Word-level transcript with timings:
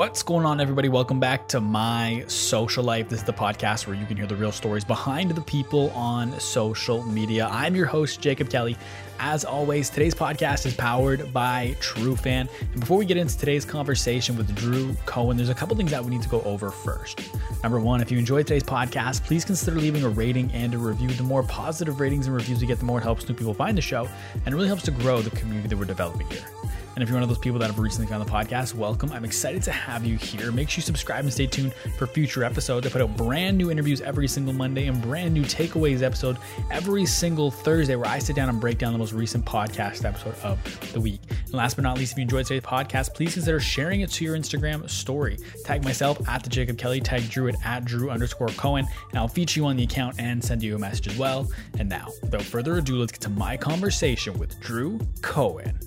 What's 0.00 0.22
going 0.22 0.46
on, 0.46 0.62
everybody? 0.62 0.88
Welcome 0.88 1.20
back 1.20 1.46
to 1.48 1.60
My 1.60 2.24
Social 2.26 2.82
Life. 2.82 3.10
This 3.10 3.18
is 3.18 3.26
the 3.26 3.34
podcast 3.34 3.86
where 3.86 3.94
you 3.94 4.06
can 4.06 4.16
hear 4.16 4.26
the 4.26 4.34
real 4.34 4.50
stories 4.50 4.82
behind 4.82 5.30
the 5.32 5.42
people 5.42 5.90
on 5.90 6.40
social 6.40 7.02
media. 7.02 7.46
I'm 7.52 7.76
your 7.76 7.84
host, 7.84 8.18
Jacob 8.18 8.48
Kelly. 8.48 8.78
As 9.18 9.44
always, 9.44 9.90
today's 9.90 10.14
podcast 10.14 10.64
is 10.64 10.72
powered 10.72 11.34
by 11.34 11.76
TrueFan. 11.80 12.48
And 12.72 12.80
before 12.80 12.96
we 12.96 13.04
get 13.04 13.18
into 13.18 13.36
today's 13.36 13.66
conversation 13.66 14.38
with 14.38 14.56
Drew 14.56 14.94
Cohen, 15.04 15.36
there's 15.36 15.50
a 15.50 15.54
couple 15.54 15.76
things 15.76 15.90
that 15.90 16.02
we 16.02 16.10
need 16.10 16.22
to 16.22 16.30
go 16.30 16.40
over 16.44 16.70
first. 16.70 17.20
Number 17.62 17.78
one, 17.78 18.00
if 18.00 18.10
you 18.10 18.16
enjoyed 18.16 18.46
today's 18.46 18.62
podcast, 18.62 19.22
please 19.24 19.44
consider 19.44 19.76
leaving 19.76 20.04
a 20.04 20.08
rating 20.08 20.50
and 20.52 20.72
a 20.72 20.78
review. 20.78 21.08
The 21.08 21.24
more 21.24 21.42
positive 21.42 22.00
ratings 22.00 22.26
and 22.26 22.34
reviews 22.34 22.62
we 22.62 22.66
get, 22.66 22.78
the 22.78 22.86
more 22.86 23.00
it 23.00 23.02
helps 23.02 23.28
new 23.28 23.34
people 23.34 23.52
find 23.52 23.76
the 23.76 23.82
show 23.82 24.08
and 24.46 24.54
really 24.54 24.66
helps 24.66 24.84
to 24.84 24.92
grow 24.92 25.20
the 25.20 25.28
community 25.36 25.68
that 25.68 25.76
we're 25.76 25.84
developing 25.84 26.26
here. 26.30 26.46
And 26.94 27.02
if 27.02 27.08
you're 27.08 27.16
one 27.16 27.22
of 27.22 27.28
those 27.28 27.38
people 27.38 27.58
that 27.60 27.66
have 27.66 27.78
recently 27.78 28.08
found 28.08 28.26
the 28.26 28.30
podcast, 28.30 28.74
welcome. 28.74 29.12
I'm 29.12 29.24
excited 29.24 29.62
to 29.62 29.72
have 29.72 30.04
you 30.04 30.16
here. 30.16 30.50
Make 30.50 30.68
sure 30.68 30.78
you 30.78 30.82
subscribe 30.82 31.24
and 31.24 31.32
stay 31.32 31.46
tuned 31.46 31.72
for 31.96 32.06
future 32.06 32.42
episodes. 32.42 32.86
I 32.86 32.90
put 32.90 33.00
out 33.00 33.16
brand 33.16 33.56
new 33.56 33.70
interviews 33.70 34.00
every 34.00 34.26
single 34.26 34.52
Monday 34.52 34.86
and 34.86 35.00
brand 35.00 35.32
new 35.32 35.42
takeaways 35.42 36.02
episode 36.02 36.36
every 36.70 37.06
single 37.06 37.50
Thursday 37.50 37.94
where 37.96 38.08
I 38.08 38.18
sit 38.18 38.34
down 38.34 38.48
and 38.48 38.60
break 38.60 38.78
down 38.78 38.92
the 38.92 38.98
most 38.98 39.12
recent 39.12 39.44
podcast 39.44 40.04
episode 40.04 40.34
of 40.42 40.92
the 40.92 41.00
week. 41.00 41.20
And 41.28 41.54
last 41.54 41.74
but 41.74 41.82
not 41.82 41.96
least, 41.96 42.12
if 42.12 42.18
you 42.18 42.22
enjoyed 42.22 42.46
today's 42.46 42.62
podcast, 42.62 43.14
please 43.14 43.34
consider 43.34 43.60
sharing 43.60 44.00
it 44.00 44.10
to 44.10 44.24
your 44.24 44.36
Instagram 44.36 44.88
story. 44.90 45.38
Tag 45.64 45.84
myself 45.84 46.28
at 46.28 46.42
the 46.42 46.50
Jacob 46.50 46.76
Kelly, 46.76 47.00
tag 47.00 47.28
Drew 47.30 47.46
it 47.46 47.56
at 47.64 47.84
Drew 47.84 48.10
underscore 48.10 48.48
Cohen, 48.48 48.86
and 49.10 49.18
I'll 49.18 49.28
feature 49.28 49.60
you 49.60 49.66
on 49.66 49.76
the 49.76 49.84
account 49.84 50.16
and 50.18 50.42
send 50.42 50.62
you 50.62 50.74
a 50.74 50.78
message 50.78 51.08
as 51.08 51.16
well. 51.16 51.50
And 51.78 51.88
now, 51.88 52.08
without 52.22 52.42
further 52.42 52.78
ado, 52.78 52.96
let's 52.96 53.12
get 53.12 53.20
to 53.22 53.30
my 53.30 53.56
conversation 53.56 54.38
with 54.38 54.58
Drew 54.60 54.98
Cohen. 55.22 55.78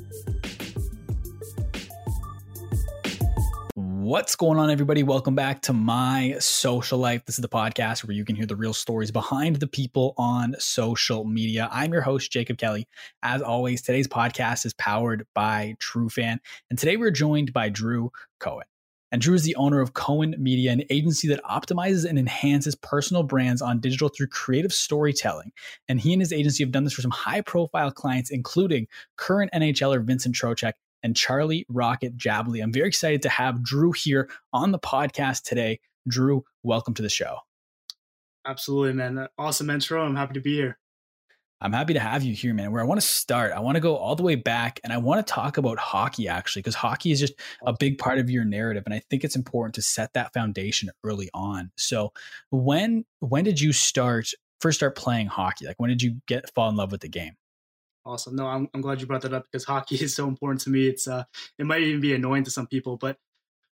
What's 4.13 4.35
going 4.35 4.59
on, 4.59 4.69
everybody? 4.69 5.01
Welcome 5.01 5.33
back 5.33 5.63
to 5.63 5.73
My 5.73 6.35
Social 6.37 6.99
Life. 6.99 7.25
This 7.25 7.39
is 7.39 7.41
the 7.41 7.49
podcast 7.49 8.05
where 8.05 8.15
you 8.15 8.23
can 8.23 8.35
hear 8.35 8.45
the 8.45 8.55
real 8.55 8.75
stories 8.75 9.09
behind 9.09 9.55
the 9.55 9.65
people 9.65 10.13
on 10.19 10.55
social 10.59 11.25
media. 11.25 11.67
I'm 11.71 11.91
your 11.91 12.03
host, 12.03 12.31
Jacob 12.31 12.59
Kelly. 12.59 12.87
As 13.23 13.41
always, 13.41 13.81
today's 13.81 14.07
podcast 14.07 14.67
is 14.67 14.73
powered 14.75 15.25
by 15.33 15.77
TrueFan. 15.79 16.37
And 16.69 16.77
today 16.77 16.95
we're 16.95 17.09
joined 17.09 17.53
by 17.53 17.69
Drew 17.69 18.11
Cohen. 18.39 18.67
And 19.11 19.19
Drew 19.19 19.33
is 19.33 19.41
the 19.41 19.55
owner 19.55 19.81
of 19.81 19.93
Cohen 19.93 20.35
Media, 20.37 20.71
an 20.71 20.83
agency 20.91 21.27
that 21.29 21.43
optimizes 21.43 22.05
and 22.05 22.19
enhances 22.19 22.75
personal 22.75 23.23
brands 23.23 23.63
on 23.63 23.79
digital 23.79 24.09
through 24.09 24.27
creative 24.27 24.73
storytelling. 24.73 25.51
And 25.89 25.99
he 25.99 26.13
and 26.13 26.21
his 26.21 26.31
agency 26.31 26.63
have 26.63 26.71
done 26.71 26.83
this 26.83 26.93
for 26.93 27.01
some 27.01 27.09
high 27.09 27.41
profile 27.41 27.89
clients, 27.89 28.29
including 28.29 28.85
current 29.17 29.51
NHLer 29.55 30.03
Vincent 30.03 30.35
Trocheck 30.35 30.73
and 31.03 31.15
Charlie 31.15 31.65
Rocket 31.69 32.17
Jabaley. 32.17 32.63
I'm 32.63 32.73
very 32.73 32.87
excited 32.87 33.21
to 33.23 33.29
have 33.29 33.61
Drew 33.61 33.91
here 33.91 34.29
on 34.51 34.71
the 34.71 34.79
podcast 34.79 35.43
today. 35.43 35.79
Drew, 36.07 36.43
welcome 36.63 36.93
to 36.95 37.01
the 37.01 37.09
show. 37.09 37.37
Absolutely, 38.45 38.93
man. 38.93 39.17
Uh, 39.17 39.27
awesome 39.37 39.69
intro. 39.69 40.03
I'm 40.03 40.15
happy 40.15 40.33
to 40.33 40.41
be 40.41 40.55
here. 40.55 40.77
I'm 41.61 41.71
happy 41.71 41.93
to 41.93 41.99
have 41.99 42.23
you 42.23 42.33
here, 42.33 42.53
man. 42.53 42.73
Where 42.73 42.81
I 42.81 42.85
want 42.85 42.99
to 42.99 43.07
start, 43.07 43.53
I 43.53 43.61
want 43.61 43.75
to 43.75 43.81
go 43.81 43.95
all 43.95 44.17
the 44.17 44.23
way 44.23 44.35
back 44.35 44.81
and 44.83 44.91
I 44.91 44.97
want 44.97 45.25
to 45.25 45.33
talk 45.33 45.57
about 45.57 45.79
hockey 45.79 46.27
actually, 46.27 46.61
because 46.61 46.75
hockey 46.75 47.11
is 47.11 47.21
just 47.21 47.35
a 47.65 47.73
big 47.73 47.97
part 47.97 48.19
of 48.19 48.29
your 48.29 48.43
narrative. 48.43 48.83
And 48.85 48.93
I 48.93 49.01
think 49.09 49.23
it's 49.23 49.37
important 49.37 49.75
to 49.75 49.81
set 49.81 50.11
that 50.13 50.33
foundation 50.33 50.89
early 51.05 51.29
on. 51.33 51.71
So 51.77 52.11
when 52.51 53.05
when 53.19 53.45
did 53.45 53.61
you 53.61 53.71
start 53.71 54.29
first 54.59 54.79
start 54.79 54.97
playing 54.97 55.27
hockey? 55.27 55.65
Like 55.65 55.79
when 55.79 55.89
did 55.89 56.01
you 56.01 56.21
get 56.27 56.53
fall 56.53 56.67
in 56.67 56.75
love 56.75 56.91
with 56.91 57.01
the 57.01 57.07
game? 57.07 57.37
Awesome. 58.05 58.35
No, 58.35 58.47
I'm, 58.47 58.67
I'm 58.73 58.81
glad 58.81 58.99
you 58.99 59.07
brought 59.07 59.21
that 59.21 59.33
up 59.33 59.45
because 59.49 59.63
hockey 59.73 59.95
is 59.95 60.15
so 60.15 60.27
important 60.27 60.61
to 60.61 60.69
me. 60.69 60.87
It's 60.87 61.07
uh, 61.07 61.23
it 61.57 61.65
might 61.65 61.81
even 61.81 62.01
be 62.01 62.13
annoying 62.13 62.43
to 62.43 62.51
some 62.51 62.67
people, 62.67 62.97
but 62.97 63.17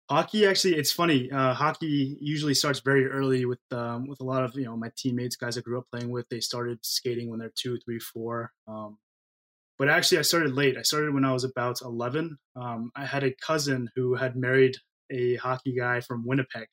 hockey 0.10 0.46
actually, 0.46 0.76
it's 0.76 0.92
funny. 0.92 1.32
Uh, 1.32 1.54
hockey 1.54 2.18
usually 2.22 2.54
starts 2.54 2.80
very 2.80 3.08
early 3.08 3.46
with 3.46 3.60
um, 3.72 4.08
with 4.08 4.22
a 4.22 4.26
lot 4.26 4.44
of 4.44 4.56
you 4.56 4.66
know 4.66 4.78
my 4.78 4.92
teammates, 4.98 5.36
guys 5.36 5.58
I 5.58 5.62
grew 5.62 5.80
up 5.80 5.86
playing 5.92 6.10
with. 6.10 6.28
They 6.30 6.40
started 6.40 6.80
skating 6.84 7.30
when 7.30 7.40
they're 7.40 7.52
two, 7.56 7.78
three, 7.80 8.00
four. 8.00 8.52
Um, 8.68 8.98
but 9.78 9.90
actually, 9.90 10.20
I 10.20 10.24
started 10.24 10.54
late. 10.54 10.78
I 10.78 10.84
started 10.84 11.14
when 11.14 11.26
I 11.26 11.34
was 11.34 11.44
about 11.44 11.82
11. 11.82 12.38
Um, 12.56 12.92
I 12.96 13.04
had 13.04 13.24
a 13.24 13.34
cousin 13.34 13.90
who 13.96 14.14
had 14.14 14.36
married 14.36 14.76
a 15.10 15.38
hockey 15.38 15.76
guy 15.76 16.02
from 16.02 16.24
Winnipeg. 16.24 16.68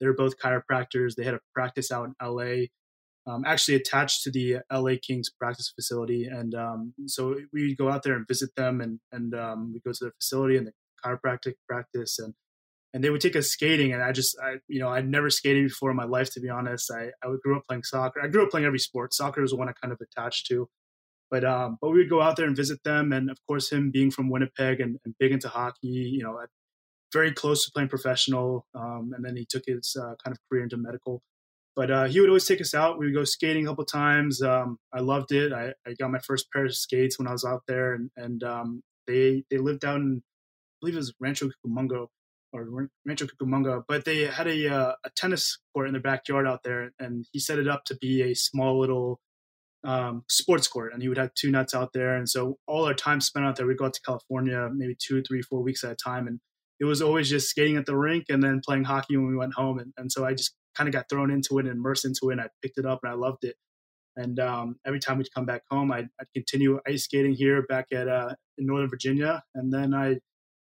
They 0.00 0.06
were 0.06 0.14
both 0.14 0.38
chiropractors. 0.38 1.14
They 1.14 1.22
had 1.24 1.34
a 1.34 1.40
practice 1.54 1.92
out 1.92 2.08
in 2.08 2.14
LA 2.20 2.66
um, 3.28 3.44
actually 3.46 3.74
attached 3.74 4.22
to 4.22 4.30
the 4.30 4.58
LA 4.72 4.92
Kings 5.00 5.30
practice 5.30 5.72
facility, 5.74 6.24
and 6.24 6.54
um, 6.54 6.94
so 7.06 7.36
we 7.52 7.76
go 7.76 7.90
out 7.90 8.02
there 8.02 8.16
and 8.16 8.26
visit 8.26 8.54
them, 8.56 8.80
and 8.80 9.00
and 9.12 9.34
um, 9.34 9.72
we 9.72 9.80
go 9.80 9.92
to 9.92 10.04
their 10.04 10.12
facility 10.20 10.56
and 10.56 10.66
the 10.66 10.72
chiropractic 11.04 11.54
practice, 11.68 12.18
and 12.18 12.34
and 12.94 13.04
they 13.04 13.10
would 13.10 13.20
take 13.20 13.36
us 13.36 13.48
skating, 13.48 13.92
and 13.92 14.02
I 14.02 14.12
just 14.12 14.36
I 14.42 14.56
you 14.68 14.80
know 14.80 14.88
I'd 14.88 15.08
never 15.08 15.30
skated 15.30 15.68
before 15.68 15.90
in 15.90 15.96
my 15.96 16.04
life 16.04 16.32
to 16.34 16.40
be 16.40 16.48
honest. 16.48 16.90
I 16.90 17.10
I 17.22 17.34
grew 17.42 17.56
up 17.56 17.64
playing 17.68 17.84
soccer. 17.84 18.20
I 18.22 18.28
grew 18.28 18.44
up 18.44 18.50
playing 18.50 18.66
every 18.66 18.78
sport. 18.78 19.12
Soccer 19.14 19.42
was 19.42 19.50
the 19.50 19.56
one 19.56 19.68
I 19.68 19.72
kind 19.72 19.92
of 19.92 20.00
attached 20.00 20.46
to, 20.48 20.68
but 21.30 21.44
um 21.44 21.78
but 21.82 21.90
we 21.90 21.98
would 21.98 22.10
go 22.10 22.22
out 22.22 22.36
there 22.36 22.46
and 22.46 22.56
visit 22.56 22.82
them, 22.84 23.12
and 23.12 23.30
of 23.30 23.38
course 23.46 23.70
him 23.70 23.90
being 23.90 24.10
from 24.10 24.30
Winnipeg 24.30 24.80
and, 24.80 24.98
and 25.04 25.14
big 25.18 25.32
into 25.32 25.48
hockey, 25.48 25.88
you 25.88 26.22
know. 26.22 26.40
very 27.12 27.32
close 27.32 27.64
to 27.64 27.70
playing 27.72 27.88
professional, 27.88 28.66
um, 28.74 29.12
and 29.14 29.24
then 29.24 29.36
he 29.36 29.46
took 29.48 29.64
his 29.66 29.96
uh, 30.00 30.14
kind 30.22 30.32
of 30.34 30.38
career 30.48 30.62
into 30.64 30.76
medical 30.76 31.22
but 31.78 31.92
uh, 31.92 32.04
he 32.06 32.18
would 32.18 32.28
always 32.28 32.44
take 32.44 32.60
us 32.60 32.74
out. 32.74 32.98
We 32.98 33.06
would 33.06 33.14
go 33.14 33.22
skating 33.22 33.64
a 33.64 33.70
couple 33.70 33.84
times. 33.84 34.42
Um, 34.42 34.78
I 34.92 34.98
loved 34.98 35.30
it. 35.30 35.52
I, 35.52 35.74
I, 35.86 35.94
got 35.96 36.10
my 36.10 36.18
first 36.18 36.50
pair 36.52 36.64
of 36.64 36.74
skates 36.74 37.20
when 37.20 37.28
I 37.28 37.30
was 37.30 37.44
out 37.44 37.62
there, 37.68 37.94
and, 37.94 38.10
and 38.16 38.42
um, 38.42 38.82
they 39.06 39.44
they 39.48 39.58
lived 39.58 39.78
down 39.78 40.00
in, 40.00 40.22
I 40.24 40.74
believe 40.80 40.96
it 40.96 40.98
was 40.98 41.14
Rancho 41.20 41.46
Cucamonga 41.46 42.08
or 42.52 42.88
Rancho 43.06 43.26
Cucamonga, 43.26 43.84
but 43.86 44.04
they 44.04 44.24
had 44.24 44.48
a 44.48 44.68
uh, 44.68 44.92
a 45.04 45.10
tennis 45.14 45.60
court 45.72 45.86
in 45.86 45.92
their 45.92 46.02
backyard 46.02 46.48
out 46.48 46.64
there, 46.64 46.90
and 46.98 47.24
he 47.30 47.38
set 47.38 47.60
it 47.60 47.68
up 47.68 47.84
to 47.84 47.96
be 48.00 48.22
a 48.22 48.34
small 48.34 48.80
little 48.80 49.20
um, 49.84 50.24
sports 50.28 50.66
court, 50.66 50.92
and 50.92 51.00
he 51.00 51.08
would 51.08 51.16
have 51.16 51.32
two 51.34 51.52
nuts 51.52 51.76
out 51.76 51.90
there. 51.94 52.16
And 52.16 52.28
so 52.28 52.58
all 52.66 52.86
our 52.86 52.94
time 52.94 53.20
spent 53.20 53.46
out 53.46 53.54
there, 53.54 53.68
we'd 53.68 53.78
go 53.78 53.84
out 53.84 53.94
to 53.94 54.00
California 54.04 54.68
maybe 54.74 54.96
two, 54.98 55.22
three, 55.22 55.42
four 55.42 55.62
weeks 55.62 55.84
at 55.84 55.92
a 55.92 55.96
time, 55.96 56.26
and 56.26 56.40
it 56.80 56.86
was 56.86 57.00
always 57.00 57.30
just 57.30 57.48
skating 57.48 57.76
at 57.76 57.86
the 57.86 57.96
rink 57.96 58.24
and 58.30 58.42
then 58.42 58.62
playing 58.66 58.82
hockey 58.82 59.16
when 59.16 59.28
we 59.28 59.36
went 59.36 59.54
home. 59.54 59.78
And, 59.78 59.92
and 59.96 60.10
so 60.10 60.24
I 60.24 60.34
just 60.34 60.56
kind 60.78 60.88
of 60.88 60.94
got 60.94 61.08
thrown 61.10 61.30
into 61.30 61.58
it 61.58 61.66
and 61.66 61.74
immersed 61.74 62.04
into 62.04 62.30
it. 62.30 62.32
And 62.32 62.40
I 62.40 62.48
picked 62.62 62.78
it 62.78 62.86
up 62.86 63.00
and 63.02 63.12
I 63.12 63.16
loved 63.16 63.44
it. 63.44 63.56
And 64.16 64.38
um, 64.40 64.76
every 64.86 65.00
time 65.00 65.18
we'd 65.18 65.32
come 65.34 65.46
back 65.46 65.62
home, 65.70 65.92
I'd, 65.92 66.08
I'd, 66.20 66.26
continue 66.34 66.80
ice 66.86 67.04
skating 67.04 67.34
here 67.34 67.62
back 67.62 67.86
at 67.92 68.08
uh, 68.08 68.34
in 68.56 68.66
Northern 68.66 68.90
Virginia. 68.90 69.42
And 69.54 69.72
then 69.72 69.94
I, 69.94 70.16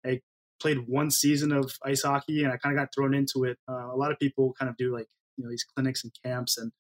I 0.06 0.20
played 0.62 0.80
one 0.88 1.10
season 1.10 1.54
of 1.54 1.72
ice 1.86 2.04
hockey 2.04 2.44
and 2.44 2.52
I 2.52 2.58
kind 2.58 2.78
of 2.78 2.82
got 2.82 2.90
thrown 2.94 3.14
into 3.14 3.46
it. 3.46 3.58
Uh, 3.70 3.94
a 3.94 3.96
lot 3.96 4.12
of 4.12 4.20
people 4.20 4.54
kind 4.60 4.70
of 4.70 4.76
do 4.76 4.94
like, 4.94 5.08
you 5.38 5.46
know, 5.46 5.50
these 5.50 5.64
clinics 5.64 6.04
and 6.04 6.12
camps 6.24 6.58
and, 6.58 6.72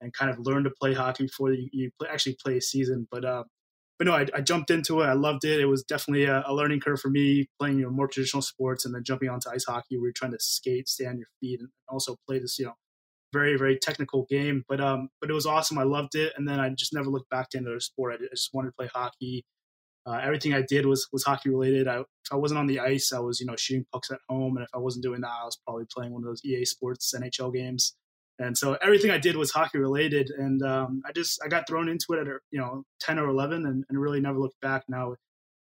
and 0.00 0.12
kind 0.12 0.30
of 0.30 0.38
learn 0.38 0.64
to 0.64 0.70
play 0.70 0.94
hockey 0.94 1.24
before 1.24 1.52
you, 1.52 1.68
you 1.72 1.90
play, 2.00 2.08
actually 2.10 2.36
play 2.42 2.56
a 2.56 2.62
season. 2.62 3.06
But 3.10 3.24
uh, 3.26 3.44
but 3.98 4.06
no, 4.06 4.14
I, 4.14 4.26
I, 4.34 4.40
jumped 4.40 4.70
into 4.70 5.00
it. 5.00 5.06
I 5.06 5.14
loved 5.14 5.44
it. 5.44 5.60
It 5.60 5.66
was 5.66 5.82
definitely 5.82 6.24
a, 6.24 6.44
a, 6.46 6.54
learning 6.54 6.80
curve 6.80 7.00
for 7.00 7.08
me 7.08 7.48
playing, 7.58 7.78
you 7.78 7.84
know, 7.84 7.90
more 7.90 8.08
traditional 8.08 8.42
sports 8.42 8.84
and 8.84 8.94
then 8.94 9.04
jumping 9.04 9.28
onto 9.28 9.50
ice 9.50 9.64
hockey 9.66 9.96
where 9.96 10.06
you're 10.06 10.12
trying 10.12 10.32
to 10.32 10.38
skate, 10.40 10.88
stay 10.88 11.06
on 11.06 11.18
your 11.18 11.28
feet 11.40 11.60
and 11.60 11.70
also 11.88 12.16
play 12.26 12.38
this, 12.38 12.58
you 12.58 12.66
know, 12.66 12.74
very, 13.32 13.56
very 13.56 13.78
technical 13.78 14.26
game. 14.28 14.64
But, 14.68 14.80
um, 14.80 15.08
but 15.20 15.30
it 15.30 15.34
was 15.34 15.46
awesome. 15.46 15.78
I 15.78 15.84
loved 15.84 16.14
it. 16.14 16.32
And 16.36 16.46
then 16.46 16.60
I 16.60 16.68
just 16.70 16.92
never 16.92 17.08
looked 17.08 17.30
back 17.30 17.50
to 17.50 17.58
another 17.58 17.80
sport. 17.80 18.14
I, 18.14 18.24
just 18.30 18.50
wanted 18.52 18.68
to 18.68 18.74
play 18.76 18.88
hockey. 18.92 19.44
Uh, 20.04 20.20
everything 20.22 20.54
I 20.54 20.62
did 20.62 20.86
was, 20.86 21.08
was 21.12 21.24
hockey 21.24 21.50
related. 21.50 21.88
I, 21.88 22.00
if 22.00 22.32
I 22.32 22.36
wasn't 22.36 22.60
on 22.60 22.66
the 22.66 22.80
ice, 22.80 23.12
I 23.12 23.18
was, 23.18 23.40
you 23.40 23.46
know, 23.46 23.56
shooting 23.56 23.86
pucks 23.92 24.10
at 24.10 24.20
home. 24.28 24.56
And 24.56 24.64
if 24.64 24.70
I 24.74 24.78
wasn't 24.78 25.04
doing 25.04 25.22
that, 25.22 25.32
I 25.42 25.44
was 25.44 25.58
probably 25.64 25.86
playing 25.90 26.12
one 26.12 26.22
of 26.22 26.26
those 26.26 26.44
EA 26.44 26.64
sports 26.64 27.12
NHL 27.16 27.52
games 27.52 27.94
and 28.38 28.56
so 28.56 28.74
everything 28.74 29.10
I 29.10 29.18
did 29.18 29.36
was 29.36 29.50
hockey 29.50 29.78
related, 29.78 30.30
and 30.30 30.62
um, 30.62 31.02
I 31.06 31.12
just 31.12 31.40
I 31.42 31.48
got 31.48 31.66
thrown 31.66 31.88
into 31.88 32.12
it 32.12 32.20
at 32.20 32.26
you 32.50 32.58
know 32.58 32.84
ten 33.00 33.18
or 33.18 33.28
eleven, 33.28 33.64
and, 33.64 33.84
and 33.88 34.00
really 34.00 34.20
never 34.20 34.38
looked 34.38 34.60
back. 34.60 34.84
Now, 34.88 35.14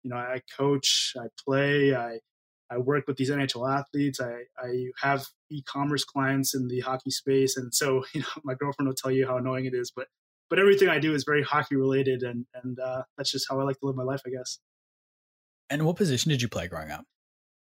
you 0.02 0.10
know, 0.10 0.16
I 0.16 0.40
coach, 0.56 1.12
I 1.16 1.26
play, 1.44 1.94
I 1.94 2.18
I 2.68 2.78
work 2.78 3.04
with 3.06 3.16
these 3.16 3.30
NHL 3.30 3.72
athletes. 3.72 4.20
I 4.20 4.42
I 4.58 4.86
have 5.00 5.26
e-commerce 5.50 6.04
clients 6.04 6.54
in 6.54 6.66
the 6.66 6.80
hockey 6.80 7.10
space, 7.10 7.56
and 7.56 7.72
so 7.72 8.04
you 8.12 8.22
know 8.22 8.42
my 8.42 8.54
girlfriend 8.54 8.88
will 8.88 8.96
tell 8.96 9.12
you 9.12 9.26
how 9.26 9.36
annoying 9.36 9.66
it 9.66 9.74
is, 9.74 9.92
but 9.94 10.08
but 10.50 10.58
everything 10.58 10.88
I 10.88 10.98
do 10.98 11.14
is 11.14 11.22
very 11.24 11.44
hockey 11.44 11.76
related, 11.76 12.22
and 12.24 12.46
and 12.64 12.80
uh, 12.80 13.02
that's 13.16 13.30
just 13.30 13.46
how 13.48 13.60
I 13.60 13.62
like 13.62 13.78
to 13.78 13.86
live 13.86 13.96
my 13.96 14.02
life, 14.02 14.22
I 14.26 14.30
guess. 14.30 14.58
And 15.70 15.84
what 15.84 15.96
position 15.96 16.30
did 16.30 16.42
you 16.42 16.48
play 16.48 16.66
growing 16.66 16.90
up? 16.90 17.04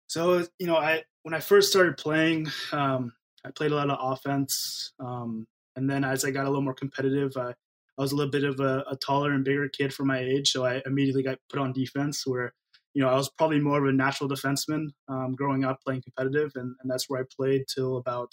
So 0.09 0.47
you 0.59 0.67
know, 0.67 0.77
I 0.77 1.05
when 1.23 1.33
I 1.33 1.41
first 1.41 1.71
started 1.71 1.97
playing. 1.97 2.49
Um, 2.73 3.13
I 3.45 3.51
played 3.51 3.73
a 3.73 3.77
lot 3.77 3.91
of 3.91 3.99
offense. 4.01 4.93
Um, 5.01 5.47
and 5.77 5.89
then 5.89 6.05
as 6.05 6.25
I 6.25 6.31
got 6.31 6.47
a 6.47 6.49
little 6.49 6.63
more 6.63 6.75
competitive, 6.75 7.37
I, 7.37 7.51
I 7.51 8.03
was 8.03 8.13
a 8.13 8.17
little 8.17 8.31
bit 8.31 8.45
of 8.45 8.61
a, 8.61 8.85
a, 8.91 8.97
taller 8.97 9.33
and 9.33 9.45
bigger 9.45 9.69
kid 9.69 9.93
for 9.93 10.05
my 10.05 10.19
age. 10.19 10.51
So 10.51 10.65
I 10.65 10.83
immediately 10.87 11.23
got 11.23 11.39
put 11.49 11.61
on 11.61 11.73
defense 11.73 12.27
where, 12.27 12.53
you 12.95 13.03
know, 13.03 13.09
I 13.09 13.15
was 13.15 13.31
probably 13.31 13.61
more 13.61 13.79
of 13.79 13.85
a 13.89 13.93
natural 13.93 14.29
defenseman 14.29 14.89
um, 15.09 15.35
growing 15.35 15.65
up 15.65 15.81
playing 15.85 16.03
competitive. 16.03 16.53
And, 16.55 16.75
and 16.81 16.91
that's 16.91 17.09
where 17.09 17.21
I 17.21 17.25
played 17.37 17.65
till 17.73 17.97
about 17.99 18.33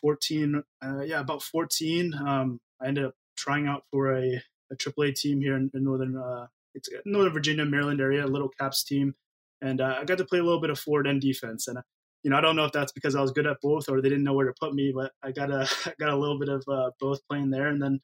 14. 0.00 0.62
Uh, 0.84 1.00
yeah, 1.02 1.20
about 1.20 1.42
14. 1.42 2.14
Um, 2.14 2.60
I 2.80 2.88
ended 2.88 3.04
up 3.04 3.14
trying 3.36 3.66
out 3.66 3.84
for 3.90 4.16
a, 4.16 4.40
a 4.70 4.76
AAA 4.76 5.14
team 5.14 5.40
here 5.40 5.56
in, 5.56 5.70
in 5.74 5.84
Northern, 5.84 6.16
uh, 6.16 6.46
it's 6.74 6.88
Northern 7.04 7.32
Virginia, 7.32 7.64
Maryland 7.64 8.00
area, 8.00 8.24
a 8.24 8.26
little 8.26 8.48
caps 8.48 8.82
team. 8.82 9.14
And 9.60 9.80
uh, 9.80 9.96
I 10.00 10.04
got 10.04 10.18
to 10.18 10.24
play 10.24 10.38
a 10.38 10.42
little 10.42 10.60
bit 10.60 10.70
of 10.70 10.78
forward 10.78 11.06
and 11.06 11.20
defense. 11.20 11.68
And 11.68 11.78
you 12.22 12.30
know, 12.30 12.36
I 12.36 12.40
don't 12.40 12.56
know 12.56 12.64
if 12.64 12.72
that's 12.72 12.92
because 12.92 13.14
I 13.14 13.20
was 13.20 13.32
good 13.32 13.46
at 13.46 13.60
both 13.60 13.88
or 13.88 14.00
they 14.00 14.08
didn't 14.08 14.24
know 14.24 14.34
where 14.34 14.46
to 14.46 14.54
put 14.58 14.74
me, 14.74 14.92
but 14.94 15.12
I 15.22 15.32
got 15.32 15.50
a 15.50 15.68
I 15.86 15.92
got 15.98 16.10
a 16.10 16.16
little 16.16 16.38
bit 16.38 16.48
of 16.48 16.64
uh, 16.68 16.90
both 17.00 17.20
playing 17.28 17.50
there, 17.50 17.68
and 17.68 17.82
then 17.82 18.00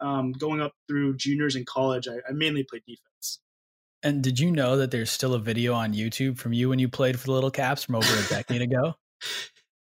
um, 0.00 0.32
going 0.32 0.60
up 0.60 0.72
through 0.88 1.16
juniors 1.16 1.56
in 1.56 1.64
college, 1.64 2.08
I, 2.08 2.16
I 2.28 2.32
mainly 2.32 2.64
played 2.64 2.82
defense. 2.86 3.40
And 4.02 4.22
did 4.22 4.38
you 4.38 4.50
know 4.50 4.76
that 4.76 4.90
there's 4.90 5.10
still 5.10 5.32
a 5.32 5.38
video 5.38 5.72
on 5.72 5.94
YouTube 5.94 6.36
from 6.36 6.52
you 6.52 6.68
when 6.68 6.78
you 6.78 6.88
played 6.88 7.18
for 7.18 7.26
the 7.26 7.32
Little 7.32 7.50
Caps 7.50 7.84
from 7.84 7.94
over 7.94 8.06
a 8.06 8.28
decade 8.28 8.62
ago? 8.62 8.94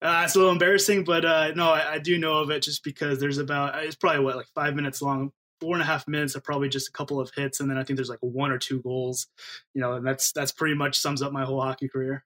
Uh, 0.02 0.22
it's 0.24 0.36
a 0.36 0.38
little 0.38 0.52
embarrassing, 0.52 1.04
but 1.04 1.26
uh, 1.26 1.52
no, 1.56 1.72
I, 1.72 1.94
I, 1.94 2.00
do 2.00 2.20
know 2.20 2.40
of 2.40 2.52
it 2.52 2.62
just 2.62 2.84
because 2.84 3.20
there's 3.20 3.40
about 3.40 3.82
it's 3.84 3.96
probably 3.96 4.24
what 4.24 4.36
like 4.36 4.46
five 4.54 4.76
minutes 4.76 5.02
long, 5.02 5.32
four 5.60 5.74
and 5.74 5.82
a 5.82 5.86
half 5.86 6.08
minutes 6.08 6.36
of 6.36 6.44
probably 6.44 6.70
just 6.70 6.90
a 6.90 6.92
couple 6.92 7.20
of 7.20 7.32
hits, 7.36 7.60
and 7.60 7.68
then 7.68 7.78
I 7.78 7.84
think 7.84 7.98
there's 7.98 8.10
like 8.10 8.20
one 8.20 8.52
or 8.52 8.60
two 8.60 8.82
goals, 8.82 9.26
you 9.74 9.82
know, 9.82 9.94
and 9.94 10.06
that's 10.06 10.32
that's 10.32 10.52
pretty 10.52 10.76
much 10.76 11.00
sums 11.00 11.24
up 11.24 11.32
my 11.32 11.44
whole 11.44 11.60
hockey 11.60 11.88
career. 11.88 12.24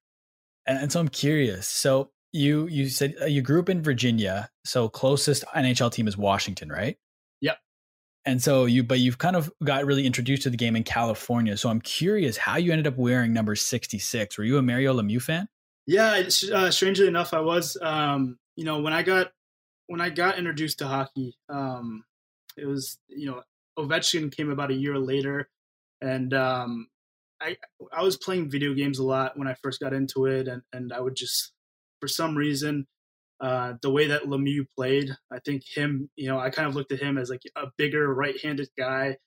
And, 0.66 0.78
and 0.78 0.92
so 0.92 1.00
I'm 1.00 1.08
curious. 1.08 1.68
So 1.68 2.12
you 2.32 2.68
you 2.68 2.90
said 2.90 3.16
uh, 3.22 3.26
you 3.26 3.42
grew 3.42 3.60
up 3.60 3.70
in 3.70 3.82
Virginia, 3.82 4.50
so 4.64 4.88
closest 4.90 5.44
NHL 5.56 5.92
team 5.92 6.08
is 6.08 6.18
Washington, 6.18 6.70
right? 6.70 6.98
Yep. 7.42 7.58
And 8.26 8.42
so 8.42 8.66
you, 8.66 8.84
but 8.84 9.00
you've 9.00 9.18
kind 9.18 9.36
of 9.36 9.52
got 9.64 9.86
really 9.86 10.06
introduced 10.06 10.44
to 10.44 10.50
the 10.50 10.58
game 10.58 10.76
in 10.76 10.84
California. 10.84 11.58
So 11.58 11.70
I'm 11.70 11.82
curious 11.82 12.38
how 12.38 12.58
you 12.58 12.72
ended 12.72 12.88
up 12.88 12.98
wearing 12.98 13.34
number 13.34 13.56
66. 13.56 14.38
Were 14.38 14.44
you 14.44 14.58
a 14.58 14.62
Mario 14.62 14.94
Lemieux 14.94 15.22
fan? 15.22 15.48
Yeah, 15.88 16.22
uh, 16.54 16.70
strangely 16.70 17.08
enough, 17.08 17.34
I 17.34 17.40
was. 17.40 17.76
Um, 17.82 18.38
you 18.56 18.64
know, 18.64 18.82
when 18.82 18.94
I 18.94 19.02
got 19.02 19.32
when 19.88 20.02
I 20.02 20.12
got 20.12 20.38
introduced 20.38 20.80
to 20.80 20.88
hockey, 20.88 21.36
um, 21.50 22.04
it 22.58 22.68
was 22.68 23.00
you 23.08 23.26
know 23.26 23.42
Ovechkin 23.80 24.32
came 24.32 24.52
about 24.52 24.70
a 24.70 24.76
year 24.76 25.00
later, 25.00 25.50
and 26.00 26.32
um, 26.34 26.88
I 27.42 27.58
I 27.94 28.04
was 28.04 28.18
playing 28.18 28.52
video 28.52 28.74
games 28.74 29.00
a 29.00 29.04
lot 29.04 29.38
when 29.38 29.48
I 29.48 29.56
first 29.64 29.80
got 29.80 29.94
into 29.94 30.26
it, 30.26 30.48
and 30.48 30.62
and 30.74 30.94
I 30.94 31.00
would 31.00 31.16
just 31.16 31.54
for 32.02 32.08
some 32.08 32.36
reason 32.36 32.86
uh, 33.42 33.74
the 33.82 33.90
way 33.90 34.08
that 34.08 34.24
Lemieux 34.24 34.66
played, 34.76 35.12
I 35.32 35.40
think 35.40 35.64
him, 35.66 36.10
you 36.16 36.28
know, 36.28 36.40
I 36.40 36.50
kind 36.50 36.68
of 36.68 36.76
looked 36.76 36.92
at 36.92 37.00
him 37.00 37.18
as 37.18 37.30
like 37.30 37.42
a 37.56 37.68
bigger 37.78 38.14
right-handed 38.14 38.68
guy. 38.78 39.18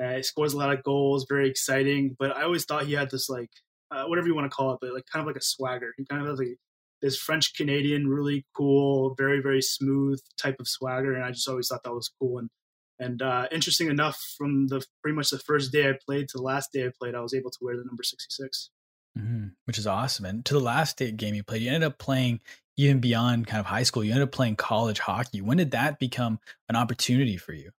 Uh, 0.00 0.16
he 0.16 0.22
scores 0.22 0.54
a 0.54 0.58
lot 0.58 0.72
of 0.72 0.82
goals, 0.82 1.26
very 1.28 1.48
exciting. 1.48 2.16
But 2.18 2.36
I 2.36 2.42
always 2.42 2.64
thought 2.64 2.86
he 2.86 2.94
had 2.94 3.10
this 3.10 3.28
like 3.28 3.50
uh, 3.90 4.04
whatever 4.04 4.26
you 4.26 4.34
want 4.34 4.50
to 4.50 4.54
call 4.54 4.72
it, 4.72 4.78
but 4.80 4.92
like 4.92 5.04
kind 5.12 5.22
of 5.22 5.26
like 5.26 5.36
a 5.36 5.44
swagger. 5.44 5.92
He 5.96 6.04
kind 6.04 6.22
of 6.22 6.28
has 6.28 6.38
like 6.38 6.56
this 7.00 7.16
French 7.16 7.54
Canadian, 7.54 8.08
really 8.08 8.44
cool, 8.56 9.14
very 9.16 9.40
very 9.40 9.62
smooth 9.62 10.20
type 10.40 10.56
of 10.58 10.66
swagger, 10.68 11.14
and 11.14 11.24
I 11.24 11.30
just 11.30 11.48
always 11.48 11.68
thought 11.68 11.84
that 11.84 11.92
was 11.92 12.10
cool. 12.20 12.38
And 12.38 12.50
and 13.00 13.22
uh, 13.22 13.46
interesting 13.50 13.88
enough, 13.88 14.34
from 14.36 14.68
the 14.68 14.84
pretty 15.02 15.16
much 15.16 15.30
the 15.30 15.38
first 15.38 15.72
day 15.72 15.88
I 15.88 15.94
played 16.06 16.28
to 16.28 16.38
the 16.38 16.42
last 16.42 16.70
day 16.72 16.84
I 16.84 16.90
played, 16.96 17.14
I 17.14 17.20
was 17.20 17.34
able 17.34 17.50
to 17.50 17.58
wear 17.60 17.76
the 17.76 17.84
number 17.84 18.02
sixty 18.02 18.30
six. 18.30 18.70
Mm-hmm, 19.18 19.48
which 19.64 19.78
is 19.78 19.86
awesome. 19.86 20.24
And 20.26 20.44
to 20.44 20.54
the 20.54 20.60
last 20.60 20.98
day 20.98 21.10
game 21.10 21.34
you 21.34 21.42
played, 21.42 21.62
you 21.62 21.68
ended 21.68 21.88
up 21.88 21.98
playing 21.98 22.40
even 22.76 23.00
beyond 23.00 23.46
kind 23.46 23.58
of 23.58 23.66
high 23.66 23.82
school. 23.82 24.04
You 24.04 24.12
ended 24.12 24.28
up 24.28 24.32
playing 24.32 24.56
college 24.56 25.00
hockey. 25.00 25.40
When 25.40 25.56
did 25.56 25.72
that 25.72 25.98
become 25.98 26.38
an 26.68 26.76
opportunity 26.76 27.36
for 27.36 27.52
you? 27.52 27.70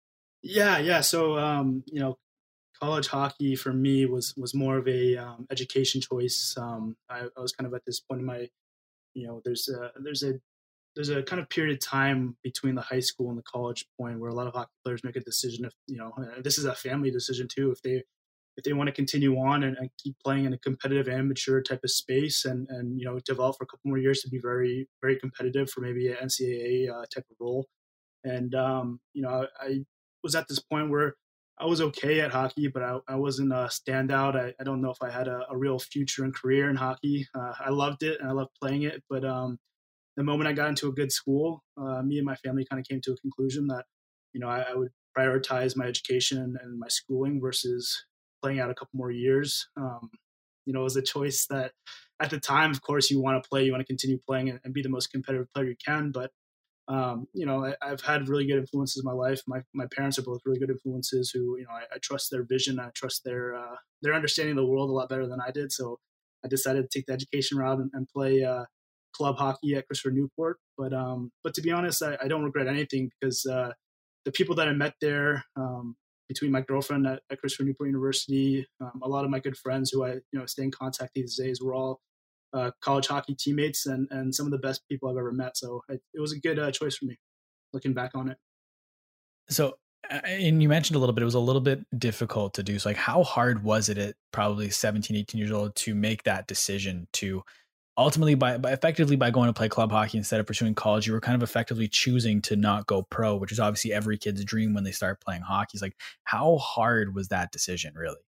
Yeah, 0.43 0.78
yeah. 0.78 1.02
So 1.02 1.38
um, 1.38 1.84
you 1.87 2.00
know, 2.00 2.19
college 2.81 3.08
hockey 3.08 3.56
for 3.56 3.72
me 3.72 4.06
was 4.06 4.34
was 4.37 4.55
more 4.55 4.78
of 4.78 4.88
a 4.88 5.17
um, 5.17 5.46
education 5.50 6.00
choice. 6.00 6.55
Um, 6.58 6.96
I, 7.08 7.26
I, 7.37 7.40
was 7.40 7.52
kind 7.52 7.67
of 7.67 7.75
at 7.75 7.84
this 7.84 8.00
point 8.00 8.20
in 8.20 8.26
my, 8.26 8.49
you 9.14 9.26
know, 9.26 9.43
there's 9.44 9.69
a 9.69 9.93
there's 10.02 10.22
a 10.22 10.40
there's 10.95 11.09
a 11.09 11.23
kind 11.23 11.41
of 11.41 11.49
period 11.49 11.73
of 11.73 11.81
time 11.81 12.37
between 12.43 12.75
the 12.75 12.81
high 12.81 13.01
school 13.01 13.29
and 13.29 13.39
the 13.39 13.43
college 13.43 13.87
point 13.99 14.19
where 14.19 14.31
a 14.31 14.35
lot 14.35 14.47
of 14.47 14.55
hockey 14.55 14.71
players 14.85 15.05
make 15.05 15.17
a 15.17 15.21
decision 15.21 15.65
if 15.65 15.73
you 15.87 15.97
know 15.97 16.13
this 16.43 16.59
is 16.59 16.65
a 16.65 16.75
family 16.75 17.11
decision 17.11 17.49
too 17.49 17.71
if 17.71 17.81
they 17.83 18.03
if 18.57 18.65
they 18.65 18.73
want 18.73 18.89
to 18.89 18.93
continue 18.93 19.39
on 19.39 19.63
and, 19.63 19.77
and, 19.79 19.89
keep 20.03 20.17
playing 20.23 20.45
in 20.45 20.53
a 20.53 20.59
competitive 20.59 21.09
amateur 21.09 21.63
type 21.63 21.81
of 21.85 21.91
space 21.91 22.45
and 22.45 22.67
and 22.71 22.99
you 22.99 23.05
know 23.05 23.19
develop 23.21 23.57
for 23.57 23.65
a 23.65 23.67
couple 23.67 23.81
more 23.85 23.99
years 23.99 24.21
to 24.21 24.29
be 24.29 24.39
very 24.39 24.89
very 25.01 25.17
competitive 25.17 25.71
for 25.71 25.81
maybe 25.81 26.09
an 26.09 26.17
NCAA 26.25 26.91
uh, 26.91 27.05
type 27.15 27.25
of 27.31 27.37
role 27.39 27.67
and 28.25 28.55
um, 28.55 29.01
you 29.13 29.23
know 29.23 29.47
I, 29.61 29.65
I 29.65 29.85
was 30.23 30.35
at 30.35 30.49
this 30.49 30.59
point 30.59 30.91
where 30.91 31.15
I 31.59 31.67
was 31.67 31.83
okay 31.83 32.21
at 32.21 32.33
hockey, 32.33 32.69
but 32.69 32.83
I, 32.83 32.99
I 33.07 33.17
wasn't 33.17 33.53
a 33.53 33.69
standout. 33.69 34.35
I, 34.35 34.55
I 34.59 34.65
don't 34.65 34.81
know 34.81 34.91
if 34.91 35.03
I 35.03 35.11
had 35.11 35.29
a, 35.29 35.43
a 35.51 35.57
real 35.57 35.79
future 35.79 36.25
and 36.25 36.35
career 36.35 36.71
in 36.71 36.77
hockey. 36.77 37.27
Uh, 37.35 37.53
I 37.61 37.69
loved 37.69 38.03
it 38.03 38.19
and 38.19 38.31
I 38.31 38.33
loved 38.33 38.53
playing 38.59 38.85
it, 38.85 39.03
but 39.11 39.27
um, 39.27 39.59
the 40.20 40.25
moment 40.25 40.49
I 40.49 40.52
got 40.52 40.69
into 40.69 40.88
a 40.88 40.93
good 40.93 41.11
school, 41.11 41.62
uh, 41.81 42.02
me 42.02 42.19
and 42.19 42.26
my 42.26 42.34
family 42.37 42.67
kind 42.70 42.78
of 42.78 42.87
came 42.87 43.00
to 43.05 43.12
a 43.12 43.17
conclusion 43.17 43.67
that 43.69 43.84
you 44.34 44.40
know 44.40 44.49
I, 44.49 44.61
I 44.61 44.75
would 44.75 44.90
prioritize 45.17 45.76
my 45.76 45.87
education 45.87 46.56
and 46.62 46.78
my 46.78 46.88
schooling 46.88 47.40
versus 47.40 48.05
playing 48.43 48.61
out 48.61 48.70
a 48.70 48.75
couple 48.75 48.90
more 48.94 49.11
years. 49.11 49.67
Um, 49.78 50.11
you 50.67 50.75
know, 50.75 50.81
it 50.81 50.84
was 50.84 50.96
a 50.96 51.02
choice 51.02 51.46
that 51.49 51.72
at 52.20 52.28
the 52.28 52.38
time, 52.38 52.70
of 52.70 52.82
course, 52.82 53.11
you 53.11 53.20
want 53.20 53.43
to 53.43 53.49
play, 53.49 53.64
you 53.64 53.72
want 53.72 53.81
to 53.81 53.87
continue 53.87 54.19
playing 54.28 54.50
and, 54.50 54.61
and 54.62 54.75
be 54.75 54.82
the 54.82 54.90
most 54.90 55.11
competitive 55.11 55.46
player 55.55 55.67
you 55.67 55.76
can, 55.84 56.12
but 56.12 56.31
um, 56.88 57.26
you 57.32 57.46
know, 57.46 57.64
I, 57.64 57.88
have 57.88 58.02
had 58.02 58.28
really 58.28 58.46
good 58.46 58.58
influences 58.58 59.02
in 59.02 59.08
my 59.08 59.17
life. 59.17 59.40
My 59.46 59.62
my 59.72 59.87
parents 59.96 60.19
are 60.19 60.22
both 60.22 60.40
really 60.44 60.58
good 60.58 60.70
influences 60.70 61.31
who, 61.31 61.56
you 61.56 61.64
know, 61.64 61.72
I, 61.72 61.94
I 61.94 61.99
trust 62.02 62.31
their 62.31 62.44
vision. 62.44 62.78
I 62.78 62.90
trust 62.94 63.22
their 63.25 63.55
uh, 63.55 63.76
their 64.02 64.12
understanding 64.12 64.52
of 64.52 64.56
the 64.56 64.67
world 64.67 64.90
a 64.90 64.93
lot 64.93 65.08
better 65.08 65.26
than 65.26 65.40
I 65.40 65.50
did. 65.50 65.72
So 65.72 65.99
I 66.44 66.49
decided 66.49 66.82
to 66.82 66.99
take 66.99 67.06
the 67.06 67.12
education 67.12 67.58
route 67.58 67.78
and, 67.78 67.90
and 67.94 68.08
play 68.08 68.43
uh, 68.43 68.64
club 69.12 69.37
hockey 69.37 69.75
at 69.75 69.87
Christopher 69.87 70.12
Newport. 70.12 70.59
But 70.77 70.93
um, 70.93 71.31
but 71.45 71.55
to 71.55 71.62
be 71.62 71.71
honest, 71.71 72.03
I, 72.03 72.17
I 72.23 72.29
don't 72.29 72.45
regret 72.45 72.67
anything 72.67 73.11
because 73.21 73.47
uh, 73.47 73.73
the 74.25 74.33
people 74.33 74.55
that 74.57 74.69
I 74.69 74.73
met 74.73 74.95
there, 75.01 75.45
um, 75.57 75.97
between 76.29 76.53
my 76.53 76.61
girlfriend 76.61 77.07
at, 77.07 77.21
at 77.31 77.41
Christopher 77.41 77.65
Newport 77.65 77.89
University, 77.89 78.67
um, 78.81 79.01
a 79.03 79.09
lot 79.09 79.25
of 79.25 79.31
my 79.31 79.41
good 79.41 79.57
friends 79.57 79.91
who 79.91 80.05
I 80.05 80.12
you 80.15 80.39
know 80.39 80.47
stay 80.47 80.62
in 80.65 80.71
contact 80.71 81.12
these 81.15 81.37
days, 81.37 81.61
were 81.61 81.75
all 81.75 82.01
uh, 82.53 82.71
college 82.81 83.07
hockey 83.07 83.35
teammates 83.35 83.87
and, 83.87 84.09
and 84.11 84.35
some 84.35 84.47
of 84.47 84.53
the 84.53 84.59
best 84.59 84.83
people 84.89 85.09
I've 85.09 85.17
ever 85.17 85.33
met. 85.33 85.56
So 85.56 85.83
it, 85.89 86.01
it 86.15 86.21
was 86.21 86.33
a 86.33 86.41
good 86.41 86.59
uh, 86.59 86.71
choice 86.71 86.97
for 86.97 87.06
me 87.06 87.17
looking 87.73 87.95
back 87.95 88.13
on 88.15 88.29
it. 88.31 88.39
So, 89.49 89.77
and 90.09 90.63
you 90.63 90.69
mentioned 90.69 90.97
a 90.97 90.99
little 90.99 91.13
bit, 91.13 91.23
it 91.23 91.27
was 91.27 91.35
a 91.35 91.41
little 91.41 91.61
bit 91.61 91.85
difficult 91.99 92.55
to 92.55 92.63
do. 92.63 92.79
So 92.79 92.89
like 92.89 92.97
how 92.97 93.23
hard 93.23 93.63
was 93.63 93.89
it 93.89 93.99
at 93.99 94.15
probably 94.33 94.71
17, 94.71 95.17
18 95.17 95.39
years 95.39 95.53
old 95.53 95.75
to 95.77 95.95
make 95.95 96.25
that 96.25 96.47
decision 96.47 97.06
to 97.15 97.43
ultimately 97.97 98.35
by, 98.35 98.59
by 98.59 98.73
effectively 98.73 99.17
by 99.17 99.31
going 99.31 99.49
to 99.49 99.53
play 99.53 99.69
club 99.69 99.91
hockey 99.91 100.19
instead 100.19 100.41
of 100.41 100.47
pursuing 100.47 100.75
college, 100.75 101.07
you 101.07 101.13
were 101.13 101.21
kind 101.21 101.35
of 101.35 101.43
effectively 101.43 101.89
choosing 101.89 102.41
to 102.43 102.57
not 102.57 102.87
go 102.87 103.03
pro, 103.03 103.37
which 103.37 103.53
is 103.53 103.61
obviously 103.61 103.93
every 103.93 104.19
kid's 104.19 104.45
dream 104.45 104.75
when 104.75 104.85
they 104.85 104.93
start 104.93 105.21
playing 105.21 105.43
hockey. 105.43 105.71
It's 105.75 105.83
like, 105.83 105.97
how 106.25 106.59
hard 106.59 107.15
was 107.15 107.29
that 107.29 107.53
decision 107.53 107.95
really? 107.95 108.21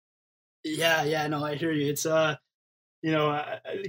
Yeah, 0.65 1.03
yeah, 1.05 1.27
no, 1.27 1.45
I 1.45 1.57
hear 1.57 1.73
you. 1.73 1.91
It's 1.91 2.07
uh 2.07 2.37
you 3.03 3.11
know, 3.11 3.45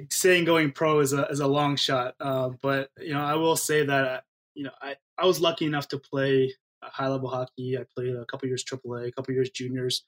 saying 0.10 0.46
going 0.46 0.72
pro 0.72 1.00
is 1.00 1.14
a 1.14 1.28
is 1.28 1.40
a 1.40 1.48
long 1.48 1.76
shot. 1.76 2.16
Uh, 2.20 2.50
but 2.62 2.90
you 3.00 3.14
know, 3.14 3.22
I 3.22 3.36
will 3.36 3.56
say 3.56 3.86
that 3.86 4.06
uh, 4.06 4.22
you 4.56 4.64
know, 4.64 4.72
I 4.82 4.96
I 5.18 5.26
was 5.26 5.40
lucky 5.40 5.66
enough 5.66 5.88
to 5.90 6.00
play 6.00 6.54
high 6.82 7.08
level 7.08 7.30
hockey. 7.30 7.78
I 7.78 7.86
played 7.96 8.16
a 8.16 8.26
couple 8.26 8.48
years 8.48 8.64
AAA, 8.64 9.08
a 9.08 9.12
couple 9.12 9.34
years 9.34 9.52
juniors. 9.52 10.04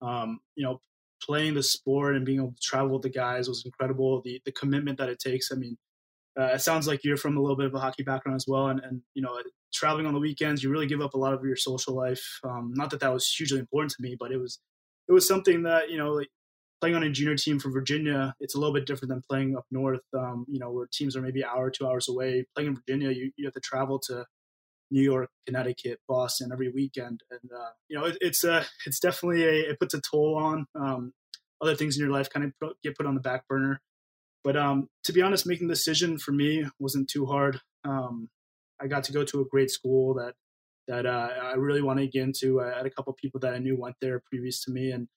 Um, 0.00 0.40
you 0.54 0.64
know, 0.64 0.80
playing 1.22 1.54
the 1.54 1.62
sport 1.62 2.16
and 2.16 2.24
being 2.24 2.38
able 2.38 2.52
to 2.52 2.60
travel 2.62 2.92
with 2.92 3.02
the 3.02 3.10
guys 3.10 3.48
was 3.48 3.64
incredible. 3.64 4.22
The 4.22 4.40
the 4.44 4.52
commitment 4.52 4.98
that 4.98 5.08
it 5.08 5.18
takes. 5.18 5.50
I 5.52 5.56
mean, 5.56 5.76
uh, 6.38 6.50
it 6.54 6.60
sounds 6.60 6.86
like 6.86 7.04
you're 7.04 7.16
from 7.16 7.36
a 7.36 7.40
little 7.40 7.56
bit 7.56 7.66
of 7.66 7.74
a 7.74 7.80
hockey 7.80 8.02
background 8.02 8.36
as 8.36 8.46
well, 8.48 8.68
and 8.68 8.80
and 8.80 9.02
you 9.14 9.22
know, 9.22 9.38
traveling 9.72 10.06
on 10.06 10.14
the 10.14 10.20
weekends, 10.20 10.62
you 10.62 10.70
really 10.70 10.86
give 10.86 11.00
up 11.00 11.14
a 11.14 11.18
lot 11.18 11.34
of 11.34 11.44
your 11.44 11.56
social 11.56 11.94
life. 11.94 12.24
Um, 12.44 12.72
not 12.74 12.90
that 12.90 13.00
that 13.00 13.12
was 13.12 13.28
hugely 13.28 13.58
important 13.58 13.92
to 13.92 14.02
me, 14.02 14.16
but 14.18 14.32
it 14.32 14.38
was 14.38 14.60
it 15.08 15.12
was 15.12 15.26
something 15.26 15.62
that 15.64 15.90
you 15.90 15.98
know 15.98 16.12
like 16.12 16.28
playing 16.80 16.96
on 16.96 17.02
a 17.02 17.10
junior 17.10 17.36
team 17.36 17.58
for 17.58 17.70
Virginia, 17.70 18.34
it's 18.40 18.54
a 18.54 18.58
little 18.58 18.74
bit 18.74 18.86
different 18.86 19.10
than 19.10 19.22
playing 19.28 19.56
up 19.56 19.64
north, 19.70 20.02
um, 20.14 20.44
you 20.48 20.58
know, 20.58 20.70
where 20.70 20.86
teams 20.92 21.16
are 21.16 21.22
maybe 21.22 21.40
an 21.40 21.48
hour, 21.50 21.70
two 21.70 21.86
hours 21.86 22.08
away. 22.08 22.44
Playing 22.54 22.68
in 22.68 22.76
Virginia, 22.76 23.10
you, 23.10 23.30
you 23.36 23.46
have 23.46 23.54
to 23.54 23.60
travel 23.60 23.98
to 24.00 24.24
New 24.90 25.02
York, 25.02 25.30
Connecticut, 25.46 25.98
Boston 26.08 26.50
every 26.52 26.70
weekend, 26.70 27.20
and 27.30 27.50
uh, 27.52 27.70
you 27.88 27.98
know, 27.98 28.04
it, 28.06 28.18
it's 28.20 28.44
a, 28.44 28.54
uh, 28.54 28.64
it's 28.86 29.00
definitely 29.00 29.44
a, 29.44 29.70
it 29.70 29.80
puts 29.80 29.94
a 29.94 30.00
toll 30.00 30.36
on 30.36 30.66
um, 30.74 31.12
other 31.60 31.74
things 31.74 31.96
in 31.96 32.04
your 32.04 32.12
life, 32.12 32.30
kind 32.30 32.52
of 32.60 32.72
get 32.82 32.96
put 32.96 33.06
on 33.06 33.14
the 33.14 33.20
back 33.20 33.46
burner. 33.48 33.80
But 34.44 34.56
um, 34.56 34.88
to 35.04 35.12
be 35.12 35.22
honest, 35.22 35.46
making 35.46 35.68
the 35.68 35.74
decision 35.74 36.18
for 36.18 36.32
me 36.32 36.64
wasn't 36.78 37.08
too 37.08 37.26
hard. 37.26 37.60
Um, 37.84 38.28
I 38.80 38.86
got 38.86 39.04
to 39.04 39.12
go 39.12 39.24
to 39.24 39.40
a 39.40 39.44
great 39.44 39.70
school 39.70 40.14
that 40.14 40.34
that 40.88 41.04
uh, 41.04 41.28
I 41.42 41.54
really 41.54 41.82
wanted 41.82 42.02
to 42.02 42.08
get 42.08 42.22
into. 42.22 42.60
I 42.60 42.76
had 42.76 42.86
a 42.86 42.90
couple 42.90 43.12
people 43.14 43.40
that 43.40 43.54
I 43.54 43.58
knew 43.58 43.76
went 43.76 43.96
there 44.00 44.22
previous 44.30 44.62
to 44.64 44.70
me, 44.70 44.92
and 44.92 45.08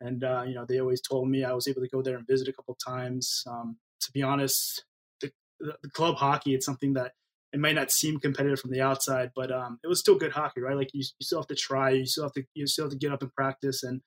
and 0.00 0.22
uh, 0.22 0.44
you 0.46 0.54
know 0.54 0.64
they 0.64 0.78
always 0.78 1.00
told 1.00 1.28
me 1.28 1.44
I 1.44 1.52
was 1.52 1.66
able 1.66 1.82
to 1.82 1.88
go 1.88 2.02
there 2.02 2.16
and 2.16 2.26
visit 2.26 2.48
a 2.48 2.52
couple 2.52 2.76
times. 2.76 3.42
Um, 3.48 3.78
to 4.02 4.12
be 4.12 4.22
honest, 4.22 4.84
the, 5.20 5.32
the, 5.60 5.90
club 5.90 6.16
hockey 6.16 6.54
it's 6.54 6.66
something 6.66 6.92
that 6.92 7.12
it 7.56 7.60
might 7.60 7.74
not 7.74 7.90
seem 7.90 8.20
competitive 8.20 8.60
from 8.60 8.70
the 8.70 8.82
outside, 8.82 9.30
but 9.34 9.50
um, 9.50 9.78
it 9.82 9.86
was 9.86 9.98
still 9.98 10.16
good 10.16 10.32
hockey, 10.32 10.60
right? 10.60 10.76
Like 10.76 10.92
you, 10.92 11.00
you 11.00 11.24
still 11.24 11.38
have 11.38 11.46
to 11.46 11.54
try, 11.54 11.88
you 11.88 12.04
still 12.04 12.24
have 12.24 12.34
to 12.34 12.44
you 12.52 12.66
still 12.66 12.84
have 12.84 12.92
to 12.92 12.98
get 12.98 13.12
up 13.12 13.22
and 13.22 13.32
practice, 13.32 13.82
and 13.82 14.02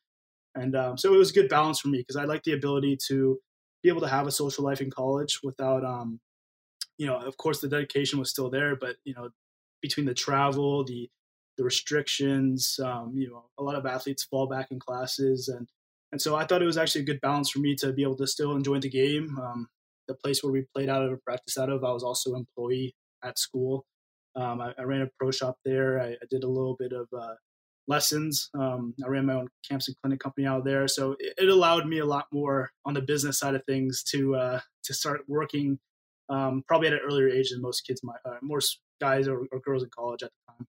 and 0.53 0.75
um, 0.75 0.99
so 0.99 1.11
it 1.11 1.17
was 1.17 1.31
a 1.31 1.33
good 1.33 1.49
balance 1.49 1.79
for 1.79 1.87
me 1.87 1.97
because 1.97 2.15
I 2.15 2.25
like 2.25 2.43
the 2.43 2.53
ability 2.53 2.99
to 3.07 3.39
be 3.81 3.89
able 3.89 4.01
to 4.01 4.07
have 4.07 4.27
a 4.27 4.31
social 4.31 4.63
life 4.63 4.81
in 4.81 4.91
college 4.91 5.39
without 5.43 5.83
um, 5.83 6.19
you 6.99 7.07
know, 7.07 7.17
of 7.17 7.37
course 7.37 7.59
the 7.59 7.67
dedication 7.67 8.19
was 8.19 8.29
still 8.29 8.51
there, 8.51 8.75
but 8.75 8.97
you 9.03 9.15
know, 9.15 9.29
between 9.81 10.05
the 10.05 10.13
travel, 10.13 10.83
the 10.83 11.09
the 11.57 11.63
restrictions, 11.63 12.79
um, 12.83 13.13
you 13.15 13.29
know, 13.29 13.45
a 13.57 13.63
lot 13.63 13.75
of 13.75 13.85
athletes 13.87 14.25
fall 14.25 14.45
back 14.45 14.67
in 14.69 14.79
classes 14.79 15.47
and 15.47 15.67
and 16.11 16.21
so 16.21 16.35
I 16.35 16.45
thought 16.45 16.61
it 16.61 16.67
was 16.67 16.77
actually 16.77 17.01
a 17.01 17.05
good 17.05 17.21
balance 17.21 17.49
for 17.49 17.59
me 17.59 17.73
to 17.77 17.93
be 17.93 18.03
able 18.03 18.17
to 18.17 18.27
still 18.27 18.55
enjoy 18.55 18.79
the 18.79 18.89
game. 18.89 19.39
Um, 19.39 19.69
the 20.07 20.13
place 20.13 20.43
where 20.43 20.53
we 20.53 20.65
played 20.75 20.89
out 20.89 21.03
of 21.03 21.23
practice 21.23 21.57
out 21.57 21.69
of, 21.69 21.83
I 21.83 21.91
was 21.91 22.03
also 22.03 22.35
employee 22.35 22.95
at 23.23 23.39
school. 23.39 23.85
Um, 24.35 24.61
I, 24.61 24.73
I, 24.77 24.83
ran 24.83 25.01
a 25.01 25.09
pro 25.19 25.31
shop 25.31 25.57
there. 25.65 25.99
I, 25.99 26.09
I 26.11 26.25
did 26.29 26.43
a 26.43 26.47
little 26.47 26.75
bit 26.79 26.93
of 26.93 27.07
uh, 27.17 27.33
lessons. 27.87 28.49
Um, 28.53 28.93
I 29.03 29.07
ran 29.07 29.25
my 29.25 29.33
own 29.33 29.47
camps 29.67 29.87
and 29.87 29.97
clinic 30.01 30.19
company 30.19 30.45
out 30.45 30.63
there, 30.63 30.87
so 30.87 31.15
it, 31.19 31.33
it, 31.37 31.49
allowed 31.49 31.87
me 31.87 31.97
a 31.97 32.05
lot 32.05 32.27
more 32.31 32.69
on 32.85 32.93
the 32.93 33.01
business 33.01 33.39
side 33.39 33.55
of 33.55 33.63
things 33.65 34.03
to 34.11 34.35
uh, 34.35 34.59
to 34.83 34.93
start 34.93 35.21
working 35.27 35.79
um, 36.29 36.63
probably 36.67 36.87
at 36.87 36.93
an 36.93 36.99
earlier 37.03 37.27
age 37.27 37.49
than 37.49 37.61
most 37.61 37.81
kids 37.81 38.01
might, 38.03 38.19
uh, 38.25 38.37
most 38.41 38.79
guys 39.01 39.27
or, 39.27 39.45
or, 39.51 39.59
girls 39.61 39.83
in 39.83 39.89
college 39.89 40.23
at 40.23 40.29
the 40.29 40.53
time. 40.53 40.67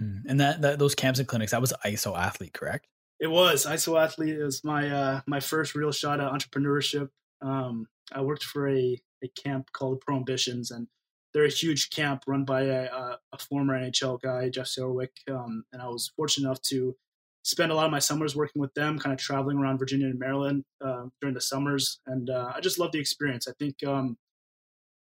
Hmm. 0.00 0.28
And 0.28 0.40
that, 0.40 0.60
that 0.62 0.78
those 0.78 0.94
camps 0.94 1.18
and 1.18 1.28
clinics, 1.28 1.52
that 1.52 1.60
was 1.60 1.72
ISO 1.84 2.18
athlete, 2.18 2.52
correct? 2.52 2.88
It 3.20 3.28
was 3.28 3.66
ISO 3.66 4.00
athlete. 4.00 4.36
It 4.36 4.44
was 4.44 4.62
my 4.62 4.88
uh, 4.88 5.20
my 5.26 5.40
first 5.40 5.74
real 5.74 5.92
shot 5.92 6.20
at 6.20 6.30
entrepreneurship. 6.30 7.08
Um, 7.42 7.86
I 8.12 8.20
worked 8.20 8.44
for 8.44 8.68
a, 8.68 9.00
a 9.24 9.28
camp 9.42 9.70
called 9.72 10.00
Pro 10.00 10.16
Ambitions, 10.16 10.70
and 10.70 10.86
they're 11.32 11.44
a 11.44 11.50
huge 11.50 11.90
camp 11.90 12.24
run 12.26 12.44
by 12.44 12.62
a, 12.62 12.88
a 13.32 13.38
former 13.38 13.78
NHL 13.78 14.20
guy, 14.20 14.48
Jeff 14.48 14.66
Serowik. 14.66 15.10
Um, 15.30 15.64
and 15.72 15.82
I 15.82 15.88
was 15.88 16.10
fortunate 16.16 16.46
enough 16.46 16.62
to 16.62 16.96
spend 17.42 17.70
a 17.70 17.74
lot 17.74 17.86
of 17.86 17.92
my 17.92 17.98
summers 17.98 18.34
working 18.34 18.60
with 18.60 18.74
them, 18.74 18.98
kind 18.98 19.12
of 19.12 19.18
traveling 19.18 19.58
around 19.58 19.78
Virginia 19.78 20.06
and 20.06 20.18
Maryland 20.18 20.64
uh, 20.84 21.04
during 21.20 21.34
the 21.34 21.40
summers. 21.40 22.00
And 22.06 22.30
uh, 22.30 22.52
I 22.54 22.60
just 22.60 22.78
love 22.78 22.92
the 22.92 22.98
experience. 22.98 23.46
I 23.46 23.52
think 23.58 23.76
um, 23.86 24.16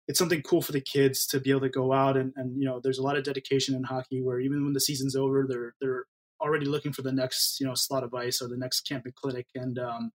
it's 0.07 0.19
something 0.19 0.41
cool 0.41 0.61
for 0.61 0.71
the 0.71 0.81
kids 0.81 1.25
to 1.27 1.39
be 1.39 1.51
able 1.51 1.61
to 1.61 1.69
go 1.69 1.93
out 1.93 2.17
and, 2.17 2.33
and 2.35 2.59
you 2.59 2.65
know, 2.65 2.79
there's 2.83 2.99
a 2.99 3.03
lot 3.03 3.17
of 3.17 3.23
dedication 3.23 3.75
in 3.75 3.83
hockey 3.83 4.21
where 4.21 4.39
even 4.39 4.63
when 4.63 4.73
the 4.73 4.79
season's 4.79 5.15
over, 5.15 5.45
they're 5.47 5.73
they're 5.79 6.05
already 6.41 6.65
looking 6.65 6.93
for 6.93 7.01
the 7.01 7.11
next 7.11 7.59
you 7.59 7.65
know 7.65 7.73
slot 7.73 8.03
of 8.03 8.13
ice 8.13 8.41
or 8.41 8.47
the 8.47 8.57
next 8.57 8.81
camping 8.81 9.13
clinic. 9.15 9.47
And 9.55 9.79
um, 9.79 10.11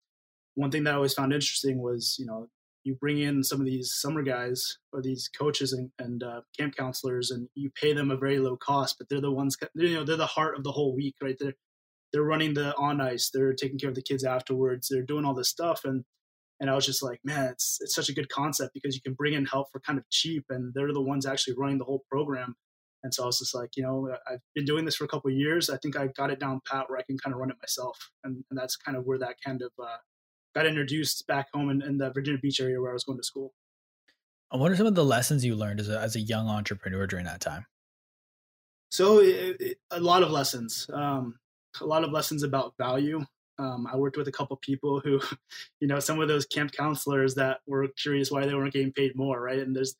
one 0.55 0.71
thing 0.71 0.83
that 0.83 0.93
I 0.93 0.95
always 0.95 1.13
found 1.13 1.33
interesting 1.33 1.81
was 1.81 2.15
you 2.19 2.25
know 2.25 2.47
you 2.87 2.95
bring 2.95 3.19
in 3.19 3.43
some 3.43 3.59
of 3.59 3.65
these 3.65 3.93
summer 3.93 4.23
guys 4.23 4.77
or 4.93 5.01
these 5.01 5.27
coaches 5.27 5.73
and, 5.73 5.91
and 5.99 6.23
uh, 6.23 6.39
camp 6.57 6.73
counselors 6.75 7.31
and 7.31 7.49
you 7.53 7.69
pay 7.69 7.91
them 7.91 8.09
a 8.09 8.17
very 8.17 8.39
low 8.39 8.55
cost 8.55 8.95
but 8.97 9.09
they're 9.09 9.19
the 9.19 9.31
ones 9.31 9.57
you 9.75 9.93
know 9.93 10.05
they're 10.05 10.15
the 10.15 10.25
heart 10.25 10.55
of 10.57 10.63
the 10.63 10.71
whole 10.71 10.95
week 10.95 11.15
right? 11.21 11.35
They're 11.37 11.55
they're 12.13 12.23
running 12.23 12.53
the 12.53 12.75
on 12.77 13.01
ice 13.01 13.29
they're 13.29 13.53
taking 13.53 13.77
care 13.77 13.89
of 13.89 13.95
the 13.95 14.01
kids 14.01 14.23
afterwards 14.23 14.87
they're 14.87 15.03
doing 15.03 15.25
all 15.25 15.33
this 15.33 15.49
stuff. 15.49 15.81
And 15.83 16.05
and 16.59 16.69
i 16.69 16.75
was 16.75 16.85
just 16.85 17.03
like 17.03 17.19
man 17.23 17.51
it's 17.51 17.77
it's 17.81 17.93
such 17.93 18.09
a 18.09 18.13
good 18.13 18.29
concept 18.29 18.73
because 18.73 18.95
you 18.95 19.01
can 19.01 19.13
bring 19.13 19.33
in 19.33 19.45
help 19.45 19.67
for 19.71 19.79
kind 19.81 19.99
of 19.99 20.09
cheap 20.09 20.45
and 20.49 20.73
they're 20.73 20.93
the 20.93 21.01
ones 21.01 21.25
actually 21.25 21.55
running 21.57 21.77
the 21.77 21.85
whole 21.85 22.03
program. 22.09 22.55
And 23.03 23.13
so 23.13 23.23
i 23.23 23.25
was 23.25 23.39
just 23.39 23.53
like 23.53 23.71
you 23.75 23.83
know 23.83 24.15
i've 24.31 24.39
been 24.55 24.65
doing 24.65 24.85
this 24.85 24.95
for 24.95 25.03
a 25.03 25.09
couple 25.09 25.29
years. 25.29 25.69
I 25.69 25.77
think 25.77 25.97
i 25.97 26.07
got 26.07 26.31
it 26.31 26.39
down 26.39 26.61
pat 26.65 26.85
where 26.89 26.99
i 26.99 27.03
can 27.03 27.17
kind 27.17 27.33
of 27.33 27.39
run 27.41 27.51
it 27.51 27.57
myself. 27.61 28.11
And, 28.23 28.45
and 28.49 28.57
that's 28.57 28.77
kind 28.77 28.95
of 28.97 29.03
where 29.05 29.19
that 29.19 29.35
kind 29.45 29.61
of 29.61 29.71
uh, 29.77 29.97
got 30.57 30.65
introduced 30.65 31.27
back 31.27 31.47
home 31.53 31.69
in, 31.69 31.83
in 31.83 31.97
the 31.99 32.09
Virginia 32.09 32.39
Beach 32.41 32.59
area 32.59 32.81
where 32.81 32.89
I 32.89 32.93
was 32.93 33.03
going 33.03 33.19
to 33.19 33.23
school. 33.23 33.53
What 34.49 34.71
are 34.71 34.75
some 34.75 34.87
of 34.87 34.95
the 34.95 35.05
lessons 35.05 35.45
you 35.45 35.55
learned 35.55 35.79
as 35.79 35.89
a, 35.89 35.99
as 35.99 36.15
a 36.15 36.19
young 36.19 36.47
entrepreneur 36.47 37.05
during 37.05 37.25
that 37.25 37.41
time? 37.41 37.65
So 38.89 39.19
it, 39.19 39.57
it, 39.59 39.77
a 39.91 39.99
lot 39.99 40.23
of 40.23 40.31
lessons, 40.31 40.89
um, 40.91 41.35
a 41.79 41.85
lot 41.85 42.03
of 42.03 42.11
lessons 42.11 42.41
about 42.41 42.73
value. 42.77 43.23
Um, 43.59 43.87
I 43.91 43.97
worked 43.97 44.17
with 44.17 44.27
a 44.27 44.31
couple 44.31 44.57
people 44.57 44.99
who, 44.99 45.19
you 45.79 45.87
know, 45.87 45.99
some 45.99 46.19
of 46.19 46.27
those 46.27 46.45
camp 46.45 46.71
counselors 46.71 47.35
that 47.35 47.59
were 47.67 47.87
curious 48.01 48.31
why 48.31 48.45
they 48.45 48.55
weren't 48.55 48.73
getting 48.73 48.93
paid 48.93 49.15
more, 49.15 49.39
right? 49.39 49.59
And 49.59 49.75
there's 49.75 49.95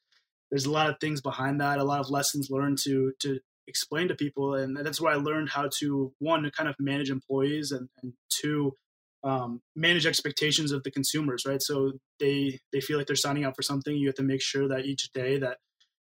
there's 0.49 0.65
a 0.65 0.71
lot 0.71 0.89
of 0.89 0.95
things 1.01 1.19
behind 1.19 1.59
that, 1.59 1.77
a 1.77 1.83
lot 1.83 1.99
of 1.99 2.09
lessons 2.09 2.49
learned 2.49 2.79
to 2.85 3.13
to 3.19 3.39
explain 3.67 4.07
to 4.07 4.15
people, 4.15 4.55
and 4.55 4.77
that's 4.77 5.01
where 5.01 5.13
I 5.13 5.17
learned 5.17 5.49
how 5.49 5.69
to 5.79 6.13
one 6.19 6.49
kind 6.55 6.69
of 6.69 6.75
manage 6.79 7.09
employees, 7.09 7.73
and, 7.73 7.89
and 8.01 8.13
two 8.29 8.73
um, 9.23 9.61
manage 9.75 10.05
expectations 10.05 10.71
of 10.71 10.83
the 10.83 10.91
consumers, 10.91 11.43
right? 11.45 11.61
So 11.61 11.93
they 12.19 12.59
they 12.71 12.81
feel 12.81 12.97
like 12.97 13.07
they're 13.07 13.15
signing 13.15 13.45
up 13.45 13.55
for 13.55 13.61
something. 13.61 13.95
You 13.95 14.07
have 14.07 14.15
to 14.15 14.23
make 14.23 14.41
sure 14.41 14.67
that 14.67 14.85
each 14.85 15.11
day 15.13 15.37
that 15.39 15.57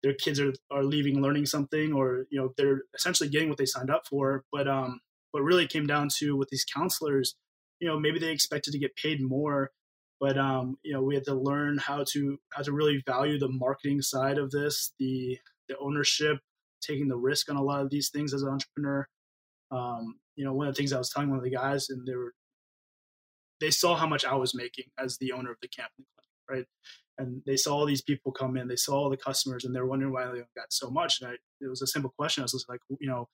their 0.03 0.15
kids 0.15 0.41
are, 0.41 0.53
are 0.71 0.85
leaving 0.85 1.23
learning 1.23 1.47
something, 1.47 1.93
or 1.93 2.27
you 2.31 2.41
know 2.41 2.53
they're 2.57 2.83
essentially 2.95 3.29
getting 3.29 3.49
what 3.49 3.59
they 3.59 3.67
signed 3.67 3.91
up 3.91 4.07
for. 4.09 4.45
But 4.53 4.69
um, 4.69 5.01
what 5.31 5.43
really 5.43 5.67
came 5.67 5.87
down 5.87 6.09
to 6.19 6.37
with 6.37 6.49
these 6.51 6.65
counselors, 6.65 7.35
you 7.81 7.89
know, 7.89 7.99
maybe 7.99 8.19
they 8.19 8.31
expected 8.31 8.73
to 8.73 8.79
get 8.79 8.97
paid 8.97 9.21
more, 9.23 9.71
but 10.21 10.37
um, 10.37 10.77
you 10.83 10.93
know 10.93 11.03
we 11.03 11.15
had 11.15 11.25
to 11.25 11.35
learn 11.35 11.79
how 11.79 12.05
to 12.13 12.39
how 12.53 12.63
to 12.63 12.73
really 12.73 13.03
value 13.07 13.39
the 13.39 13.49
marketing 13.49 14.03
side 14.03 14.39
of 14.39 14.51
this, 14.51 14.93
the 14.99 15.39
the 15.69 15.77
ownership, 15.79 16.39
taking 16.83 17.09
the 17.09 17.17
risk 17.17 17.51
on 17.51 17.57
a 17.57 17.63
lot 17.63 17.83
of 17.83 17.91
these 17.91 18.11
things 18.11 18.35
as 18.35 18.43
an 18.43 18.49
entrepreneur. 18.49 19.07
Um, 19.71 20.17
you 20.37 20.45
know, 20.45 20.53
one 20.53 20.69
of 20.69 20.75
the 20.75 20.79
things 20.79 20.93
I 20.93 20.99
was 20.99 21.11
telling 21.11 21.31
one 21.31 21.39
of 21.39 21.45
the 21.45 21.51
guys, 21.51 21.89
and 21.89 22.07
they 22.07 22.15
were 22.15 22.33
they 23.61 23.71
saw 23.71 23.97
how 23.97 24.07
much 24.07 24.25
I 24.25 24.35
was 24.35 24.55
making 24.55 24.87
as 24.99 25.19
the 25.19 25.33
owner 25.33 25.51
of 25.51 25.59
the 25.63 25.69
clinic, 25.69 25.91
right? 26.51 26.67
And 27.19 27.43
they 27.47 27.57
saw 27.57 27.75
all 27.75 27.87
these 27.87 28.03
people 28.03 28.33
come 28.33 28.57
in, 28.57 28.69
they 28.69 28.77
saw 28.77 28.95
all 28.95 29.11
the 29.11 29.17
customers, 29.17 29.65
and 29.65 29.75
they're 29.75 29.87
wondering 29.87 30.13
why 30.13 30.27
they 30.27 30.41
got 30.55 30.71
so 30.71 30.91
much. 30.91 31.21
And 31.21 31.31
I, 31.31 31.35
it 31.61 31.69
was 31.69 31.83
a 31.83 31.87
simple 31.87 32.13
question. 32.19 32.43
I 32.43 32.45
was 32.45 32.67
like, 32.69 32.81
you 33.01 33.09
know, 33.09 33.29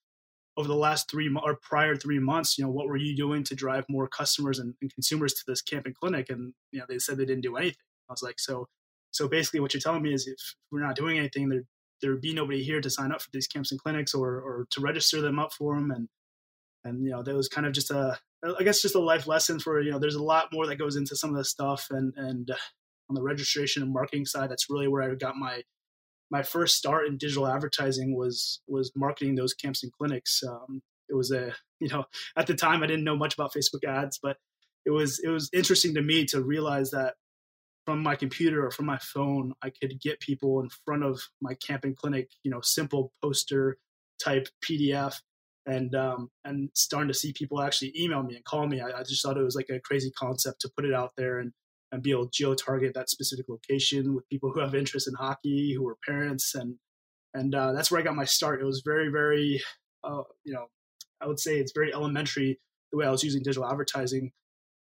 over 0.56 0.68
the 0.68 0.74
last 0.74 1.10
three 1.10 1.34
or 1.42 1.58
prior 1.62 1.96
three 1.96 2.18
months, 2.18 2.58
you 2.58 2.64
know, 2.64 2.70
what 2.70 2.86
were 2.86 2.96
you 2.96 3.16
doing 3.16 3.42
to 3.44 3.54
drive 3.54 3.84
more 3.88 4.06
customers 4.06 4.58
and, 4.58 4.74
and 4.80 4.92
consumers 4.92 5.32
to 5.34 5.42
this 5.46 5.62
camping 5.62 5.94
clinic? 5.98 6.30
And 6.30 6.52
you 6.70 6.78
know, 6.78 6.86
they 6.88 6.98
said 6.98 7.16
they 7.16 7.24
didn't 7.24 7.42
do 7.42 7.56
anything. 7.56 7.76
I 8.08 8.12
was 8.12 8.22
like, 8.22 8.38
so, 8.38 8.68
so 9.10 9.28
basically, 9.28 9.60
what 9.60 9.72
you're 9.74 9.80
telling 9.80 10.02
me 10.02 10.12
is, 10.12 10.26
if 10.26 10.54
we're 10.70 10.84
not 10.84 10.96
doing 10.96 11.18
anything, 11.18 11.48
there 11.48 11.62
there 12.02 12.10
would 12.10 12.20
be 12.20 12.34
nobody 12.34 12.62
here 12.62 12.80
to 12.80 12.90
sign 12.90 13.12
up 13.12 13.22
for 13.22 13.30
these 13.32 13.46
camps 13.46 13.70
and 13.72 13.80
clinics 13.80 14.12
or 14.14 14.40
or 14.40 14.66
to 14.70 14.80
register 14.80 15.20
them 15.20 15.38
up 15.38 15.52
for 15.52 15.74
them. 15.74 15.90
And 15.90 16.08
and 16.84 17.04
you 17.04 17.10
know, 17.10 17.22
that 17.22 17.34
was 17.34 17.48
kind 17.48 17.66
of 17.66 17.72
just 17.72 17.90
a 17.90 18.18
I 18.44 18.64
guess 18.64 18.82
just 18.82 18.94
a 18.94 19.00
life 19.00 19.26
lesson 19.26 19.61
for 19.61 19.80
you 19.80 19.90
know 19.90 19.99
there's 19.99 20.16
a 20.16 20.22
lot 20.22 20.52
more 20.52 20.66
that 20.66 20.76
goes 20.76 20.96
into 20.96 21.16
some 21.16 21.30
of 21.30 21.37
this 21.37 21.50
stuff 21.50 21.87
and 21.90 22.12
and 22.16 22.50
uh, 22.50 22.56
on 23.08 23.14
the 23.14 23.22
registration 23.22 23.82
and 23.82 23.92
marketing 23.92 24.26
side 24.26 24.50
that's 24.50 24.70
really 24.70 24.88
where 24.88 25.02
I 25.02 25.14
got 25.14 25.37
my 25.37 25.62
my 26.30 26.42
first 26.42 26.76
start 26.76 27.06
in 27.06 27.18
digital 27.18 27.46
advertising 27.46 28.16
was 28.16 28.61
was 28.66 28.90
marketing 28.96 29.34
those 29.34 29.54
camps 29.54 29.82
and 29.82 29.92
clinics. 29.92 30.42
Um, 30.42 30.82
it 31.08 31.14
was 31.14 31.30
a 31.30 31.52
you 31.78 31.88
know 31.88 32.04
at 32.37 32.46
the 32.46 32.54
time 32.54 32.82
I 32.82 32.87
didn't 32.87 33.04
know 33.04 33.16
much 33.16 33.34
about 33.34 33.54
Facebook 33.54 33.84
ads, 33.87 34.18
but 34.20 34.38
it 34.84 34.90
was 34.90 35.20
it 35.22 35.28
was 35.28 35.49
interesting 35.52 35.94
to 35.94 36.02
me 36.02 36.25
to 36.26 36.42
realize 36.42 36.90
that 36.90 37.14
from 37.84 38.02
my 38.02 38.16
computer 38.16 38.64
or 38.64 38.70
from 38.70 38.87
my 38.87 38.99
phone 38.99 39.52
I 39.62 39.70
could 39.70 40.00
get 40.00 40.20
people 40.20 40.61
in 40.61 40.68
front 40.84 41.04
of 41.04 41.20
my 41.40 41.54
camping 41.54 41.94
clinic. 41.94 42.30
You 42.42 42.50
know, 42.50 42.61
simple 42.62 43.12
poster 43.22 43.76
type 44.22 44.49
PDF 44.64 45.20
and 45.66 45.95
um, 45.95 46.28
and 46.45 46.71
starting 46.75 47.09
to 47.09 47.14
see 47.14 47.33
people 47.33 47.61
actually 47.61 47.92
email 47.99 48.23
me 48.23 48.37
and 48.37 48.45
call 48.45 48.66
me. 48.66 48.81
I, 48.81 49.00
I, 49.00 49.02
just 49.02 49.23
thought 49.23 49.37
it 49.37 49.45
was 49.45 49.54
like 49.54 49.69
a 49.71 49.81
crazy 49.81 50.11
concept 50.19 50.61
to 50.62 50.71
put 50.76 50.85
it 50.85 50.95
out 50.95 51.12
there 51.16 51.38
and 51.38 51.52
and 51.92 52.02
be 52.02 52.11
able 52.11 52.25
to 52.25 52.31
geo 52.33 52.54
target 52.54 52.95
that 52.95 53.11
specific 53.11 53.47
location 53.49 54.14
with 54.14 54.28
people 54.28 54.50
who 54.50 54.61
have 54.61 54.75
interest 54.75 55.07
in 55.07 55.14
hockey, 55.14 55.75
who 55.75 55.87
are 55.87 55.97
parents, 56.07 56.54
and 56.54 56.76
and 57.35 57.54
uh, 57.54 57.73
that's 57.73 57.90
where 57.90 58.00
I 58.00 58.04
got 58.04 58.16
my 58.16 58.25
start. 58.25 58.61
It 58.61 58.64
was 58.64 58.83
very 58.85 59.09
very 59.09 59.62
uh, 60.04 60.23
you 60.45 60.52
know 60.52 60.66
I 61.21 61.26
would 61.26 61.40
say 61.40 61.59
it's 61.59 61.73
very 61.75 61.92
elementary 61.95 62.59
the 62.90 62.99
way 62.99 63.07
I 63.07 63.11
was 63.11 63.23
using 63.23 63.42
digital 63.42 63.69
advertising, 63.69 64.33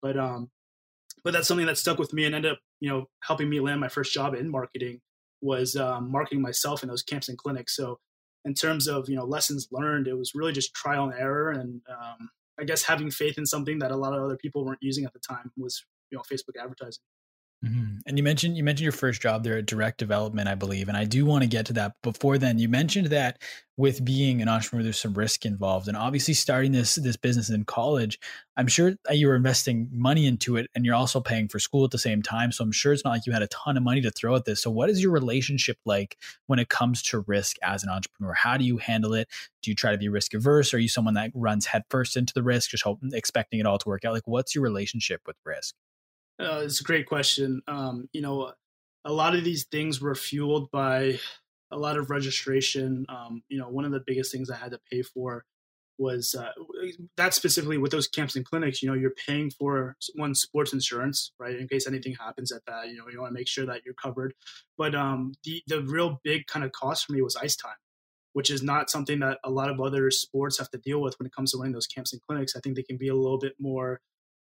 but 0.01 0.17
um 0.17 0.49
but 1.23 1.33
that's 1.33 1.47
something 1.47 1.67
that 1.67 1.77
stuck 1.77 1.99
with 1.99 2.13
me 2.13 2.25
and 2.25 2.33
ended 2.33 2.53
up 2.53 2.59
you 2.79 2.89
know 2.89 3.05
helping 3.23 3.49
me 3.49 3.59
land 3.59 3.79
my 3.79 3.89
first 3.89 4.13
job 4.13 4.33
in 4.33 4.49
marketing 4.49 4.99
was 5.41 5.75
um, 5.75 6.11
marketing 6.11 6.41
myself 6.41 6.83
in 6.83 6.89
those 6.89 7.03
camps 7.03 7.27
and 7.27 7.37
clinics. 7.37 7.75
So 7.75 7.99
in 8.45 8.53
terms 8.53 8.87
of 8.87 9.09
you 9.09 9.15
know 9.15 9.25
lessons 9.25 9.67
learned, 9.71 10.07
it 10.07 10.17
was 10.17 10.33
really 10.35 10.53
just 10.53 10.73
trial 10.73 11.05
and 11.05 11.13
error, 11.19 11.51
and 11.51 11.81
um, 11.89 12.29
I 12.59 12.63
guess 12.63 12.83
having 12.83 13.11
faith 13.11 13.37
in 13.37 13.45
something 13.45 13.79
that 13.79 13.91
a 13.91 13.97
lot 13.97 14.13
of 14.13 14.23
other 14.23 14.37
people 14.37 14.65
weren't 14.65 14.81
using 14.81 15.05
at 15.05 15.13
the 15.13 15.19
time 15.19 15.51
was 15.57 15.83
you 16.11 16.17
know 16.17 16.23
Facebook 16.23 16.61
advertising. 16.61 17.03
Mm-hmm. 17.63 17.97
And 18.07 18.17
you 18.17 18.23
mentioned 18.23 18.57
you 18.57 18.63
mentioned 18.63 18.83
your 18.83 18.91
first 18.91 19.21
job 19.21 19.43
there 19.43 19.57
at 19.57 19.67
Direct 19.67 19.99
Development, 19.99 20.47
I 20.47 20.55
believe, 20.55 20.87
and 20.87 20.97
I 20.97 21.05
do 21.05 21.25
want 21.25 21.43
to 21.43 21.47
get 21.47 21.67
to 21.67 21.73
that. 21.73 21.93
Before 22.01 22.39
then, 22.39 22.57
you 22.57 22.67
mentioned 22.67 23.07
that 23.07 23.39
with 23.77 24.03
being 24.03 24.41
an 24.41 24.49
entrepreneur, 24.49 24.81
there's 24.81 24.99
some 24.99 25.13
risk 25.13 25.45
involved, 25.45 25.87
and 25.87 25.95
obviously 25.95 26.33
starting 26.33 26.71
this 26.71 26.95
this 26.95 27.17
business 27.17 27.51
in 27.51 27.63
college, 27.65 28.17
I'm 28.57 28.67
sure 28.67 28.93
you 29.11 29.27
were 29.27 29.35
investing 29.35 29.89
money 29.91 30.25
into 30.25 30.57
it, 30.57 30.71
and 30.73 30.83
you're 30.83 30.95
also 30.95 31.21
paying 31.21 31.47
for 31.49 31.59
school 31.59 31.85
at 31.85 31.91
the 31.91 31.99
same 31.99 32.23
time. 32.23 32.51
So 32.51 32.63
I'm 32.63 32.71
sure 32.71 32.93
it's 32.93 33.05
not 33.05 33.11
like 33.11 33.27
you 33.27 33.33
had 33.33 33.43
a 33.43 33.47
ton 33.47 33.77
of 33.77 33.83
money 33.83 34.01
to 34.01 34.09
throw 34.09 34.35
at 34.35 34.45
this. 34.45 34.63
So 34.63 34.71
what 34.71 34.89
is 34.89 34.99
your 34.99 35.11
relationship 35.11 35.77
like 35.85 36.17
when 36.47 36.57
it 36.57 36.69
comes 36.69 37.03
to 37.03 37.19
risk 37.27 37.57
as 37.61 37.83
an 37.83 37.89
entrepreneur? 37.89 38.33
How 38.33 38.57
do 38.57 38.65
you 38.65 38.77
handle 38.77 39.13
it? 39.13 39.27
Do 39.61 39.69
you 39.69 39.75
try 39.75 39.91
to 39.91 39.99
be 39.99 40.09
risk 40.09 40.33
averse? 40.33 40.73
Are 40.73 40.79
you 40.79 40.89
someone 40.89 41.13
that 41.13 41.29
runs 41.35 41.67
headfirst 41.67 42.17
into 42.17 42.33
the 42.33 42.41
risk, 42.41 42.71
just 42.71 42.85
hoping, 42.85 43.11
expecting 43.13 43.59
it 43.59 43.67
all 43.67 43.77
to 43.77 43.87
work 43.87 44.03
out? 44.03 44.13
Like, 44.13 44.27
what's 44.27 44.55
your 44.55 44.63
relationship 44.63 45.21
with 45.27 45.35
risk? 45.45 45.75
Uh, 46.41 46.61
it's 46.63 46.81
a 46.81 46.83
great 46.83 47.05
question. 47.05 47.61
Um, 47.67 48.09
you 48.13 48.21
know, 48.21 48.51
a 49.05 49.13
lot 49.13 49.35
of 49.35 49.43
these 49.43 49.65
things 49.65 50.01
were 50.01 50.15
fueled 50.15 50.71
by 50.71 51.19
a 51.71 51.77
lot 51.77 51.97
of 51.97 52.09
registration. 52.09 53.05
Um, 53.09 53.43
you 53.49 53.57
know, 53.57 53.69
one 53.69 53.85
of 53.85 53.91
the 53.91 54.03
biggest 54.05 54.31
things 54.31 54.49
I 54.49 54.57
had 54.57 54.71
to 54.71 54.79
pay 54.91 55.01
for 55.03 55.45
was 55.97 56.33
uh, 56.33 56.49
that 57.15 57.33
specifically 57.33 57.77
with 57.77 57.91
those 57.91 58.07
camps 58.07 58.35
and 58.35 58.43
clinics. 58.43 58.81
You 58.81 58.89
know, 58.89 58.95
you're 58.95 59.13
paying 59.27 59.51
for 59.51 59.95
one 60.15 60.33
sports 60.33 60.73
insurance, 60.73 61.31
right, 61.39 61.55
in 61.55 61.67
case 61.67 61.85
anything 61.87 62.15
happens 62.15 62.51
at 62.51 62.65
that. 62.65 62.87
You 62.87 62.97
know, 62.97 63.03
you 63.11 63.21
want 63.21 63.31
to 63.31 63.39
make 63.39 63.47
sure 63.47 63.67
that 63.67 63.85
you're 63.85 63.93
covered. 63.93 64.33
But 64.77 64.95
um, 64.95 65.33
the 65.43 65.61
the 65.67 65.83
real 65.83 66.19
big 66.23 66.47
kind 66.47 66.65
of 66.65 66.71
cost 66.71 67.05
for 67.05 67.13
me 67.13 67.21
was 67.21 67.35
ice 67.35 67.55
time 67.55 67.75
which 68.33 68.49
is 68.49 68.63
not 68.63 68.89
something 68.89 69.19
that 69.19 69.37
a 69.43 69.49
lot 69.49 69.69
of 69.69 69.81
other 69.81 70.09
sports 70.09 70.57
have 70.57 70.69
to 70.71 70.77
deal 70.77 71.01
with 71.01 71.17
when 71.19 71.25
it 71.25 71.35
comes 71.35 71.51
to 71.51 71.57
running 71.57 71.73
those 71.73 71.87
camps 71.87 72.13
and 72.13 72.21
clinics. 72.21 72.55
I 72.55 72.59
think 72.61 72.75
they 72.75 72.83
can 72.83 72.97
be 72.97 73.09
a 73.09 73.15
little 73.15 73.37
bit 73.37 73.55
more 73.59 73.99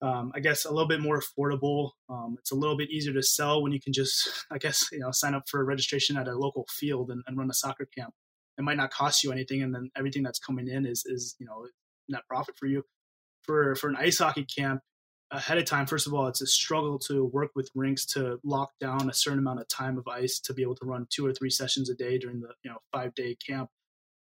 um, 0.01 0.31
I 0.35 0.39
guess 0.39 0.65
a 0.65 0.71
little 0.71 0.87
bit 0.87 1.01
more 1.01 1.19
affordable. 1.19 1.91
Um, 2.09 2.35
it's 2.39 2.51
a 2.51 2.55
little 2.55 2.77
bit 2.77 2.91
easier 2.91 3.13
to 3.13 3.23
sell 3.23 3.63
when 3.63 3.71
you 3.71 3.79
can 3.79 3.93
just, 3.93 4.29
I 4.51 4.57
guess, 4.57 4.87
you 4.91 4.99
know, 4.99 5.11
sign 5.11 5.33
up 5.33 5.43
for 5.49 5.61
a 5.61 5.63
registration 5.63 6.17
at 6.17 6.27
a 6.27 6.37
local 6.37 6.67
field 6.69 7.09
and, 7.09 7.23
and 7.27 7.37
run 7.37 7.49
a 7.49 7.53
soccer 7.53 7.87
camp. 7.97 8.13
It 8.57 8.63
might 8.63 8.77
not 8.77 8.91
cost 8.91 9.23
you 9.23 9.31
anything, 9.31 9.61
and 9.61 9.73
then 9.73 9.91
everything 9.95 10.23
that's 10.23 10.39
coming 10.39 10.67
in 10.67 10.85
is 10.87 11.03
is 11.05 11.35
you 11.39 11.45
know 11.45 11.67
net 12.09 12.23
profit 12.27 12.55
for 12.57 12.65
you. 12.65 12.83
For 13.43 13.75
for 13.75 13.87
an 13.87 13.95
ice 13.95 14.17
hockey 14.17 14.45
camp, 14.45 14.81
ahead 15.31 15.57
of 15.59 15.65
time, 15.65 15.85
first 15.85 16.07
of 16.07 16.13
all, 16.13 16.27
it's 16.27 16.41
a 16.41 16.47
struggle 16.47 16.97
to 16.99 17.25
work 17.25 17.51
with 17.55 17.69
rinks 17.75 18.05
to 18.07 18.39
lock 18.43 18.71
down 18.79 19.09
a 19.09 19.13
certain 19.13 19.39
amount 19.39 19.59
of 19.59 19.67
time 19.67 19.97
of 19.97 20.07
ice 20.07 20.39
to 20.39 20.53
be 20.53 20.63
able 20.63 20.75
to 20.75 20.85
run 20.85 21.05
two 21.09 21.25
or 21.25 21.33
three 21.33 21.49
sessions 21.51 21.89
a 21.89 21.95
day 21.95 22.17
during 22.17 22.39
the 22.39 22.49
you 22.63 22.71
know 22.71 22.77
five 22.91 23.13
day 23.13 23.35
camp. 23.47 23.69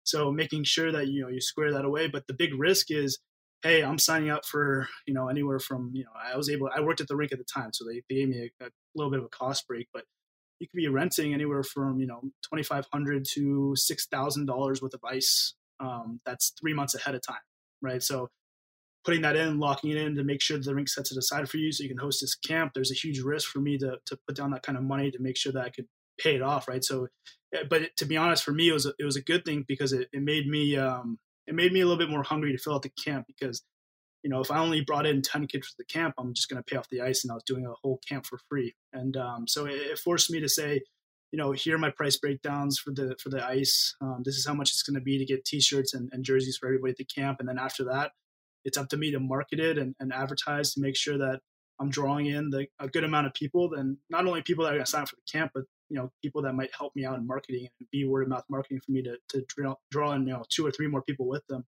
So 0.05 0.31
making 0.31 0.65
sure 0.65 0.93
that 0.93 1.09
you 1.09 1.23
know 1.23 1.29
you 1.29 1.41
square 1.41 1.73
that 1.73 1.85
away. 1.85 2.09
But 2.09 2.27
the 2.27 2.35
big 2.35 2.59
risk 2.59 2.91
is, 2.91 3.19
hey, 3.65 3.83
I'm 3.83 3.99
signing 3.99 4.31
up 4.31 4.45
for 4.45 4.87
you 5.07 5.15
know 5.15 5.29
anywhere 5.29 5.59
from 5.59 5.91
you 5.95 6.05
know 6.05 6.11
I 6.15 6.37
was 6.37 6.49
able 6.49 6.71
I 6.75 6.81
worked 6.81 7.01
at 7.01 7.09
the 7.09 7.17
rink 7.17 7.33
at 7.33 7.39
the 7.39 7.45
time, 7.45 7.73
so 7.73 7.85
they, 7.85 8.03
they 8.09 8.17
gave 8.17 8.29
me 8.29 8.51
a, 8.61 8.65
a 8.67 8.69
little 8.95 9.11
bit 9.11 9.19
of 9.19 9.27
a 9.27 9.31
cost 9.31 9.67
break, 9.67 9.89
but 9.93 10.05
you 10.61 10.69
could 10.69 10.77
be 10.77 10.87
renting 10.87 11.35
anywhere 11.35 11.65
from 11.65 11.99
you 11.99 12.07
know 12.07 12.21
twenty 12.47 12.63
five 12.63 12.87
hundred 12.93 13.27
to 13.35 13.75
six 13.75 14.07
thousand 14.07 14.47
dollars 14.47 14.81
worth 14.81 14.95
of 14.95 15.01
ice. 15.05 15.55
Um, 15.81 16.21
that's 16.25 16.53
three 16.61 16.75
months 16.75 16.95
ahead 16.95 17.17
of 17.17 17.23
time, 17.23 17.37
right? 17.83 18.03
So 18.03 18.29
putting 19.05 19.23
that 19.23 19.37
in, 19.37 19.59
locking 19.59 19.91
it 19.91 19.97
in 19.97 20.15
to 20.15 20.25
make 20.25 20.41
sure 20.41 20.57
the 20.59 20.75
rink 20.75 20.89
sets 20.89 21.11
it 21.11 21.19
aside 21.19 21.49
for 21.49 21.57
you 21.57 21.73
so 21.73 21.83
you 21.83 21.89
can 21.89 21.99
host 21.99 22.21
this 22.21 22.37
camp. 22.37 22.73
There's 22.75 22.93
a 22.93 22.95
huge 22.95 23.21
risk 23.21 23.51
for 23.51 23.61
me 23.61 23.79
to 23.79 23.97
to 24.07 24.19
put 24.29 24.37
down 24.37 24.51
that 24.53 24.63
kind 24.63 24.79
of 24.79 24.85
money 24.85 25.11
to 25.11 25.19
make 25.19 25.37
sure 25.37 25.53
that 25.53 25.65
I 25.65 25.71
could 25.71 25.87
pay 26.21 26.37
it 26.37 26.43
off, 26.43 26.69
right? 26.69 26.85
So, 26.85 27.09
eh, 27.55 27.65
but 27.69 27.97
to 27.97 28.05
be 28.05 28.17
honest, 28.17 28.45
for 28.45 28.53
me, 28.53 28.69
it 28.69 28.73
was 28.73 28.87
a, 28.87 28.93
it 28.99 29.05
was 29.05 29.17
a 29.17 29.23
good 29.23 29.45
thing 29.45 29.65
because 29.67 29.93
it, 29.93 30.09
it 30.13 30.23
made 30.23 30.47
me 30.47 30.77
um, 30.77 31.19
it 31.47 31.55
made 31.55 31.73
me 31.73 31.81
a 31.81 31.85
little 31.85 31.99
bit 31.99 32.11
more 32.11 32.23
hungry 32.23 32.53
to 32.53 32.59
fill 32.59 32.75
out 32.75 32.83
the 32.83 32.91
camp 32.91 33.27
because 33.27 33.63
you 34.23 34.31
know 34.31 34.41
if 34.41 34.51
I 34.51 34.59
only 34.59 34.81
brought 34.81 35.07
in 35.07 35.23
ten 35.23 35.47
kids 35.47 35.69
for 35.69 35.75
the 35.79 35.85
camp, 35.85 36.15
I'm 36.19 36.35
just 36.35 36.49
going 36.49 36.63
to 36.63 36.65
pay 36.65 36.77
off 36.77 36.89
the 36.89 37.03
ice, 37.03 37.25
and 37.25 37.31
I 37.31 37.35
was 37.35 37.45
doing 37.45 37.67
a 37.67 37.75
whole 37.83 38.01
camp 38.09 38.27
for 38.27 38.39
free, 38.49 38.75
and 38.93 39.17
um, 39.17 39.47
so 39.47 39.67
it, 39.67 39.75
it, 39.75 39.99
forced 39.99 40.31
me 40.31 40.41
to 40.41 40.49
say. 40.49 40.83
You 41.33 41.39
know, 41.39 41.51
here 41.51 41.75
are 41.75 41.79
my 41.79 41.91
price 41.91 42.17
breakdowns 42.17 42.79
for 42.79 42.93
the 42.93 43.17
for 43.21 43.29
the 43.29 43.45
ice. 43.45 43.97
Um, 44.01 44.23
this 44.25 44.37
is 44.37 44.47
how 44.47 44.55
much 44.55 44.71
it's 44.71 44.85
going 44.85 44.95
to 44.95 45.01
be 45.01 45.19
to 45.19 45.25
get 45.25 45.45
T-shirts 45.45 45.93
and, 45.93 46.09
and 46.13 46.25
jerseys 46.25 46.57
for 46.57 46.69
everybody 46.69 46.93
at 46.93 46.97
the 46.97 47.05
camp, 47.05 47.41
and 47.41 47.49
then 47.49 47.59
after 47.59 47.83
that, 47.87 48.13
it's 48.65 48.79
up 48.79 48.89
to 48.91 48.97
me 48.97 49.11
to 49.11 49.19
market 49.19 49.59
it 49.59 49.77
and, 49.77 49.97
and 49.99 50.13
advertise 50.13 50.75
to 50.75 50.81
make 50.81 50.97
sure 50.97 51.19
that 51.19 51.41
I'm 51.81 51.91
drawing 51.91 52.27
in 52.27 52.51
the, 52.51 52.67
a 52.79 52.89
good 52.89 53.05
amount 53.05 53.27
of 53.27 53.35
people, 53.35 53.75
and 53.75 53.97
not 54.09 54.27
only 54.27 54.43
people 54.43 54.65
that 54.65 54.71
are 54.71 54.77
going 54.77 54.85
to 54.85 54.91
sign 54.91 55.03
up 55.03 55.09
for 55.09 55.17
the 55.17 55.39
camp, 55.39 55.51
but 55.55 55.65
you 55.89 55.97
know 55.97 56.11
people 56.23 56.43
that 56.43 56.55
might 56.55 56.71
help 56.77 56.95
me 56.97 57.05
out 57.05 57.19
in 57.19 57.27
marketing 57.27 57.69
and 57.79 57.89
be 57.91 58.05
word 58.05 58.23
of 58.23 58.29
mouth 58.29 58.45
marketing 58.49 58.81
for 58.85 58.93
me 58.93 59.03
to 59.03 59.17
to 59.31 59.45
draw, 59.49 59.75
draw 59.91 60.13
in 60.13 60.27
you 60.27 60.33
know 60.33 60.45
two 60.49 60.67
or 60.67 60.71
three 60.71 60.89
more 60.89 61.03
people 61.03 61.29
with 61.29 61.47
them. 61.49 61.65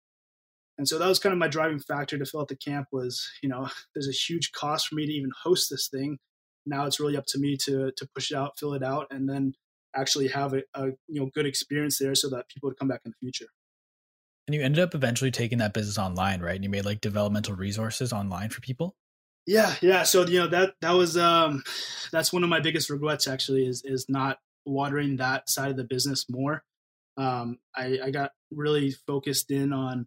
And 0.79 0.89
so 0.89 0.99
that 0.99 1.09
was 1.09 1.19
kind 1.19 1.33
of 1.33 1.39
my 1.39 1.49
driving 1.49 1.79
factor 1.79 2.17
to 2.17 2.25
fill 2.25 2.41
out 2.41 2.49
the 2.49 2.57
camp 2.57 2.89
was 2.93 3.29
you 3.43 3.49
know 3.49 3.69
there's 3.95 4.09
a 4.09 4.13
huge 4.13 4.53
cost 4.53 4.89
for 4.89 4.95
me 4.95 5.07
to 5.07 5.13
even 5.13 5.31
host 5.43 5.69
this 5.71 5.89
thing. 5.89 6.19
Now 6.67 6.87
it's 6.87 7.01
really 7.01 7.17
up 7.17 7.27
to 7.29 7.39
me 7.39 7.57
to 7.65 7.93
to 7.97 8.09
push 8.15 8.31
it 8.31 8.37
out, 8.37 8.59
fill 8.59 8.75
it 8.75 8.83
out, 8.83 9.07
and 9.11 9.29
then 9.29 9.55
actually 9.97 10.29
have 10.29 10.55
a, 10.55 10.63
a 10.75 10.87
you 11.09 11.21
know 11.21 11.31
good 11.35 11.47
experience 11.47 11.99
there 11.99 12.15
so 12.15 12.29
that 12.31 12.49
people 12.49 12.69
would 12.69 12.79
come 12.79 12.89
back 12.89 13.03
in 13.05 13.13
the 13.13 13.17
future. 13.21 13.47
And 14.47 14.55
you 14.55 14.63
ended 14.63 14.83
up 14.83 14.95
eventually 14.95 15.31
taking 15.31 15.59
that 15.59 15.75
business 15.75 15.99
online, 15.99 16.41
right? 16.41 16.57
And 16.57 16.65
you 16.65 16.71
made 16.71 16.85
like 16.85 17.01
developmental 17.01 17.55
resources 17.55 18.13
online 18.13 18.51
for 18.51 18.61
people. 18.61 18.97
Yeah, 19.51 19.75
yeah. 19.81 20.05
So 20.05 20.25
you 20.27 20.39
know 20.39 20.47
that 20.47 20.75
that 20.81 20.93
was 20.93 21.17
um 21.17 21.65
that's 22.13 22.33
one 22.33 22.45
of 22.45 22.49
my 22.49 22.61
biggest 22.61 22.89
regrets 22.89 23.27
actually 23.27 23.67
is 23.67 23.83
is 23.85 24.07
not 24.09 24.39
watering 24.65 25.17
that 25.17 25.51
side 25.51 25.73
of 25.73 25.77
the 25.77 25.83
business 25.83 26.27
more. 26.31 26.63
Um, 27.17 27.59
I, 27.75 27.99
I 28.05 28.11
got 28.13 28.31
really 28.53 28.93
focused 29.09 29.51
in 29.51 29.73
on 29.73 30.07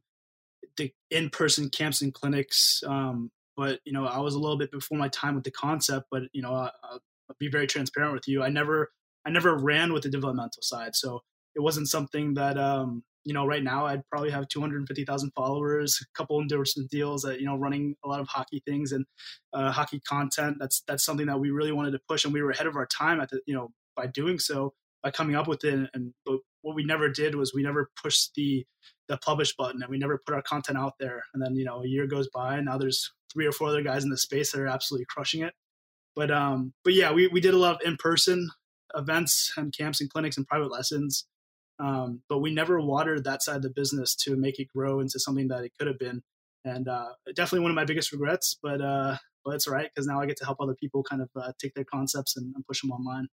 the 0.77 0.93
in-person 1.11 1.71
camps 1.71 2.01
and 2.01 2.13
clinics. 2.13 2.81
Um, 2.87 3.31
but 3.57 3.81
you 3.83 3.91
know, 3.91 4.05
I 4.05 4.19
was 4.19 4.33
a 4.35 4.39
little 4.39 4.57
bit 4.57 4.71
before 4.71 4.97
my 4.97 5.09
time 5.09 5.35
with 5.35 5.43
the 5.43 5.51
concept. 5.51 6.05
But 6.09 6.23
you 6.31 6.41
know, 6.41 6.53
I, 6.53 6.69
I'll 6.81 7.01
be 7.37 7.49
very 7.49 7.67
transparent 7.67 8.13
with 8.13 8.29
you. 8.29 8.43
I 8.43 8.47
never 8.49 8.91
I 9.25 9.29
never 9.29 9.57
ran 9.57 9.91
with 9.91 10.03
the 10.03 10.09
developmental 10.09 10.61
side, 10.61 10.95
so 10.95 11.19
it 11.53 11.59
wasn't 11.59 11.89
something 11.89 12.35
that 12.35 12.57
um, 12.57 13.03
you 13.25 13.33
know, 13.33 13.45
right 13.45 13.63
now 13.63 13.85
I'd 13.85 14.07
probably 14.09 14.31
have 14.31 14.47
250,000 14.49 15.31
followers, 15.31 15.99
a 16.01 16.17
couple 16.17 16.41
endorsement 16.41 16.89
deals 16.89 17.21
that, 17.21 17.39
you 17.39 17.45
know, 17.45 17.55
running 17.55 17.95
a 18.03 18.07
lot 18.07 18.19
of 18.19 18.27
hockey 18.27 18.61
things 18.65 18.91
and 18.91 19.05
uh, 19.53 19.71
hockey 19.71 20.01
content. 20.01 20.57
That's, 20.59 20.83
that's 20.87 21.05
something 21.05 21.27
that 21.27 21.39
we 21.39 21.51
really 21.51 21.71
wanted 21.71 21.91
to 21.91 21.99
push. 22.07 22.25
And 22.25 22.33
we 22.33 22.41
were 22.41 22.51
ahead 22.51 22.67
of 22.67 22.75
our 22.75 22.85
time 22.87 23.21
at 23.21 23.29
the, 23.29 23.39
you 23.45 23.55
know, 23.55 23.71
by 23.95 24.07
doing 24.07 24.39
so, 24.39 24.73
by 25.01 25.11
coming 25.11 25.35
up 25.35 25.47
with 25.47 25.63
it. 25.63 25.89
And 25.93 26.13
but 26.25 26.39
what 26.61 26.75
we 26.75 26.83
never 26.83 27.09
did 27.09 27.35
was 27.35 27.53
we 27.53 27.63
never 27.63 27.89
pushed 28.01 28.33
the, 28.35 28.65
the 29.07 29.17
publish 29.17 29.55
button 29.55 29.81
and 29.81 29.89
we 29.89 29.97
never 29.97 30.21
put 30.25 30.35
our 30.35 30.41
content 30.41 30.77
out 30.77 30.93
there. 30.99 31.23
And 31.33 31.41
then, 31.41 31.55
you 31.55 31.65
know, 31.65 31.81
a 31.81 31.87
year 31.87 32.07
goes 32.07 32.27
by 32.33 32.57
and 32.57 32.65
now 32.65 32.77
there's 32.77 33.11
three 33.31 33.45
or 33.45 33.51
four 33.51 33.69
other 33.69 33.83
guys 33.83 34.03
in 34.03 34.09
the 34.09 34.17
space 34.17 34.51
that 34.51 34.61
are 34.61 34.67
absolutely 34.67 35.05
crushing 35.09 35.43
it. 35.43 35.53
But, 36.15 36.29
um, 36.29 36.73
but 36.83 36.93
yeah, 36.93 37.11
we, 37.11 37.27
we 37.27 37.41
did 37.41 37.53
a 37.53 37.57
lot 37.57 37.75
of 37.75 37.81
in-person 37.87 38.49
events 38.95 39.51
and 39.57 39.75
camps 39.75 40.01
and 40.01 40.09
clinics 40.09 40.37
and 40.37 40.45
private 40.45 40.71
lessons 40.71 41.25
um, 41.79 42.21
but 42.29 42.39
we 42.39 42.53
never 42.53 42.79
watered 42.79 43.23
that 43.23 43.41
side 43.41 43.57
of 43.57 43.61
the 43.61 43.69
business 43.69 44.15
to 44.15 44.35
make 44.35 44.59
it 44.59 44.67
grow 44.67 44.99
into 44.99 45.19
something 45.19 45.47
that 45.49 45.63
it 45.63 45.71
could 45.77 45.87
have 45.87 45.99
been. 45.99 46.21
And 46.65 46.87
uh, 46.87 47.09
definitely 47.35 47.61
one 47.61 47.71
of 47.71 47.75
my 47.75 47.85
biggest 47.85 48.11
regrets, 48.11 48.57
but 48.61 48.81
uh, 48.81 49.17
but 49.43 49.55
it's 49.55 49.67
all 49.67 49.73
right 49.73 49.89
because 49.93 50.07
now 50.07 50.21
I 50.21 50.25
get 50.25 50.37
to 50.37 50.45
help 50.45 50.59
other 50.61 50.75
people 50.75 51.03
kind 51.03 51.21
of 51.21 51.29
uh, 51.35 51.51
take 51.59 51.73
their 51.73 51.83
concepts 51.83 52.37
and, 52.37 52.53
and 52.55 52.65
push 52.65 52.81
them 52.81 52.91
online. 52.91 53.27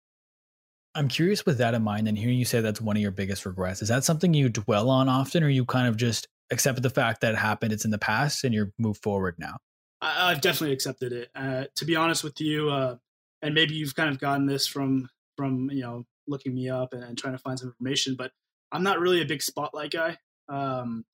I'm 0.94 1.06
curious 1.06 1.46
with 1.46 1.58
that 1.58 1.74
in 1.74 1.82
mind 1.82 2.08
and 2.08 2.18
hearing 2.18 2.38
you 2.38 2.44
say 2.44 2.60
that's 2.60 2.80
one 2.80 2.96
of 2.96 3.02
your 3.02 3.12
biggest 3.12 3.46
regrets. 3.46 3.82
Is 3.82 3.88
that 3.88 4.02
something 4.02 4.34
you 4.34 4.48
dwell 4.48 4.90
on 4.90 5.08
often, 5.08 5.44
or 5.44 5.48
you 5.48 5.64
kind 5.64 5.86
of 5.86 5.96
just 5.96 6.26
accept 6.50 6.82
the 6.82 6.90
fact 6.90 7.20
that 7.20 7.34
it 7.34 7.38
happened, 7.38 7.72
it's 7.72 7.84
in 7.84 7.92
the 7.92 7.98
past, 7.98 8.42
and 8.42 8.52
you're 8.52 8.72
moved 8.78 9.00
forward 9.02 9.36
now? 9.38 9.56
I, 10.00 10.30
have 10.30 10.40
definitely 10.40 10.72
accepted 10.72 11.12
it. 11.12 11.28
Uh, 11.34 11.64
to 11.76 11.84
be 11.84 11.94
honest 11.94 12.24
with 12.24 12.40
you, 12.40 12.70
uh, 12.70 12.96
and 13.42 13.54
maybe 13.54 13.74
you've 13.74 13.94
kind 13.94 14.10
of 14.10 14.18
gotten 14.18 14.46
this 14.46 14.66
from 14.66 15.08
from 15.36 15.70
you 15.70 15.82
know 15.82 16.04
looking 16.30 16.54
me 16.54 16.70
up 16.70 16.92
and, 16.92 17.04
and, 17.04 17.18
trying 17.18 17.34
to 17.34 17.38
find 17.38 17.58
some 17.58 17.68
information. 17.68 18.14
But 18.16 18.30
I'm 18.72 18.82
not 18.82 19.00
really 19.00 19.20
a 19.20 19.26
big 19.26 19.42
spotlight 19.42 19.90
guy. 19.90 20.16
Um, 20.48 21.04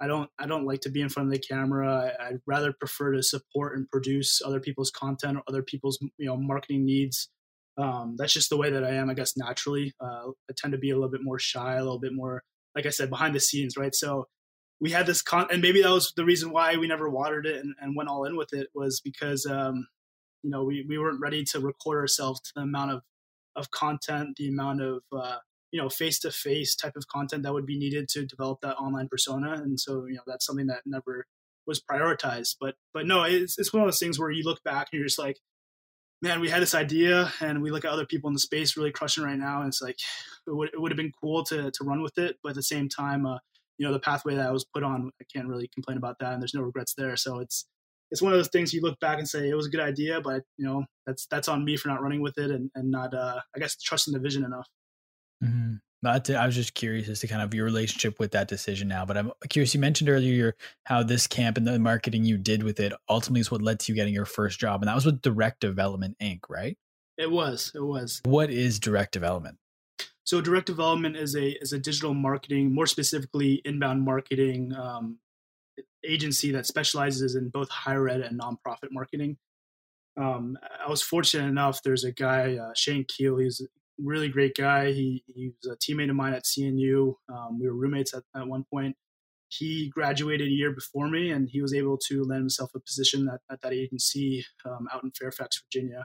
I 0.00 0.06
don't 0.06 0.28
I 0.38 0.46
don't 0.46 0.66
like 0.66 0.80
to 0.82 0.90
be 0.90 1.00
in 1.00 1.08
front 1.08 1.28
of 1.28 1.32
the 1.32 1.38
camera. 1.38 2.12
I, 2.20 2.32
would 2.32 2.42
rather 2.46 2.72
prefer 2.72 3.12
to 3.12 3.22
support 3.22 3.76
and 3.76 3.88
produce 3.88 4.42
other 4.44 4.60
people's 4.60 4.90
content 4.90 5.38
or 5.38 5.42
other 5.48 5.62
people's 5.62 5.98
you 6.18 6.26
know 6.26 6.36
marketing 6.36 6.84
needs. 6.84 7.30
Um, 7.76 8.14
that's 8.18 8.32
just 8.32 8.50
the 8.50 8.56
way 8.56 8.70
that 8.70 8.84
I 8.84 8.90
am, 8.90 9.10
I 9.10 9.14
guess, 9.14 9.36
naturally. 9.36 9.94
Uh, 10.00 10.28
I 10.50 10.54
tend 10.56 10.72
to 10.72 10.78
be 10.78 10.90
a 10.90 10.94
little 10.94 11.10
bit 11.10 11.24
more 11.24 11.38
shy, 11.38 11.74
a 11.74 11.82
little 11.82 11.98
bit 11.98 12.12
more, 12.14 12.42
like 12.74 12.86
I 12.86 12.90
said, 12.90 13.10
behind 13.10 13.34
the 13.34 13.40
scenes, 13.40 13.76
right? 13.76 13.94
So 13.94 14.28
we 14.80 14.90
had 14.90 15.06
this 15.06 15.22
con, 15.22 15.48
and 15.50 15.62
maybe 15.62 15.82
that 15.82 15.90
was 15.90 16.12
the 16.16 16.24
reason 16.24 16.50
why 16.50 16.76
we 16.76 16.86
never 16.86 17.10
watered 17.10 17.46
it 17.46 17.56
and, 17.64 17.74
and 17.80 17.96
went 17.96 18.08
all 18.08 18.24
in 18.24 18.36
with 18.36 18.52
it 18.52 18.68
was 18.74 19.00
because, 19.00 19.44
um, 19.46 19.86
you 20.42 20.50
know, 20.50 20.64
we, 20.64 20.84
we 20.88 20.98
weren't 20.98 21.20
ready 21.20 21.44
to 21.44 21.60
record 21.60 21.98
ourselves 21.98 22.40
to 22.42 22.52
the 22.54 22.62
amount 22.62 22.92
of 22.92 23.02
of 23.56 23.70
content, 23.70 24.36
the 24.36 24.48
amount 24.48 24.82
of 24.82 25.02
uh, 25.12 25.38
you 25.72 25.80
know 25.80 25.88
face 25.88 26.18
to 26.20 26.30
face 26.30 26.74
type 26.74 26.96
of 26.96 27.08
content 27.08 27.42
that 27.42 27.52
would 27.52 27.66
be 27.66 27.78
needed 27.78 28.08
to 28.10 28.26
develop 28.26 28.60
that 28.62 28.76
online 28.76 29.08
persona. 29.08 29.52
And 29.52 29.78
so 29.78 30.06
you 30.06 30.14
know 30.14 30.22
that's 30.26 30.46
something 30.46 30.66
that 30.66 30.82
never 30.86 31.26
was 31.66 31.82
prioritized. 31.82 32.56
But 32.60 32.74
but 32.92 33.06
no, 33.06 33.24
it's 33.24 33.58
it's 33.58 33.72
one 33.72 33.82
of 33.82 33.86
those 33.86 33.98
things 33.98 34.18
where 34.18 34.30
you 34.30 34.44
look 34.44 34.62
back 34.64 34.88
and 34.92 34.98
you're 34.98 35.06
just 35.06 35.18
like, 35.18 35.38
man, 36.22 36.40
we 36.40 36.48
had 36.48 36.62
this 36.62 36.74
idea, 36.74 37.32
and 37.40 37.62
we 37.62 37.70
look 37.70 37.84
at 37.84 37.90
other 37.90 38.06
people 38.06 38.28
in 38.28 38.34
the 38.34 38.40
space 38.40 38.76
really 38.76 38.92
crushing 38.92 39.24
right 39.24 39.38
now, 39.38 39.60
and 39.60 39.68
it's 39.68 39.82
like 39.82 39.98
it 40.46 40.54
would 40.54 40.70
it 40.72 40.80
would 40.80 40.92
have 40.92 40.98
been 40.98 41.12
cool 41.20 41.44
to 41.44 41.70
to 41.70 41.84
run 41.84 42.02
with 42.02 42.18
it, 42.18 42.36
but 42.42 42.50
at 42.50 42.56
the 42.56 42.62
same 42.62 42.88
time. 42.88 43.26
Uh, 43.26 43.38
you 43.76 43.84
know 43.84 43.92
the 43.92 43.98
pathway 43.98 44.36
that 44.36 44.46
I 44.46 44.52
was 44.52 44.64
put 44.64 44.84
on, 44.84 45.10
I 45.20 45.24
can't 45.34 45.48
really 45.48 45.68
complain 45.74 45.96
about 45.96 46.20
that, 46.20 46.32
and 46.32 46.40
there's 46.40 46.54
no 46.54 46.62
regrets 46.62 46.94
there. 46.96 47.16
So 47.16 47.40
it's 47.40 47.66
it's 48.14 48.22
one 48.22 48.32
of 48.32 48.38
those 48.38 48.48
things 48.48 48.72
you 48.72 48.80
look 48.80 49.00
back 49.00 49.18
and 49.18 49.28
say 49.28 49.48
it 49.48 49.56
was 49.56 49.66
a 49.66 49.70
good 49.70 49.80
idea, 49.80 50.20
but 50.20 50.44
you 50.56 50.64
know 50.64 50.84
that's 51.04 51.26
that's 51.26 51.48
on 51.48 51.64
me 51.64 51.76
for 51.76 51.88
not 51.88 52.00
running 52.00 52.20
with 52.20 52.38
it 52.38 52.52
and 52.52 52.70
and 52.76 52.88
not 52.88 53.12
uh, 53.12 53.40
I 53.56 53.58
guess 53.58 53.76
trusting 53.76 54.14
the 54.14 54.20
vision 54.20 54.44
enough. 54.44 54.68
Mm-hmm. 55.42 55.74
I 56.06 56.46
was 56.46 56.54
just 56.54 56.74
curious 56.74 57.08
as 57.08 57.20
to 57.20 57.26
kind 57.26 57.42
of 57.42 57.52
your 57.54 57.64
relationship 57.64 58.20
with 58.20 58.30
that 58.32 58.46
decision 58.46 58.86
now. 58.86 59.04
But 59.04 59.16
I'm 59.16 59.32
curious. 59.48 59.74
You 59.74 59.80
mentioned 59.80 60.08
earlier 60.10 60.32
your, 60.32 60.54
how 60.84 61.02
this 61.02 61.26
camp 61.26 61.56
and 61.56 61.66
the 61.66 61.76
marketing 61.78 62.24
you 62.24 62.38
did 62.38 62.62
with 62.62 62.78
it 62.78 62.92
ultimately 63.08 63.40
is 63.40 63.50
what 63.50 63.62
led 63.62 63.80
to 63.80 63.90
you 63.90 63.96
getting 63.96 64.14
your 64.14 64.26
first 64.26 64.60
job, 64.60 64.80
and 64.80 64.88
that 64.88 64.94
was 64.94 65.06
with 65.06 65.20
Direct 65.20 65.58
Development 65.58 66.16
Inc. 66.22 66.42
Right? 66.48 66.78
It 67.18 67.32
was. 67.32 67.72
It 67.74 67.82
was. 67.82 68.20
What 68.24 68.50
is 68.50 68.78
Direct 68.78 69.10
Development? 69.10 69.58
So 70.22 70.40
direct 70.40 70.66
development 70.66 71.16
is 71.16 71.34
a 71.34 71.50
is 71.60 71.72
a 71.72 71.78
digital 71.78 72.14
marketing, 72.14 72.74
more 72.74 72.86
specifically 72.86 73.60
inbound 73.64 74.02
marketing 74.02 74.72
um, 74.74 75.18
agency 76.06 76.52
that 76.52 76.66
specializes 76.66 77.34
in 77.34 77.48
both 77.48 77.68
higher 77.70 78.08
ed 78.08 78.20
and 78.20 78.40
nonprofit 78.40 78.90
marketing. 78.90 79.36
Um, 80.16 80.56
I 80.84 80.88
was 80.88 81.02
fortunate 81.02 81.48
enough. 81.48 81.82
There's 81.82 82.04
a 82.04 82.12
guy, 82.12 82.56
uh, 82.56 82.72
Shane 82.74 83.04
Keel. 83.08 83.38
He's 83.38 83.60
a 83.60 83.66
really 83.98 84.28
great 84.28 84.54
guy. 84.56 84.92
He, 84.92 85.24
he 85.26 85.52
was 85.62 85.72
a 85.72 85.76
teammate 85.76 86.10
of 86.10 86.16
mine 86.16 86.34
at 86.34 86.44
CNU. 86.44 87.14
Um, 87.32 87.58
we 87.58 87.66
were 87.66 87.74
roommates 87.74 88.14
at, 88.14 88.22
at 88.36 88.46
one 88.46 88.64
point. 88.72 88.96
He 89.48 89.88
graduated 89.88 90.48
a 90.48 90.50
year 90.50 90.72
before 90.72 91.08
me, 91.08 91.30
and 91.30 91.48
he 91.48 91.62
was 91.62 91.74
able 91.74 91.98
to 92.08 92.24
land 92.24 92.40
himself 92.40 92.70
a 92.74 92.80
position 92.80 93.28
at, 93.32 93.40
at 93.50 93.60
that 93.62 93.72
agency 93.72 94.44
um, 94.64 94.88
out 94.92 95.04
in 95.04 95.12
Fairfax, 95.12 95.62
Virginia. 95.64 96.04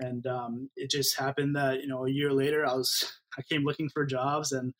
And 0.00 0.26
um, 0.26 0.70
it 0.76 0.90
just 0.90 1.18
happened 1.18 1.56
that 1.56 1.80
you 1.80 1.86
know 1.86 2.06
a 2.06 2.10
year 2.10 2.32
later, 2.32 2.66
I 2.66 2.74
was 2.74 3.04
I 3.38 3.42
came 3.42 3.64
looking 3.64 3.88
for 3.88 4.04
jobs, 4.04 4.52
and 4.52 4.72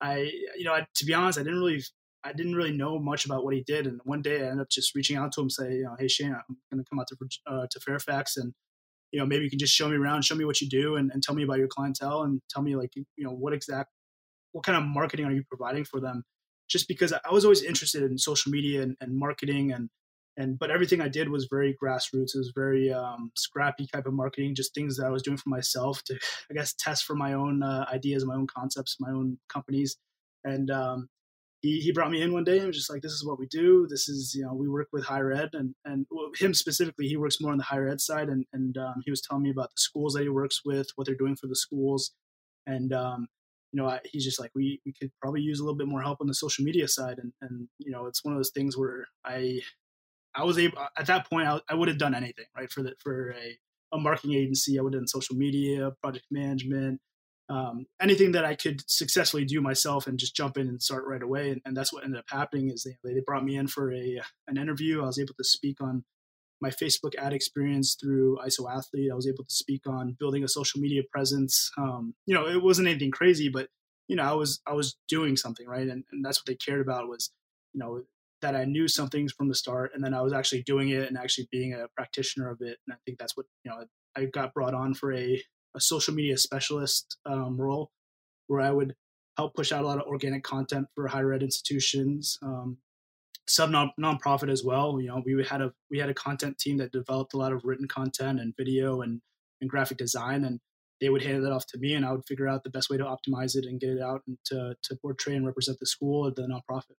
I 0.00 0.32
you 0.56 0.64
know 0.64 0.72
I, 0.72 0.86
to 0.96 1.04
be 1.04 1.14
honest, 1.14 1.38
I 1.38 1.42
didn't 1.42 1.60
really 1.60 1.82
I 2.24 2.32
didn't 2.32 2.54
really 2.54 2.72
know 2.72 2.98
much 2.98 3.24
about 3.24 3.44
what 3.44 3.54
he 3.54 3.62
did. 3.62 3.86
And 3.86 4.00
one 4.04 4.22
day 4.22 4.42
I 4.42 4.50
ended 4.50 4.60
up 4.60 4.70
just 4.70 4.94
reaching 4.94 5.16
out 5.16 5.32
to 5.32 5.40
him, 5.40 5.50
say, 5.50 5.74
you 5.76 5.84
know, 5.84 5.96
hey 5.98 6.08
Shane, 6.08 6.34
I'm 6.34 6.56
going 6.70 6.84
to 6.84 6.88
come 6.88 7.00
out 7.00 7.08
to 7.08 7.16
uh, 7.46 7.66
to 7.70 7.80
Fairfax, 7.80 8.36
and 8.36 8.52
you 9.12 9.18
know, 9.18 9.26
maybe 9.26 9.44
you 9.44 9.50
can 9.50 9.58
just 9.58 9.74
show 9.74 9.88
me 9.88 9.96
around, 9.96 10.24
show 10.24 10.34
me 10.34 10.44
what 10.44 10.60
you 10.60 10.68
do, 10.68 10.96
and, 10.96 11.10
and 11.12 11.22
tell 11.22 11.34
me 11.34 11.42
about 11.42 11.58
your 11.58 11.68
clientele, 11.68 12.22
and 12.22 12.40
tell 12.50 12.62
me 12.62 12.76
like, 12.76 12.94
you 12.94 13.04
know, 13.18 13.32
what 13.32 13.52
exact, 13.52 13.90
what 14.52 14.64
kind 14.64 14.78
of 14.78 14.84
marketing 14.84 15.26
are 15.26 15.32
you 15.32 15.42
providing 15.48 15.84
for 15.84 16.00
them? 16.00 16.22
Just 16.68 16.86
because 16.86 17.12
I 17.12 17.32
was 17.32 17.44
always 17.44 17.62
interested 17.62 18.04
in 18.04 18.18
social 18.18 18.52
media 18.52 18.82
and, 18.82 18.96
and 19.00 19.16
marketing 19.16 19.72
and 19.72 19.88
and 20.36 20.58
but 20.58 20.70
everything 20.70 21.00
I 21.00 21.08
did 21.08 21.28
was 21.28 21.48
very 21.50 21.76
grassroots. 21.82 22.34
It 22.34 22.38
was 22.38 22.52
very 22.54 22.92
um, 22.92 23.30
scrappy 23.36 23.86
type 23.86 24.06
of 24.06 24.14
marketing, 24.14 24.54
just 24.54 24.74
things 24.74 24.96
that 24.96 25.06
I 25.06 25.10
was 25.10 25.22
doing 25.22 25.36
for 25.36 25.48
myself 25.48 26.02
to, 26.04 26.14
I 26.50 26.54
guess, 26.54 26.74
test 26.78 27.04
for 27.04 27.14
my 27.14 27.34
own 27.34 27.62
uh, 27.62 27.84
ideas, 27.92 28.24
my 28.24 28.34
own 28.34 28.46
concepts, 28.46 28.96
my 29.00 29.10
own 29.10 29.38
companies. 29.52 29.96
And 30.44 30.70
um, 30.70 31.08
he, 31.60 31.80
he 31.80 31.92
brought 31.92 32.10
me 32.10 32.22
in 32.22 32.32
one 32.32 32.44
day 32.44 32.58
and 32.58 32.66
was 32.66 32.76
just 32.76 32.90
like, 32.90 33.02
"This 33.02 33.12
is 33.12 33.24
what 33.24 33.38
we 33.38 33.46
do. 33.46 33.86
This 33.88 34.08
is 34.08 34.34
you 34.34 34.44
know 34.44 34.54
we 34.54 34.68
work 34.68 34.88
with 34.92 35.04
higher 35.04 35.32
ed 35.32 35.50
and 35.52 35.74
and 35.84 36.06
him 36.38 36.54
specifically, 36.54 37.06
he 37.06 37.16
works 37.16 37.40
more 37.40 37.52
on 37.52 37.58
the 37.58 37.64
higher 37.64 37.88
ed 37.88 38.00
side. 38.00 38.28
And 38.28 38.46
and 38.52 38.76
um, 38.78 39.02
he 39.04 39.10
was 39.10 39.20
telling 39.20 39.42
me 39.42 39.50
about 39.50 39.70
the 39.70 39.80
schools 39.80 40.14
that 40.14 40.22
he 40.22 40.28
works 40.28 40.60
with, 40.64 40.88
what 40.96 41.06
they're 41.06 41.14
doing 41.16 41.36
for 41.36 41.46
the 41.46 41.56
schools, 41.56 42.12
and 42.66 42.92
um, 42.92 43.28
you 43.72 43.80
know, 43.80 43.88
I, 43.88 44.00
he's 44.04 44.24
just 44.24 44.40
like, 44.40 44.50
we, 44.54 44.80
we 44.84 44.92
could 44.92 45.10
probably 45.20 45.42
use 45.42 45.60
a 45.60 45.62
little 45.62 45.76
bit 45.76 45.86
more 45.86 46.02
help 46.02 46.20
on 46.20 46.26
the 46.26 46.34
social 46.34 46.64
media 46.64 46.88
side. 46.88 47.18
And, 47.18 47.32
and, 47.40 47.68
you 47.78 47.90
know, 47.90 48.06
it's 48.06 48.24
one 48.24 48.34
of 48.34 48.38
those 48.38 48.50
things 48.50 48.76
where 48.76 49.06
I, 49.24 49.60
I 50.34 50.44
was 50.44 50.58
able 50.58 50.78
at 50.96 51.06
that 51.06 51.28
point. 51.28 51.46
I, 51.46 51.60
I 51.68 51.74
would 51.74 51.88
have 51.88 51.98
done 51.98 52.14
anything, 52.14 52.46
right? 52.56 52.70
For 52.70 52.82
the 52.82 52.94
for 53.00 53.30
a, 53.30 53.58
a 53.92 53.98
marketing 53.98 54.34
agency, 54.34 54.78
I 54.78 54.82
would 54.82 54.94
have 54.94 55.02
done 55.02 55.08
social 55.08 55.36
media, 55.36 55.92
project 56.02 56.26
management, 56.30 57.00
um, 57.50 57.86
anything 58.00 58.32
that 58.32 58.44
I 58.44 58.54
could 58.54 58.88
successfully 58.88 59.44
do 59.44 59.60
myself 59.60 60.06
and 60.06 60.18
just 60.18 60.36
jump 60.36 60.56
in 60.56 60.68
and 60.68 60.80
start 60.80 61.04
right 61.06 61.22
away. 61.22 61.50
And, 61.50 61.60
and 61.64 61.76
that's 61.76 61.92
what 61.92 62.04
ended 62.04 62.20
up 62.20 62.26
happening 62.30 62.70
is 62.70 62.84
they, 62.84 62.96
they 63.02 63.20
brought 63.26 63.44
me 63.44 63.56
in 63.56 63.66
for 63.66 63.92
a 63.92 64.20
an 64.46 64.56
interview. 64.56 65.02
I 65.02 65.06
was 65.06 65.18
able 65.18 65.34
to 65.34 65.44
speak 65.44 65.80
on 65.80 66.04
my 66.60 66.70
Facebook 66.70 67.16
ad 67.18 67.32
experience 67.32 67.96
through 68.00 68.38
ISO 68.46 68.70
Athlete. 68.72 69.10
I 69.10 69.16
was 69.16 69.26
able 69.26 69.44
to 69.44 69.54
speak 69.54 69.82
on 69.86 70.16
building 70.18 70.44
a 70.44 70.48
social 70.48 70.80
media 70.80 71.02
presence. 71.10 71.70
Um, 71.76 72.14
you 72.24 72.34
know, 72.34 72.46
it 72.46 72.62
wasn't 72.62 72.88
anything 72.88 73.10
crazy, 73.10 73.48
but 73.48 73.68
you 74.06 74.16
know, 74.16 74.22
I 74.22 74.32
was 74.32 74.60
I 74.66 74.72
was 74.72 74.96
doing 75.08 75.36
something 75.36 75.66
right, 75.66 75.88
and, 75.88 76.04
and 76.12 76.24
that's 76.24 76.38
what 76.38 76.46
they 76.46 76.54
cared 76.54 76.80
about 76.80 77.08
was 77.08 77.32
you 77.72 77.80
know 77.80 78.02
that 78.42 78.56
I 78.56 78.64
knew 78.64 78.88
something 78.88 79.28
from 79.28 79.48
the 79.48 79.54
start, 79.54 79.92
and 79.94 80.04
then 80.04 80.14
I 80.14 80.20
was 80.20 80.32
actually 80.32 80.62
doing 80.62 80.90
it 80.90 81.08
and 81.08 81.18
actually 81.18 81.48
being 81.50 81.74
a 81.74 81.88
practitioner 81.96 82.48
of 82.50 82.58
it. 82.60 82.78
And 82.86 82.94
I 82.94 82.96
think 83.04 83.18
that's 83.18 83.36
what 83.36 83.46
you 83.64 83.70
know 83.70 83.84
I 84.16 84.26
got 84.26 84.54
brought 84.54 84.74
on 84.74 84.94
for 84.94 85.12
a, 85.12 85.42
a 85.76 85.80
social 85.80 86.14
media 86.14 86.36
specialist 86.36 87.18
um, 87.26 87.60
role, 87.60 87.90
where 88.46 88.60
I 88.60 88.70
would 88.70 88.94
help 89.36 89.54
push 89.54 89.72
out 89.72 89.84
a 89.84 89.86
lot 89.86 89.98
of 89.98 90.06
organic 90.06 90.42
content 90.42 90.86
for 90.94 91.08
higher 91.08 91.32
ed 91.32 91.42
institutions, 91.42 92.38
um, 92.42 92.78
sub 93.48 93.70
non 93.70 93.90
nonprofit 94.00 94.50
as 94.50 94.64
well. 94.64 95.00
You 95.00 95.08
know, 95.08 95.22
we 95.24 95.44
had 95.44 95.62
a 95.62 95.72
we 95.90 95.98
had 95.98 96.10
a 96.10 96.14
content 96.14 96.58
team 96.58 96.78
that 96.78 96.92
developed 96.92 97.34
a 97.34 97.38
lot 97.38 97.52
of 97.52 97.64
written 97.64 97.88
content 97.88 98.40
and 98.40 98.54
video 98.56 99.02
and 99.02 99.20
and 99.60 99.70
graphic 99.70 99.98
design, 99.98 100.44
and 100.44 100.60
they 101.00 101.08
would 101.08 101.22
hand 101.22 101.44
that 101.44 101.52
off 101.52 101.66
to 101.68 101.78
me, 101.78 101.94
and 101.94 102.04
I 102.04 102.12
would 102.12 102.26
figure 102.26 102.48
out 102.48 102.64
the 102.64 102.70
best 102.70 102.90
way 102.90 102.96
to 102.96 103.04
optimize 103.04 103.56
it 103.56 103.64
and 103.64 103.80
get 103.80 103.90
it 103.90 104.02
out 104.02 104.22
and 104.26 104.38
to 104.46 104.74
to 104.82 104.96
portray 104.96 105.36
and 105.36 105.46
represent 105.46 105.78
the 105.78 105.86
school 105.86 106.26
or 106.26 106.30
the 106.30 106.42
nonprofit. 106.42 106.96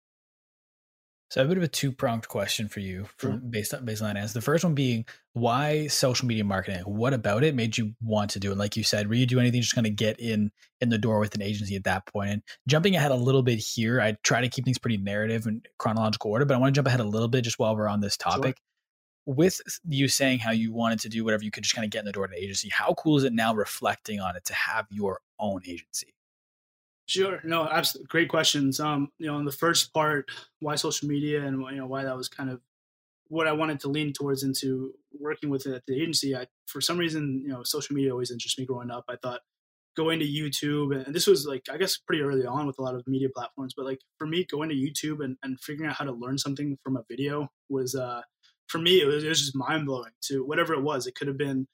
So 1.30 1.40
a 1.40 1.46
bit 1.46 1.58
of 1.58 1.62
a 1.62 1.68
two 1.68 1.92
pronged 1.92 2.26
question 2.26 2.68
for 2.68 2.80
you 2.80 3.06
from 3.16 3.34
mm-hmm. 3.34 3.50
based 3.50 3.72
on 3.72 3.84
based 3.84 4.02
on 4.02 4.08
that 4.08 4.20
answer. 4.20 4.34
The 4.34 4.40
first 4.40 4.64
one 4.64 4.74
being 4.74 5.04
why 5.32 5.86
social 5.86 6.26
media 6.26 6.42
marketing? 6.42 6.82
What 6.82 7.14
about 7.14 7.44
it 7.44 7.54
made 7.54 7.78
you 7.78 7.94
want 8.02 8.30
to 8.32 8.40
do 8.40 8.50
it? 8.50 8.58
Like 8.58 8.76
you 8.76 8.82
said, 8.82 9.06
were 9.06 9.14
you 9.14 9.26
do 9.26 9.38
anything 9.38 9.60
just 9.60 9.76
kind 9.76 9.86
of 9.86 9.94
get 9.94 10.18
in 10.18 10.50
in 10.80 10.88
the 10.88 10.98
door 10.98 11.20
with 11.20 11.36
an 11.36 11.42
agency 11.42 11.76
at 11.76 11.84
that 11.84 12.04
point? 12.06 12.30
And 12.30 12.42
jumping 12.66 12.96
ahead 12.96 13.12
a 13.12 13.16
little 13.16 13.44
bit 13.44 13.60
here, 13.60 14.00
I 14.00 14.16
try 14.24 14.40
to 14.40 14.48
keep 14.48 14.64
things 14.64 14.78
pretty 14.78 14.96
narrative 14.96 15.46
and 15.46 15.64
chronological 15.78 16.32
order, 16.32 16.44
but 16.44 16.54
I 16.54 16.58
want 16.58 16.74
to 16.74 16.78
jump 16.78 16.88
ahead 16.88 16.98
a 16.98 17.04
little 17.04 17.28
bit 17.28 17.44
just 17.44 17.60
while 17.60 17.76
we're 17.76 17.88
on 17.88 18.00
this 18.00 18.16
topic. 18.16 18.56
Sure. 18.56 19.34
With 19.36 19.60
you 19.88 20.08
saying 20.08 20.40
how 20.40 20.50
you 20.50 20.72
wanted 20.72 20.98
to 21.00 21.08
do 21.08 21.24
whatever 21.24 21.44
you 21.44 21.52
could 21.52 21.62
just 21.62 21.76
kind 21.76 21.84
of 21.84 21.92
get 21.92 22.00
in 22.00 22.06
the 22.06 22.12
door 22.12 22.26
to 22.26 22.32
an 22.34 22.42
agency, 22.42 22.70
how 22.70 22.94
cool 22.94 23.18
is 23.18 23.22
it 23.22 23.32
now 23.32 23.54
reflecting 23.54 24.18
on 24.18 24.34
it 24.34 24.44
to 24.46 24.54
have 24.54 24.86
your 24.90 25.20
own 25.38 25.60
agency? 25.64 26.12
Sure. 27.11 27.40
No, 27.42 27.64
absolutely. 27.64 28.07
Great 28.09 28.29
questions. 28.29 28.79
Um, 28.79 29.11
you 29.18 29.27
know, 29.27 29.37
in 29.38 29.44
the 29.44 29.51
first 29.51 29.92
part, 29.92 30.31
why 30.61 30.77
social 30.77 31.09
media 31.09 31.44
and 31.44 31.61
you 31.73 31.77
know 31.79 31.87
why 31.88 32.05
that 32.05 32.16
was 32.16 32.29
kind 32.29 32.49
of 32.51 32.61
what 33.29 33.49
I 33.49 33.53
wanted 33.53 33.81
to 33.81 33.88
lean 33.88 34.12
towards 34.12 34.44
into 34.44 34.92
working 35.18 35.51
with 35.51 35.66
it 35.66 35.75
at 35.75 35.83
the 35.87 36.01
agency. 36.01 36.37
I, 36.37 36.46
for 36.66 36.81
some 36.81 36.99
reason, 36.99 37.42
you 37.44 37.49
know, 37.49 37.64
social 37.64 37.96
media 37.96 38.12
always 38.12 38.31
interested 38.31 38.62
me 38.62 38.66
growing 38.66 38.90
up. 38.92 39.05
I 39.09 39.16
thought 39.16 39.40
going 39.96 40.20
to 40.20 40.27
YouTube, 40.27 40.94
and 41.05 41.14
this 41.14 41.27
was 41.27 41.46
like, 41.46 41.64
I 41.73 41.79
guess 41.79 41.99
pretty 41.99 42.23
early 42.23 42.46
on 42.46 42.66
with 42.66 42.79
a 42.79 42.83
lot 42.83 42.94
of 42.94 43.07
media 43.09 43.29
platforms, 43.35 43.75
but 43.77 43.87
like 43.87 44.01
for 44.18 44.27
me, 44.27 44.46
going 44.51 44.68
to 44.70 44.77
YouTube 44.77 45.25
and, 45.25 45.37
and 45.42 45.61
figuring 45.61 45.90
out 45.90 45.96
how 45.96 46.05
to 46.07 46.12
learn 46.12 46.38
something 46.38 46.79
from 46.85 46.96
a 46.96 47.05
video 47.11 47.49
was, 47.70 47.94
uh, 47.96 48.23
for 48.68 48.79
me, 48.79 49.01
it 49.03 49.07
was, 49.07 49.25
it 49.25 49.29
was 49.29 49.40
just 49.40 49.57
mind 49.57 49.87
blowing 49.87 50.12
to 50.23 50.44
whatever 50.46 50.75
it 50.75 50.83
was. 50.83 51.07
It 51.07 51.16
could 51.16 51.29
have 51.29 51.38
been 51.38 51.66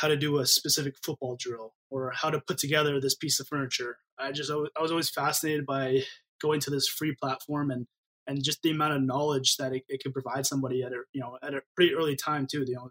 how 0.00 0.08
to 0.08 0.16
do 0.16 0.38
a 0.38 0.46
specific 0.46 0.94
football 1.02 1.36
drill 1.38 1.74
or 1.90 2.12
how 2.14 2.30
to 2.30 2.40
put 2.40 2.58
together 2.58 3.00
this 3.00 3.14
piece 3.14 3.40
of 3.40 3.46
furniture 3.48 3.98
I 4.18 4.32
just 4.32 4.50
I 4.50 4.82
was 4.82 4.90
always 4.90 5.10
fascinated 5.10 5.64
by 5.66 6.02
going 6.40 6.60
to 6.60 6.70
this 6.70 6.88
free 6.88 7.14
platform 7.14 7.70
and 7.70 7.86
and 8.26 8.44
just 8.44 8.62
the 8.62 8.70
amount 8.70 8.92
of 8.92 9.02
knowledge 9.02 9.56
that 9.56 9.72
it, 9.72 9.84
it 9.88 10.02
could 10.02 10.12
provide 10.12 10.46
somebody 10.46 10.82
at 10.82 10.92
a 10.92 11.02
you 11.12 11.20
know 11.20 11.38
at 11.42 11.54
a 11.54 11.62
pretty 11.76 11.94
early 11.94 12.16
time 12.16 12.46
too. 12.50 12.64
You 12.66 12.74
know, 12.74 12.90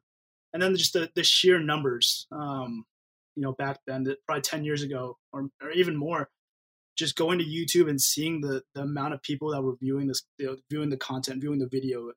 and 0.54 0.62
then 0.62 0.76
just 0.76 0.94
the, 0.94 1.10
the 1.16 1.24
sheer 1.24 1.60
numbers. 1.60 2.28
Um, 2.32 2.86
you 3.36 3.44
know, 3.44 3.54
back 3.54 3.80
then, 3.86 4.08
probably 4.26 4.42
ten 4.42 4.64
years 4.64 4.82
ago 4.82 5.18
or, 5.32 5.48
or 5.62 5.70
even 5.72 5.96
more, 5.96 6.30
just 6.98 7.16
going 7.16 7.38
to 7.38 7.46
YouTube 7.46 7.88
and 7.88 8.02
seeing 8.02 8.42
the 8.42 8.64
the 8.74 8.82
amount 8.82 9.14
of 9.14 9.22
people 9.22 9.52
that 9.52 9.62
were 9.62 9.76
viewing 9.80 10.08
this, 10.08 10.24
you 10.40 10.48
know, 10.48 10.58
viewing 10.72 10.90
the 10.90 10.98
content, 10.98 11.42
viewing 11.42 11.60
the 11.60 11.70
video 11.72 12.12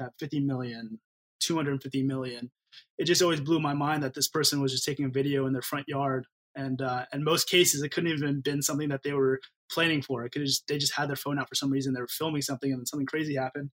at 0.00 0.10
50 0.18 0.40
million, 0.40 0.98
250 1.40 2.02
million. 2.02 2.50
It 2.98 3.04
just 3.04 3.22
always 3.22 3.40
blew 3.40 3.60
my 3.60 3.74
mind 3.74 4.02
that 4.02 4.14
this 4.14 4.28
person 4.28 4.60
was 4.60 4.72
just 4.72 4.84
taking 4.84 5.04
a 5.04 5.10
video 5.10 5.46
in 5.46 5.52
their 5.52 5.62
front 5.62 5.86
yard. 5.88 6.26
And 6.56 6.80
uh, 6.80 7.06
in 7.12 7.24
most 7.24 7.48
cases 7.48 7.82
it 7.82 7.90
couldn't 7.90 8.12
even 8.12 8.40
been 8.40 8.62
something 8.62 8.88
that 8.90 9.02
they 9.02 9.12
were 9.12 9.40
planning 9.70 10.02
for. 10.02 10.24
It 10.24 10.30
could 10.30 10.44
just 10.44 10.66
they 10.68 10.78
just 10.78 10.94
had 10.94 11.08
their 11.08 11.16
phone 11.16 11.38
out 11.38 11.48
for 11.48 11.54
some 11.54 11.70
reason 11.70 11.92
they 11.92 12.00
were 12.00 12.08
filming 12.08 12.42
something 12.42 12.70
and 12.70 12.80
then 12.80 12.86
something 12.86 13.06
crazy 13.06 13.34
happened. 13.34 13.70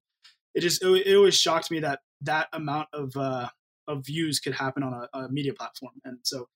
It 0.56 0.62
just 0.62 0.84
it, 0.84 1.08
it 1.08 1.16
always 1.16 1.36
shocked 1.36 1.70
me 1.72 1.80
that 1.82 2.00
that 2.22 2.48
amount 2.54 2.90
of 2.94 3.16
uh, 3.16 3.50
of 3.88 4.06
views 4.06 4.40
could 4.40 4.54
happen 4.54 4.84
on 4.84 4.94
a, 4.94 5.18
a, 5.18 5.30
media 5.32 5.54
platform. 5.54 5.94
And 6.06 6.20
so 6.24 6.48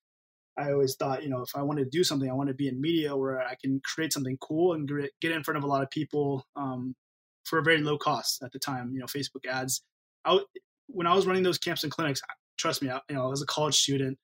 i 0.58 0.72
always 0.72 0.96
thought 0.96 1.22
you 1.22 1.28
know 1.28 1.42
if 1.42 1.50
i 1.56 1.62
wanted 1.62 1.84
to 1.84 1.90
do 1.90 2.02
something 2.02 2.30
i 2.30 2.34
want 2.34 2.48
to 2.48 2.54
be 2.54 2.70
in 2.70 2.80
media 2.80 3.14
where 3.14 3.42
i 3.42 3.56
can 3.62 3.82
create 3.84 4.14
something 4.14 4.38
cool 4.40 4.72
and 4.72 4.90
get 5.20 5.34
in 5.34 5.44
front 5.44 5.58
of 5.58 5.66
a 5.66 5.68
lot 5.68 5.84
of 5.84 5.90
people 5.90 6.46
um, 6.56 6.96
for 7.44 7.60
a 7.60 7.64
very 7.64 7.80
low 7.80 7.98
cost 7.98 8.42
at 8.42 8.52
the 8.52 8.60
time. 8.60 8.92
You 8.94 9.00
know 9.00 9.06
facebook 9.06 9.46
ads 9.50 9.84
I, 10.26 10.40
when 10.88 11.08
i 11.08 11.14
was 11.14 11.26
running 11.26 11.44
those 11.44 11.58
camps 11.58 11.84
and 11.84 11.92
clinics 11.92 12.22
trust 12.58 12.82
me 12.82 12.90
I, 12.90 13.00
you 13.10 13.16
know 13.16 13.32
as 13.32 13.42
a 13.42 13.46
college 13.46 13.76
student 13.76 14.18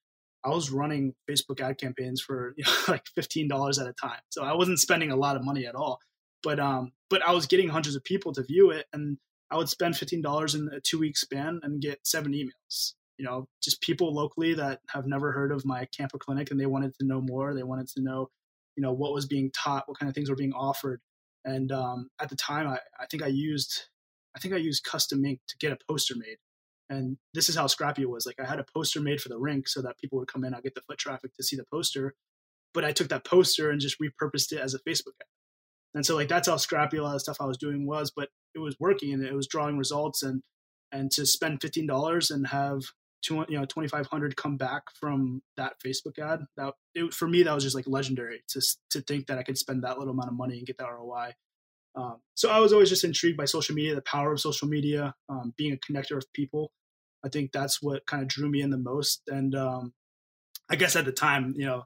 I 0.44 0.50
was 0.50 0.72
running 0.72 1.14
Facebook 1.30 1.62
ad 1.62 1.78
campaigns 1.78 2.22
for 2.22 2.54
you 2.58 2.64
know, 2.64 2.72
like 2.88 3.06
fifteen 3.16 3.48
dollars 3.48 3.80
at 3.80 3.88
a 3.88 3.94
time, 3.94 4.20
so 4.30 4.44
I 4.44 4.54
wasn't 4.54 4.80
spending 4.80 5.12
a 5.12 5.16
lot 5.16 5.36
of 5.36 5.44
money 5.44 5.66
at 5.66 5.76
all. 5.76 6.00
But 6.44 6.60
um, 6.60 6.92
but 7.10 7.26
I 7.28 7.32
was 7.32 7.46
getting 7.46 7.70
hundreds 7.70 7.96
of 7.96 8.04
people 8.04 8.34
to 8.34 8.44
view 8.44 8.72
it, 8.72 8.86
and 8.94 9.18
I 9.52 9.58
would 9.58 9.70
spend 9.70 9.98
fifteen 9.98 10.22
dollars 10.22 10.56
in 10.56 10.70
a 10.74 10.80
two 10.80 11.00
week 11.00 11.18
span 11.18 11.60
and 11.64 11.82
get 11.82 12.00
seven 12.04 12.34
emails. 12.34 12.94
You 13.18 13.26
know, 13.26 13.48
just 13.62 13.82
people 13.82 14.14
locally 14.14 14.56
that 14.56 14.80
have 14.90 15.06
never 15.06 15.32
heard 15.32 15.52
of 15.52 15.66
my 15.66 15.86
camp 15.96 16.12
or 16.14 16.18
clinic, 16.18 16.50
and 16.50 16.60
they 16.60 16.66
wanted 16.66 16.94
to 17.00 17.06
know 17.06 17.22
more. 17.22 17.54
They 17.54 17.64
wanted 17.64 17.88
to 17.90 18.02
know, 18.02 18.30
you 18.76 18.82
know, 18.82 18.94
what 18.94 19.14
was 19.14 19.28
being 19.28 19.52
taught, 19.52 19.88
what 19.88 20.00
kind 20.00 20.10
of 20.10 20.16
things 20.16 20.30
were 20.30 20.36
being 20.36 20.54
offered. 20.54 21.02
And 21.46 21.72
um, 21.72 22.10
at 22.20 22.30
the 22.30 22.36
time, 22.36 22.68
I, 22.68 22.80
I 23.00 23.06
think 23.10 23.24
I 23.24 23.28
used, 23.28 23.90
I 24.36 24.40
think 24.40 24.54
I 24.54 24.58
used 24.58 24.84
custom 24.84 25.24
ink 25.26 25.40
to 25.50 25.58
get 25.60 25.72
a 25.72 25.78
poster 25.88 26.16
made 26.16 26.38
and 26.92 27.18
this 27.34 27.48
is 27.48 27.56
how 27.56 27.68
scrappy 27.68 28.02
it 28.02 28.10
was. 28.10 28.26
Like 28.26 28.40
I 28.40 28.46
had 28.46 28.60
a 28.60 28.66
poster 28.76 29.00
made 29.00 29.22
for 29.22 29.30
the 29.30 29.40
rink 29.40 29.70
so 29.70 29.82
that 29.82 29.98
people 29.98 30.20
would 30.20 30.28
come 30.28 30.44
in, 30.44 30.54
I'd 30.54 30.64
get 30.64 30.76
the 30.76 30.82
foot 30.82 30.98
traffic 30.98 31.34
to 31.36 31.44
see 31.44 31.56
the 31.56 31.64
poster. 31.72 32.16
But 32.74 32.84
I 32.84 32.92
took 32.92 33.08
that 33.10 33.24
poster 33.24 33.70
and 33.70 33.80
just 33.80 33.98
repurposed 34.00 34.52
it 34.52 34.60
as 34.60 34.74
a 34.74 34.80
Facebook 34.80 35.16
ad. 35.22 35.28
And 35.96 36.06
so 36.06 36.16
like 36.16 36.28
that's 36.28 36.50
how 36.50 36.58
scrappy 36.58 36.98
a 36.98 37.04
lot 37.04 37.16
of 37.16 37.22
stuff 37.22 37.38
I 37.40 37.46
was 37.46 37.58
doing 37.58 37.88
was, 37.88 38.12
but 38.16 38.30
it 38.54 38.60
was 38.60 38.76
working 38.80 39.14
and 39.14 39.24
it 39.24 39.34
was 39.34 39.48
drawing 39.48 39.78
results 39.78 40.22
and 40.22 40.42
and 40.92 41.10
to 41.12 41.26
spend 41.26 41.62
fifteen 41.62 41.88
dollars 41.88 42.30
and 42.30 42.48
have 42.48 42.82
two 43.22 43.46
you 43.48 43.58
know 43.58 43.66
twenty 43.66 43.88
five 43.88 44.08
hundred 44.08 44.36
come 44.36 44.58
back 44.58 44.84
from 45.00 45.42
that 45.56 45.74
Facebook 45.86 46.20
ad 46.20 46.42
that 46.58 46.74
it 46.94 47.14
for 47.14 47.28
me 47.28 47.44
that 47.44 47.54
was 47.54 47.64
just 47.64 47.76
like 47.76 47.88
legendary 47.88 48.42
to 48.50 48.62
to 48.90 49.02
think 49.02 49.28
that 49.28 49.38
I 49.38 49.44
could 49.44 49.58
spend 49.58 49.84
that 49.84 49.98
little 49.98 50.14
amount 50.14 50.30
of 50.30 50.36
money 50.36 50.58
and 50.58 50.68
get 50.68 50.78
that 50.78 50.92
ROI. 50.92 51.34
Um, 51.96 52.18
so 52.36 52.50
I 52.50 52.60
was 52.60 52.72
always 52.72 52.90
just 52.90 53.04
intrigued 53.04 53.38
by 53.38 53.46
social 53.46 53.76
media, 53.76 53.96
the 53.96 54.02
power 54.02 54.32
of 54.32 54.40
social 54.40 54.68
media, 54.68 55.14
um, 55.30 55.54
being 55.58 55.74
a 55.74 55.78
connector 55.78 56.16
of 56.16 56.32
people, 56.34 56.72
I 57.24 57.30
think 57.30 57.52
that's 57.52 57.82
what 57.82 58.06
kind 58.06 58.22
of 58.22 58.28
drew 58.28 58.50
me 58.50 58.62
in 58.62 58.70
the 58.70 58.78
most. 58.78 59.22
And 59.28 59.56
um, 59.56 59.94
I 60.70 60.76
guess 60.76 60.96
at 60.96 61.06
the 61.06 61.12
time, 61.12 61.54
you 61.56 61.66
know, 61.66 61.86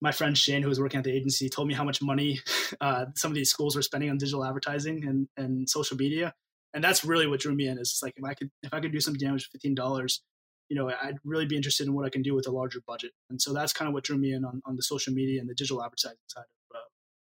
my 0.00 0.10
friend 0.10 0.36
Shane, 0.36 0.62
who 0.62 0.68
was 0.68 0.80
working 0.80 0.98
at 0.98 1.04
the 1.04 1.12
agency, 1.12 1.48
told 1.48 1.68
me 1.68 1.74
how 1.74 1.84
much 1.84 2.02
money 2.02 2.40
uh, 2.80 3.06
some 3.14 3.30
of 3.30 3.34
these 3.34 3.50
schools 3.50 3.76
were 3.76 3.82
spending 3.82 4.10
on 4.10 4.18
digital 4.18 4.44
advertising 4.44 5.06
and, 5.06 5.28
and 5.36 5.68
social 5.68 5.96
media. 5.96 6.34
And 6.74 6.82
that's 6.82 7.04
really 7.04 7.26
what 7.26 7.40
drew 7.40 7.54
me 7.54 7.68
in. 7.68 7.78
Is 7.78 8.00
like 8.02 8.14
if 8.16 8.24
I 8.24 8.34
could 8.34 8.50
if 8.62 8.72
I 8.72 8.80
could 8.80 8.92
do 8.92 9.00
some 9.00 9.14
damage 9.14 9.44
for 9.44 9.50
fifteen 9.50 9.74
dollars, 9.74 10.22
you 10.70 10.76
know, 10.76 10.88
I'd 10.88 11.18
really 11.22 11.44
be 11.44 11.54
interested 11.54 11.86
in 11.86 11.92
what 11.92 12.06
I 12.06 12.08
can 12.08 12.22
do 12.22 12.34
with 12.34 12.48
a 12.48 12.50
larger 12.50 12.80
budget. 12.86 13.12
And 13.28 13.40
so 13.40 13.52
that's 13.52 13.74
kind 13.74 13.88
of 13.88 13.92
what 13.92 14.04
drew 14.04 14.16
me 14.16 14.32
in 14.32 14.42
on, 14.42 14.62
on 14.64 14.76
the 14.76 14.82
social 14.82 15.12
media 15.12 15.38
and 15.38 15.48
the 15.48 15.54
digital 15.54 15.84
advertising 15.84 16.16
side 16.28 16.44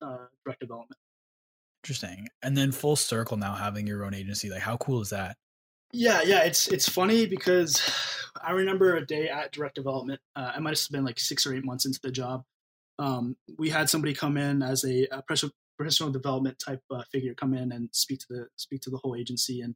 of 0.00 0.06
uh, 0.06 0.10
uh, 0.10 0.26
direct 0.44 0.60
development. 0.60 0.98
Interesting. 1.82 2.28
And 2.42 2.56
then 2.58 2.72
full 2.72 2.96
circle 2.96 3.38
now 3.38 3.54
having 3.54 3.86
your 3.86 4.04
own 4.04 4.12
agency. 4.12 4.50
Like 4.50 4.60
how 4.60 4.76
cool 4.76 5.00
is 5.00 5.10
that? 5.10 5.38
Yeah, 5.92 6.22
yeah, 6.22 6.44
it's 6.44 6.68
it's 6.68 6.88
funny 6.88 7.26
because 7.26 7.80
I 8.42 8.52
remember 8.52 8.96
a 8.96 9.06
day 9.06 9.28
at 9.28 9.52
direct 9.52 9.74
development. 9.74 10.20
Uh, 10.36 10.52
I 10.54 10.60
might 10.60 10.78
have 10.78 10.88
been 10.90 11.04
like 11.04 11.18
six 11.18 11.46
or 11.46 11.54
eight 11.54 11.64
months 11.64 11.86
into 11.86 12.00
the 12.02 12.12
job. 12.12 12.44
Um, 12.98 13.36
we 13.58 13.70
had 13.70 13.88
somebody 13.88 14.12
come 14.14 14.36
in 14.36 14.62
as 14.62 14.84
a, 14.84 15.06
a 15.10 15.22
professional 15.76 16.10
development 16.10 16.58
type 16.58 16.80
uh, 16.90 17.02
figure 17.12 17.34
come 17.34 17.54
in 17.54 17.72
and 17.72 17.88
speak 17.92 18.18
to 18.20 18.26
the 18.28 18.46
speak 18.56 18.80
to 18.82 18.90
the 18.90 18.98
whole 18.98 19.16
agency, 19.16 19.60
and 19.60 19.74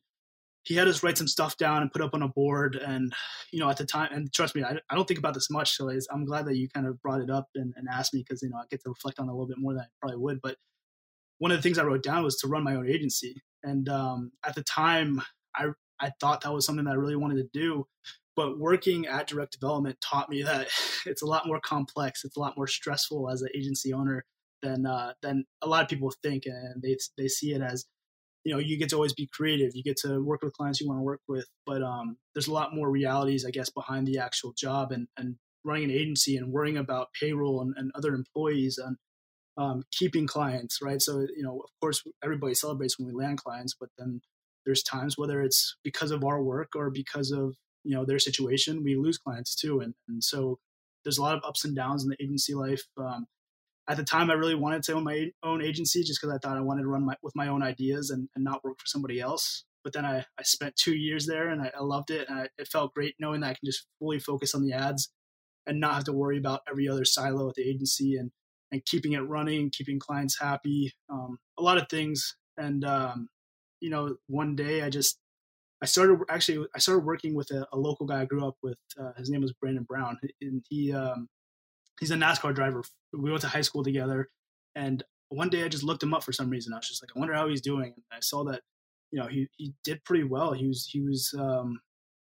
he 0.64 0.75
had 0.75 0.87
us 0.87 1.03
write 1.03 1.18
some 1.18 1.29
stuff 1.29 1.57
down 1.57 1.83
and 1.83 1.92
put 1.92 2.03
up 2.03 2.14
on 2.14 2.22
a 2.22 2.29
board. 2.29 2.77
And 2.77 3.12
you 3.51 3.61
know, 3.61 3.70
at 3.70 3.79
the 3.79 3.87
time, 3.87 4.11
and 4.12 4.33
trust 4.33 4.55
me, 4.55 4.62
I, 4.62 4.77
I 4.90 4.94
don't 4.94 5.09
think 5.09 5.18
about 5.18 5.35
this 5.35 5.51
much. 5.51 5.77
So 5.77 5.90
I'm 6.12 6.25
glad 6.27 6.46
that 6.46 6.57
you 6.57 6.68
kind 6.68 6.87
of 6.87 7.01
brought 7.01 7.22
it 7.22 7.31
up 7.31 7.48
and, 7.55 7.72
and 7.77 7.88
asked 7.90 8.12
me 8.12 8.20
because 8.20 8.42
you 8.42 8.51
know 8.51 8.59
I 8.59 8.64
get 8.70 8.83
to 8.83 8.90
reflect 8.90 9.18
on 9.18 9.29
it 9.29 9.31
a 9.31 9.33
little 9.33 9.48
bit 9.48 9.59
more 9.59 9.72
than 9.72 9.83
I 9.83 9.87
probably 10.01 10.18
would. 10.18 10.40
But 10.42 10.57
one 11.38 11.51
of 11.51 11.57
the 11.57 11.62
things 11.62 11.79
I 11.79 11.85
wrote 11.85 12.03
down 12.03 12.22
was 12.22 12.37
to 12.38 12.48
run 12.48 12.64
my 12.64 12.75
own 12.75 12.88
agency, 12.88 13.40
and 13.62 13.88
um, 13.88 14.33
at 14.44 14.55
the 14.55 14.62
time, 14.62 15.22
I 15.57 15.68
I 16.03 16.11
thought 16.21 16.43
that 16.43 16.53
was 16.53 16.67
something 16.67 16.85
that 16.85 16.93
I 16.93 16.97
really 16.97 17.17
wanted 17.17 17.37
to 17.37 17.49
do. 17.53 17.87
But 18.35 18.59
working 18.59 19.07
at 19.07 19.27
direct 19.27 19.53
development 19.53 20.01
taught 20.01 20.29
me 20.29 20.43
that 20.43 20.69
it's 21.07 21.23
a 21.23 21.27
lot 21.27 21.47
more 21.47 21.61
complex. 21.61 22.25
It's 22.25 22.37
a 22.37 22.41
lot 22.41 22.57
more 22.57 22.67
stressful 22.67 23.31
as 23.31 23.43
an 23.43 23.49
agency 23.55 23.93
owner 23.93 24.25
than 24.62 24.87
uh, 24.87 25.12
than 25.23 25.45
a 25.62 25.69
lot 25.69 25.83
of 25.83 25.88
people 25.88 26.12
think, 26.23 26.45
and 26.47 26.83
they 26.83 26.97
they 27.17 27.29
see 27.29 27.53
it 27.53 27.62
as 27.62 27.87
you 28.45 28.53
know 28.53 28.59
you 28.59 28.79
get 28.79 28.88
to 28.88 28.97
always 28.97 29.12
be 29.12 29.29
creative 29.33 29.71
you 29.75 29.83
get 29.83 29.97
to 29.97 30.21
work 30.23 30.43
with 30.43 30.53
clients 30.53 30.81
you 30.81 30.88
want 30.88 30.99
to 30.99 31.05
work 31.05 31.21
with 31.29 31.47
but 31.67 31.83
um, 31.83 32.17
there's 32.35 32.49
a 32.49 32.53
lot 32.53 32.75
more 32.75 32.91
realities 32.91 33.45
i 33.47 33.51
guess 33.51 33.71
behind 33.71 34.07
the 34.07 34.19
actual 34.19 34.53
job 34.57 34.93
and, 34.93 35.09
and 35.17 35.37
running 35.65 35.85
an 35.85 35.91
agency 35.91 36.37
and 36.37 36.53
worrying 36.53 36.77
about 36.77 37.09
payroll 37.19 37.61
and, 37.61 37.75
and 37.77 37.93
other 37.95 38.15
employees 38.15 38.79
and 38.79 38.97
um, 39.59 39.83
keeping 39.93 40.27
clients 40.27 40.79
right 40.83 41.01
so 41.01 41.21
you 41.37 41.43
know 41.43 41.61
of 41.61 41.71
course 41.81 42.03
everybody 42.25 42.55
celebrates 42.55 42.99
when 42.99 43.07
we 43.07 43.15
land 43.15 43.38
clients 43.38 43.75
but 43.79 43.91
then 43.99 44.21
there's 44.64 44.83
times 44.83 45.18
whether 45.18 45.42
it's 45.42 45.77
because 45.83 46.11
of 46.11 46.25
our 46.25 46.42
work 46.42 46.75
or 46.77 46.90
because 46.90 47.31
of 47.31 47.57
you 47.85 47.94
know 47.94 48.05
their 48.05 48.18
situation 48.18 48.83
we 48.83 48.96
lose 48.96 49.18
clients 49.18 49.55
too 49.55 49.81
and, 49.81 49.94
and 50.09 50.22
so 50.22 50.59
there's 51.05 51.18
a 51.18 51.22
lot 51.22 51.37
of 51.37 51.42
ups 51.44 51.64
and 51.64 51.75
downs 51.75 52.05
in 52.05 52.11
the 52.11 52.22
agency 52.22 52.55
life 52.55 52.83
um, 52.98 53.27
at 53.88 53.96
the 53.96 54.05
time 54.05 54.31
i 54.31 54.35
really 54.35 54.55
wanted 54.55 54.83
to 54.83 54.94
own 54.94 55.05
my 55.05 55.31
own 55.42 55.62
agency 55.62 56.03
just 56.03 56.20
because 56.20 56.35
i 56.35 56.38
thought 56.38 56.57
i 56.57 56.61
wanted 56.61 56.83
to 56.83 56.88
run 56.88 57.05
my, 57.05 57.16
with 57.22 57.35
my 57.35 57.48
own 57.48 57.62
ideas 57.62 58.11
and, 58.11 58.29
and 58.35 58.44
not 58.44 58.62
work 58.64 58.79
for 58.79 58.87
somebody 58.87 59.20
else 59.20 59.64
but 59.85 59.92
then 59.92 60.05
I, 60.05 60.25
I 60.38 60.42
spent 60.44 60.77
two 60.77 60.94
years 60.94 61.27
there 61.27 61.48
and 61.48 61.61
I, 61.61 61.72
I 61.77 61.83
loved 61.83 62.12
it 62.12 62.29
and 62.29 62.38
I, 62.38 62.48
it 62.57 62.68
felt 62.68 62.94
great 62.94 63.16
knowing 63.18 63.40
that 63.40 63.48
i 63.48 63.55
can 63.55 63.66
just 63.66 63.87
fully 63.98 64.20
focus 64.20 64.55
on 64.55 64.62
the 64.62 64.72
ads 64.72 65.11
and 65.66 65.81
not 65.81 65.94
have 65.94 66.05
to 66.05 66.12
worry 66.12 66.38
about 66.38 66.61
every 66.68 66.88
other 66.88 67.05
silo 67.05 67.48
at 67.48 67.55
the 67.55 67.68
agency 67.68 68.16
and 68.16 68.31
and 68.70 68.85
keeping 68.87 69.12
it 69.12 69.20
running 69.20 69.70
keeping 69.70 69.98
clients 69.98 70.38
happy 70.40 70.92
um, 71.11 71.38
a 71.59 71.62
lot 71.62 71.79
of 71.79 71.88
things 71.88 72.37
and 72.57 72.85
um, 72.85 73.29
you 73.83 73.90
know, 73.90 74.16
one 74.29 74.55
day 74.55 74.83
I 74.83 74.88
just 74.88 75.18
I 75.83 75.87
started 75.87 76.21
actually 76.31 76.64
I 76.75 76.79
started 76.79 77.05
working 77.05 77.35
with 77.35 77.51
a, 77.51 77.66
a 77.73 77.77
local 77.77 78.07
guy 78.07 78.23
I 78.23 78.25
grew 78.25 78.47
up 78.47 78.57
with. 78.62 78.79
Uh, 78.99 79.12
his 79.18 79.29
name 79.29 79.42
was 79.42 79.53
Brandon 79.53 79.83
Brown, 79.83 80.16
and 80.40 80.64
he 80.71 80.92
um, 80.92 81.29
he's 81.99 82.12
a 82.12 82.16
NASCAR 82.16 82.55
driver. 82.55 82.85
We 83.12 83.31
went 83.31 83.42
to 83.42 83.49
high 83.49 83.62
school 83.62 83.83
together, 83.83 84.31
and 84.77 85.03
one 85.31 85.49
day 85.49 85.64
I 85.64 85.68
just 85.68 85.83
looked 85.83 86.03
him 86.03 86.14
up 86.14 86.23
for 86.23 86.33
some 86.33 86.49
reason. 86.49 86.73
I 86.73 86.77
was 86.77 86.88
just 86.88 87.03
like, 87.03 87.11
I 87.14 87.18
wonder 87.18 87.35
how 87.35 87.49
he's 87.49 87.61
doing. 87.61 87.92
And 87.95 88.05
I 88.12 88.21
saw 88.21 88.45
that, 88.45 88.61
you 89.11 89.18
know, 89.18 89.27
he 89.27 89.49
he 89.57 89.75
did 89.83 90.05
pretty 90.05 90.25
well. 90.25 90.53
He 90.53 90.68
was 90.68 90.88
he 90.88 91.01
was 91.01 91.35
um, 91.37 91.81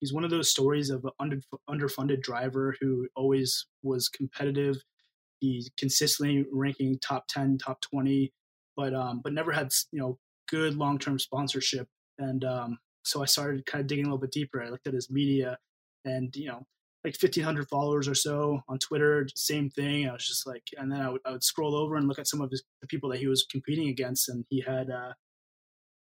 he's 0.02 0.14
one 0.14 0.26
of 0.26 0.30
those 0.30 0.50
stories 0.50 0.90
of 0.90 1.06
an 1.06 1.12
under, 1.18 1.38
underfunded 1.70 2.22
driver 2.22 2.76
who 2.82 3.08
always 3.16 3.66
was 3.82 4.10
competitive. 4.10 4.76
He's 5.40 5.72
consistently 5.78 6.46
ranking 6.52 7.00
top 7.00 7.28
ten, 7.30 7.58
top 7.58 7.80
twenty, 7.80 8.34
but 8.76 8.94
um, 8.94 9.22
but 9.24 9.32
never 9.32 9.54
had 9.54 9.70
you 9.94 10.02
know 10.02 10.18
good 10.48 10.76
long 10.76 11.00
term 11.00 11.20
sponsorship. 11.20 11.88
And 12.20 12.44
um, 12.44 12.80
so 13.04 13.22
I 13.22 13.26
started 13.26 13.66
kind 13.66 13.82
of 13.82 13.88
digging 13.88 14.06
a 14.06 14.08
little 14.08 14.20
bit 14.20 14.32
deeper. 14.32 14.62
I 14.62 14.70
looked 14.70 14.88
at 14.88 14.94
his 14.94 15.10
media 15.10 15.58
and, 16.06 16.36
you 16.36 16.48
know, 16.48 16.66
like 17.04 17.16
1500 17.22 17.70
followers 17.70 18.08
or 18.08 18.16
so 18.16 18.62
on 18.68 18.80
Twitter, 18.80 19.28
same 19.36 19.70
thing. 19.70 20.10
I 20.10 20.14
was 20.14 20.28
just 20.28 20.48
like, 20.48 20.64
and 20.78 20.92
then 20.92 21.02
I 21.02 21.10
would, 21.10 21.22
I 21.26 21.32
would 21.32 21.44
scroll 21.44 21.76
over 21.76 21.96
and 21.96 22.08
look 22.08 22.20
at 22.20 22.28
some 22.28 22.42
of 22.42 22.52
his, 22.52 22.64
the 22.82 22.88
people 22.88 23.10
that 23.12 23.20
he 23.20 23.28
was 23.28 23.46
competing 23.50 23.88
against. 23.88 24.28
And 24.30 24.46
he 24.50 24.62
had, 24.62 24.90
uh, 24.90 25.14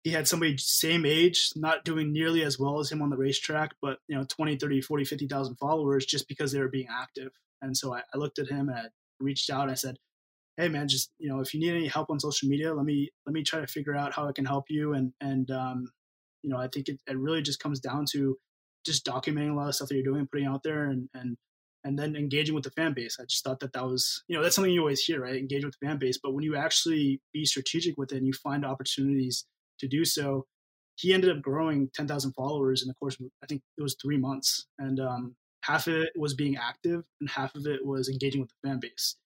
he 0.04 0.10
had 0.10 0.28
somebody 0.28 0.56
same 0.58 1.06
age, 1.06 1.50
not 1.56 1.84
doing 1.84 2.12
nearly 2.12 2.42
as 2.42 2.58
well 2.58 2.80
as 2.80 2.90
him 2.90 3.02
on 3.02 3.10
the 3.10 3.16
racetrack, 3.16 3.74
but 3.80 3.98
you 4.08 4.16
know, 4.16 4.24
20, 4.28 4.56
30, 4.56 4.80
40, 4.80 5.04
50,000 5.04 5.56
followers 5.56 6.04
just 6.04 6.28
because 6.28 6.52
they 6.52 6.60
were 6.60 6.68
being 6.68 6.88
active. 6.90 7.30
And 7.62 7.76
so 7.76 7.94
I, 7.94 8.02
I 8.12 8.18
looked 8.18 8.38
at 8.38 8.48
him 8.48 8.68
and 8.68 8.78
I 8.78 8.84
reached 9.20 9.48
out 9.48 9.62
and 9.62 9.70
I 9.70 9.74
said, 9.74 9.96
hey 10.56 10.68
man 10.68 10.88
just 10.88 11.10
you 11.18 11.28
know 11.28 11.40
if 11.40 11.54
you 11.54 11.60
need 11.60 11.74
any 11.74 11.88
help 11.88 12.10
on 12.10 12.20
social 12.20 12.48
media 12.48 12.74
let 12.74 12.84
me 12.84 13.10
let 13.26 13.32
me 13.32 13.42
try 13.42 13.60
to 13.60 13.66
figure 13.66 13.96
out 13.96 14.12
how 14.12 14.28
i 14.28 14.32
can 14.32 14.44
help 14.44 14.64
you. 14.68 14.94
And 14.94 15.12
and 15.20 15.50
um, 15.50 15.90
you 16.42 16.50
know 16.50 16.58
i 16.58 16.68
think 16.68 16.88
it, 16.88 17.00
it 17.06 17.18
really 17.18 17.42
just 17.42 17.60
comes 17.60 17.80
down 17.80 18.04
to 18.12 18.36
just 18.84 19.06
documenting 19.06 19.52
a 19.52 19.54
lot 19.54 19.68
of 19.68 19.74
stuff 19.74 19.88
that 19.88 19.94
you're 19.94 20.04
doing 20.04 20.20
and 20.20 20.30
putting 20.30 20.46
out 20.46 20.62
there 20.62 20.84
and 20.84 21.08
and 21.14 21.36
and 21.84 21.98
then 21.98 22.14
engaging 22.14 22.54
with 22.54 22.62
the 22.62 22.70
fan 22.70 22.92
base. 22.94 23.16
I 23.20 23.24
just 23.24 23.42
thought 23.42 23.58
that 23.60 23.72
that 23.72 23.84
was 23.84 24.22
you 24.28 24.36
know 24.36 24.42
that's 24.42 24.54
something 24.54 24.72
you 24.72 24.80
always 24.80 25.00
hear 25.00 25.22
right? 25.22 25.36
Engage 25.36 25.64
with 25.64 25.74
the 25.80 25.86
fan 25.86 25.98
base. 25.98 26.18
But 26.22 26.32
when 26.32 26.44
you 26.44 26.56
actually 26.56 27.20
be 27.32 27.44
strategic 27.44 27.96
with 27.96 28.12
it 28.12 28.18
and 28.18 28.26
you 28.26 28.32
find 28.32 28.64
opportunities 28.64 29.44
to 29.80 29.88
do 29.88 30.04
so 30.04 30.46
he 30.96 31.14
ended 31.14 31.34
up 31.34 31.42
growing 31.42 31.88
10,000 31.94 32.32
followers 32.32 32.82
in 32.82 32.88
the 32.88 32.94
course 32.94 33.18
of, 33.18 33.26
i 33.42 33.46
think 33.46 33.62
it 33.78 33.82
was 33.82 33.96
three 34.00 34.18
months. 34.18 34.66
And 34.78 35.00
um, 35.00 35.36
half 35.62 35.86
of 35.86 35.94
it 35.94 36.10
was 36.16 36.34
being 36.34 36.56
active 36.56 37.02
and 37.20 37.30
half 37.30 37.54
of 37.54 37.66
it 37.66 37.84
was 37.84 38.08
engaging 38.08 38.40
with 38.40 38.50
the 38.50 38.68
fan 38.68 38.78
base 38.78 39.16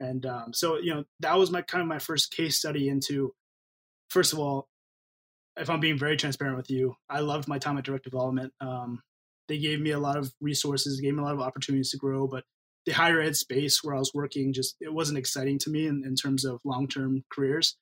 and 0.00 0.26
um, 0.26 0.52
so, 0.52 0.78
you 0.78 0.94
know, 0.94 1.04
that 1.20 1.38
was 1.38 1.50
my 1.50 1.62
kind 1.62 1.82
of 1.82 1.88
my 1.88 1.98
first 1.98 2.32
case 2.32 2.58
study 2.58 2.88
into, 2.88 3.32
first 4.08 4.32
of 4.32 4.38
all, 4.38 4.68
if 5.56 5.70
I'm 5.70 5.80
being 5.80 5.98
very 5.98 6.16
transparent 6.16 6.56
with 6.56 6.70
you, 6.70 6.94
I 7.08 7.20
loved 7.20 7.48
my 7.48 7.58
time 7.58 7.78
at 7.78 7.84
direct 7.84 8.04
development. 8.04 8.52
Um, 8.60 9.00
they 9.48 9.58
gave 9.58 9.80
me 9.80 9.90
a 9.90 9.98
lot 9.98 10.16
of 10.16 10.32
resources, 10.40 11.00
gave 11.00 11.14
me 11.14 11.22
a 11.22 11.24
lot 11.24 11.34
of 11.34 11.40
opportunities 11.40 11.90
to 11.90 11.96
grow, 11.96 12.26
but 12.26 12.44
the 12.84 12.92
higher 12.92 13.20
ed 13.20 13.36
space 13.36 13.82
where 13.82 13.94
I 13.96 13.98
was 13.98 14.12
working 14.14 14.52
just 14.52 14.76
it 14.80 14.92
wasn't 14.92 15.18
exciting 15.18 15.58
to 15.60 15.70
me 15.70 15.86
in, 15.86 16.04
in 16.04 16.14
terms 16.14 16.44
of 16.44 16.60
long 16.64 16.88
term 16.88 17.24
careers. 17.32 17.76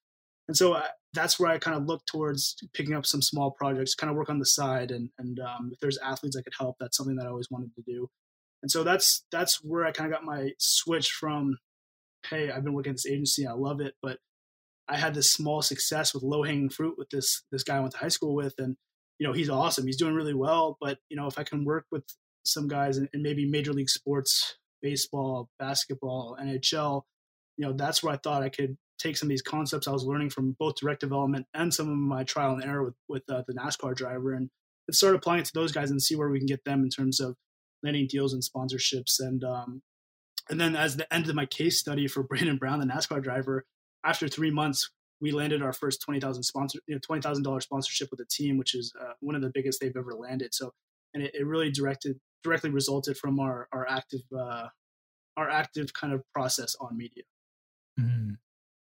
And 0.47 0.57
so 0.57 0.75
I, 0.75 0.89
that's 1.15 1.39
where 1.41 1.51
I 1.51 1.59
kind 1.59 1.77
of 1.77 1.87
look 1.87 2.05
towards 2.07 2.57
picking 2.75 2.95
up 2.95 3.07
some 3.07 3.23
small 3.23 3.51
projects, 3.51 3.95
kind 3.95 4.11
of 4.11 4.17
work 4.17 4.29
on 4.29 4.39
the 4.39 4.47
side, 4.47 4.91
and 4.91 5.11
and 5.19 5.41
um, 5.41 5.71
if 5.73 5.81
there's 5.81 5.99
athletes 5.99 6.37
I 6.37 6.43
could 6.43 6.55
help, 6.59 6.77
that's 6.79 6.97
something 6.97 7.17
that 7.17 7.27
I 7.27 7.31
always 7.31 7.51
wanted 7.51 7.75
to 7.75 7.83
do. 7.83 8.09
And 8.63 8.71
so 8.71 8.83
that's 8.83 9.25
that's 9.31 9.63
where 9.63 9.85
I 9.85 9.93
kind 9.93 10.11
of 10.11 10.17
got 10.19 10.25
my 10.25 10.51
switch 10.59 11.11
from 11.11 11.59
hey, 12.31 12.51
I've 12.51 12.65
been 12.65 12.75
working 12.75 12.91
at 12.91 12.97
this 12.97 13.07
agency, 13.07 13.47
I 13.47 13.53
love 13.53 13.81
it, 13.81 13.95
but 14.03 14.19
I 14.89 14.97
had 14.97 15.15
this 15.15 15.33
small 15.33 15.63
success 15.63 16.13
with 16.13 16.23
low 16.23 16.43
hanging 16.43 16.69
fruit 16.69 16.97
with 16.99 17.09
this 17.11 17.43
this 17.51 17.63
guy 17.63 17.77
I 17.77 17.81
went 17.81 17.93
to 17.93 17.99
high 17.99 18.09
school 18.09 18.35
with, 18.35 18.55
and 18.59 18.77
you 19.19 19.27
know 19.27 19.33
he's 19.33 19.51
awesome, 19.51 19.87
he's 19.87 19.97
doing 19.97 20.15
really 20.15 20.35
well. 20.35 20.77
But 20.81 20.99
you 21.09 21.17
know 21.17 21.27
if 21.27 21.39
I 21.39 21.45
can 21.45 21.65
work 21.65 21.87
with 21.91 22.05
some 22.45 22.69
guys 22.69 22.99
in, 22.99 23.09
in 23.15 23.23
maybe 23.23 23.49
major 23.49 23.73
league 23.73 23.89
sports, 23.89 24.57
baseball, 24.83 25.49
basketball, 25.59 26.37
NHL, 26.41 27.03
you 27.57 27.67
know 27.67 27.73
that's 27.73 28.03
where 28.03 28.13
I 28.13 28.19
thought 28.19 28.43
I 28.43 28.51
could 28.51 28.77
take 28.99 29.17
some 29.17 29.27
of 29.27 29.31
these 29.31 29.43
concepts 29.43 29.89
I 29.89 29.93
was 29.93 30.05
learning 30.05 30.31
from 30.31 30.55
both 30.59 30.77
direct 30.77 31.01
development 31.01 31.47
and 31.55 31.73
some 31.73 31.89
of 31.89 31.97
my 31.97 32.25
trial 32.25 32.53
and 32.53 32.65
error 32.65 32.85
with 32.85 32.95
with 33.09 33.23
uh, 33.31 33.43
the 33.47 33.55
NASCAR 33.55 33.95
driver, 33.95 34.35
and 34.35 34.51
start 34.91 35.15
applying 35.15 35.41
it 35.41 35.47
to 35.47 35.53
those 35.55 35.73
guys 35.73 35.91
and 35.91 36.03
see 36.03 36.15
where 36.15 36.29
we 36.29 36.39
can 36.39 36.47
get 36.47 36.65
them 36.65 36.83
in 36.83 36.91
terms 36.91 37.21
of 37.21 37.37
landing 37.83 38.07
deals 38.09 38.35
and 38.35 38.43
sponsorships 38.43 39.19
and 39.19 39.45
um, 39.45 39.83
and 40.51 40.61
then 40.61 40.77
as 40.77 40.97
the 40.97 41.13
end 41.13 41.29
of 41.29 41.35
my 41.35 41.47
case 41.47 41.79
study 41.79 42.07
for 42.09 42.23
Brandon 42.29 42.57
Brown, 42.57 42.81
the 42.81 42.87
NASCAR 42.87 43.23
driver, 43.23 43.65
after 44.05 44.29
three 44.29 44.51
months, 44.51 44.91
we 45.21 45.31
landed 45.31 45.63
our 45.63 45.73
first 45.73 46.03
twenty 46.03 46.21
thousand 46.21 46.43
sponsor, 46.43 46.81
you 46.87 46.95
know, 46.95 47.01
twenty 47.01 47.23
thousand 47.23 47.45
dollars 47.45 47.65
sponsorship 47.65 48.11
with 48.11 48.21
a 48.21 48.27
team, 48.27 48.59
which 48.59 48.75
is 48.75 48.93
uh, 49.01 49.13
one 49.21 49.35
of 49.35 49.43
the 49.43 49.51
biggest 49.55 49.81
they've 49.81 49.97
ever 49.97 50.15
landed. 50.15 50.55
So, 50.55 50.73
and 51.15 51.23
it, 51.23 51.35
it 51.35 51.47
really 51.47 51.71
directed 51.71 52.19
directly 52.43 52.71
resulted 52.71 53.17
from 53.17 53.41
our 53.41 53.69
our 53.73 53.89
active 53.89 54.23
uh, 54.37 54.69
our 55.37 55.49
active 55.49 55.93
kind 55.95 56.13
of 56.13 56.23
process 56.35 56.77
on 56.81 56.97
media. 56.97 57.25
Mm-hmm. 57.99 58.35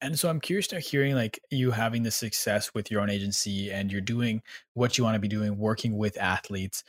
And 0.02 0.18
so 0.18 0.30
I'm 0.30 0.40
curious 0.40 0.66
to 0.68 0.80
hearing 0.80 1.14
like 1.14 1.40
you 1.50 1.72
having 1.72 2.04
the 2.04 2.10
success 2.10 2.72
with 2.72 2.90
your 2.90 3.02
own 3.02 3.10
agency 3.10 3.70
and 3.70 3.92
you're 3.92 4.00
doing 4.00 4.42
what 4.72 4.96
you 4.96 5.04
want 5.04 5.14
to 5.14 5.20
be 5.20 5.28
doing, 5.28 5.58
working 5.58 5.98
with 5.98 6.16
athletes 6.16 6.84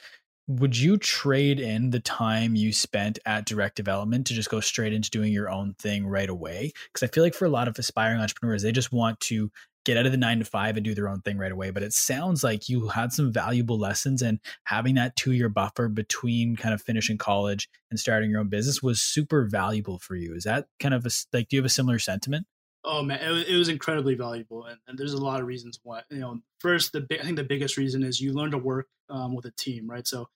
would 0.48 0.78
you 0.78 0.98
trade 0.98 1.60
in 1.60 1.92
the 1.92 2.00
time 2.00 2.56
you 2.56 2.74
spent 2.74 3.20
at 3.26 3.46
direct 3.46 3.76
development 3.76 4.28
to 4.28 4.34
just 4.34 4.50
go 4.50 4.60
straight 4.60 4.94
into 4.94 5.10
doing 5.10 5.32
your 5.32 5.50
own 5.50 5.76
thing 5.76 6.06
right 6.06 6.30
away? 6.30 6.72
Because 6.92 7.08
I 7.08 7.12
feel 7.12 7.24
like 7.24 7.34
for 7.34 7.46
a 7.46 7.50
lot 7.50 7.68
of 7.68 7.78
aspiring 7.78 8.20
entrepreneurs, 8.20 8.64
they 8.64 8.72
just 8.72 8.92
want 8.92 9.20
to 9.22 9.52
get 9.86 9.98
out 9.98 10.06
of 10.06 10.12
the 10.12 10.18
nine 10.18 10.40
to 10.40 10.46
five 10.46 10.78
and 10.78 10.84
do 10.84 10.94
their 10.94 11.10
own 11.10 11.22
thing 11.22 11.38
right 11.38 11.52
away. 11.52 11.72
But 11.72 11.84
it 11.84 11.94
sounds 11.94 12.44
like 12.44 12.70
you 12.70 12.90
had 12.90 13.12
some 13.12 13.32
valuable 13.32 13.80
lessons 13.80 14.22
and 14.22 14.40
having 14.66 14.96
that 14.96 15.16
two 15.16 15.32
year 15.32 15.50
buffer 15.50 15.88
between 15.88 16.56
kind 16.56 16.74
of 16.74 16.82
finishing 16.82 17.18
college 17.18 17.70
and 17.90 18.00
starting 18.00 18.30
your 18.30 18.40
own 18.40 18.50
business 18.50 18.84
was 18.84 19.02
super 19.02 19.46
valuable 19.46 20.00
for 20.00 20.16
you. 20.16 20.36
Is 20.36 20.44
that 20.44 20.68
kind 20.80 20.94
of 20.94 21.06
a, 21.06 21.10
like, 21.34 21.50
do 21.50 21.56
you 21.56 21.62
have 21.62 21.66
a 21.66 21.70
similar 21.70 22.00
sentiment? 22.00 22.46
Oh 22.84 23.04
man, 23.04 23.20
it 23.22 23.56
was, 23.56 23.70
incredibly 23.70 24.16
valuable, 24.16 24.66
and, 24.66 24.80
and, 24.88 24.98
there's 24.98 25.14
a 25.14 25.24
lot 25.24 25.40
of 25.40 25.46
reasons 25.46 25.80
why. 25.84 26.02
You 26.10 26.18
know, 26.18 26.40
first, 26.60 26.94
the 26.94 27.06
I 27.12 27.24
think 27.24 27.36
the 27.36 27.44
biggest 27.44 27.78
reason 27.78 28.02
is 28.02 28.20
you 28.20 28.34
learn 28.34 28.50
to 28.52 28.58
work 28.58 28.88
um, 29.12 29.36
with 29.36 29.46
a 29.46 29.52
team, 29.52 29.90
right? 29.90 30.08
So 30.08 30.30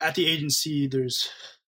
at 0.00 0.14
the 0.14 0.26
agency, 0.26 0.86
there's 0.86 1.28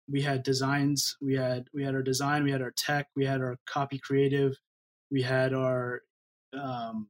we 0.09 0.23
had 0.23 0.43
designs, 0.43 1.17
we 1.23 1.35
had 1.35 1.69
we 1.73 1.85
had 1.85 1.95
our 1.95 2.03
design, 2.03 2.45
we 2.45 2.51
had 2.51 2.63
our 2.63 2.73
tech, 2.77 3.07
we 3.17 3.25
had 3.25 3.41
our 3.41 3.57
copy 3.67 3.99
creative, 3.99 4.57
we 5.11 5.23
had 5.23 5.55
our 5.55 6.03
um, 6.53 7.09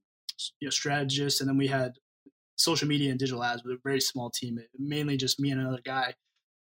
you 0.60 0.66
know 0.66 0.70
strategists, 0.70 1.40
and 1.40 1.48
then 1.48 1.56
we 1.56 1.66
had 1.66 1.92
social 2.56 2.86
media 2.86 3.10
and 3.10 3.18
digital 3.18 3.42
ads 3.42 3.64
with 3.64 3.74
a 3.74 3.80
very 3.82 4.00
small 4.00 4.30
team, 4.30 4.58
mainly 4.78 5.16
just 5.16 5.40
me 5.40 5.50
and 5.50 5.60
another 5.60 5.82
guy. 5.84 6.14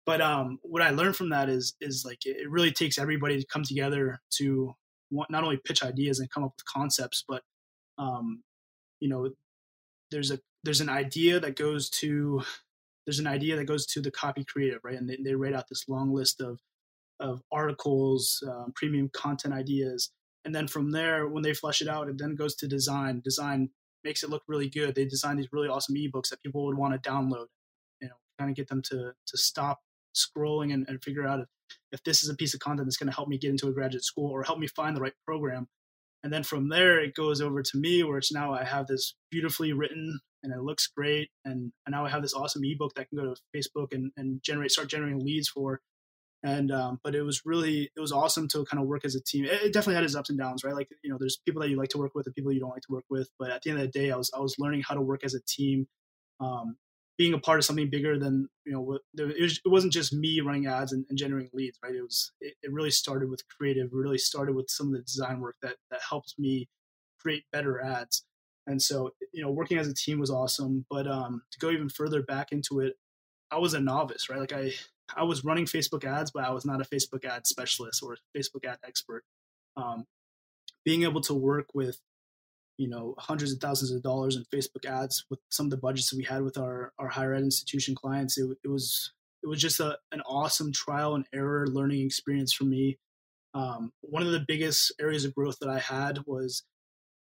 But 0.06 0.20
um, 0.20 0.58
what 0.62 0.82
I 0.82 0.90
learned 0.90 1.16
from 1.16 1.30
that 1.30 1.48
is 1.48 1.74
is 1.80 2.04
like 2.06 2.24
it 2.24 2.48
really 2.48 2.72
takes 2.72 2.98
everybody 2.98 3.38
to 3.38 3.46
come 3.46 3.64
together 3.64 4.20
to 4.38 4.74
not 5.10 5.44
only 5.44 5.60
pitch 5.64 5.84
ideas 5.84 6.18
and 6.18 6.30
come 6.30 6.44
up 6.44 6.54
with 6.56 6.64
concepts, 6.64 7.24
but 7.26 7.42
um, 7.98 8.42
you 9.00 9.08
know, 9.08 9.30
there's 10.10 10.30
a 10.30 10.38
there's 10.64 10.80
an 10.80 10.88
idea 10.88 11.38
that 11.40 11.56
goes 11.56 11.88
to 11.90 12.42
there's 13.06 13.18
an 13.18 13.26
idea 13.26 13.56
that 13.56 13.66
goes 13.66 13.84
to 13.84 14.00
the 14.00 14.10
copy 14.10 14.44
creative, 14.44 14.80
right? 14.82 14.96
And 14.96 15.08
they, 15.08 15.18
they 15.22 15.34
write 15.34 15.52
out 15.52 15.68
this 15.68 15.84
long 15.88 16.12
list 16.12 16.40
of 16.40 16.58
of 17.20 17.42
articles, 17.52 18.42
um, 18.48 18.72
premium 18.74 19.08
content 19.12 19.54
ideas, 19.54 20.10
and 20.44 20.54
then 20.54 20.66
from 20.66 20.90
there, 20.90 21.28
when 21.28 21.42
they 21.42 21.54
flesh 21.54 21.80
it 21.80 21.88
out, 21.88 22.08
it 22.08 22.18
then 22.18 22.34
goes 22.34 22.54
to 22.56 22.66
design. 22.66 23.20
Design 23.24 23.70
makes 24.02 24.22
it 24.22 24.30
look 24.30 24.42
really 24.48 24.68
good. 24.68 24.94
They 24.94 25.04
design 25.04 25.36
these 25.36 25.48
really 25.52 25.68
awesome 25.68 25.94
ebooks 25.94 26.30
that 26.30 26.42
people 26.42 26.66
would 26.66 26.76
want 26.76 27.00
to 27.00 27.10
download. 27.10 27.46
You 28.00 28.08
know, 28.08 28.14
kind 28.38 28.50
of 28.50 28.56
get 28.56 28.68
them 28.68 28.82
to 28.90 29.12
to 29.26 29.36
stop 29.36 29.80
scrolling 30.14 30.72
and, 30.72 30.86
and 30.88 31.02
figure 31.02 31.26
out 31.26 31.40
if, 31.40 31.48
if 31.92 32.04
this 32.04 32.22
is 32.22 32.28
a 32.30 32.34
piece 32.34 32.54
of 32.54 32.60
content 32.60 32.86
that's 32.86 32.96
going 32.96 33.08
to 33.08 33.14
help 33.14 33.28
me 33.28 33.38
get 33.38 33.50
into 33.50 33.68
a 33.68 33.72
graduate 33.72 34.04
school 34.04 34.30
or 34.30 34.42
help 34.42 34.58
me 34.58 34.66
find 34.66 34.96
the 34.96 35.00
right 35.00 35.14
program. 35.26 35.66
And 36.22 36.32
then 36.32 36.42
from 36.42 36.68
there, 36.68 37.00
it 37.00 37.14
goes 37.14 37.40
over 37.42 37.62
to 37.62 37.76
me 37.76 38.02
where 38.02 38.16
it's 38.16 38.32
now 38.32 38.54
I 38.54 38.64
have 38.64 38.86
this 38.86 39.14
beautifully 39.30 39.72
written 39.72 40.20
and 40.44 40.52
it 40.52 40.60
looks 40.60 40.86
great. 40.86 41.30
And, 41.44 41.72
and 41.86 41.92
now 41.92 42.04
I 42.04 42.10
have 42.10 42.22
this 42.22 42.34
awesome 42.34 42.62
ebook 42.64 42.94
that 42.94 43.08
can 43.08 43.18
go 43.18 43.24
to 43.24 43.40
Facebook 43.56 43.92
and, 43.92 44.12
and 44.16 44.42
generate, 44.42 44.70
start 44.70 44.88
generating 44.88 45.24
leads 45.24 45.48
for. 45.48 45.80
And, 46.42 46.70
um, 46.70 47.00
but 47.02 47.14
it 47.14 47.22
was 47.22 47.40
really, 47.46 47.90
it 47.96 48.00
was 48.00 48.12
awesome 48.12 48.46
to 48.48 48.66
kind 48.66 48.80
of 48.80 48.86
work 48.86 49.06
as 49.06 49.14
a 49.14 49.22
team. 49.22 49.46
It, 49.46 49.52
it 49.62 49.72
definitely 49.72 49.94
had 49.94 50.04
its 50.04 50.14
ups 50.14 50.28
and 50.28 50.38
downs, 50.38 50.62
right? 50.62 50.74
Like, 50.74 50.88
you 51.02 51.10
know, 51.10 51.16
there's 51.18 51.38
people 51.38 51.62
that 51.62 51.70
you 51.70 51.76
like 51.76 51.88
to 51.90 51.98
work 51.98 52.14
with 52.14 52.26
and 52.26 52.34
people 52.34 52.52
you 52.52 52.60
don't 52.60 52.70
like 52.70 52.82
to 52.82 52.92
work 52.92 53.06
with. 53.08 53.30
But 53.38 53.50
at 53.50 53.62
the 53.62 53.70
end 53.70 53.80
of 53.80 53.90
the 53.90 53.98
day, 53.98 54.10
I 54.10 54.16
was, 54.16 54.30
I 54.36 54.40
was 54.40 54.58
learning 54.58 54.82
how 54.86 54.94
to 54.94 55.00
work 55.00 55.24
as 55.24 55.34
a 55.34 55.40
team. 55.40 55.88
Um, 56.40 56.76
being 57.16 57.32
a 57.32 57.38
part 57.38 57.58
of 57.58 57.64
something 57.64 57.90
bigger 57.90 58.18
than 58.18 58.48
you 58.66 58.72
know 58.72 58.98
it, 59.16 59.40
was, 59.40 59.60
wasn't 59.64 59.92
just 59.92 60.12
me 60.12 60.40
running 60.40 60.66
ads 60.66 60.92
and, 60.92 61.06
and 61.08 61.16
generating 61.16 61.50
leads 61.54 61.78
right 61.80 61.94
it 61.94 62.02
was 62.02 62.32
it, 62.40 62.54
it, 62.60 62.72
really 62.72 62.90
started 62.90 63.30
with 63.30 63.40
creative 63.46 63.90
really 63.92 64.18
started 64.18 64.56
with 64.56 64.68
some 64.68 64.88
of 64.88 64.94
the 64.94 65.02
design 65.02 65.38
work 65.38 65.54
that 65.62 65.76
that 65.92 66.00
helped 66.08 66.34
me 66.38 66.68
create 67.20 67.44
better 67.52 67.80
ads 67.80 68.24
and 68.66 68.80
so 68.80 69.10
you 69.32 69.42
know 69.42 69.50
working 69.50 69.78
as 69.78 69.88
a 69.88 69.94
team 69.94 70.18
was 70.18 70.30
awesome 70.30 70.84
but 70.90 71.06
um 71.06 71.42
to 71.50 71.58
go 71.58 71.70
even 71.70 71.88
further 71.88 72.22
back 72.22 72.52
into 72.52 72.80
it 72.80 72.94
i 73.50 73.58
was 73.58 73.74
a 73.74 73.80
novice 73.80 74.28
right 74.28 74.40
like 74.40 74.52
i 74.52 74.72
i 75.16 75.22
was 75.22 75.44
running 75.44 75.64
facebook 75.64 76.04
ads 76.04 76.30
but 76.30 76.44
i 76.44 76.50
was 76.50 76.64
not 76.64 76.80
a 76.80 76.84
facebook 76.84 77.24
ad 77.24 77.46
specialist 77.46 78.02
or 78.02 78.16
facebook 78.36 78.64
ad 78.66 78.78
expert 78.86 79.24
um 79.76 80.04
being 80.84 81.02
able 81.02 81.20
to 81.20 81.34
work 81.34 81.66
with 81.74 81.98
you 82.76 82.88
know 82.88 83.14
hundreds 83.18 83.52
of 83.52 83.60
thousands 83.60 83.90
of 83.92 84.02
dollars 84.02 84.36
in 84.36 84.44
Facebook 84.44 84.84
ads 84.84 85.24
with 85.30 85.38
some 85.50 85.66
of 85.66 85.70
the 85.70 85.76
budgets 85.76 86.10
that 86.10 86.16
we 86.16 86.24
had 86.24 86.42
with 86.42 86.58
our 86.58 86.92
our 86.98 87.08
higher 87.08 87.34
ed 87.34 87.42
institution 87.42 87.94
clients. 87.94 88.38
It, 88.38 88.48
it 88.64 88.68
was 88.68 89.12
it 89.42 89.48
was 89.48 89.60
just 89.60 89.80
a, 89.80 89.98
an 90.12 90.22
awesome 90.22 90.72
trial 90.72 91.14
and 91.14 91.26
error 91.32 91.66
learning 91.66 92.04
experience 92.04 92.52
for 92.52 92.64
me. 92.64 92.98
Um, 93.52 93.92
one 94.00 94.22
of 94.22 94.32
the 94.32 94.44
biggest 94.46 94.92
areas 95.00 95.24
of 95.24 95.34
growth 95.34 95.58
that 95.60 95.68
I 95.68 95.78
had 95.78 96.20
was 96.26 96.64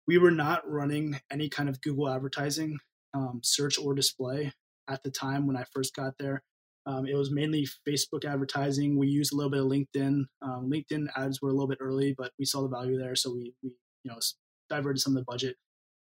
we 0.07 0.17
were 0.17 0.31
not 0.31 0.69
running 0.69 1.19
any 1.31 1.49
kind 1.49 1.69
of 1.69 1.81
Google 1.81 2.09
advertising, 2.09 2.77
um, 3.13 3.41
search 3.43 3.77
or 3.77 3.93
display 3.93 4.51
at 4.89 5.03
the 5.03 5.11
time 5.11 5.47
when 5.47 5.55
I 5.55 5.63
first 5.73 5.95
got 5.95 6.13
there. 6.19 6.43
Um, 6.85 7.05
it 7.07 7.15
was 7.15 7.31
mainly 7.31 7.67
Facebook 7.87 8.25
advertising. 8.25 8.97
We 8.97 9.07
used 9.07 9.31
a 9.31 9.35
little 9.37 9.49
bit 9.49 9.61
of 9.61 9.67
LinkedIn. 9.67 10.25
Um, 10.41 10.69
LinkedIn 10.69 11.07
ads 11.15 11.41
were 11.41 11.49
a 11.49 11.53
little 11.53 11.67
bit 11.67 11.77
early, 11.79 12.13
but 12.17 12.31
we 12.37 12.45
saw 12.45 12.61
the 12.61 12.67
value 12.67 12.97
there, 12.97 13.15
so 13.15 13.31
we, 13.31 13.53
we 13.63 13.71
you 14.03 14.11
know 14.11 14.19
diverted 14.69 14.99
some 14.99 15.15
of 15.15 15.21
the 15.21 15.31
budget. 15.31 15.55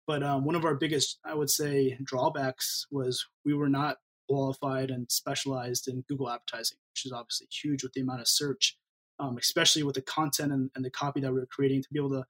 But 0.08 0.24
um, 0.24 0.46
one 0.46 0.56
of 0.56 0.66
our 0.66 0.76
biggest, 0.76 1.20
I 1.26 1.36
would 1.36 1.50
say, 1.50 1.98
drawbacks 2.04 2.88
was 2.90 3.26
we 3.46 3.54
were 3.54 3.70
not 3.70 3.98
qualified 4.30 4.92
and 4.92 5.12
specialized 5.12 5.88
in 5.88 6.04
Google 6.08 6.30
advertising, 6.30 6.78
which 6.94 7.06
is 7.06 7.12
obviously 7.12 7.48
huge 7.52 7.84
with 7.84 7.94
the 7.94 8.02
amount 8.02 8.22
of 8.22 8.28
search, 8.28 8.78
um, 9.20 9.38
especially 9.38 9.84
with 9.84 9.96
the 9.96 10.02
content 10.02 10.52
and, 10.52 10.72
and, 10.76 10.86
the 10.86 10.90
copy 10.90 11.20
that 11.20 11.32
we 11.32 11.40
were 11.40 11.48
creating 11.52 11.82
to 11.82 11.88
be 11.92 12.00
able 12.00 12.10
to 12.10 12.24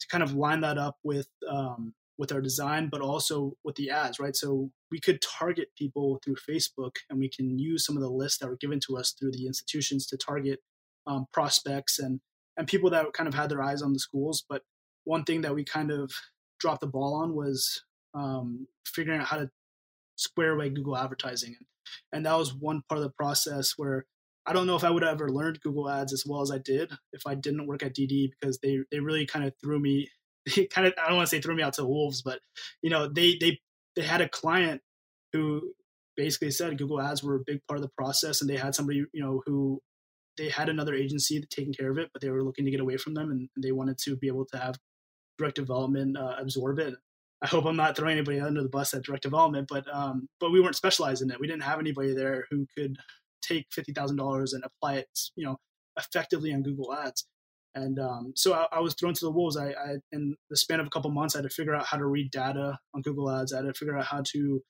to 0.00 0.06
kind 0.08 0.22
of 0.22 0.34
line 0.34 0.60
that 0.60 0.78
up 0.78 0.96
with 1.02 1.28
um, 1.48 1.94
with 2.16 2.32
our 2.32 2.40
design, 2.40 2.88
but 2.90 3.00
also 3.00 3.54
with 3.64 3.74
the 3.74 3.90
ads, 3.90 4.20
right? 4.20 4.36
So 4.36 4.70
we 4.90 5.00
could 5.00 5.20
target 5.20 5.68
people 5.76 6.20
through 6.24 6.36
Facebook, 6.48 6.96
and 7.10 7.18
we 7.18 7.28
can 7.28 7.58
use 7.58 7.84
some 7.84 7.96
of 7.96 8.02
the 8.02 8.10
lists 8.10 8.38
that 8.38 8.48
were 8.48 8.56
given 8.56 8.80
to 8.86 8.96
us 8.96 9.12
through 9.12 9.32
the 9.32 9.46
institutions 9.46 10.06
to 10.06 10.16
target 10.16 10.60
um, 11.06 11.26
prospects 11.32 11.98
and 11.98 12.20
and 12.56 12.68
people 12.68 12.90
that 12.90 13.12
kind 13.12 13.28
of 13.28 13.34
had 13.34 13.50
their 13.50 13.62
eyes 13.62 13.82
on 13.82 13.92
the 13.92 13.98
schools, 13.98 14.44
but 14.48 14.62
one 15.04 15.24
thing 15.24 15.42
that 15.42 15.54
we 15.54 15.64
kind 15.64 15.90
of 15.90 16.10
dropped 16.60 16.80
the 16.80 16.86
ball 16.86 17.14
on 17.14 17.34
was 17.34 17.82
um, 18.14 18.66
figuring 18.86 19.20
out 19.20 19.26
how 19.26 19.36
to 19.36 19.50
square 20.16 20.52
away 20.52 20.70
Google 20.70 20.96
advertising. 20.96 21.56
And 22.12 22.24
that 22.24 22.38
was 22.38 22.54
one 22.54 22.82
part 22.88 22.98
of 22.98 23.04
the 23.04 23.10
process 23.10 23.74
where 23.76 24.06
I 24.46 24.52
don't 24.52 24.66
know 24.66 24.76
if 24.76 24.84
I 24.84 24.90
would 24.90 25.02
have 25.02 25.14
ever 25.14 25.30
learned 25.30 25.60
Google 25.60 25.88
ads 25.88 26.12
as 26.12 26.24
well 26.26 26.42
as 26.42 26.50
I 26.50 26.58
did 26.58 26.92
if 27.12 27.26
I 27.26 27.34
didn't 27.34 27.66
work 27.66 27.82
at 27.82 27.94
DD 27.94 28.30
because 28.30 28.58
they, 28.58 28.78
they 28.90 29.00
really 29.00 29.26
kind 29.26 29.44
of 29.44 29.54
threw 29.62 29.80
me, 29.80 30.08
kind 30.70 30.86
of, 30.86 30.94
I 31.02 31.08
don't 31.08 31.16
want 31.16 31.28
to 31.28 31.36
say 31.36 31.40
threw 31.40 31.56
me 31.56 31.62
out 31.62 31.74
to 31.74 31.82
the 31.82 31.88
wolves, 31.88 32.22
but 32.22 32.40
you 32.82 32.90
know, 32.90 33.08
they, 33.08 33.36
they, 33.40 33.58
they 33.96 34.02
had 34.02 34.20
a 34.20 34.28
client 34.28 34.82
who 35.32 35.72
basically 36.16 36.50
said 36.50 36.78
Google 36.78 37.00
ads 37.00 37.22
were 37.22 37.36
a 37.36 37.44
big 37.46 37.60
part 37.66 37.78
of 37.78 37.82
the 37.82 37.90
process 37.96 38.40
and 38.40 38.50
they 38.50 38.56
had 38.56 38.74
somebody, 38.74 39.04
you 39.12 39.22
know, 39.22 39.42
who 39.46 39.80
they 40.36 40.48
had 40.48 40.68
another 40.68 40.94
agency 40.94 41.42
taking 41.50 41.72
care 41.72 41.90
of 41.90 41.98
it, 41.98 42.10
but 42.12 42.20
they 42.20 42.30
were 42.30 42.42
looking 42.42 42.64
to 42.64 42.70
get 42.70 42.80
away 42.80 42.96
from 42.96 43.14
them 43.14 43.30
and 43.30 43.48
they 43.62 43.72
wanted 43.72 43.98
to 43.98 44.16
be 44.16 44.26
able 44.26 44.44
to 44.46 44.58
have 44.58 44.76
direct 45.38 45.56
development 45.56 46.16
uh, 46.16 46.36
absorb 46.38 46.78
it. 46.78 46.94
I 47.42 47.46
hope 47.46 47.66
I'm 47.66 47.76
not 47.76 47.96
throwing 47.96 48.16
anybody 48.16 48.40
under 48.40 48.62
the 48.62 48.68
bus 48.68 48.94
at 48.94 49.02
direct 49.02 49.22
development, 49.22 49.68
but 49.68 49.84
um, 49.92 50.28
but 50.40 50.50
we 50.50 50.60
weren't 50.60 50.76
specialized 50.76 51.20
in 51.20 51.30
it. 51.30 51.38
We 51.38 51.46
didn't 51.46 51.64
have 51.64 51.78
anybody 51.78 52.14
there 52.14 52.46
who 52.50 52.66
could 52.76 52.96
take 53.46 53.66
fifty 53.70 53.92
thousand 53.92 54.16
dollars 54.16 54.52
and 54.52 54.64
apply 54.64 54.94
it, 54.96 55.08
you 55.36 55.44
know, 55.44 55.56
effectively 55.98 56.52
on 56.52 56.62
Google 56.62 56.94
Ads. 56.94 57.26
And 57.76 57.98
um, 57.98 58.32
so 58.36 58.54
I, 58.54 58.66
I, 58.70 58.80
was 58.80 58.94
thrown 58.94 59.14
to 59.14 59.24
the 59.24 59.32
wolves. 59.32 59.56
I, 59.56 59.70
I, 59.70 59.96
in 60.12 60.36
the 60.48 60.56
span 60.56 60.78
of 60.78 60.86
a 60.86 60.90
couple 60.90 61.10
months, 61.10 61.34
I 61.34 61.38
had 61.38 61.48
to 61.48 61.54
figure 61.54 61.74
out 61.74 61.86
how 61.86 61.96
to 61.96 62.06
read 62.06 62.30
data 62.30 62.78
on 62.94 63.02
Google 63.02 63.28
Ads. 63.28 63.52
I 63.52 63.56
had 63.56 63.66
to 63.66 63.74
figure 63.74 63.98
out 63.98 64.04
how 64.04 64.22
to 64.32 64.62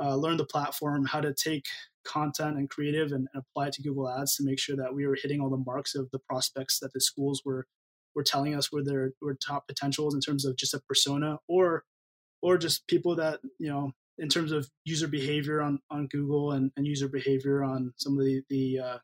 uh, 0.00 0.14
learn 0.14 0.36
the 0.36 0.44
platform, 0.44 1.06
how 1.06 1.20
to 1.20 1.34
take 1.34 1.64
content 2.04 2.56
and 2.56 2.70
creative 2.70 3.10
and, 3.10 3.26
and 3.34 3.42
apply 3.50 3.68
it 3.68 3.72
to 3.74 3.82
Google 3.82 4.08
Ads 4.08 4.36
to 4.36 4.44
make 4.44 4.60
sure 4.60 4.76
that 4.76 4.94
we 4.94 5.06
were 5.06 5.18
hitting 5.20 5.40
all 5.40 5.50
the 5.50 5.62
marks 5.66 5.96
of 5.96 6.08
the 6.12 6.20
prospects 6.20 6.78
that 6.80 6.92
the 6.92 7.00
schools 7.00 7.42
were 7.44 7.66
were 8.14 8.22
telling 8.22 8.54
us 8.54 8.72
were 8.72 8.82
their 8.82 9.12
were 9.20 9.34
top 9.34 9.66
potentials 9.66 10.14
in 10.14 10.20
terms 10.20 10.46
of 10.46 10.56
just 10.56 10.72
a 10.72 10.80
persona 10.88 11.38
or 11.48 11.84
or 12.40 12.56
just 12.56 12.86
people 12.86 13.14
that 13.16 13.40
you 13.58 13.68
know 13.68 13.92
in 14.18 14.28
terms 14.28 14.52
of 14.52 14.68
user 14.84 15.08
behavior 15.08 15.60
on 15.60 15.80
on 15.90 16.06
Google 16.06 16.52
and, 16.52 16.70
and 16.76 16.86
user 16.86 17.08
behavior 17.08 17.62
on 17.62 17.92
some 17.96 18.18
of 18.18 18.24
the 18.24 18.42
the 18.48 18.78
uh, 18.78 18.98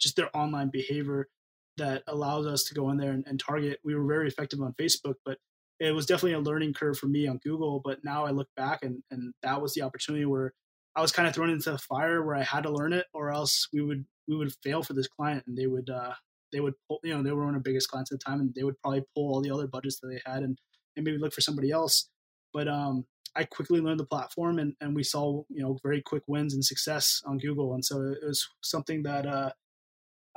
just 0.00 0.16
their 0.16 0.34
online 0.36 0.70
behavior 0.70 1.28
that 1.76 2.02
allows 2.06 2.46
us 2.46 2.64
to 2.64 2.74
go 2.74 2.90
in 2.90 2.96
there 2.96 3.12
and, 3.12 3.24
and 3.26 3.40
target. 3.40 3.78
We 3.84 3.94
were 3.94 4.06
very 4.06 4.28
effective 4.28 4.60
on 4.60 4.74
Facebook, 4.80 5.14
but 5.24 5.38
it 5.78 5.92
was 5.92 6.06
definitely 6.06 6.34
a 6.34 6.40
learning 6.40 6.74
curve 6.74 6.98
for 6.98 7.06
me 7.06 7.26
on 7.26 7.38
Google. 7.38 7.80
But 7.82 8.04
now 8.04 8.26
I 8.26 8.30
look 8.30 8.48
back 8.56 8.82
and 8.82 9.02
and 9.10 9.32
that 9.42 9.62
was 9.62 9.74
the 9.74 9.82
opportunity 9.82 10.24
where 10.24 10.52
I 10.96 11.00
was 11.02 11.12
kind 11.12 11.28
of 11.28 11.34
thrown 11.34 11.50
into 11.50 11.70
the 11.70 11.78
fire 11.78 12.22
where 12.22 12.36
I 12.36 12.42
had 12.42 12.64
to 12.64 12.70
learn 12.70 12.92
it, 12.92 13.06
or 13.14 13.30
else 13.30 13.68
we 13.72 13.80
would 13.80 14.04
we 14.28 14.36
would 14.36 14.52
fail 14.62 14.82
for 14.82 14.92
this 14.92 15.08
client 15.08 15.44
and 15.46 15.56
they 15.56 15.66
would 15.66 15.90
uh, 15.90 16.14
they 16.52 16.60
would 16.60 16.74
pull, 16.88 17.00
you 17.02 17.14
know, 17.14 17.22
they 17.22 17.30
were 17.32 17.44
one 17.44 17.50
of 17.50 17.54
our 17.56 17.60
biggest 17.60 17.88
clients 17.88 18.12
at 18.12 18.18
the 18.18 18.24
time 18.24 18.40
and 18.40 18.54
they 18.54 18.62
would 18.62 18.80
probably 18.80 19.02
pull 19.14 19.32
all 19.32 19.40
the 19.40 19.50
other 19.50 19.66
budgets 19.66 20.00
that 20.00 20.08
they 20.08 20.20
had 20.24 20.42
and, 20.42 20.58
and 20.96 21.04
maybe 21.04 21.18
look 21.18 21.32
for 21.32 21.40
somebody 21.40 21.70
else. 21.70 22.08
But 22.52 22.68
um, 22.68 23.06
I 23.36 23.44
quickly 23.44 23.80
learned 23.80 24.00
the 24.00 24.06
platform 24.06 24.58
and, 24.58 24.74
and 24.80 24.94
we 24.94 25.04
saw, 25.04 25.42
you 25.48 25.62
know, 25.62 25.78
very 25.82 26.02
quick 26.02 26.24
wins 26.26 26.54
and 26.54 26.64
success 26.64 27.22
on 27.24 27.38
Google. 27.38 27.74
And 27.74 27.84
so 27.84 28.02
it 28.02 28.18
was 28.26 28.48
something 28.60 29.04
that 29.04 29.26
uh, 29.26 29.50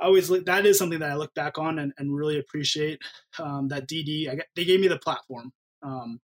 I 0.00 0.06
always, 0.06 0.28
that 0.28 0.66
is 0.66 0.78
something 0.78 1.00
that 1.00 1.10
I 1.10 1.16
look 1.16 1.34
back 1.34 1.58
on 1.58 1.78
and, 1.78 1.92
and 1.98 2.14
really 2.14 2.38
appreciate 2.38 3.00
um, 3.38 3.68
that 3.68 3.88
DD, 3.88 4.28
I, 4.28 4.42
they 4.54 4.64
gave 4.64 4.80
me 4.80 4.88
the 4.88 4.98
platform. 4.98 5.52
Um, 5.82 6.20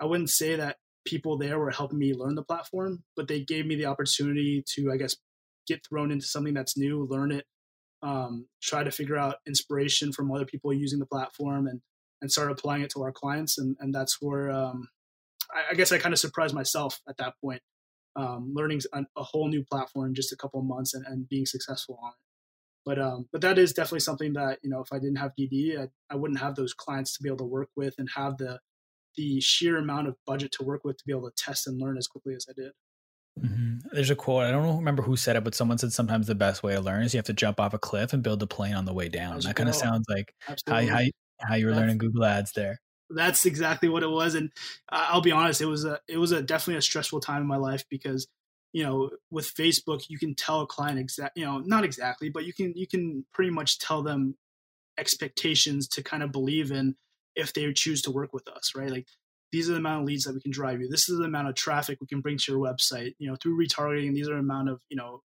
I 0.00 0.06
wouldn't 0.06 0.30
say 0.30 0.56
that 0.56 0.76
people 1.06 1.38
there 1.38 1.58
were 1.58 1.70
helping 1.70 1.98
me 1.98 2.14
learn 2.14 2.34
the 2.34 2.42
platform, 2.42 3.04
but 3.16 3.28
they 3.28 3.40
gave 3.40 3.66
me 3.66 3.76
the 3.76 3.86
opportunity 3.86 4.64
to, 4.74 4.90
I 4.92 4.96
guess, 4.96 5.16
get 5.66 5.86
thrown 5.86 6.10
into 6.10 6.26
something 6.26 6.54
that's 6.54 6.76
new, 6.76 7.06
learn 7.08 7.30
it, 7.32 7.44
um, 8.02 8.46
try 8.62 8.84
to 8.84 8.90
figure 8.90 9.16
out 9.16 9.36
inspiration 9.46 10.12
from 10.12 10.30
other 10.32 10.44
people 10.44 10.72
using 10.72 10.98
the 10.98 11.06
platform 11.06 11.66
and 11.66 11.80
and 12.20 12.32
start 12.32 12.50
applying 12.50 12.82
it 12.82 12.90
to 12.90 13.02
our 13.02 13.12
clients 13.12 13.58
and 13.58 13.76
and 13.80 13.94
that's 13.94 14.18
where 14.20 14.50
um, 14.50 14.88
I, 15.54 15.72
I, 15.72 15.74
guess 15.74 15.92
I 15.92 15.98
kind 15.98 16.12
of 16.12 16.18
surprised 16.18 16.54
myself 16.54 17.00
at 17.08 17.16
that 17.18 17.34
point 17.42 17.62
um, 18.16 18.52
learning 18.54 18.80
a, 18.92 19.04
a, 19.16 19.22
whole 19.22 19.48
new 19.48 19.64
platform 19.64 20.08
in 20.08 20.14
just 20.14 20.32
a 20.32 20.36
couple 20.36 20.60
of 20.60 20.66
months 20.66 20.94
and, 20.94 21.04
and 21.06 21.28
being 21.28 21.46
successful 21.46 21.98
on 22.02 22.10
it 22.10 22.16
but 22.84 22.98
um, 22.98 23.28
but 23.32 23.42
that 23.42 23.58
is 23.58 23.72
definitely 23.72 24.00
something 24.00 24.32
that 24.32 24.58
you 24.62 24.70
know 24.70 24.80
if 24.80 24.92
I 24.92 24.98
didn't 24.98 25.16
have 25.16 25.32
DD 25.38 25.78
I, 25.78 25.88
I 26.10 26.16
wouldn't 26.16 26.40
have 26.40 26.54
those 26.54 26.72
clients 26.72 27.16
to 27.16 27.22
be 27.22 27.28
able 27.28 27.38
to 27.38 27.44
work 27.44 27.68
with 27.76 27.94
and 27.98 28.08
have 28.16 28.38
the 28.38 28.60
the 29.16 29.40
sheer 29.40 29.76
amount 29.76 30.08
of 30.08 30.16
budget 30.26 30.52
to 30.52 30.64
work 30.64 30.84
with 30.84 30.96
to 30.96 31.04
be 31.04 31.12
able 31.12 31.28
to 31.28 31.34
test 31.36 31.66
and 31.66 31.80
learn 31.80 31.98
as 31.98 32.06
quickly 32.06 32.34
as 32.34 32.46
I 32.48 32.52
did. 32.58 32.72
Mm-hmm. 33.40 33.88
There's 33.92 34.10
a 34.10 34.14
quote. 34.14 34.44
I 34.44 34.50
don't 34.50 34.76
remember 34.76 35.02
who 35.02 35.16
said 35.16 35.36
it, 35.36 35.44
but 35.44 35.54
someone 35.54 35.76
said 35.78 35.92
sometimes 35.92 36.26
the 36.26 36.34
best 36.34 36.62
way 36.62 36.74
to 36.74 36.80
learn 36.80 37.02
is 37.02 37.14
you 37.14 37.18
have 37.18 37.26
to 37.26 37.32
jump 37.32 37.60
off 37.60 37.74
a 37.74 37.78
cliff 37.78 38.12
and 38.12 38.22
build 38.22 38.42
a 38.42 38.46
plane 38.46 38.74
on 38.74 38.84
the 38.84 38.94
way 38.94 39.08
down. 39.08 39.40
That 39.40 39.56
kind 39.56 39.68
of 39.68 39.74
sounds 39.74 40.06
like 40.08 40.32
how, 40.40 40.54
how, 40.66 41.02
how 41.40 41.54
you 41.56 41.66
were 41.66 41.74
learning 41.74 41.98
Google 41.98 42.24
Ads 42.24 42.52
there. 42.52 42.80
That's 43.10 43.46
exactly 43.46 43.88
what 43.88 44.02
it 44.02 44.10
was. 44.10 44.34
And 44.34 44.50
uh, 44.90 45.06
I'll 45.10 45.20
be 45.20 45.32
honest, 45.32 45.60
it 45.60 45.66
was 45.66 45.84
a 45.84 46.00
it 46.08 46.18
was 46.18 46.32
a 46.32 46.42
definitely 46.42 46.78
a 46.78 46.82
stressful 46.82 47.20
time 47.20 47.42
in 47.42 47.48
my 47.48 47.56
life 47.56 47.84
because 47.88 48.26
you 48.72 48.84
know 48.84 49.10
with 49.30 49.54
Facebook 49.54 50.04
you 50.08 50.18
can 50.18 50.34
tell 50.34 50.60
a 50.60 50.66
client 50.66 50.98
exact 50.98 51.36
you 51.36 51.44
know 51.44 51.58
not 51.58 51.84
exactly, 51.84 52.28
but 52.28 52.44
you 52.44 52.52
can 52.52 52.72
you 52.76 52.86
can 52.86 53.24
pretty 53.32 53.50
much 53.50 53.78
tell 53.78 54.02
them 54.02 54.36
expectations 54.98 55.88
to 55.88 56.02
kind 56.02 56.22
of 56.22 56.32
believe 56.32 56.70
in 56.72 56.96
if 57.36 57.52
they 57.52 57.72
choose 57.72 58.02
to 58.02 58.10
work 58.10 58.32
with 58.32 58.48
us, 58.48 58.72
right? 58.74 58.90
Like 58.90 59.06
these 59.52 59.70
are 59.70 59.72
the 59.72 59.78
amount 59.78 60.02
of 60.02 60.06
leads 60.06 60.24
that 60.24 60.34
we 60.34 60.40
can 60.40 60.50
drive 60.50 60.80
you. 60.80 60.88
This 60.88 61.08
is 61.08 61.18
the 61.18 61.24
amount 61.24 61.48
of 61.48 61.54
traffic 61.54 61.98
we 62.00 62.06
can 62.06 62.20
bring 62.20 62.36
to 62.36 62.52
your 62.52 62.60
website. 62.60 63.14
You 63.18 63.30
know, 63.30 63.36
through 63.36 63.58
retargeting, 63.58 64.12
these 64.12 64.28
are 64.28 64.34
the 64.34 64.40
amount 64.40 64.68
of 64.68 64.82
you 64.90 64.96
know 64.96 65.22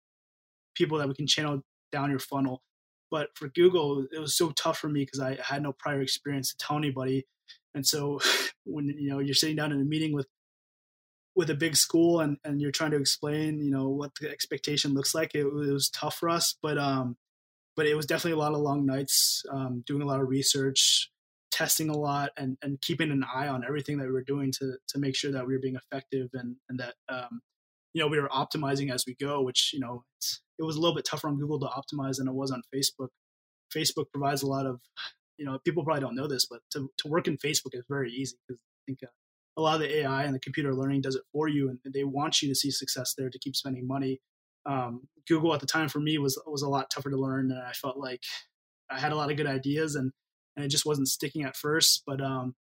people 0.75 0.99
that 0.99 1.09
we 1.09 1.15
can 1.15 1.27
channel 1.27 1.63
down 1.91 2.11
your 2.11 2.19
funnel. 2.19 2.63
But 3.13 3.29
for 3.35 3.49
Google, 3.49 4.07
it 4.11 4.19
was 4.19 4.37
so 4.37 4.51
tough 4.53 4.79
for 4.79 4.89
me 4.89 5.05
because 5.05 5.21
I 5.21 5.37
had 5.45 5.63
no 5.63 5.75
prior 5.79 6.01
experience 6.01 6.49
to 6.49 6.57
tell 6.57 6.79
anybody. 6.79 7.27
And 7.75 7.87
so 7.87 8.21
when 8.65 8.89
you 8.89 9.11
know 9.11 9.21
you're 9.21 9.35
sitting 9.35 9.57
down 9.57 9.71
in 9.71 9.81
a 9.81 9.85
meeting 9.85 10.15
with 10.15 10.27
with 11.37 11.51
a 11.51 11.55
big 11.55 11.77
school 11.77 12.21
and, 12.21 12.39
and 12.45 12.61
you're 12.61 12.73
trying 12.73 12.91
to 12.91 12.99
explain, 12.99 13.63
you 13.63 13.71
know, 13.71 13.89
what 13.89 14.11
the 14.21 14.31
expectation 14.31 14.93
looks 14.93 15.15
like, 15.15 15.35
it, 15.35 15.47
it 15.47 15.73
was 15.73 15.89
tough 15.91 16.17
for 16.17 16.29
us. 16.29 16.57
But 16.63 16.79
um, 16.79 17.17
but 17.77 17.87
it 17.87 17.95
was 17.95 18.07
definitely 18.07 18.41
a 18.41 18.43
lot 18.43 18.55
of 18.55 18.61
long 18.61 18.87
nights, 18.87 19.43
um, 19.51 19.85
doing 19.87 20.03
a 20.03 20.07
lot 20.07 20.21
of 20.21 20.29
research, 20.29 21.11
testing 21.51 21.91
a 21.91 21.97
lot, 21.97 22.31
and 22.39 22.57
and 22.63 22.81
keeping 22.81 23.11
an 23.11 23.25
eye 23.35 23.49
on 23.49 23.63
everything 23.63 23.99
that 23.99 24.07
we 24.07 24.13
were 24.13 24.25
doing 24.25 24.53
to 24.61 24.77
to 24.89 24.99
make 24.99 25.17
sure 25.17 25.33
that 25.33 25.47
we 25.47 25.53
were 25.53 25.61
being 25.61 25.77
effective 25.77 26.31
and 26.33 26.57
and 26.71 26.81
that 26.81 26.95
um, 27.11 27.43
you 27.93 28.03
know 28.03 28.09
we 28.09 28.19
were 28.19 28.29
optimizing 28.31 28.91
as 28.91 29.05
we 29.07 29.15
go. 29.21 29.43
Which 29.43 29.73
you 29.75 29.81
know 29.81 30.05
it 30.59 30.65
was 30.65 30.77
a 30.77 30.81
little 30.81 30.95
bit 30.95 31.05
tougher 31.05 31.29
on 31.29 31.39
Google 31.39 31.61
to 31.61 31.67
optimize 31.67 32.19
than 32.19 32.29
it 32.29 32.35
was 32.35 32.51
on 32.51 32.63
Facebook. 32.75 33.09
Facebook 33.75 34.07
provides 34.13 34.43
a 34.43 34.47
lot 34.47 34.67
of 34.67 34.81
you 35.39 35.45
know 35.45 35.59
people 35.65 35.85
probably 35.85 36.01
don't 36.01 36.17
know 36.17 36.29
this, 36.29 36.47
but 36.47 36.61
to 36.73 36.91
to 36.99 37.09
work 37.09 37.29
in 37.29 37.37
Facebook 37.39 37.75
is 37.75 37.85
very 37.89 38.11
easy 38.11 38.37
because 38.47 38.61
I 38.61 38.81
think. 38.87 38.99
Uh, 39.03 39.09
a 39.59 39.61
lot 39.61 39.75
of 39.75 39.83
the 39.83 39.99
AI 39.99 40.25
and 40.25 40.35
the 40.35 40.41
computer 40.41 40.75
learning 40.75 41.03
does 41.03 41.15
it 41.15 41.21
for 41.31 41.47
you, 41.47 41.69
and 41.69 41.79
they 41.93 42.05
want 42.05 42.41
you 42.41 42.49
to 42.49 42.55
see 42.55 42.71
success 42.71 43.13
there 43.19 43.29
to 43.29 43.39
keep 43.39 43.55
spending 43.55 43.87
money 43.87 44.19
um, 44.67 45.09
Google 45.29 45.55
at 45.55 45.61
the 45.61 45.67
time 45.67 45.89
for 45.89 46.01
me 46.01 46.19
was 46.19 46.41
was 46.47 46.63
a 46.63 46.69
lot 46.69 46.91
tougher 46.91 47.11
to 47.11 47.17
learn, 47.17 47.51
and 47.51 47.61
I 47.61 47.73
felt 47.73 47.97
like 47.97 48.23
I 48.91 48.99
had 48.99 49.13
a 49.13 49.17
lot 49.17 49.31
of 49.31 49.37
good 49.37 49.47
ideas, 49.47 49.95
and 49.95 50.13
and 50.57 50.65
it 50.65 50.69
just 50.69 50.87
wasn't 50.87 51.09
sticking 51.09 51.45
at 51.45 51.57
first. 51.57 52.03
But 52.07 52.21
um, 52.21 52.55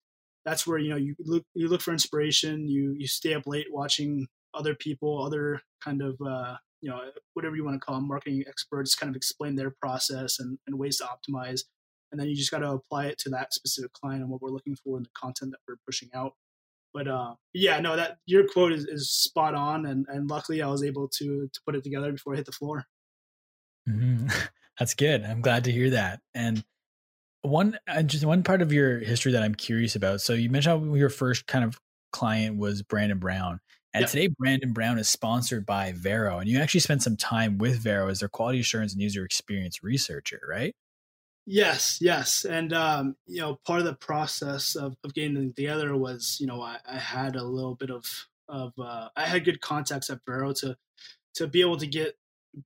that's 0.45 0.65
where 0.65 0.77
you 0.77 0.89
know 0.89 0.97
you 0.97 1.15
look 1.19 1.43
you 1.53 1.67
look 1.67 1.81
for 1.81 1.91
inspiration. 1.91 2.67
You 2.67 2.95
you 2.97 3.07
stay 3.07 3.33
up 3.33 3.43
late 3.45 3.67
watching 3.71 4.27
other 4.53 4.75
people, 4.75 5.23
other 5.23 5.61
kind 5.83 6.01
of 6.01 6.17
uh, 6.25 6.55
you 6.81 6.89
know 6.89 7.01
whatever 7.33 7.55
you 7.55 7.63
want 7.63 7.75
to 7.75 7.85
call 7.85 7.95
them, 7.95 8.07
marketing 8.07 8.43
experts, 8.47 8.95
kind 8.95 9.09
of 9.09 9.15
explain 9.15 9.55
their 9.55 9.71
process 9.81 10.39
and, 10.39 10.57
and 10.67 10.77
ways 10.77 10.97
to 10.97 11.05
optimize. 11.05 11.61
And 12.11 12.19
then 12.19 12.27
you 12.27 12.35
just 12.35 12.49
got 12.49 12.59
to 12.59 12.71
apply 12.71 13.07
it 13.07 13.19
to 13.19 13.29
that 13.29 13.53
specific 13.53 13.93
client 13.93 14.21
and 14.21 14.31
what 14.31 14.41
we're 14.41 14.49
looking 14.49 14.75
for 14.75 14.97
in 14.97 15.03
the 15.03 15.09
content 15.15 15.51
that 15.51 15.59
we're 15.67 15.77
pushing 15.85 16.09
out 16.15 16.33
but 16.93 17.07
uh, 17.07 17.35
yeah, 17.53 17.79
no, 17.79 17.95
that 17.95 18.17
your 18.25 18.47
quote 18.47 18.71
is, 18.71 18.85
is 18.85 19.11
spot 19.11 19.55
on, 19.55 19.85
and 19.85 20.05
and 20.09 20.29
luckily 20.29 20.61
I 20.61 20.67
was 20.67 20.83
able 20.83 21.07
to 21.17 21.49
to 21.51 21.59
put 21.65 21.75
it 21.75 21.83
together 21.83 22.11
before 22.11 22.33
I 22.33 22.37
hit 22.37 22.45
the 22.45 22.51
floor. 22.51 22.85
Mm-hmm. 23.87 24.27
That's 24.79 24.93
good. 24.93 25.23
I'm 25.23 25.41
glad 25.41 25.65
to 25.65 25.71
hear 25.71 25.89
that. 25.91 26.19
And 26.33 26.63
one 27.41 27.77
uh, 27.87 28.01
just 28.01 28.25
one 28.25 28.43
part 28.43 28.61
of 28.61 28.73
your 28.73 28.99
history 28.99 29.33
that 29.33 29.43
I'm 29.43 29.55
curious 29.55 29.95
about. 29.95 30.21
So 30.21 30.33
you 30.33 30.49
mentioned 30.49 30.87
how 30.87 30.95
your 30.95 31.09
first 31.09 31.47
kind 31.47 31.63
of 31.63 31.79
client 32.11 32.57
was 32.57 32.81
Brandon 32.81 33.19
Brown. 33.19 33.59
And 33.93 34.03
yep. 34.03 34.09
today, 34.11 34.27
Brandon 34.27 34.71
Brown 34.71 34.99
is 34.99 35.09
sponsored 35.09 35.65
by 35.65 35.93
Vero, 35.93 36.37
and 36.37 36.47
you 36.47 36.59
actually 36.59 36.81
spent 36.81 37.01
some 37.01 37.17
time 37.17 37.57
with 37.57 37.79
Vero 37.79 38.07
as 38.07 38.19
their 38.19 38.29
quality 38.29 38.59
assurance 38.59 38.93
and 38.93 39.01
user 39.01 39.25
experience 39.25 39.83
researcher, 39.83 40.41
right? 40.47 40.75
Yes, 41.47 41.97
yes, 41.99 42.45
and 42.45 42.71
um, 42.71 43.15
you 43.25 43.41
know, 43.41 43.57
part 43.65 43.79
of 43.79 43.85
the 43.85 43.95
process 43.95 44.75
of, 44.75 44.95
of 45.03 45.15
getting 45.15 45.33
them 45.33 45.53
together 45.53 45.97
was, 45.97 46.37
you 46.39 46.45
know, 46.45 46.61
I, 46.61 46.77
I 46.87 46.97
had 46.97 47.35
a 47.35 47.43
little 47.43 47.73
bit 47.73 47.89
of 47.89 48.05
of 48.47 48.73
uh, 48.79 49.09
I 49.15 49.25
had 49.25 49.45
good 49.45 49.61
contacts 49.61 50.11
at 50.11 50.19
Vero 50.27 50.53
to 50.53 50.77
to 51.35 51.47
be 51.47 51.61
able 51.61 51.77
to 51.77 51.87
get 51.87 52.15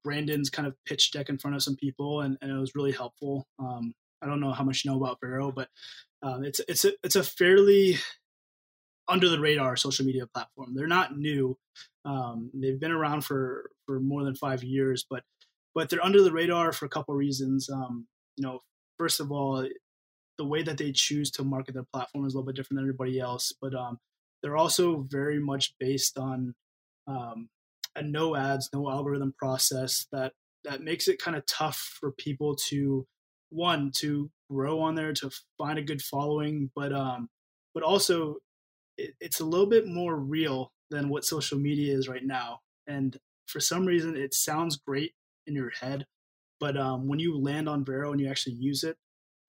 Brandon's 0.03 0.49
kind 0.49 0.67
of 0.67 0.75
pitch 0.85 1.11
deck 1.11 1.29
in 1.29 1.37
front 1.37 1.55
of 1.55 1.63
some 1.63 1.77
people, 1.77 2.21
and, 2.21 2.37
and 2.41 2.51
it 2.51 2.59
was 2.59 2.75
really 2.75 2.91
helpful. 2.91 3.47
Um, 3.59 3.93
I 4.21 4.27
don't 4.27 4.41
know 4.41 4.51
how 4.51 4.63
much 4.63 4.83
you 4.83 4.91
know 4.91 4.97
about 4.97 5.19
Vero, 5.21 5.51
but 5.51 5.69
um, 6.21 6.43
it's 6.43 6.59
it's 6.67 6.83
a 6.83 6.91
it's 7.03 7.15
a 7.15 7.23
fairly 7.23 7.97
under 9.07 9.29
the 9.29 9.39
radar 9.39 9.75
social 9.75 10.05
media 10.05 10.27
platform. 10.27 10.73
They're 10.75 10.87
not 10.87 11.17
new; 11.17 11.57
um, 12.05 12.51
they've 12.53 12.79
been 12.79 12.91
around 12.91 13.21
for 13.21 13.69
for 13.85 13.99
more 13.99 14.23
than 14.23 14.35
five 14.35 14.63
years, 14.63 15.05
but 15.09 15.23
but 15.75 15.89
they're 15.89 16.03
under 16.03 16.21
the 16.21 16.31
radar 16.31 16.71
for 16.71 16.85
a 16.85 16.89
couple 16.89 17.13
reasons. 17.15 17.69
Um, 17.69 18.07
you 18.37 18.45
know, 18.45 18.59
first 18.97 19.19
of 19.19 19.31
all, 19.31 19.67
the 20.37 20.45
way 20.45 20.63
that 20.63 20.77
they 20.77 20.91
choose 20.91 21.31
to 21.31 21.43
market 21.43 21.73
their 21.73 21.85
platform 21.93 22.25
is 22.25 22.33
a 22.33 22.37
little 22.37 22.47
bit 22.47 22.55
different 22.55 22.77
than 22.77 22.85
everybody 22.85 23.19
else, 23.19 23.53
but 23.61 23.73
um, 23.75 23.99
they're 24.41 24.57
also 24.57 25.05
very 25.09 25.39
much 25.39 25.73
based 25.79 26.17
on 26.17 26.53
um, 27.07 27.49
a 27.95 28.03
no 28.03 28.35
ads, 28.35 28.69
no 28.73 28.89
algorithm 28.89 29.33
process 29.37 30.07
that 30.11 30.33
that 30.63 30.81
makes 30.81 31.07
it 31.07 31.21
kind 31.21 31.35
of 31.35 31.45
tough 31.45 31.97
for 31.99 32.11
people 32.11 32.55
to 32.55 33.05
one 33.49 33.91
to 33.91 34.29
grow 34.49 34.79
on 34.79 34.95
there 34.95 35.13
to 35.13 35.29
find 35.57 35.77
a 35.77 35.83
good 35.83 36.01
following, 36.01 36.71
but 36.75 36.93
um, 36.93 37.29
but 37.73 37.83
also 37.83 38.37
it, 38.97 39.15
it's 39.19 39.39
a 39.39 39.45
little 39.45 39.67
bit 39.67 39.87
more 39.87 40.15
real 40.15 40.71
than 40.89 41.09
what 41.09 41.25
social 41.25 41.57
media 41.57 41.93
is 41.95 42.07
right 42.07 42.25
now, 42.25 42.59
and 42.87 43.17
for 43.47 43.59
some 43.59 43.85
reason 43.85 44.15
it 44.15 44.33
sounds 44.33 44.77
great 44.77 45.13
in 45.47 45.55
your 45.55 45.69
head, 45.69 46.05
but 46.59 46.77
um, 46.77 47.07
when 47.07 47.19
you 47.19 47.37
land 47.37 47.67
on 47.67 47.83
Vero 47.83 48.11
and 48.11 48.21
you 48.21 48.29
actually 48.29 48.55
use 48.55 48.83
it, 48.83 48.95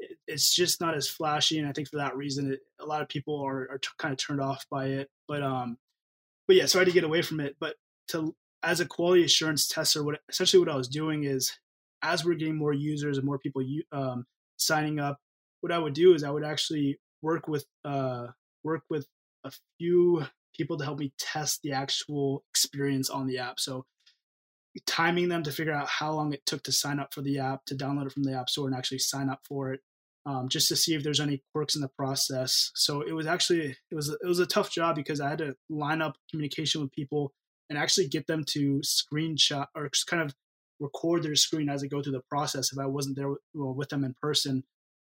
it, 0.00 0.18
it's 0.26 0.54
just 0.54 0.80
not 0.80 0.96
as 0.96 1.08
flashy. 1.08 1.58
And 1.58 1.68
I 1.68 1.72
think 1.72 1.88
for 1.88 1.98
that 1.98 2.16
reason, 2.16 2.52
it, 2.52 2.60
a 2.80 2.86
lot 2.86 3.02
of 3.02 3.08
people 3.08 3.40
are, 3.40 3.68
are 3.70 3.78
t- 3.78 3.88
kind 3.98 4.12
of 4.12 4.18
turned 4.18 4.40
off 4.40 4.66
by 4.70 4.86
it. 4.86 5.08
But 5.28 5.42
um, 5.42 5.78
but 6.46 6.56
yeah, 6.56 6.66
sorry 6.66 6.86
to 6.86 6.92
get 6.92 7.04
away 7.04 7.22
from 7.22 7.40
it. 7.40 7.56
But 7.60 7.76
to 8.08 8.34
as 8.62 8.80
a 8.80 8.86
quality 8.86 9.24
assurance 9.24 9.68
tester, 9.68 10.02
what 10.02 10.20
essentially 10.28 10.58
what 10.58 10.72
I 10.72 10.76
was 10.76 10.88
doing 10.88 11.24
is 11.24 11.56
as 12.02 12.24
we're 12.24 12.34
getting 12.34 12.56
more 12.56 12.72
users 12.72 13.16
and 13.16 13.26
more 13.26 13.38
people 13.38 13.62
um, 13.92 14.26
signing 14.56 14.98
up, 14.98 15.18
what 15.60 15.72
I 15.72 15.78
would 15.78 15.94
do 15.94 16.14
is 16.14 16.24
I 16.24 16.30
would 16.30 16.44
actually 16.44 16.98
work 17.22 17.46
with 17.46 17.64
uh, 17.84 18.26
work 18.64 18.82
with 18.90 19.06
a 19.44 19.52
few 19.78 20.24
people 20.56 20.76
to 20.78 20.84
help 20.84 20.98
me 20.98 21.12
test 21.18 21.60
the 21.62 21.72
actual 21.72 22.44
experience 22.50 23.10
on 23.10 23.26
the 23.26 23.38
app. 23.38 23.58
So 23.58 23.84
timing 24.86 25.28
them 25.28 25.42
to 25.44 25.52
figure 25.52 25.72
out 25.72 25.88
how 25.88 26.12
long 26.12 26.32
it 26.32 26.44
took 26.46 26.62
to 26.64 26.72
sign 26.72 26.98
up 26.98 27.14
for 27.14 27.22
the 27.22 27.38
app, 27.38 27.64
to 27.66 27.74
download 27.74 28.06
it 28.06 28.12
from 28.12 28.24
the 28.24 28.36
App 28.36 28.48
Store 28.48 28.66
and 28.66 28.76
actually 28.76 28.98
sign 28.98 29.28
up 29.28 29.40
for 29.46 29.72
it, 29.72 29.80
um, 30.26 30.48
just 30.48 30.68
to 30.68 30.76
see 30.76 30.94
if 30.94 31.02
there's 31.02 31.20
any 31.20 31.42
quirks 31.52 31.76
in 31.76 31.82
the 31.82 31.90
process. 31.96 32.70
So 32.74 33.02
it 33.02 33.12
was 33.12 33.26
actually 33.26 33.76
it 33.90 33.94
was 33.94 34.08
it 34.08 34.26
was 34.26 34.40
a 34.40 34.46
tough 34.46 34.70
job 34.70 34.96
because 34.96 35.20
I 35.20 35.28
had 35.28 35.38
to 35.38 35.54
line 35.68 36.02
up 36.02 36.16
communication 36.30 36.80
with 36.80 36.92
people 36.92 37.32
and 37.70 37.78
actually 37.78 38.08
get 38.08 38.26
them 38.26 38.44
to 38.48 38.80
screenshot 38.84 39.66
or 39.74 39.88
kind 40.06 40.22
of 40.22 40.34
record 40.80 41.22
their 41.22 41.36
screen 41.36 41.68
as 41.68 41.82
they 41.82 41.88
go 41.88 42.02
through 42.02 42.12
the 42.12 42.22
process 42.28 42.72
if 42.72 42.78
I 42.78 42.86
wasn't 42.86 43.16
there 43.16 43.28
with, 43.28 43.38
well, 43.54 43.74
with 43.74 43.88
them 43.90 44.04
in 44.04 44.14
person. 44.20 44.64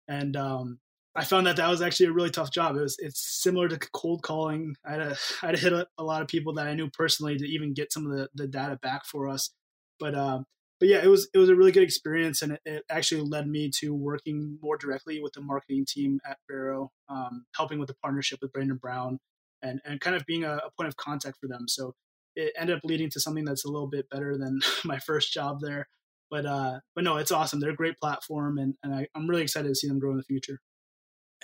And 0.09 0.37
um, 0.37 0.79
I 1.15 1.25
found 1.25 1.47
that 1.47 1.57
that 1.57 1.69
was 1.69 1.83
actually 1.83 2.07
a 2.07 2.13
really 2.13 2.31
tough 2.31 2.53
job. 2.53 2.77
It 2.77 2.83
was 2.83 2.97
it's 2.99 3.43
similar 3.43 3.69
to 3.69 3.79
cold 3.93 4.23
calling. 4.23 4.77
I 4.87 4.93
had 4.93 4.99
to, 4.99 5.19
I 5.43 5.47
had 5.47 5.57
to 5.57 5.61
hit 5.61 5.73
a, 5.73 5.87
a, 5.99 6.05
lot 6.05 6.23
of 6.23 6.29
people 6.29 6.55
that 6.55 6.67
I 6.67 6.75
knew 6.75 6.91
personally 6.91 7.37
to 7.37 7.47
even 7.47 7.75
get 7.75 7.93
some 7.93 8.07
of 8.07 8.17
the, 8.17 8.29
the 8.35 8.47
data 8.47 8.79
back 8.81 9.05
for 9.05 9.29
us. 9.29 9.51
But 9.99 10.15
um, 10.15 10.45
but 10.81 10.89
yeah, 10.89 11.03
it 11.03 11.09
was 11.09 11.29
it 11.35 11.39
was 11.39 11.49
a 11.49 11.57
really 11.57 11.73
good 11.73 11.83
experience, 11.83 12.43
and 12.43 12.53
it, 12.53 12.61
it, 12.65 12.85
actually 12.89 13.23
led 13.23 13.49
me 13.49 13.71
to 13.81 13.93
working 13.95 14.59
more 14.63 14.77
directly 14.77 15.21
with 15.21 15.33
the 15.33 15.41
marketing 15.41 15.85
team 15.89 16.21
at 16.29 16.39
Vero, 16.49 16.93
um, 17.09 17.47
helping 17.57 17.79
with 17.81 17.89
the 17.89 17.97
partnership 18.03 18.39
with 18.41 18.53
Brandon 18.53 18.77
Brown, 18.77 19.19
and 19.63 19.81
and 19.85 20.01
kind 20.01 20.15
of 20.15 20.25
being 20.27 20.45
a, 20.45 20.57
a, 20.57 20.71
point 20.77 20.89
of 20.89 20.97
contact 20.97 21.39
for 21.41 21.49
them. 21.49 21.67
So 21.67 21.95
it 22.37 22.53
ended 22.57 22.77
up 22.77 22.85
leading 22.85 23.11
to 23.11 23.21
something 23.21 23.45
that's 23.45 23.65
a 23.65 23.71
little 23.71 23.89
bit 23.89 24.09
better 24.09 24.39
than 24.39 24.61
my 24.85 24.99
first 24.99 25.33
job 25.33 25.59
there. 25.61 25.89
But 26.31 26.47
uh, 26.47 26.81
but 26.95 27.03
no, 27.03 27.17
it's 27.17 27.33
awesome. 27.33 27.59
They're 27.59 27.71
a 27.71 27.77
great 27.77 27.99
platform, 27.99 28.59
and 28.59 28.75
and 28.85 28.95
I, 28.95 29.09
I'm 29.17 29.29
really 29.29 29.43
excited 29.43 29.69
to 29.69 29.75
see 29.75 29.89
them 29.89 29.99
grow 29.99 30.13
in 30.13 30.19
the 30.19 30.23
future. 30.23 30.61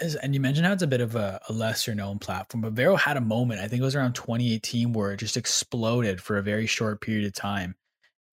And 0.00 0.34
you 0.34 0.40
mentioned 0.40 0.66
how 0.66 0.72
it's 0.72 0.82
a 0.82 0.88
bit 0.88 1.00
of 1.00 1.14
a, 1.14 1.40
a, 1.48 1.52
lesser 1.52 1.94
known 1.94 2.18
platform, 2.18 2.62
but 2.62 2.72
Vero 2.72 2.96
had 2.96 3.16
a 3.16 3.20
moment, 3.20 3.60
I 3.60 3.68
think 3.68 3.80
it 3.80 3.84
was 3.84 3.94
around 3.94 4.14
2018, 4.14 4.92
where 4.92 5.12
it 5.12 5.18
just 5.18 5.36
exploded 5.36 6.20
for 6.20 6.36
a 6.36 6.42
very 6.42 6.66
short 6.66 7.00
period 7.00 7.26
of 7.26 7.32
time. 7.32 7.76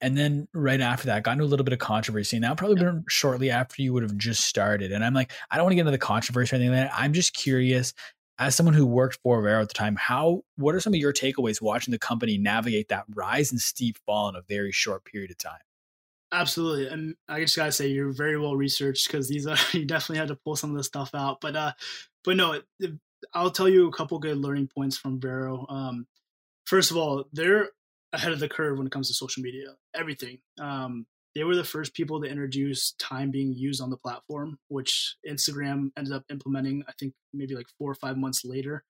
And 0.01 0.18
then 0.18 0.47
right 0.53 0.82
after 0.82 1.05
that, 1.05 1.22
got 1.22 1.34
into 1.34 1.43
a 1.43 1.45
little 1.45 1.64
bit 1.64 1.74
of 1.74 1.80
controversy. 1.80 2.36
And 2.36 2.43
that 2.43 2.57
probably 2.57 2.78
yeah. 2.82 2.89
been 2.89 3.05
shortly 3.07 3.51
after 3.51 3.82
you 3.82 3.93
would 3.93 4.01
have 4.01 4.18
just 4.18 4.45
started. 4.45 4.91
And 4.91 5.05
I'm 5.05 5.14
like, 5.14 5.32
I 5.51 5.55
don't 5.55 5.66
want 5.66 5.74
to 5.74 5.76
get 5.76 5.82
into 5.82 5.91
the 5.91 5.99
controversy 5.99 6.55
or 6.55 6.57
anything 6.57 6.76
like 6.76 6.89
that. 6.89 6.97
I'm 6.97 7.14
just 7.14 7.36
curious, 7.36 7.93
as 8.39 8.55
someone 8.55 8.74
who 8.74 8.88
worked 8.88 9.20
for 9.22 9.39
Vero 9.43 9.62
at 9.62 9.68
the 9.68 9.76
time, 9.76 9.95
how 9.95 10.41
what 10.55 10.74
are 10.74 10.80
some 10.80 10.93
of 10.93 10.99
your 10.99 11.14
takeaways 11.14 11.62
watching 11.62 11.91
the 11.91 11.99
company 11.99 12.39
navigate 12.39 12.88
that 12.88 13.05
rise 13.14 13.51
and 13.51 13.62
steep 13.62 13.99
fall 14.07 14.30
in 14.30 14.36
a 14.36 14.41
very 14.41 14.72
short 14.72 15.05
period 15.05 15.30
of 15.30 15.38
time? 15.38 15.62
Absolutely, 16.34 16.88
and 16.88 17.16
I 17.28 17.42
just 17.42 17.58
gotta 17.58 17.72
say 17.72 17.88
you're 17.88 18.14
very 18.14 18.38
well 18.38 18.56
researched 18.56 19.08
because 19.08 19.28
these 19.28 19.46
are 19.48 19.58
you 19.74 19.86
definitely 19.86 20.20
had 20.20 20.30
to 20.30 20.36
pull 20.36 20.56
some 20.56 20.72
of 20.72 20.78
this 20.78 20.88
stuff 20.88 21.14
out. 21.14 21.42
But 21.42 21.56
uh, 21.56 21.74
but 22.24 22.38
no, 22.38 22.54
it, 22.54 22.94
I'll 23.34 23.52
tell 23.52 23.70
you 23.70 23.88
a 23.88 23.92
couple 23.92 24.18
good 24.20 24.38
learning 24.38 24.70
points 24.74 24.98
from 24.98 25.20
Vero. 25.20 25.66
Um, 25.70 26.08
first 26.66 26.92
of 26.92 26.98
all, 26.98 27.26
they're 27.34 27.70
ahead 28.14 28.32
of 28.32 28.40
the 28.40 28.50
curve 28.50 28.78
when 28.78 28.88
it 28.88 28.94
comes 28.94 29.08
to 29.08 29.14
social 29.14 29.44
media. 29.44 29.76
Everything. 29.94 30.40
Um, 30.60 31.06
they 31.36 31.44
were 31.44 31.56
the 31.56 31.64
first 31.64 31.94
people 31.94 32.22
to 32.22 32.28
introduce 32.28 32.94
time 32.94 33.32
being 33.32 33.54
used 33.54 33.82
on 33.82 33.90
the 33.90 33.98
platform, 33.98 34.58
which 34.68 35.16
Instagram 35.28 35.92
ended 35.98 36.14
up 36.14 36.24
implementing. 36.30 36.84
I 36.90 36.94
think 37.00 37.14
maybe 37.34 37.56
like 37.56 37.68
four 37.78 37.92
or 37.92 37.96
five 37.96 38.18
months 38.18 38.44
later. 38.44 38.84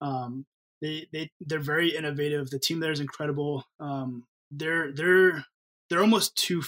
Um, 0.00 0.46
they 0.82 1.06
they 1.12 1.30
they're 1.40 1.58
very 1.58 1.96
innovative. 1.96 2.50
The 2.50 2.58
team 2.58 2.80
there 2.80 2.92
is 2.92 3.00
incredible. 3.00 3.64
Um, 3.80 4.24
they're 4.50 4.92
they're 4.92 5.44
they're 5.88 6.00
almost 6.00 6.36
too 6.36 6.62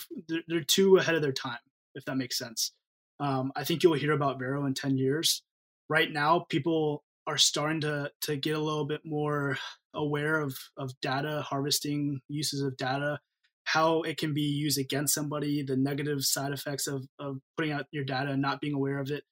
they're, 0.49 0.61
too 0.63 0.97
ahead 0.97 1.15
of 1.15 1.23
their 1.23 1.33
time, 1.33 1.59
if 1.95 2.05
that 2.05 2.17
makes 2.17 2.39
sense. 2.39 2.73
Um, 3.21 3.53
I 3.57 3.65
think 3.65 3.83
you'll 3.83 3.95
hear 3.95 4.13
about 4.13 4.39
Vero 4.39 4.65
in 4.67 4.75
ten 4.75 4.97
years. 4.97 5.43
Right 5.89 6.11
now, 6.11 6.47
people 6.49 7.05
are 7.27 7.39
starting 7.39 7.81
to 7.83 8.11
to 8.23 8.37
get 8.37 8.57
a 8.57 8.61
little 8.61 8.87
bit 8.87 9.03
more 9.05 9.59
aware 9.95 10.41
of 10.41 10.57
of 10.77 10.99
data 11.01 11.43
harvesting, 11.43 12.21
uses 12.29 12.63
of 12.63 12.77
data, 12.77 13.19
how 13.65 14.03
it 14.03 14.17
can 14.17 14.35
be 14.35 14.43
used 14.43 14.79
against 14.79 15.15
somebody, 15.15 15.63
the 15.63 15.77
negative 15.77 16.25
side 16.25 16.53
effects 16.53 16.87
of 16.87 17.07
of 17.19 17.39
putting 17.57 17.73
out 17.73 17.87
your 17.91 18.05
data 18.05 18.31
and 18.31 18.43
not 18.43 18.61
being 18.61 18.75
aware 18.75 18.99
of 18.99 19.11
it. 19.11 19.25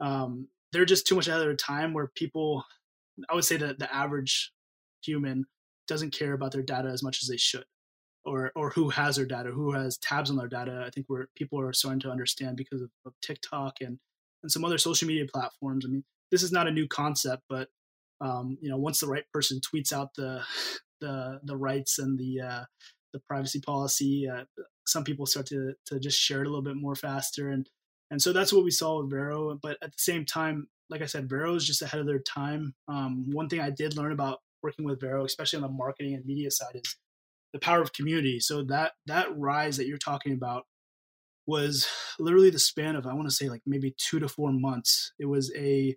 Um, 0.00 0.48
they're 0.72 0.84
just 0.84 1.06
too 1.06 1.14
much 1.14 1.28
ahead 1.28 1.40
of 1.40 1.46
their 1.46 1.56
time 1.56 1.92
where 1.92 2.10
people 2.14 2.64
I 3.28 3.34
would 3.34 3.44
say 3.44 3.56
that 3.58 3.78
the 3.78 3.94
average 3.94 4.52
human 5.04 5.44
doesn't 5.86 6.12
care 6.12 6.32
about 6.32 6.52
their 6.52 6.62
data 6.62 6.88
as 6.88 7.02
much 7.02 7.22
as 7.22 7.28
they 7.28 7.36
should, 7.36 7.64
or 8.24 8.52
or 8.54 8.70
who 8.70 8.90
has 8.90 9.16
their 9.16 9.26
data, 9.26 9.50
who 9.50 9.72
has 9.72 9.98
tabs 9.98 10.30
on 10.30 10.36
their 10.36 10.48
data. 10.48 10.84
I 10.86 10.90
think 10.90 11.06
where 11.08 11.28
people 11.36 11.60
are 11.60 11.72
starting 11.72 12.00
to 12.00 12.10
understand 12.10 12.56
because 12.56 12.82
of, 12.82 12.90
of 13.06 13.12
TikTok 13.22 13.76
and 13.80 13.98
and 14.42 14.52
some 14.52 14.64
other 14.64 14.78
social 14.78 15.08
media 15.08 15.24
platforms. 15.32 15.84
I 15.84 15.88
mean, 15.88 16.04
this 16.30 16.42
is 16.42 16.52
not 16.52 16.68
a 16.68 16.72
new 16.72 16.86
concept, 16.86 17.42
but 17.48 17.68
um, 18.20 18.58
you 18.60 18.70
know, 18.70 18.76
once 18.76 19.00
the 19.00 19.06
right 19.06 19.24
person 19.32 19.60
tweets 19.60 19.92
out 19.92 20.14
the 20.14 20.42
the 21.00 21.40
the 21.44 21.56
rights 21.56 21.98
and 21.98 22.18
the 22.18 22.40
uh, 22.40 22.64
the 23.12 23.20
privacy 23.28 23.60
policy, 23.60 24.28
uh, 24.28 24.44
some 24.86 25.04
people 25.04 25.26
start 25.26 25.46
to 25.46 25.74
to 25.86 25.98
just 25.98 26.20
share 26.20 26.42
it 26.42 26.46
a 26.46 26.50
little 26.50 26.62
bit 26.62 26.76
more 26.76 26.94
faster, 26.94 27.50
and 27.50 27.68
and 28.10 28.20
so 28.20 28.32
that's 28.32 28.52
what 28.52 28.64
we 28.64 28.70
saw 28.70 29.00
with 29.00 29.10
Vero. 29.10 29.58
But 29.62 29.78
at 29.82 29.92
the 29.92 29.98
same 29.98 30.24
time, 30.24 30.68
like 30.90 31.02
I 31.02 31.06
said, 31.06 31.28
Vero 31.28 31.54
is 31.54 31.66
just 31.66 31.82
ahead 31.82 32.00
of 32.00 32.06
their 32.06 32.20
time. 32.20 32.74
Um, 32.88 33.30
one 33.30 33.48
thing 33.48 33.60
I 33.60 33.70
did 33.70 33.96
learn 33.96 34.12
about 34.12 34.40
working 34.62 34.84
with 34.84 35.00
Vero, 35.00 35.24
especially 35.24 35.58
on 35.58 35.62
the 35.62 35.68
marketing 35.68 36.14
and 36.14 36.24
media 36.24 36.50
side, 36.50 36.74
is 36.74 36.96
the 37.54 37.60
power 37.60 37.80
of 37.80 37.94
community. 37.94 38.40
So 38.40 38.64
that 38.64 38.92
that 39.06 39.28
rise 39.38 39.78
that 39.78 39.86
you're 39.86 39.96
talking 39.96 40.34
about 40.34 40.64
was 41.46 41.86
literally 42.18 42.50
the 42.50 42.58
span 42.58 42.96
of 42.96 43.06
I 43.06 43.14
want 43.14 43.28
to 43.28 43.34
say 43.34 43.48
like 43.48 43.62
maybe 43.64 43.94
two 43.96 44.18
to 44.18 44.28
four 44.28 44.52
months. 44.52 45.12
It 45.18 45.26
was 45.26 45.50
a 45.56 45.96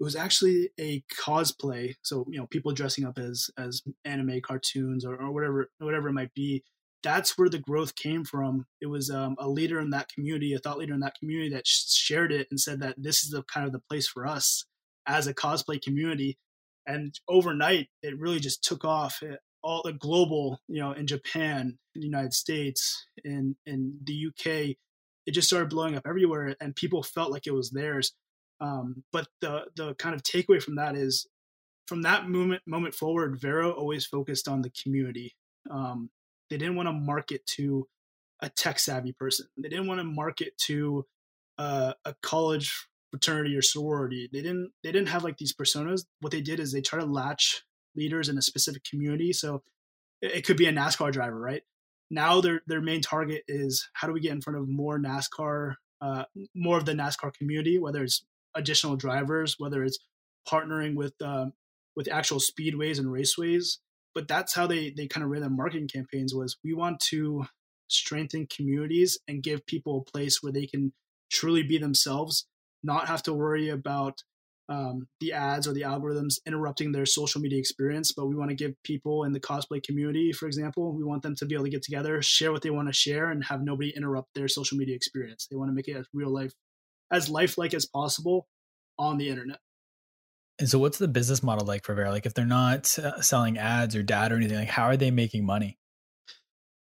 it 0.00 0.04
was 0.04 0.14
actually 0.14 0.70
a 0.78 1.02
cosplay. 1.20 1.94
So 2.02 2.26
you 2.30 2.38
know 2.38 2.46
people 2.46 2.72
dressing 2.72 3.04
up 3.04 3.18
as 3.18 3.50
as 3.58 3.82
anime 4.04 4.40
cartoons 4.42 5.04
or, 5.04 5.16
or 5.16 5.32
whatever 5.32 5.70
whatever 5.78 6.08
it 6.08 6.12
might 6.12 6.34
be 6.34 6.62
that's 7.02 7.38
where 7.38 7.48
the 7.48 7.58
growth 7.58 7.94
came 7.94 8.24
from. 8.24 8.66
It 8.80 8.86
was 8.86 9.10
um, 9.10 9.36
a 9.38 9.48
leader 9.48 9.80
in 9.80 9.90
that 9.90 10.08
community, 10.08 10.52
a 10.52 10.58
thought 10.58 10.78
leader 10.78 10.94
in 10.94 11.00
that 11.00 11.18
community 11.18 11.50
that 11.50 11.66
shared 11.66 12.32
it 12.32 12.48
and 12.50 12.58
said 12.58 12.80
that 12.80 12.96
this 12.98 13.22
is 13.22 13.30
the 13.30 13.42
kind 13.44 13.66
of 13.66 13.72
the 13.72 13.80
place 13.88 14.08
for 14.08 14.26
us 14.26 14.64
as 15.06 15.26
a 15.26 15.34
cosplay 15.34 15.80
community. 15.80 16.38
And 16.86 17.14
overnight, 17.28 17.88
it 18.02 18.18
really 18.18 18.40
just 18.40 18.64
took 18.64 18.84
off. 18.84 19.22
All 19.68 19.82
the 19.84 19.92
global, 19.92 20.60
you 20.66 20.80
know, 20.80 20.92
in 20.92 21.06
Japan, 21.06 21.78
in 21.94 22.00
the 22.00 22.06
United 22.06 22.32
States, 22.32 23.04
in 23.22 23.54
in 23.66 23.98
the 24.02 24.28
UK, 24.28 24.76
it 25.26 25.32
just 25.32 25.48
started 25.48 25.68
blowing 25.68 25.94
up 25.94 26.06
everywhere, 26.06 26.56
and 26.60 26.74
people 26.74 27.02
felt 27.02 27.30
like 27.30 27.46
it 27.46 27.52
was 27.52 27.70
theirs. 27.70 28.14
Um, 28.60 29.04
but 29.12 29.28
the 29.42 29.66
the 29.76 29.94
kind 29.96 30.14
of 30.14 30.22
takeaway 30.22 30.62
from 30.62 30.76
that 30.76 30.96
is, 30.96 31.26
from 31.86 32.02
that 32.02 32.28
moment 32.28 32.62
moment 32.66 32.94
forward, 32.94 33.38
Vero 33.40 33.70
always 33.70 34.06
focused 34.06 34.48
on 34.48 34.62
the 34.62 34.70
community. 34.70 35.34
Um, 35.70 36.08
they 36.48 36.56
didn't 36.56 36.76
want 36.76 36.88
to 36.88 36.92
market 36.92 37.44
to 37.56 37.86
a 38.40 38.48
tech 38.48 38.78
savvy 38.78 39.12
person. 39.12 39.46
They 39.58 39.68
didn't 39.68 39.86
want 39.86 40.00
to 40.00 40.04
market 40.04 40.56
to 40.66 41.04
uh, 41.58 41.92
a 42.06 42.14
college 42.22 42.88
fraternity 43.10 43.54
or 43.56 43.62
sorority. 43.62 44.30
They 44.32 44.40
didn't 44.40 44.70
they 44.82 44.92
didn't 44.92 45.08
have 45.08 45.24
like 45.24 45.36
these 45.38 45.54
personas. 45.54 46.06
What 46.20 46.32
they 46.32 46.40
did 46.40 46.60
is 46.60 46.72
they 46.72 46.80
try 46.80 47.00
to 47.00 47.06
latch 47.06 47.64
leaders 47.96 48.28
in 48.28 48.38
a 48.38 48.42
specific 48.42 48.82
community. 48.84 49.32
So 49.32 49.62
it, 50.20 50.44
could 50.44 50.56
be 50.56 50.66
a 50.66 50.72
NASCAR 50.72 51.12
driver, 51.12 51.38
right? 51.38 51.62
Now 52.10 52.40
their 52.40 52.62
their 52.66 52.80
main 52.80 53.02
target 53.02 53.42
is 53.48 53.88
how 53.92 54.06
do 54.06 54.14
we 54.14 54.20
get 54.20 54.32
in 54.32 54.40
front 54.40 54.58
of 54.58 54.68
more 54.68 54.98
NASCAR, 54.98 55.74
uh, 56.00 56.24
more 56.54 56.78
of 56.78 56.86
the 56.86 56.94
NASCAR 56.94 57.32
community, 57.34 57.78
whether 57.78 58.02
it's 58.02 58.24
additional 58.54 58.96
drivers, 58.96 59.56
whether 59.58 59.84
it's 59.84 59.98
partnering 60.48 60.94
with 60.94 61.14
um, 61.22 61.52
with 61.96 62.10
actual 62.10 62.38
speedways 62.38 62.98
and 62.98 63.08
raceways, 63.08 63.78
but 64.14 64.26
that's 64.26 64.54
how 64.54 64.66
they 64.66 64.92
they 64.96 65.06
kind 65.06 65.24
of 65.24 65.30
ran 65.30 65.42
their 65.42 65.50
marketing 65.50 65.88
campaigns 65.88 66.34
was 66.34 66.56
we 66.64 66.72
want 66.72 67.00
to 67.10 67.44
strengthen 67.88 68.46
communities 68.46 69.18
and 69.28 69.42
give 69.42 69.66
people 69.66 70.04
a 70.06 70.10
place 70.10 70.42
where 70.42 70.52
they 70.52 70.66
can 70.66 70.92
truly 71.30 71.62
be 71.62 71.78
themselves 71.78 72.46
not 72.82 73.08
have 73.08 73.22
to 73.22 73.32
worry 73.32 73.68
about 73.68 74.22
um, 74.68 75.08
the 75.20 75.32
ads 75.32 75.66
or 75.66 75.72
the 75.72 75.82
algorithms 75.82 76.38
interrupting 76.46 76.92
their 76.92 77.06
social 77.06 77.40
media 77.40 77.58
experience 77.58 78.12
but 78.12 78.26
we 78.26 78.36
want 78.36 78.50
to 78.50 78.56
give 78.56 78.74
people 78.82 79.24
in 79.24 79.32
the 79.32 79.40
cosplay 79.40 79.82
community 79.82 80.32
for 80.32 80.46
example 80.46 80.92
we 80.92 81.04
want 81.04 81.22
them 81.22 81.34
to 81.34 81.46
be 81.46 81.54
able 81.54 81.64
to 81.64 81.70
get 81.70 81.82
together 81.82 82.20
share 82.22 82.52
what 82.52 82.62
they 82.62 82.70
want 82.70 82.88
to 82.88 82.92
share 82.92 83.30
and 83.30 83.44
have 83.44 83.62
nobody 83.62 83.90
interrupt 83.96 84.28
their 84.34 84.48
social 84.48 84.76
media 84.76 84.94
experience 84.94 85.46
they 85.50 85.56
want 85.56 85.70
to 85.70 85.74
make 85.74 85.88
it 85.88 85.96
as 85.96 86.06
real 86.12 86.30
life 86.30 86.52
as 87.12 87.30
lifelike 87.30 87.74
as 87.74 87.86
possible 87.86 88.46
on 88.98 89.16
the 89.16 89.28
internet 89.28 89.58
and 90.58 90.68
so, 90.68 90.78
what's 90.80 90.98
the 90.98 91.06
business 91.06 91.42
model 91.42 91.64
like 91.64 91.84
for 91.84 91.94
Vero? 91.94 92.10
Like, 92.10 92.26
if 92.26 92.34
they're 92.34 92.44
not 92.44 92.98
uh, 92.98 93.20
selling 93.22 93.58
ads 93.58 93.94
or 93.94 94.02
data 94.02 94.34
or 94.34 94.38
anything, 94.38 94.58
like, 94.58 94.68
how 94.68 94.84
are 94.84 94.96
they 94.96 95.12
making 95.12 95.46
money? 95.46 95.78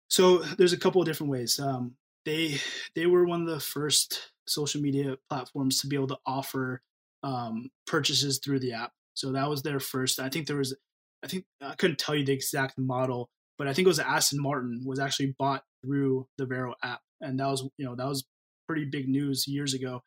So, 0.10 0.40
there's 0.40 0.74
a 0.74 0.80
couple 0.80 1.00
of 1.00 1.08
different 1.08 1.32
ways. 1.32 1.60
Um, 1.60 1.96
they 2.26 2.60
they 2.96 3.06
were 3.06 3.26
one 3.26 3.42
of 3.42 3.48
the 3.48 3.60
first 3.60 4.32
social 4.48 4.82
media 4.82 5.18
platforms 5.30 5.80
to 5.80 5.88
be 5.88 5.96
able 5.96 6.08
to 6.08 6.18
offer 6.26 6.82
um, 7.24 7.70
purchases 7.86 8.40
through 8.44 8.60
the 8.60 8.74
app. 8.74 8.92
So 9.14 9.32
that 9.32 9.50
was 9.50 9.64
their 9.64 9.80
first. 9.80 10.20
I 10.20 10.30
think 10.30 10.48
there 10.48 10.58
was, 10.58 10.76
I 11.24 11.28
think 11.28 11.46
I 11.62 11.76
couldn't 11.76 12.00
tell 12.00 12.16
you 12.16 12.26
the 12.26 12.34
exact 12.34 12.78
model, 12.78 13.30
but 13.58 13.68
I 13.68 13.74
think 13.74 13.86
it 13.86 13.90
was 13.90 14.00
Aston 14.00 14.42
Martin 14.42 14.84
was 14.86 15.00
actually 15.00 15.36
bought 15.40 15.64
through 15.84 16.28
the 16.38 16.46
Vero 16.46 16.76
app, 16.84 17.02
and 17.22 17.40
that 17.40 17.48
was 17.48 17.68
you 17.78 17.86
know 17.86 17.96
that 17.96 18.08
was 18.08 18.26
pretty 18.68 18.86
big 18.86 19.08
news 19.08 19.48
years 19.48 19.74
ago. 19.74 20.04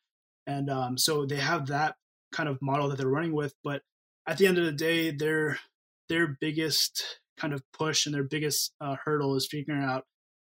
And 0.47 0.71
um, 0.71 0.99
so 0.99 1.27
they 1.27 1.37
have 1.37 1.67
that 1.67 1.97
kind 2.33 2.49
of 2.49 2.61
model 2.63 2.89
that 2.89 2.99
they're 2.99 3.09
running 3.09 3.33
with. 3.33 3.55
But 3.65 3.83
at 4.27 4.39
the 4.39 4.47
end 4.47 4.59
of 4.59 4.65
the 4.65 4.73
day, 4.73 5.11
their 5.11 5.59
their 6.09 6.37
biggest 6.41 7.21
kind 7.39 7.53
of 7.53 7.63
push 7.73 8.07
and 8.07 8.15
their 8.15 8.25
biggest 8.25 8.73
uh, 8.81 8.97
hurdle 9.05 9.35
is 9.35 9.49
figuring 9.51 9.83
out 9.83 10.05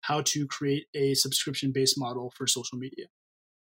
how 0.02 0.20
to 0.22 0.46
create 0.46 0.86
a 0.94 1.14
subscription 1.14 1.72
based 1.72 1.98
model 1.98 2.32
for 2.36 2.46
social 2.46 2.78
media. 2.78 3.06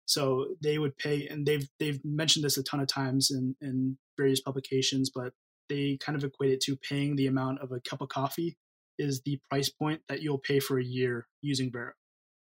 So 0.07 0.49
they 0.63 0.79
would 0.79 0.97
pay, 0.97 1.27
and 1.29 1.47
they've 1.47 1.69
they've 1.79 2.01
mentioned 2.05 2.45
this 2.45 2.59
a 2.59 2.63
ton 2.63 2.81
of 2.81 2.89
times 2.89 3.31
in 3.31 3.57
in 3.61 3.99
various 4.17 4.41
publications, 4.41 5.11
but 5.15 5.33
they 5.69 5.97
kind 6.01 6.17
of 6.17 6.25
equate 6.25 6.53
it 6.53 6.61
to 6.63 6.77
paying 6.77 7.17
the 7.17 7.27
amount 7.27 7.61
of 7.61 7.73
a 7.73 7.81
cup 7.81 8.01
of 8.01 8.09
coffee 8.09 8.57
is 8.99 9.23
the 9.25 9.41
price 9.51 9.69
point 9.71 10.03
that 10.09 10.21
you'll 10.21 10.39
pay 10.39 10.61
for 10.61 10.79
a 10.79 10.85
year 10.85 11.27
using 11.41 11.71
Vero. 11.73 11.93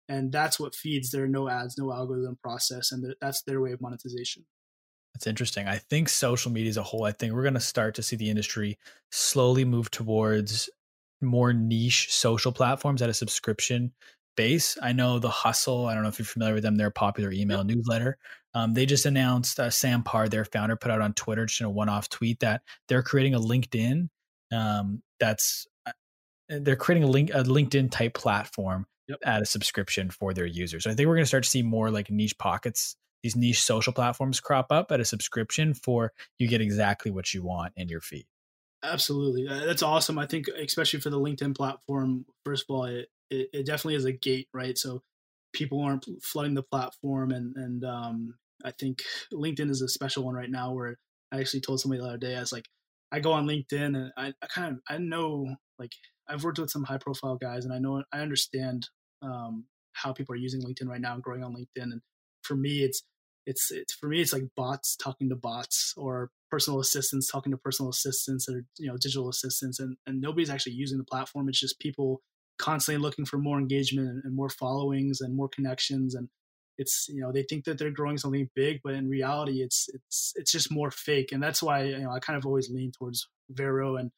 And 0.08 0.30
that's 0.30 0.60
what 0.60 0.74
feeds 0.74 1.10
their 1.10 1.26
no 1.26 1.48
ads, 1.48 1.76
no 1.78 1.92
algorithm 1.92 2.38
process, 2.42 2.92
and 2.92 3.14
that's 3.20 3.42
their 3.42 3.60
way 3.60 3.72
of 3.72 3.80
monetization. 3.80 4.44
That's 5.14 5.26
interesting. 5.26 5.66
I 5.66 5.78
think 5.78 6.08
social 6.08 6.52
media 6.52 6.68
as 6.68 6.76
a 6.76 6.82
whole, 6.82 7.04
I 7.04 7.12
think 7.12 7.32
we're 7.32 7.42
going 7.42 7.54
to 7.54 7.60
start 7.60 7.94
to 7.94 8.02
see 8.02 8.16
the 8.16 8.28
industry 8.28 8.78
slowly 9.10 9.64
move 9.64 9.90
towards 9.90 10.68
more 11.22 11.52
niche 11.52 12.12
social 12.12 12.52
platforms 12.52 13.00
at 13.00 13.08
a 13.08 13.14
subscription 13.14 13.92
base. 14.36 14.76
I 14.82 14.92
know 14.92 15.18
the 15.18 15.30
Hustle. 15.30 15.86
I 15.86 15.94
don't 15.94 16.02
know 16.02 16.08
if 16.08 16.18
you're 16.18 16.26
familiar 16.26 16.54
with 16.54 16.62
them. 16.62 16.76
They're 16.76 16.88
a 16.88 16.92
popular 16.92 17.32
email 17.32 17.64
newsletter. 17.64 18.18
Um, 18.54 18.74
they 18.74 18.86
just 18.86 19.06
announced 19.06 19.60
uh, 19.60 19.70
Sam 19.70 20.02
Parr, 20.02 20.28
their 20.28 20.44
founder, 20.44 20.76
put 20.76 20.90
out 20.90 21.00
on 21.00 21.12
Twitter 21.12 21.46
just 21.46 21.60
in 21.60 21.66
a 21.66 21.70
one-off 21.70 22.08
tweet 22.08 22.40
that 22.40 22.62
they're 22.88 23.02
creating 23.02 23.34
a 23.34 23.40
LinkedIn. 23.40 24.08
Um, 24.52 25.02
that's 25.18 25.66
uh, 25.86 25.92
they're 26.48 26.76
creating 26.76 27.04
a 27.04 27.10
link 27.10 27.30
a 27.30 27.42
LinkedIn 27.42 27.90
type 27.90 28.14
platform 28.14 28.86
yep. 29.08 29.18
at 29.24 29.42
a 29.42 29.46
subscription 29.46 30.10
for 30.10 30.32
their 30.32 30.46
users. 30.46 30.84
So 30.84 30.90
I 30.90 30.94
think 30.94 31.08
we're 31.08 31.16
going 31.16 31.24
to 31.24 31.28
start 31.28 31.44
to 31.44 31.50
see 31.50 31.62
more 31.62 31.90
like 31.90 32.10
niche 32.10 32.38
pockets 32.38 32.96
these 33.26 33.34
niche 33.34 33.62
social 33.62 33.92
platforms 33.92 34.38
crop 34.38 34.70
up 34.70 34.92
at 34.92 35.00
a 35.00 35.04
subscription 35.04 35.74
for 35.74 36.12
you 36.38 36.46
get 36.46 36.60
exactly 36.60 37.10
what 37.10 37.34
you 37.34 37.42
want 37.42 37.72
in 37.76 37.88
your 37.88 38.00
feed. 38.00 38.26
Absolutely. 38.84 39.48
Uh, 39.48 39.66
that's 39.66 39.82
awesome. 39.82 40.16
I 40.16 40.26
think, 40.26 40.46
especially 40.48 41.00
for 41.00 41.10
the 41.10 41.18
LinkedIn 41.18 41.56
platform, 41.56 42.24
first 42.44 42.66
of 42.68 42.74
all, 42.74 42.84
it, 42.84 43.08
it, 43.30 43.48
it, 43.52 43.66
definitely 43.66 43.96
is 43.96 44.04
a 44.04 44.12
gate, 44.12 44.48
right? 44.52 44.76
So 44.76 45.02
people 45.52 45.80
aren't 45.80 46.06
flooding 46.22 46.54
the 46.54 46.62
platform. 46.62 47.30
And, 47.30 47.56
and 47.56 47.84
um, 47.84 48.34
I 48.64 48.72
think 48.72 49.02
LinkedIn 49.32 49.70
is 49.70 49.82
a 49.82 49.88
special 49.88 50.24
one 50.24 50.34
right 50.34 50.50
now 50.50 50.72
where 50.72 50.96
I 51.32 51.40
actually 51.40 51.60
told 51.60 51.80
somebody 51.80 52.00
the 52.00 52.08
other 52.08 52.18
day, 52.18 52.36
I 52.36 52.40
was 52.40 52.52
like, 52.52 52.66
I 53.12 53.20
go 53.20 53.32
on 53.32 53.46
LinkedIn 53.46 53.96
and 53.96 54.12
I, 54.16 54.32
I 54.42 54.46
kind 54.46 54.72
of, 54.72 54.80
I 54.88 54.98
know, 54.98 55.54
like, 55.78 55.92
I've 56.28 56.42
worked 56.42 56.58
with 56.58 56.70
some 56.70 56.84
high 56.84 56.98
profile 56.98 57.36
guys 57.36 57.64
and 57.64 57.72
I 57.72 57.78
know, 57.78 58.02
I 58.12 58.20
understand 58.20 58.88
um, 59.22 59.64
how 59.92 60.12
people 60.12 60.34
are 60.34 60.38
using 60.38 60.62
LinkedIn 60.62 60.88
right 60.88 61.00
now 61.00 61.14
and 61.14 61.22
growing 61.22 61.44
on 61.44 61.54
LinkedIn. 61.54 61.84
And 61.84 62.00
for 62.42 62.56
me, 62.56 62.82
it's, 62.82 63.04
it's 63.46 63.70
it's 63.70 63.94
for 63.94 64.08
me 64.08 64.20
it's 64.20 64.32
like 64.32 64.42
bots 64.56 64.96
talking 64.96 65.28
to 65.28 65.36
bots 65.36 65.94
or 65.96 66.30
personal 66.50 66.80
assistants 66.80 67.30
talking 67.30 67.52
to 67.52 67.58
personal 67.58 67.90
assistants 67.90 68.48
or 68.48 68.64
you 68.78 68.88
know 68.88 68.96
digital 68.96 69.28
assistants 69.28 69.78
and, 69.78 69.96
and 70.06 70.20
nobody's 70.20 70.50
actually 70.50 70.72
using 70.72 70.98
the 70.98 71.04
platform 71.04 71.48
it's 71.48 71.60
just 71.60 71.78
people 71.78 72.22
constantly 72.58 73.00
looking 73.00 73.24
for 73.24 73.38
more 73.38 73.58
engagement 73.58 74.24
and, 74.24 74.34
more 74.34 74.48
followings 74.48 75.20
and 75.20 75.34
more 75.34 75.48
connections 75.48 76.14
and 76.14 76.28
it's 76.78 77.08
you 77.08 77.20
know 77.20 77.32
they 77.32 77.42
think 77.42 77.64
that 77.64 77.78
they're 77.78 77.90
growing 77.90 78.18
something 78.18 78.48
big 78.54 78.80
but 78.84 78.94
in 78.94 79.08
reality 79.08 79.62
it's 79.62 79.88
it's 79.94 80.32
it's 80.36 80.52
just 80.52 80.70
more 80.70 80.90
fake 80.90 81.32
and 81.32 81.42
that's 81.42 81.62
why 81.62 81.82
you 81.84 81.98
know 81.98 82.10
i 82.10 82.18
kind 82.18 82.36
of 82.36 82.44
always 82.44 82.70
lean 82.70 82.92
towards 82.92 83.28
vero 83.50 83.96
and 83.96 84.10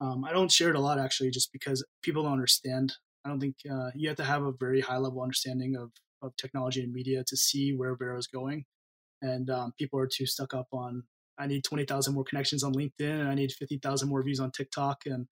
um, 0.00 0.24
i 0.24 0.32
don't 0.32 0.50
share 0.50 0.70
it 0.70 0.76
a 0.76 0.80
lot 0.80 0.98
actually 0.98 1.30
just 1.30 1.52
because 1.52 1.84
people 2.02 2.22
don't 2.22 2.32
understand. 2.32 2.94
I 3.22 3.28
don't 3.28 3.38
think 3.38 3.56
uh, 3.70 3.90
you 3.94 4.08
have 4.08 4.16
to 4.16 4.24
have 4.24 4.44
a 4.44 4.52
very 4.58 4.80
high 4.80 4.96
level 4.96 5.20
understanding 5.20 5.76
of 5.76 5.90
of 6.22 6.34
technology 6.36 6.82
and 6.82 6.92
media 6.92 7.22
to 7.26 7.36
see 7.36 7.72
where 7.72 7.94
vero 7.96 8.18
is 8.18 8.26
going 8.26 8.64
and 9.22 9.50
um, 9.50 9.72
people 9.78 9.98
are 9.98 10.06
too 10.06 10.26
stuck 10.26 10.54
up 10.54 10.68
on 10.72 11.02
i 11.38 11.46
need 11.46 11.64
20000 11.64 12.14
more 12.14 12.24
connections 12.24 12.62
on 12.62 12.72
linkedin 12.74 13.20
and 13.20 13.28
i 13.28 13.34
need 13.34 13.52
50000 13.52 14.08
more 14.08 14.22
views 14.22 14.40
on 14.40 14.50
tiktok 14.50 15.02
and 15.06 15.26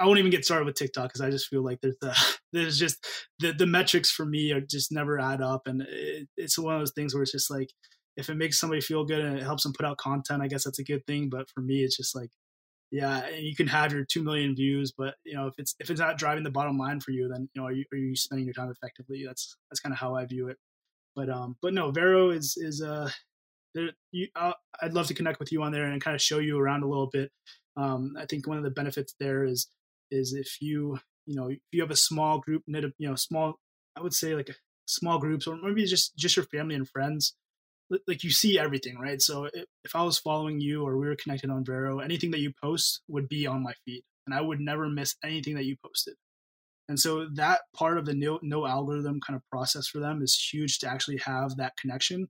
I 0.00 0.06
won't 0.06 0.18
even 0.18 0.30
get 0.30 0.44
started 0.44 0.64
with 0.64 0.76
TikTok 0.76 1.08
because 1.08 1.20
I 1.20 1.30
just 1.30 1.48
feel 1.48 1.62
like 1.62 1.80
there's 1.82 1.96
the, 2.00 2.16
there's 2.52 2.78
just 2.78 3.06
the 3.38 3.52
the 3.52 3.66
metrics 3.66 4.10
for 4.10 4.24
me 4.24 4.52
are 4.52 4.60
just 4.60 4.90
never 4.90 5.20
add 5.20 5.42
up, 5.42 5.62
and 5.66 5.82
it, 5.82 6.28
it's 6.36 6.58
one 6.58 6.74
of 6.74 6.80
those 6.80 6.92
things 6.92 7.14
where 7.14 7.22
it's 7.22 7.32
just 7.32 7.50
like 7.50 7.70
if 8.16 8.28
it 8.28 8.36
makes 8.36 8.58
somebody 8.58 8.80
feel 8.80 9.04
good 9.04 9.20
and 9.20 9.38
it 9.38 9.42
helps 9.42 9.62
them 9.62 9.72
put 9.72 9.86
out 9.86 9.98
content, 9.98 10.42
I 10.42 10.48
guess 10.48 10.64
that's 10.64 10.78
a 10.78 10.84
good 10.84 11.06
thing. 11.06 11.28
But 11.30 11.48
for 11.54 11.60
me, 11.60 11.84
it's 11.84 11.96
just 11.96 12.16
like 12.16 12.30
yeah, 12.90 13.28
you 13.28 13.54
can 13.54 13.68
have 13.68 13.92
your 13.92 14.04
two 14.04 14.22
million 14.24 14.56
views, 14.56 14.92
but 14.96 15.14
you 15.24 15.34
know 15.34 15.46
if 15.46 15.54
it's 15.58 15.74
if 15.78 15.90
it's 15.90 16.00
not 16.00 16.18
driving 16.18 16.44
the 16.44 16.50
bottom 16.50 16.78
line 16.78 17.00
for 17.00 17.12
you, 17.12 17.28
then 17.28 17.48
you 17.54 17.60
know 17.60 17.68
are 17.68 17.72
you, 17.72 17.84
are 17.92 17.98
you 17.98 18.16
spending 18.16 18.46
your 18.46 18.54
time 18.54 18.70
effectively? 18.70 19.24
That's 19.26 19.56
that's 19.70 19.80
kind 19.80 19.92
of 19.92 19.98
how 19.98 20.16
I 20.16 20.26
view 20.26 20.48
it. 20.48 20.56
But 21.14 21.30
um, 21.30 21.56
but 21.62 21.74
no, 21.74 21.90
Vero 21.92 22.30
is 22.30 22.56
is 22.56 22.82
uh, 22.82 23.10
there, 23.74 23.90
you, 24.12 24.28
i 24.34 24.52
would 24.82 24.94
love 24.94 25.06
to 25.08 25.14
connect 25.14 25.38
with 25.38 25.52
you 25.52 25.62
on 25.62 25.72
there 25.72 25.84
and 25.84 26.02
kind 26.02 26.14
of 26.14 26.22
show 26.22 26.38
you 26.38 26.58
around 26.58 26.82
a 26.82 26.88
little 26.88 27.08
bit. 27.12 27.30
Um, 27.76 28.14
I 28.18 28.26
think 28.26 28.46
one 28.46 28.58
of 28.58 28.64
the 28.64 28.70
benefits 28.70 29.14
there 29.20 29.44
is 29.44 29.68
is 30.10 30.32
if 30.32 30.60
you 30.60 30.98
you 31.26 31.36
know 31.36 31.48
if 31.48 31.58
you 31.72 31.82
have 31.82 31.90
a 31.90 31.96
small 31.96 32.38
group 32.38 32.62
knit 32.66 32.84
you 32.98 33.08
know 33.08 33.14
small 33.14 33.58
I 33.96 34.02
would 34.02 34.14
say 34.14 34.34
like 34.34 34.50
small 34.86 35.18
groups 35.18 35.46
or 35.46 35.56
maybe 35.56 35.84
just 35.84 36.16
just 36.16 36.36
your 36.36 36.46
family 36.46 36.74
and 36.74 36.88
friends 36.88 37.34
like 38.06 38.22
you 38.22 38.30
see 38.30 38.58
everything 38.58 38.98
right 38.98 39.20
so 39.20 39.48
if, 39.52 39.94
I 39.94 40.02
was 40.02 40.18
following 40.18 40.60
you 40.60 40.86
or 40.86 40.96
we 40.96 41.08
were 41.08 41.16
connected 41.16 41.50
on 41.50 41.64
Vero 41.64 41.98
anything 41.98 42.30
that 42.32 42.40
you 42.40 42.52
post 42.62 43.02
would 43.08 43.28
be 43.28 43.46
on 43.46 43.62
my 43.62 43.72
feed 43.84 44.02
and 44.26 44.34
I 44.34 44.40
would 44.40 44.60
never 44.60 44.88
miss 44.88 45.16
anything 45.24 45.54
that 45.56 45.64
you 45.64 45.76
posted 45.84 46.14
and 46.88 46.98
so 46.98 47.28
that 47.34 47.60
part 47.74 47.98
of 47.98 48.06
the 48.06 48.14
no, 48.14 48.40
no 48.42 48.66
algorithm 48.66 49.20
kind 49.20 49.36
of 49.36 49.48
process 49.48 49.86
for 49.86 50.00
them 50.00 50.22
is 50.22 50.50
huge 50.52 50.78
to 50.80 50.88
actually 50.88 51.18
have 51.18 51.56
that 51.56 51.76
connection 51.80 52.28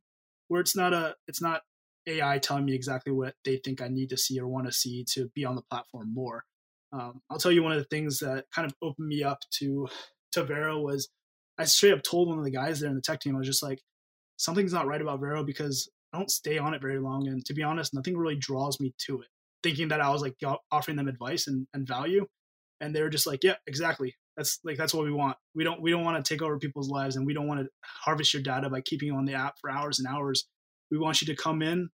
where 0.48 0.60
it's 0.60 0.76
not 0.76 0.92
a 0.92 1.14
it's 1.26 1.40
not 1.40 1.62
AI 2.06 2.38
telling 2.38 2.64
me 2.64 2.74
exactly 2.74 3.12
what 3.12 3.34
they 3.44 3.56
think 3.56 3.80
I 3.80 3.88
need 3.88 4.10
to 4.10 4.16
see 4.16 4.38
or 4.38 4.48
want 4.48 4.66
to 4.66 4.72
see 4.72 5.04
to 5.12 5.30
be 5.34 5.44
on 5.44 5.54
the 5.54 5.62
platform 5.62 6.12
more. 6.12 6.44
Um, 6.93 7.20
I'll 7.30 7.38
tell 7.38 7.53
you 7.53 7.62
one 7.62 7.72
of 7.72 7.78
the 7.78 7.84
things 7.84 8.18
that 8.18 8.47
kind 8.55 8.66
of 8.66 8.74
opened 8.82 9.09
me 9.09 9.22
up 9.22 9.38
to 9.59 9.88
to 10.32 10.45
Vero 10.45 10.80
was 10.80 11.09
I 11.59 11.64
straight 11.64 11.93
up 11.93 12.03
told 12.03 12.28
one 12.28 12.38
of 12.38 12.45
the 12.45 12.51
guys 12.51 12.80
there 12.80 12.88
in 12.88 12.97
the 12.97 13.03
tech 13.03 13.20
team 13.20 13.34
I 13.34 13.38
was 13.38 13.47
just 13.47 13.62
like 13.62 13.80
something's 14.36 14.72
not 14.72 14.86
right 14.86 15.01
about 15.01 15.20
Vero 15.20 15.45
because 15.45 15.91
I 16.12 16.18
don't 16.18 16.30
stay 16.30 16.59
on 16.59 16.74
it 16.74 16.82
very 16.82 16.99
long 16.99 17.28
and 17.28 17.45
to 17.47 17.55
be 17.55 17.62
honest 17.62 17.95
nothing 17.95 18.16
really 18.16 18.36
draws 18.36 18.80
me 18.80 18.95
to 19.07 19.20
it. 19.20 19.28
Thinking 19.62 19.88
that 19.88 20.01
I 20.01 20.11
was 20.11 20.22
like 20.22 20.36
offering 20.72 20.97
them 20.97 21.09
advice 21.09 21.47
and, 21.47 21.66
and 21.74 21.86
value 21.86 22.26
and 22.80 22.95
they 22.95 23.03
were 23.03 23.11
just 23.11 23.26
like 23.26 23.45
yeah 23.45 23.57
exactly. 23.66 24.16
That's 24.36 24.59
like 24.64 24.76
that's 24.76 24.95
what 24.95 25.05
we 25.05 25.12
want. 25.12 25.36
We 25.55 25.64
don't 25.64 25.82
we 25.82 25.91
don't 25.91 26.05
want 26.05 26.24
to 26.24 26.34
take 26.34 26.43
over 26.43 26.59
people's 26.59 26.88
lives 26.88 27.16
and 27.16 27.26
we 27.26 27.34
don't 27.34 27.47
want 27.49 27.61
to 27.61 27.68
harvest 28.05 28.34
your 28.34 28.43
data 28.43 28.70
by 28.70 28.80
keeping 28.80 29.09
you 29.09 29.16
on 29.16 29.26
the 29.26 29.34
app 29.34 29.55
for 29.61 29.70
hours 29.70 29.99
and 29.99 30.09
hours. 30.09 30.47
We 30.91 30.99
want 30.99 31.20
you 31.20 31.26
to 31.28 31.41
come 31.41 31.62
in 31.62 31.91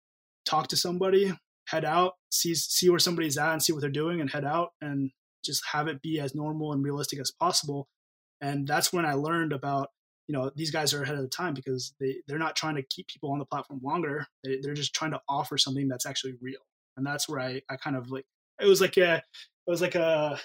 talk 0.44 0.68
to 0.68 0.76
somebody 0.76 1.32
head 1.72 1.84
out, 1.84 2.12
see 2.30 2.54
see 2.54 2.90
where 2.90 2.98
somebody's 2.98 3.38
at 3.38 3.52
and 3.52 3.62
see 3.62 3.72
what 3.72 3.80
they're 3.80 3.90
doing 3.90 4.20
and 4.20 4.30
head 4.30 4.44
out 4.44 4.70
and 4.80 5.10
just 5.44 5.62
have 5.72 5.88
it 5.88 6.02
be 6.02 6.20
as 6.20 6.34
normal 6.34 6.72
and 6.72 6.84
realistic 6.84 7.18
as 7.18 7.30
possible. 7.30 7.88
And 8.40 8.66
that's 8.66 8.92
when 8.92 9.06
I 9.06 9.14
learned 9.14 9.52
about, 9.52 9.88
you 10.28 10.34
know, 10.34 10.50
these 10.54 10.70
guys 10.70 10.92
are 10.94 11.02
ahead 11.02 11.16
of 11.16 11.22
the 11.22 11.28
time 11.28 11.54
because 11.54 11.94
they, 11.98 12.16
they're 12.26 12.38
not 12.38 12.56
trying 12.56 12.76
to 12.76 12.82
keep 12.82 13.08
people 13.08 13.32
on 13.32 13.38
the 13.38 13.44
platform 13.44 13.80
longer. 13.82 14.26
They, 14.44 14.58
they're 14.60 14.74
just 14.74 14.94
trying 14.94 15.12
to 15.12 15.20
offer 15.28 15.58
something 15.58 15.88
that's 15.88 16.06
actually 16.06 16.34
real. 16.40 16.60
And 16.96 17.06
that's 17.06 17.28
where 17.28 17.40
I, 17.40 17.62
I 17.70 17.76
kind 17.76 17.96
of 17.96 18.10
like, 18.10 18.26
it 18.60 18.66
was 18.66 18.80
like 18.80 18.96
a, 18.98 19.16
it 19.16 19.70
was 19.70 19.80
like 19.80 19.94
a, 19.94 20.38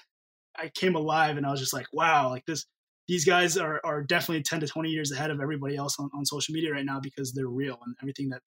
I 0.57 0.69
came 0.69 0.95
alive 0.95 1.37
and 1.37 1.45
I 1.45 1.51
was 1.51 1.59
just 1.59 1.73
like, 1.73 1.87
wow, 1.91 2.29
like 2.29 2.45
this, 2.45 2.65
these 3.07 3.25
guys 3.25 3.57
are, 3.57 3.81
are 3.83 4.03
definitely 4.03 4.43
10 4.43 4.61
to 4.61 4.67
20 4.67 4.89
years 4.89 5.11
ahead 5.11 5.31
of 5.31 5.39
everybody 5.41 5.75
else 5.75 5.97
on, 5.99 6.09
on 6.15 6.25
social 6.25 6.53
media 6.53 6.71
right 6.71 6.85
now 6.85 6.99
because 6.99 7.33
they're 7.33 7.47
real 7.47 7.79
and 7.85 7.95
everything 8.01 8.29
that 8.29 8.41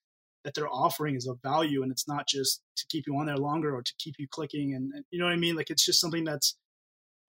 that 0.44 0.54
they're 0.54 0.70
offering 0.70 1.16
is 1.16 1.26
of 1.26 1.38
value 1.42 1.82
and 1.82 1.92
it's 1.92 2.08
not 2.08 2.26
just 2.26 2.62
to 2.76 2.86
keep 2.88 3.04
you 3.06 3.16
on 3.16 3.26
there 3.26 3.36
longer 3.36 3.74
or 3.74 3.82
to 3.82 3.92
keep 3.98 4.14
you 4.18 4.26
clicking 4.28 4.74
and, 4.74 4.92
and 4.94 5.04
you 5.10 5.18
know 5.18 5.26
what 5.26 5.32
I 5.32 5.36
mean 5.36 5.56
like 5.56 5.70
it's 5.70 5.84
just 5.84 6.00
something 6.00 6.24
that's 6.24 6.56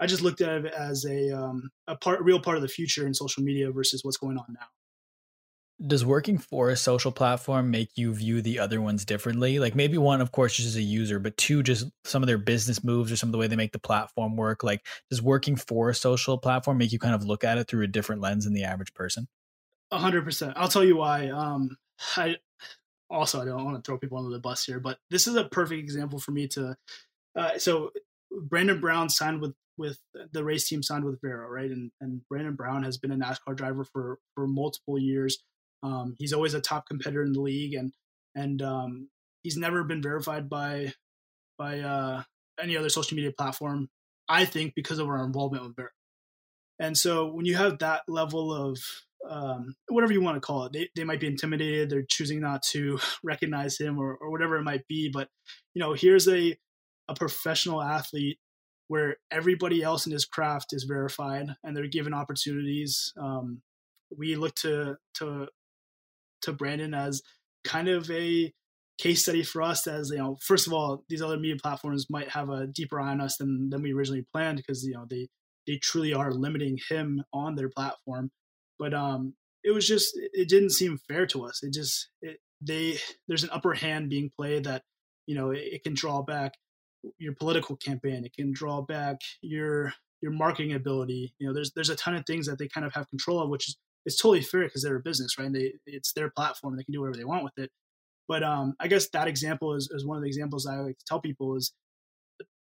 I 0.01 0.07
just 0.07 0.24
looked 0.24 0.41
at 0.41 0.66
it 0.66 0.74
as 0.74 1.05
a 1.05 1.30
um, 1.30 1.70
a 1.88 1.95
part 1.95 2.22
real 2.24 2.39
part 2.39 2.57
of 2.57 2.64
the 2.64 2.68
future 2.68 3.05
in 3.05 3.14
social 3.14 3.43
media 3.43 3.72
versus 3.72 4.03
what's 4.03 4.18
going 4.18 4.38
on 4.38 4.45
now. 4.49 4.66
Does 5.88 6.03
working 6.03 6.39
for 6.39 6.70
a 6.70 6.76
social 6.76 7.12
platform 7.12 7.70
make 7.70 7.89
you 7.95 8.14
view 8.14 8.41
the 8.41 8.59
other 8.59 8.82
ones 8.82 9.05
differently? 9.05 9.59
Like 9.59 9.76
maybe 9.76 9.99
one, 9.99 10.20
of 10.20 10.32
course, 10.32 10.55
just 10.55 10.70
as 10.70 10.76
a 10.76 10.82
user, 10.82 11.20
but 11.20 11.38
two, 11.38 11.62
just 11.62 11.86
some 12.03 12.24
of 12.24 12.28
their 12.28 12.39
business 12.39 12.84
moves 12.84 13.12
or 13.12 13.16
some 13.16 13.30
of 13.30 13.32
the 13.32 13.38
way 13.38 13.47
they 13.47 13.55
make 13.55 13.74
the 13.74 13.80
platform 13.80 14.36
work. 14.36 14.64
Like, 14.64 14.86
does 15.09 15.22
working 15.22 15.55
for 15.55 15.89
a 15.89 15.95
social 15.95 16.38
platform 16.38 16.78
make 16.78 16.91
you 16.91 16.99
kind 16.99 17.16
of 17.16 17.24
look 17.24 17.43
at 17.43 17.57
it 17.57 17.68
through 17.68 17.84
a 17.84 17.88
different 17.88 18.22
lens 18.22 18.45
than 18.45 18.53
the 18.53 18.64
average 18.64 18.93
person? 18.93 19.28
A 19.91 19.97
hundred 19.97 20.24
percent. 20.24 20.53
I'll 20.55 20.68
tell 20.68 20.84
you 20.84 20.97
why. 20.97 21.30
Um, 21.30 21.78
I 22.16 22.38
also 23.12 23.41
I 23.41 23.45
don't 23.45 23.66
want 23.66 23.84
to 23.84 23.88
throw 23.88 23.97
people 23.97 24.18
under 24.18 24.32
the 24.32 24.39
bus 24.39 24.66
here, 24.66 24.80
but 24.80 24.97
this 25.09 25.28
is 25.28 25.36
a 25.36 25.45
perfect 25.45 25.80
example 25.80 26.20
for 26.20 26.32
me 26.32 26.47
to. 26.49 26.76
Uh, 27.36 27.57
so 27.57 27.91
Brandon 28.32 28.80
Brown 28.80 29.09
signed 29.09 29.41
with 29.41 29.53
with 29.78 29.99
the 30.32 30.43
race 30.43 30.68
team 30.68 30.84
signed 30.84 31.03
with 31.03 31.20
Vero, 31.22 31.47
right? 31.47 31.70
And 31.70 31.91
and 32.01 32.22
Brandon 32.30 32.55
Brown 32.55 32.84
has 32.84 32.97
been 32.97 33.12
a 33.12 33.16
NASCAR 33.16 33.55
driver 33.55 33.84
for 33.84 34.20
for 34.36 34.47
multiple 34.47 34.97
years. 34.97 35.38
Um, 35.84 36.16
he's 36.20 36.34
always 36.34 36.53
a 36.53 36.62
top 36.62 36.86
competitor 36.88 37.24
in 37.24 37.34
the 37.34 37.41
league, 37.41 37.74
and 37.74 37.93
and 38.36 38.62
um, 38.62 39.09
he's 39.43 39.57
never 39.57 39.84
been 39.84 40.01
verified 40.01 40.49
by 40.49 40.93
by 41.57 41.80
uh, 41.80 42.24
any 42.59 42.78
other 42.78 42.89
social 42.89 43.16
media 43.16 43.32
platform. 43.32 43.89
I 44.30 44.45
think 44.45 44.74
because 44.76 44.99
of 44.99 45.07
our 45.07 45.24
involvement 45.24 45.66
with 45.66 45.76
Vero. 45.76 45.89
And 46.80 46.97
so 46.97 47.28
when 47.28 47.45
you 47.45 47.55
have 47.55 47.80
that 47.80 48.03
level 48.07 48.53
of 48.53 48.80
um, 49.32 49.74
whatever 49.88 50.12
you 50.12 50.22
want 50.22 50.36
to 50.36 50.42
call 50.42 50.66
it. 50.66 50.74
They, 50.74 50.90
they 50.96 51.06
might 51.06 51.22
be 51.22 51.28
intimidated. 51.28 51.90
They're 51.90 52.04
choosing 52.08 52.42
not 52.42 52.62
to 52.72 53.00
recognize 53.24 53.80
him 53.80 53.98
or, 53.98 54.16
or 54.16 54.30
whatever 54.30 54.58
it 54.58 54.64
might 54.64 54.86
be. 54.88 55.10
But, 55.12 55.30
you 55.74 55.80
know, 55.80 55.94
here's 55.94 56.28
a, 56.28 56.56
a 57.08 57.16
professional 57.16 57.82
athlete 57.82 58.38
where 58.90 59.16
everybody 59.32 59.82
else 59.82 60.06
in 60.06 60.12
his 60.12 60.26
craft 60.26 60.74
is 60.74 60.84
verified 60.84 61.48
and 61.64 61.76
they're 61.76 61.88
given 61.88 62.14
opportunities. 62.14 63.14
Um, 63.20 63.62
we 64.16 64.36
look 64.36 64.54
to, 64.56 64.98
to, 65.16 65.48
to 66.42 66.54
Brandon 66.54 66.94
as 66.94 67.22
kind 67.64 67.88
of 67.88 68.12
a 68.12 68.52
case 68.98 69.24
study 69.24 69.44
for 69.44 69.62
us 69.62 69.88
as, 69.88 70.10
you 70.10 70.18
know, 70.18 70.38
first 70.42 70.68
of 70.68 70.74
all, 70.74 71.06
these 71.08 71.22
other 71.22 71.38
media 71.38 71.56
platforms 71.56 72.08
might 72.10 72.30
have 72.30 72.50
a 72.50 72.68
deeper 72.68 73.00
eye 73.00 73.12
on 73.12 73.22
us 73.22 73.38
than, 73.38 73.70
than 73.70 73.82
we 73.82 73.94
originally 73.94 74.26
planned 74.34 74.58
because, 74.58 74.84
you 74.84 74.94
know, 74.94 75.06
they, 75.10 75.30
they 75.68 75.78
truly 75.78 76.14
are 76.14 76.34
limiting 76.34 76.78
him 76.90 77.24
on 77.32 77.56
their 77.56 77.70
platform 77.70 78.30
but 78.82 78.96
um, 78.96 79.36
it 79.64 79.72
was 79.72 79.88
just 79.88 80.18
it 80.34 80.50
didn't 80.50 80.72
seem 80.72 80.98
fair 81.08 81.28
to 81.28 81.46
us. 81.46 81.62
It 81.62 81.72
just 81.72 82.10
it, 82.24 82.40
they 82.60 82.98
there's 83.28 83.44
an 83.44 83.52
upper 83.54 83.76
hand 83.76 84.10
being 84.10 84.32
played 84.36 84.64
that 84.64 84.82
you 85.28 85.36
know 85.36 85.52
it, 85.52 85.60
it, 85.60 85.84
can 85.84 85.94
draw 85.94 86.24
back 86.24 86.54
your 87.20 87.36
political 87.36 87.76
campaign. 87.76 88.26
It 88.26 88.34
can 88.34 88.52
draw 88.52 88.82
back 88.82 89.18
your 89.42 89.94
your 90.20 90.32
marketing 90.32 90.74
ability. 90.74 91.36
You 91.38 91.48
know, 91.48 91.54
there's 91.54 91.72
there's 91.74 91.92
a 91.92 91.96
ton 91.96 92.16
of 92.16 92.26
things 92.26 92.48
that 92.48 92.58
they 92.58 92.68
kind 92.68 92.86
of 92.86 92.94
have 92.96 93.08
control 93.08 93.40
of, 93.40 93.50
which 93.50 93.70
is 93.70 93.78
it's 94.04 94.20
totally 94.20 94.42
fair 94.42 94.64
because 94.64 94.82
they're 94.82 94.96
a 94.96 95.02
business, 95.02 95.38
right? 95.38 95.46
And 95.46 95.56
they 95.56 95.74
it's 95.86 96.14
their 96.14 96.32
platform; 96.32 96.76
they 96.76 96.84
can 96.84 96.92
do 96.92 97.02
whatever 97.02 97.18
they 97.18 97.24
want 97.24 97.44
with 97.44 97.60
it. 97.60 97.70
But 98.28 98.42
um, 98.42 98.74
I 98.80 98.88
guess 98.88 99.10
that 99.10 99.28
example 99.28 99.76
is, 99.76 99.92
is 99.94 100.08
one 100.08 100.18
of 100.18 100.24
the 100.24 100.30
examples 100.30 100.66
I 100.66 100.78
like 100.78 100.98
to 100.98 101.06
tell 101.06 101.22
people 101.22 101.56
is 101.56 101.72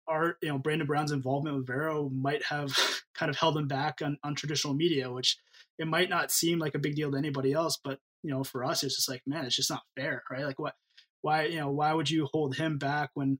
our 0.08 0.36
you 0.42 0.48
know 0.48 0.58
Brandon 0.58 0.86
Brown's 0.86 1.12
involvement 1.12 1.56
with 1.56 1.66
Vero 1.68 2.10
might 2.12 2.42
have 2.44 2.76
kind 3.14 3.30
of 3.30 3.36
held 3.36 3.56
him 3.56 3.68
back 3.68 4.00
on, 4.02 4.18
on 4.24 4.34
traditional 4.34 4.74
media, 4.74 5.12
which 5.12 5.36
it 5.78 5.86
might 5.86 6.10
not 6.10 6.30
seem 6.30 6.58
like 6.58 6.74
a 6.74 6.80
big 6.80 6.94
deal 6.94 7.10
to 7.10 7.18
anybody 7.18 7.52
else, 7.52 7.78
but 7.82 7.98
you 8.22 8.30
know, 8.30 8.42
for 8.44 8.64
us, 8.64 8.82
it's 8.82 8.96
just 8.96 9.08
like, 9.08 9.22
man, 9.26 9.44
it's 9.44 9.56
just 9.56 9.70
not 9.70 9.82
fair, 9.96 10.22
right? 10.30 10.44
Like, 10.44 10.58
what, 10.58 10.74
why, 11.22 11.44
you 11.44 11.58
know, 11.58 11.70
why 11.70 11.92
would 11.92 12.10
you 12.10 12.28
hold 12.32 12.56
him 12.56 12.78
back 12.78 13.10
when 13.14 13.38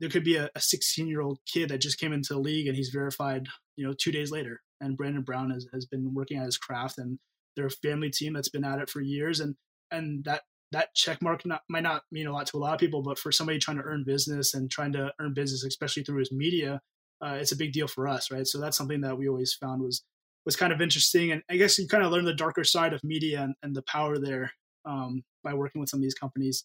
there 0.00 0.10
could 0.10 0.24
be 0.24 0.36
a 0.36 0.50
16 0.56 1.06
year 1.08 1.20
old 1.20 1.38
kid 1.52 1.68
that 1.68 1.80
just 1.80 1.98
came 1.98 2.12
into 2.12 2.34
the 2.34 2.40
league 2.40 2.68
and 2.68 2.76
he's 2.76 2.90
verified, 2.90 3.46
you 3.76 3.86
know, 3.86 3.92
two 3.92 4.12
days 4.12 4.30
later, 4.30 4.60
and 4.80 4.96
Brandon 4.96 5.22
Brown 5.22 5.50
has, 5.50 5.66
has 5.72 5.86
been 5.86 6.14
working 6.14 6.38
at 6.38 6.46
his 6.46 6.58
craft, 6.58 6.98
and 6.98 7.18
they're 7.56 7.66
a 7.66 7.70
family 7.70 8.10
team 8.10 8.32
that's 8.32 8.48
been 8.48 8.64
at 8.64 8.78
it 8.78 8.90
for 8.90 9.00
years, 9.00 9.40
and 9.40 9.56
and 9.90 10.24
that 10.24 10.42
that 10.72 10.94
check 10.94 11.20
mark 11.20 11.44
not, 11.44 11.62
might 11.68 11.82
not 11.82 12.02
mean 12.10 12.26
a 12.26 12.32
lot 12.32 12.46
to 12.46 12.56
a 12.56 12.58
lot 12.58 12.72
of 12.74 12.80
people, 12.80 13.02
but 13.02 13.18
for 13.18 13.30
somebody 13.30 13.58
trying 13.58 13.76
to 13.76 13.82
earn 13.84 14.04
business 14.04 14.54
and 14.54 14.70
trying 14.70 14.92
to 14.92 15.12
earn 15.20 15.34
business, 15.34 15.64
especially 15.64 16.02
through 16.02 16.18
his 16.18 16.32
media, 16.32 16.80
uh, 17.24 17.36
it's 17.38 17.52
a 17.52 17.56
big 17.56 17.72
deal 17.72 17.86
for 17.86 18.08
us, 18.08 18.30
right? 18.30 18.46
So 18.46 18.58
that's 18.58 18.76
something 18.76 19.02
that 19.02 19.18
we 19.18 19.28
always 19.28 19.52
found 19.52 19.82
was 19.82 20.02
was 20.44 20.56
kind 20.56 20.72
of 20.72 20.80
interesting. 20.80 21.32
And 21.32 21.42
I 21.50 21.56
guess 21.56 21.78
you 21.78 21.86
kind 21.86 22.04
of 22.04 22.10
learn 22.10 22.24
the 22.24 22.34
darker 22.34 22.64
side 22.64 22.92
of 22.92 23.04
media 23.04 23.42
and, 23.42 23.54
and 23.62 23.74
the 23.74 23.82
power 23.82 24.18
there 24.18 24.52
um, 24.84 25.22
by 25.44 25.54
working 25.54 25.80
with 25.80 25.90
some 25.90 25.98
of 25.98 26.02
these 26.02 26.14
companies. 26.14 26.64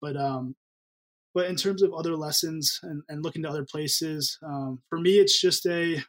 But 0.00 0.16
um, 0.16 0.54
but 1.34 1.50
in 1.50 1.56
terms 1.56 1.82
of 1.82 1.92
other 1.92 2.16
lessons 2.16 2.80
and, 2.82 3.02
and 3.08 3.22
looking 3.22 3.42
to 3.42 3.48
other 3.50 3.64
places, 3.64 4.38
um, 4.42 4.80
for 4.88 4.98
me, 4.98 5.18
it's 5.18 5.40
just 5.40 5.66
a 5.66 6.02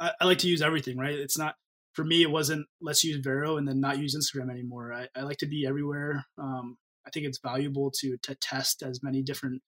I, 0.00 0.12
I, 0.20 0.24
like 0.24 0.38
to 0.38 0.48
use 0.48 0.62
everything, 0.62 0.98
right? 0.98 1.14
It's 1.14 1.38
not 1.38 1.54
for 1.92 2.04
me. 2.04 2.22
It 2.22 2.30
wasn't 2.30 2.66
let's 2.80 3.04
use 3.04 3.22
Vero 3.22 3.56
and 3.56 3.66
then 3.66 3.80
not 3.80 3.98
use 3.98 4.16
Instagram 4.16 4.50
anymore. 4.50 4.92
I, 4.92 5.08
I 5.16 5.22
like 5.22 5.38
to 5.38 5.46
be 5.46 5.66
everywhere. 5.66 6.24
Um, 6.38 6.76
I 7.06 7.10
think 7.10 7.26
it's 7.26 7.38
valuable 7.38 7.90
to 8.00 8.16
to 8.22 8.34
test 8.36 8.82
as 8.82 9.02
many 9.02 9.22
different. 9.22 9.62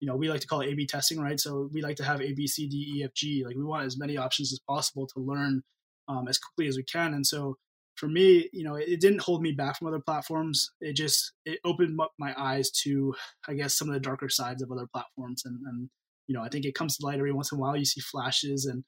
You 0.00 0.08
know, 0.08 0.16
we 0.16 0.28
like 0.28 0.40
to 0.40 0.46
call 0.46 0.60
it 0.60 0.68
A/B 0.68 0.86
testing, 0.86 1.20
right? 1.20 1.38
So 1.38 1.68
we 1.72 1.80
like 1.80 1.96
to 1.96 2.04
have 2.04 2.20
A, 2.20 2.32
B, 2.32 2.46
C, 2.46 2.68
D, 2.68 2.98
E, 2.98 3.04
F, 3.04 3.14
G. 3.14 3.44
Like 3.44 3.56
we 3.56 3.64
want 3.64 3.86
as 3.86 3.98
many 3.98 4.16
options 4.16 4.52
as 4.52 4.60
possible 4.68 5.06
to 5.08 5.20
learn 5.20 5.62
um, 6.08 6.28
as 6.28 6.38
quickly 6.38 6.68
as 6.68 6.76
we 6.76 6.84
can. 6.84 7.14
And 7.14 7.26
so 7.26 7.56
for 7.96 8.08
me, 8.08 8.48
you 8.52 8.64
know, 8.64 8.74
it, 8.74 8.88
it, 8.88 9.00
didn't 9.00 9.22
hold 9.22 9.42
me 9.42 9.52
back 9.52 9.78
from 9.78 9.88
other 9.88 10.00
platforms. 10.00 10.70
It 10.80 10.96
just 10.96 11.32
it 11.44 11.58
opened 11.64 12.00
up 12.00 12.12
my 12.18 12.34
eyes 12.36 12.70
to, 12.82 13.14
I 13.48 13.54
guess, 13.54 13.74
some 13.74 13.88
of 13.88 13.94
the 13.94 14.00
darker 14.00 14.28
sides 14.28 14.62
of 14.62 14.70
other 14.70 14.86
platforms. 14.92 15.42
And, 15.44 15.58
and 15.66 15.90
you 16.26 16.34
know, 16.34 16.42
I 16.42 16.48
think 16.48 16.64
it 16.64 16.74
comes 16.74 16.96
to 16.96 17.06
light 17.06 17.18
every 17.18 17.32
once 17.32 17.52
in 17.52 17.58
a 17.58 17.60
while. 17.60 17.76
You 17.76 17.84
see 17.84 18.00
flashes 18.00 18.64
and 18.64 18.84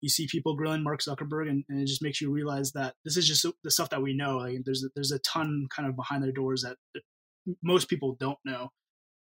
you 0.00 0.08
see 0.08 0.28
people 0.30 0.54
grilling 0.54 0.84
Mark 0.84 1.00
Zuckerberg, 1.00 1.48
and, 1.48 1.64
and, 1.68 1.80
it 1.80 1.86
just 1.86 2.02
makes 2.02 2.20
you 2.20 2.30
realize 2.30 2.70
that 2.72 2.94
this 3.04 3.16
is 3.16 3.26
just 3.26 3.44
the 3.64 3.70
stuff 3.70 3.90
that 3.90 4.02
we 4.02 4.14
know. 4.14 4.38
Like 4.38 4.58
there's 4.64 4.84
a, 4.84 4.88
there's 4.94 5.10
a 5.10 5.18
ton 5.20 5.66
kind 5.74 5.88
of 5.88 5.96
behind 5.96 6.22
their 6.22 6.32
doors 6.32 6.62
that, 6.62 6.76
most 7.62 7.88
people 7.88 8.16
don't 8.20 8.38
know. 8.44 8.68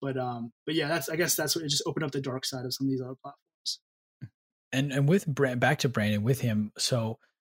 But 0.02 0.16
um, 0.16 0.52
but 0.66 0.74
yeah, 0.74 0.88
that's 0.88 1.08
I 1.08 1.16
guess 1.16 1.34
that's 1.34 1.56
what 1.56 1.64
it 1.64 1.68
just 1.68 1.84
opened 1.86 2.04
up 2.04 2.10
the 2.10 2.20
dark 2.20 2.44
side 2.44 2.64
of 2.64 2.74
some 2.74 2.86
of 2.86 2.90
these 2.90 3.00
other 3.00 3.14
platforms. 3.22 3.80
And 4.72 4.92
and 4.92 5.08
with 5.08 5.26
Brand, 5.26 5.60
back 5.60 5.78
to 5.80 5.88
Brandon 5.88 6.22
with 6.22 6.40
him, 6.40 6.72
so 6.78 7.18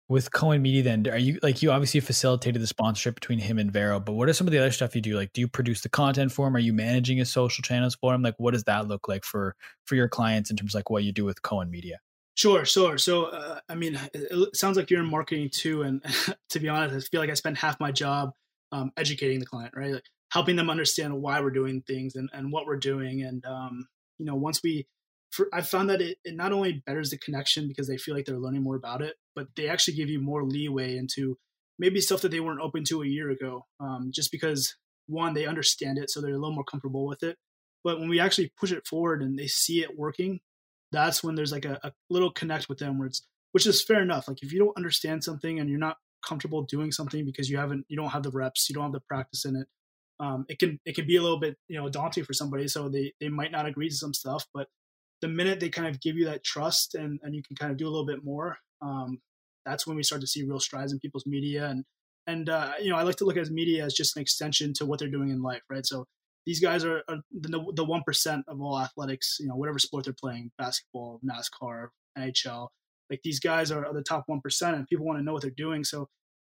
with 0.10 0.32
Cohen 0.32 0.64
Media, 0.64 0.82
then 0.82 1.08
are 1.08 1.18
you 1.18 1.40
like 1.44 1.62
you 1.62 1.72
obviously 1.72 2.00
facilitated 2.00 2.62
the 2.62 2.68
sponsorship 2.68 3.14
between 3.16 3.38
him 3.38 3.60
and 3.60 3.72
Vero, 3.72 4.00
but 4.00 4.14
what 4.14 4.28
are 4.28 4.34
some 4.34 4.48
of 4.48 4.52
the 4.52 4.58
other 4.58 4.72
stuff 4.72 4.96
you 4.96 5.02
do? 5.02 5.16
Like, 5.16 5.34
do 5.34 5.42
you 5.42 5.48
produce 5.48 5.82
the 5.82 5.90
content 5.90 6.32
for 6.32 6.48
him? 6.48 6.56
Are 6.56 6.60
you 6.60 6.74
managing 6.74 7.20
his 7.20 7.32
social 7.32 7.62
channels 7.62 7.96
for 7.96 8.14
him? 8.14 8.24
Like, 8.24 8.34
what 8.38 8.56
does 8.56 8.64
that 8.64 8.88
look 8.88 9.08
like 9.08 9.24
for 9.24 9.56
for 9.86 9.94
your 9.94 10.10
clients 10.10 10.50
in 10.50 10.58
terms 10.58 10.74
of 10.74 10.80
like 10.80 10.90
what 10.90 11.04
you 11.04 11.12
do 11.12 11.26
with 11.26 11.44
Cohen 11.44 11.70
Media? 11.70 12.00
Sure, 12.34 12.66
sure. 12.66 12.98
So, 12.98 13.26
uh, 13.26 13.60
I 13.70 13.76
mean, 13.76 14.00
it 14.14 14.56
sounds 14.56 14.78
like 14.78 14.90
you're 14.90 15.02
in 15.02 15.10
marketing 15.10 15.50
too, 15.54 15.84
and 15.84 16.04
to 16.50 16.60
be 16.60 16.70
honest, 16.70 16.96
I 16.96 17.00
feel 17.12 17.22
like 17.22 17.30
I 17.30 17.36
spend 17.36 17.58
half 17.58 17.80
my 17.80 17.92
job 17.92 18.32
um, 18.72 18.92
educating 18.98 19.40
the 19.40 19.46
client, 19.46 19.74
right? 19.76 19.92
Like 19.92 20.06
helping 20.32 20.56
them 20.56 20.70
understand 20.72 21.22
why 21.22 21.40
we're 21.40 21.52
doing 21.52 21.84
things 21.86 22.16
and, 22.16 22.30
and 22.34 22.52
what 22.52 22.66
we're 22.66 22.78
doing, 22.78 23.22
and 23.22 23.46
um, 23.46 23.88
you 24.18 24.26
know, 24.26 24.36
once 24.36 24.62
we, 24.64 24.88
I 25.54 25.62
found 25.62 25.92
that 25.92 26.02
it, 26.02 26.18
it 26.24 26.36
not 26.36 26.52
only 26.52 26.82
betters 26.86 27.12
the 27.12 27.18
connection 27.20 27.68
because 27.68 27.88
they 27.88 27.98
feel 27.98 28.16
like 28.16 28.26
they're 28.26 28.40
learning 28.40 28.64
more 28.64 28.76
about 28.76 29.04
it, 29.04 29.16
but 29.40 29.48
they 29.56 29.70
actually 29.70 29.94
give 29.94 30.10
you 30.10 30.20
more 30.20 30.44
leeway 30.44 30.98
into 30.98 31.38
maybe 31.78 32.02
stuff 32.02 32.22
that 32.24 32.30
they 32.30 32.42
weren't 32.42 32.60
open 32.60 32.84
to 32.84 33.02
a 33.02 33.08
year 33.08 33.30
ago, 33.30 33.66
um, 33.80 34.12
just 34.14 34.34
because 34.34 34.76
one 35.08 35.34
they 35.34 35.46
understand 35.46 35.98
it, 35.98 36.10
so 36.10 36.20
they're 36.20 36.32
a 36.32 36.38
little 36.38 36.54
more 36.54 36.66
comfortable 36.66 37.08
with 37.08 37.24
it. 37.24 37.38
But 37.86 38.02
when 38.02 38.10
we 38.10 38.20
actually 38.20 38.52
push 38.60 38.74
it 38.74 38.86
forward 38.86 39.22
and 39.22 39.40
they 39.40 39.48
see 39.48 39.82
it 39.82 39.98
working, 39.98 40.42
that's 40.92 41.24
when 41.24 41.36
there's 41.36 41.54
like 41.54 41.64
a, 41.64 41.80
a 41.84 41.94
little 42.10 42.32
connect 42.32 42.68
with 42.68 42.80
them 42.80 42.98
where 42.98 43.08
it's 43.08 43.26
which 43.54 43.66
is 43.66 43.82
fair 43.82 44.02
enough 44.02 44.28
like 44.28 44.44
if 44.44 44.52
you 44.52 44.60
don't 44.60 44.76
understand 44.78 45.24
something 45.24 45.60
and 45.60 45.70
you're 45.70 45.80
not 45.80 45.98
comfortable 46.28 46.64
doing 46.64 46.92
something 46.92 47.26
because 47.26 47.50
you 47.50 47.58
haven't 47.58 47.86
you 47.88 47.96
don't 47.96 48.10
have 48.10 48.24
the 48.24 48.32
reps 48.32 48.68
you 48.70 48.76
don't 48.76 48.84
have 48.84 48.92
the 48.92 49.00
practice 49.02 49.46
in 49.46 49.56
it 49.56 49.68
um, 50.20 50.46
it 50.50 50.60
can 50.60 50.80
it 50.86 50.96
can 50.96 51.08
be 51.08 51.16
a 51.16 51.22
little 51.22 51.40
bit 51.40 51.58
you 51.68 51.80
know 51.80 51.90
daunting 51.90 52.26
for 52.26 52.34
somebody 52.34 52.68
so 52.68 52.90
they 52.90 53.14
they 53.20 53.30
might 53.30 53.52
not 53.52 53.66
agree 53.66 53.88
to 53.88 53.96
some 53.96 54.14
stuff 54.14 54.46
but 54.54 54.68
the 55.22 55.28
minute 55.28 55.60
they 55.60 55.70
kind 55.70 55.88
of 55.88 56.02
give 56.02 56.16
you 56.18 56.26
that 56.26 56.44
trust 56.44 56.96
and 56.96 57.20
and 57.24 57.34
you 57.34 57.42
can 57.42 57.56
kind 57.56 57.72
of 57.72 57.78
do 57.78 57.86
a 57.86 57.92
little 57.92 58.06
bit 58.06 58.24
more 58.24 58.58
um, 58.82 59.20
that's 59.66 59.86
when 59.86 59.96
we 59.96 60.04
start 60.04 60.22
to 60.22 60.28
see 60.28 60.44
real 60.44 60.60
strides 60.60 60.92
in 60.92 61.00
people's 61.00 61.26
media 61.26 61.68
and 61.68 61.86
and 62.28 62.50
uh, 62.50 62.74
you 62.82 62.90
know 62.90 62.98
i 62.98 63.04
like 63.04 63.16
to 63.16 63.26
look 63.26 63.38
at 63.38 63.50
media 63.50 63.84
as 63.84 63.94
just 63.94 64.16
an 64.16 64.22
extension 64.22 64.74
to 64.74 64.86
what 64.86 65.00
they're 65.00 65.10
doing 65.10 65.30
in 65.30 65.42
life 65.42 65.62
right 65.70 65.86
so 65.86 66.06
these 66.50 66.60
guys 66.60 66.84
are, 66.84 67.04
are 67.08 67.18
the 67.32 67.86
one 67.86 68.02
percent 68.04 68.44
of 68.48 68.60
all 68.60 68.80
athletics. 68.80 69.38
You 69.40 69.48
know, 69.48 69.56
whatever 69.56 69.78
sport 69.78 70.06
they're 70.06 70.16
playing, 70.20 70.50
basketball, 70.58 71.20
NASCAR, 71.24 71.90
NHL. 72.18 72.70
Like 73.10 73.22
these 73.24 73.40
guys 73.40 73.72
are, 73.72 73.86
are 73.86 73.94
the 73.94 74.02
top 74.02 74.24
one 74.26 74.42
percent, 74.42 74.76
and 74.76 74.88
people 74.88 75.06
want 75.06 75.20
to 75.20 75.24
know 75.24 75.34
what 75.34 75.44
they're 75.44 75.52
doing. 75.52 75.84
So, 75.84 76.08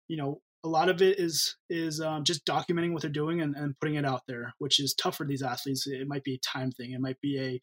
you 0.09 0.17
know, 0.17 0.41
a 0.65 0.67
lot 0.67 0.89
of 0.89 1.01
it 1.01 1.17
is 1.17 1.55
is 1.69 2.01
um, 2.01 2.25
just 2.25 2.45
documenting 2.45 2.91
what 2.91 3.03
they're 3.03 3.11
doing 3.11 3.41
and, 3.41 3.55
and 3.55 3.79
putting 3.79 3.95
it 3.95 4.05
out 4.05 4.23
there, 4.27 4.53
which 4.57 4.81
is 4.81 4.93
tough 4.93 5.15
for 5.15 5.25
these 5.25 5.41
athletes. 5.41 5.87
It 5.87 6.07
might 6.09 6.25
be 6.25 6.35
a 6.35 6.39
time 6.39 6.71
thing. 6.71 6.91
It 6.91 6.99
might 6.99 7.21
be 7.21 7.39
a 7.39 7.61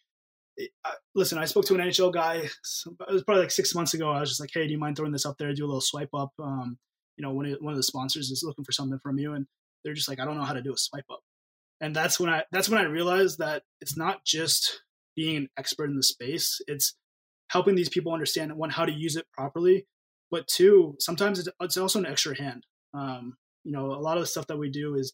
uh, 0.84 0.92
listen. 1.14 1.38
I 1.38 1.44
spoke 1.44 1.66
to 1.66 1.74
an 1.74 1.80
NHL 1.80 2.12
guy. 2.12 2.36
It 2.36 2.50
was 3.12 3.24
probably 3.24 3.42
like 3.42 3.50
six 3.50 3.74
months 3.74 3.94
ago. 3.94 4.10
I 4.10 4.20
was 4.20 4.30
just 4.30 4.40
like, 4.40 4.50
"Hey, 4.52 4.66
do 4.66 4.72
you 4.72 4.78
mind 4.78 4.96
throwing 4.96 5.12
this 5.12 5.26
up 5.26 5.36
there? 5.38 5.52
Do 5.52 5.64
a 5.64 5.66
little 5.66 5.80
swipe 5.80 6.14
up." 6.14 6.32
Um, 6.42 6.78
you 7.16 7.22
know, 7.22 7.32
one 7.32 7.46
of, 7.46 7.58
one 7.60 7.72
of 7.72 7.76
the 7.76 7.82
sponsors 7.82 8.30
is 8.30 8.42
looking 8.44 8.64
for 8.64 8.72
something 8.72 8.98
from 9.02 9.18
you, 9.18 9.34
and 9.34 9.46
they're 9.84 9.94
just 9.94 10.08
like, 10.08 10.20
"I 10.20 10.24
don't 10.24 10.36
know 10.36 10.44
how 10.44 10.54
to 10.54 10.62
do 10.62 10.72
a 10.72 10.78
swipe 10.78 11.06
up." 11.10 11.20
and 11.82 11.94
that's 11.94 12.18
when 12.18 12.30
i 12.30 12.42
that's 12.50 12.70
when 12.70 12.80
i 12.80 12.84
realized 12.84 13.38
that 13.38 13.64
it's 13.82 13.96
not 13.96 14.24
just 14.24 14.82
being 15.14 15.36
an 15.36 15.48
expert 15.58 15.90
in 15.90 15.96
the 15.96 16.02
space 16.02 16.62
it's 16.66 16.94
helping 17.50 17.74
these 17.74 17.90
people 17.90 18.14
understand 18.14 18.56
one 18.56 18.70
how 18.70 18.86
to 18.86 18.92
use 18.92 19.16
it 19.16 19.26
properly 19.34 19.86
but 20.30 20.46
two 20.46 20.94
sometimes 20.98 21.38
it's, 21.38 21.48
it's 21.60 21.76
also 21.76 21.98
an 21.98 22.06
extra 22.06 22.40
hand 22.40 22.64
um, 22.94 23.36
you 23.64 23.72
know 23.72 23.86
a 23.92 24.00
lot 24.00 24.16
of 24.16 24.22
the 24.22 24.26
stuff 24.26 24.46
that 24.46 24.58
we 24.58 24.70
do 24.70 24.94
is 24.94 25.12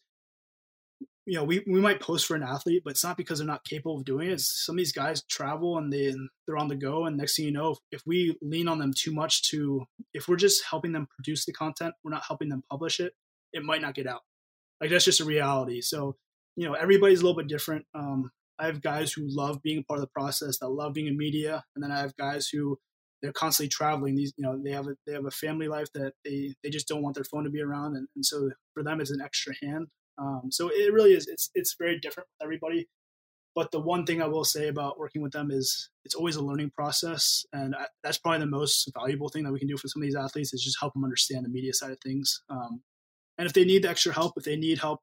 you 1.29 1.35
know 1.35 1.45
we, 1.45 1.63
we 1.67 1.81
might 1.81 2.01
post 2.01 2.27
for 2.27 2.35
an 2.35 2.43
athlete 2.43 2.83
but 2.85 2.91
it's 2.91 3.05
not 3.05 3.17
because 3.17 3.39
they're 3.39 3.47
not 3.47 3.65
capable 3.65 3.99
of 3.99 4.05
doing 4.05 4.29
it 4.29 4.35
it's 4.35 4.65
some 4.65 4.75
of 4.75 4.79
these 4.79 4.93
guys 4.93 5.23
travel 5.25 5.79
and 5.79 5.93
they 5.93 6.15
they're 6.47 6.57
on 6.57 6.69
the 6.69 6.77
go 6.77 7.05
and 7.07 7.17
next 7.17 7.37
thing 7.37 7.45
you 7.45 7.53
know 7.53 7.73
if, 7.73 7.79
if 7.93 8.03
we 8.07 8.37
lean 8.41 8.69
on 8.69 8.79
them 8.79 8.93
too 8.93 9.13
much 9.13 9.43
to 9.51 9.85
if 10.15 10.27
we're 10.27 10.37
just 10.37 10.65
helping 10.65 10.93
them 10.93 11.07
produce 11.15 11.45
the 11.45 11.53
content 11.53 11.95
we're 12.03 12.11
not 12.11 12.25
helping 12.27 12.49
them 12.49 12.63
publish 12.71 12.99
it 12.99 13.13
it 13.53 13.63
might 13.63 13.83
not 13.83 13.95
get 13.95 14.07
out 14.07 14.23
like 14.81 14.91
that's 14.91 15.05
just 15.05 15.21
a 15.21 15.25
reality 15.25 15.81
so 15.81 16.17
you 16.59 16.67
know 16.67 16.75
everybody's 16.75 17.21
a 17.21 17.23
little 17.23 17.41
bit 17.41 17.47
different. 17.47 17.87
Um, 17.95 18.31
I 18.59 18.67
have 18.67 18.83
guys 18.83 19.13
who 19.13 19.23
love 19.29 19.63
being 19.63 19.79
a 19.79 19.83
part 19.85 19.99
of 19.99 20.03
the 20.03 20.11
process, 20.13 20.59
that 20.59 20.69
love 20.69 20.93
being 20.93 21.07
in 21.07 21.17
media, 21.17 21.63
and 21.75 21.85
then 21.85 21.93
I 21.93 22.01
have 22.01 22.17
guys 22.17 22.49
who 22.49 22.77
they're 23.23 23.33
constantly 23.33 23.69
traveling. 23.69 24.17
These, 24.17 24.35
you 24.37 24.43
know, 24.43 24.61
they 24.61 24.73
have 24.73 24.89
a 24.89 24.97
they 25.07 25.13
have 25.13 25.25
a 25.25 25.31
family 25.31 25.69
life 25.69 25.87
that 25.95 26.15
they 26.25 26.55
they 26.65 26.71
just 26.71 26.89
don't 26.89 27.03
want 27.03 27.15
their 27.15 27.25
phone 27.25 27.45
to 27.45 27.51
be 27.51 27.63
around, 27.63 27.97
and, 27.97 28.09
and 28.17 28.27
so 28.27 28.51
for 28.75 28.83
them 28.83 29.01
it's 29.01 29.13
an 29.13 29.21
extra 29.25 29.55
hand. 29.63 29.87
Um, 30.19 30.49
so 30.51 30.69
it 30.73 30.93
really 30.93 31.13
is. 31.13 31.27
It's 31.27 31.51
it's 31.55 31.77
very 31.79 31.99
different 32.01 32.29
with 32.29 32.45
everybody. 32.45 32.89
But 33.55 33.73
the 33.73 33.81
one 33.81 34.07
thing 34.07 34.23
I 34.23 34.27
will 34.27 34.45
say 34.45 34.69
about 34.69 34.99
working 34.99 35.21
with 35.23 35.33
them 35.33 35.51
is 35.51 35.91
it's 36.05 36.15
always 36.15 36.37
a 36.37 36.43
learning 36.43 36.71
process, 36.77 37.45
and 37.53 37.75
I, 37.75 37.87
that's 38.05 38.19
probably 38.19 38.41
the 38.41 38.47
most 38.47 38.91
valuable 38.95 39.29
thing 39.29 39.45
that 39.45 39.53
we 39.53 39.59
can 39.59 39.69
do 39.69 39.77
for 39.77 39.89
some 39.89 40.03
of 40.03 40.07
these 40.07 40.15
athletes 40.15 40.53
is 40.55 40.63
just 40.63 40.79
help 40.81 40.93
them 40.93 41.05
understand 41.05 41.45
the 41.45 41.49
media 41.49 41.73
side 41.73 41.91
of 41.91 41.99
things. 42.01 42.43
Um, 42.51 42.83
and 43.37 43.47
if 43.47 43.53
they 43.53 43.65
need 43.65 43.83
the 43.83 43.91
extra 43.91 44.13
help, 44.13 44.35
if 44.37 44.45
they 44.45 44.57
need 44.57 44.79
help 44.79 45.01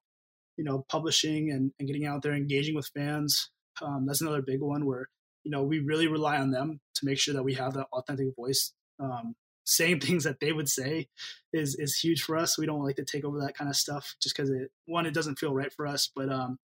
you 0.57 0.63
know, 0.63 0.85
publishing 0.89 1.51
and, 1.51 1.71
and 1.79 1.87
getting 1.87 2.05
out 2.05 2.21
there, 2.21 2.33
engaging 2.33 2.75
with 2.75 2.89
fans. 2.95 3.49
Um, 3.81 4.05
that's 4.05 4.21
another 4.21 4.41
big 4.41 4.61
one 4.61 4.85
where, 4.85 5.09
you 5.43 5.51
know, 5.51 5.63
we 5.63 5.79
really 5.79 6.07
rely 6.07 6.37
on 6.37 6.51
them 6.51 6.79
to 6.95 7.05
make 7.05 7.19
sure 7.19 7.33
that 7.33 7.43
we 7.43 7.53
have 7.55 7.73
that 7.73 7.87
authentic 7.91 8.35
voice. 8.35 8.73
Um, 8.99 9.35
saying 9.65 9.99
things 9.99 10.23
that 10.23 10.39
they 10.39 10.53
would 10.53 10.69
say 10.69 11.07
is 11.53 11.75
is 11.75 11.97
huge 11.97 12.23
for 12.23 12.37
us. 12.37 12.57
We 12.57 12.65
don't 12.65 12.83
like 12.83 12.95
to 12.97 13.05
take 13.05 13.25
over 13.25 13.39
that 13.41 13.57
kind 13.57 13.69
of 13.69 13.75
stuff 13.75 14.15
just 14.21 14.35
because 14.35 14.49
it 14.49 14.71
one 14.85 15.05
it 15.05 15.13
doesn't 15.13 15.39
feel 15.39 15.53
right 15.53 15.73
for 15.73 15.87
us, 15.87 16.09
but 16.15 16.31
um, 16.31 16.57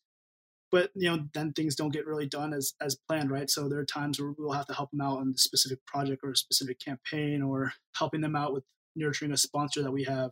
but 0.71 0.91
you 0.95 1.09
know 1.09 1.25
then 1.33 1.53
things 1.53 1.75
don't 1.75 1.93
get 1.93 2.05
really 2.07 2.27
done 2.27 2.53
as 2.53 2.73
as 2.81 2.95
planned, 3.07 3.31
right? 3.31 3.49
So 3.49 3.67
there 3.67 3.79
are 3.79 3.85
times 3.85 4.19
where 4.19 4.33
we'll 4.37 4.51
have 4.51 4.67
to 4.67 4.73
help 4.73 4.91
them 4.91 5.01
out 5.01 5.19
on 5.19 5.33
a 5.35 5.37
specific 5.37 5.85
project 5.85 6.21
or 6.23 6.31
a 6.31 6.37
specific 6.37 6.79
campaign, 6.79 7.41
or 7.41 7.73
helping 7.95 8.21
them 8.21 8.35
out 8.35 8.53
with 8.53 8.63
nurturing 8.95 9.31
a 9.31 9.37
sponsor 9.37 9.81
that 9.83 9.91
we 9.91 10.03
have. 10.03 10.31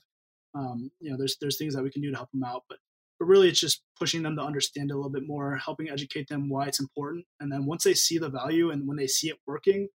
Um, 0.56 0.92
you 1.00 1.12
know, 1.12 1.18
there's 1.18 1.38
there's 1.42 1.58
things 1.58 1.76
that 1.76 1.84
we 1.84 1.92
can 1.92 2.02
do 2.02 2.12
to 2.12 2.18
help 2.18 2.32
them 2.32 2.44
out, 2.44 2.64
but 2.70 2.80
but 3.20 3.26
really 3.26 3.50
it's 3.50 3.60
just 3.60 3.84
pushing 3.98 4.24
them 4.24 4.36
to 4.38 4.42
understand 4.42 4.92
a 4.92 4.96
little 4.96 5.12
bit 5.12 5.28
more 5.28 5.58
helping 5.58 5.90
educate 5.90 6.28
them 6.30 6.50
why 6.50 6.66
it's 6.68 6.80
important 6.80 7.26
and 7.40 7.52
then 7.52 7.66
once 7.66 7.84
they 7.84 7.94
see 7.94 8.18
the 8.18 8.30
value 8.30 8.72
and 8.72 8.88
when 8.88 8.98
they 8.98 9.08
see 9.08 9.30
it 9.30 9.38
working 9.46 9.90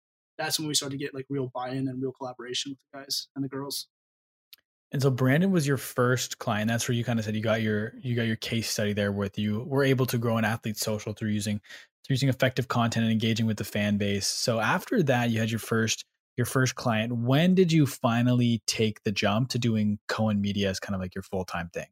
that's 0.41 0.59
when 0.59 0.67
we 0.67 0.73
started 0.73 0.97
to 0.97 1.03
get 1.03 1.13
like 1.13 1.25
real 1.29 1.51
buy-in 1.53 1.87
and 1.87 2.01
real 2.01 2.11
collaboration 2.11 2.71
with 2.71 2.79
the 2.91 2.99
guys 2.99 3.27
and 3.35 3.43
the 3.43 3.49
girls. 3.49 3.87
And 4.91 5.01
so 5.01 5.09
brandon 5.09 5.51
was 5.51 5.65
your 5.65 5.77
first 5.77 6.37
client. 6.39 6.67
That's 6.67 6.87
where 6.87 6.95
you 6.95 7.03
kind 7.03 7.19
of 7.19 7.25
said 7.25 7.35
you 7.35 7.41
got 7.41 7.61
your 7.61 7.93
you 8.01 8.15
got 8.15 8.27
your 8.27 8.35
case 8.35 8.69
study 8.69 8.93
there 8.93 9.11
with 9.11 9.37
you. 9.37 9.59
We 9.59 9.69
were 9.69 9.83
able 9.83 10.05
to 10.07 10.17
grow 10.17 10.37
an 10.37 10.45
athlete 10.45 10.77
social 10.77 11.13
through 11.13 11.29
using 11.29 11.61
through 12.05 12.15
using 12.15 12.29
effective 12.29 12.67
content 12.67 13.03
and 13.03 13.11
engaging 13.11 13.45
with 13.45 13.57
the 13.57 13.63
fan 13.63 13.97
base. 13.97 14.27
So 14.27 14.59
after 14.59 15.01
that 15.03 15.29
you 15.29 15.39
had 15.39 15.49
your 15.49 15.59
first 15.59 16.03
your 16.37 16.45
first 16.45 16.75
client. 16.75 17.15
When 17.15 17.55
did 17.55 17.71
you 17.71 17.85
finally 17.85 18.61
take 18.65 19.03
the 19.03 19.11
jump 19.11 19.49
to 19.49 19.59
doing 19.59 19.99
cohen 20.07 20.41
media 20.41 20.69
as 20.69 20.79
kind 20.79 20.95
of 20.95 21.01
like 21.01 21.13
your 21.13 21.23
full-time 21.23 21.69
thing? 21.73 21.87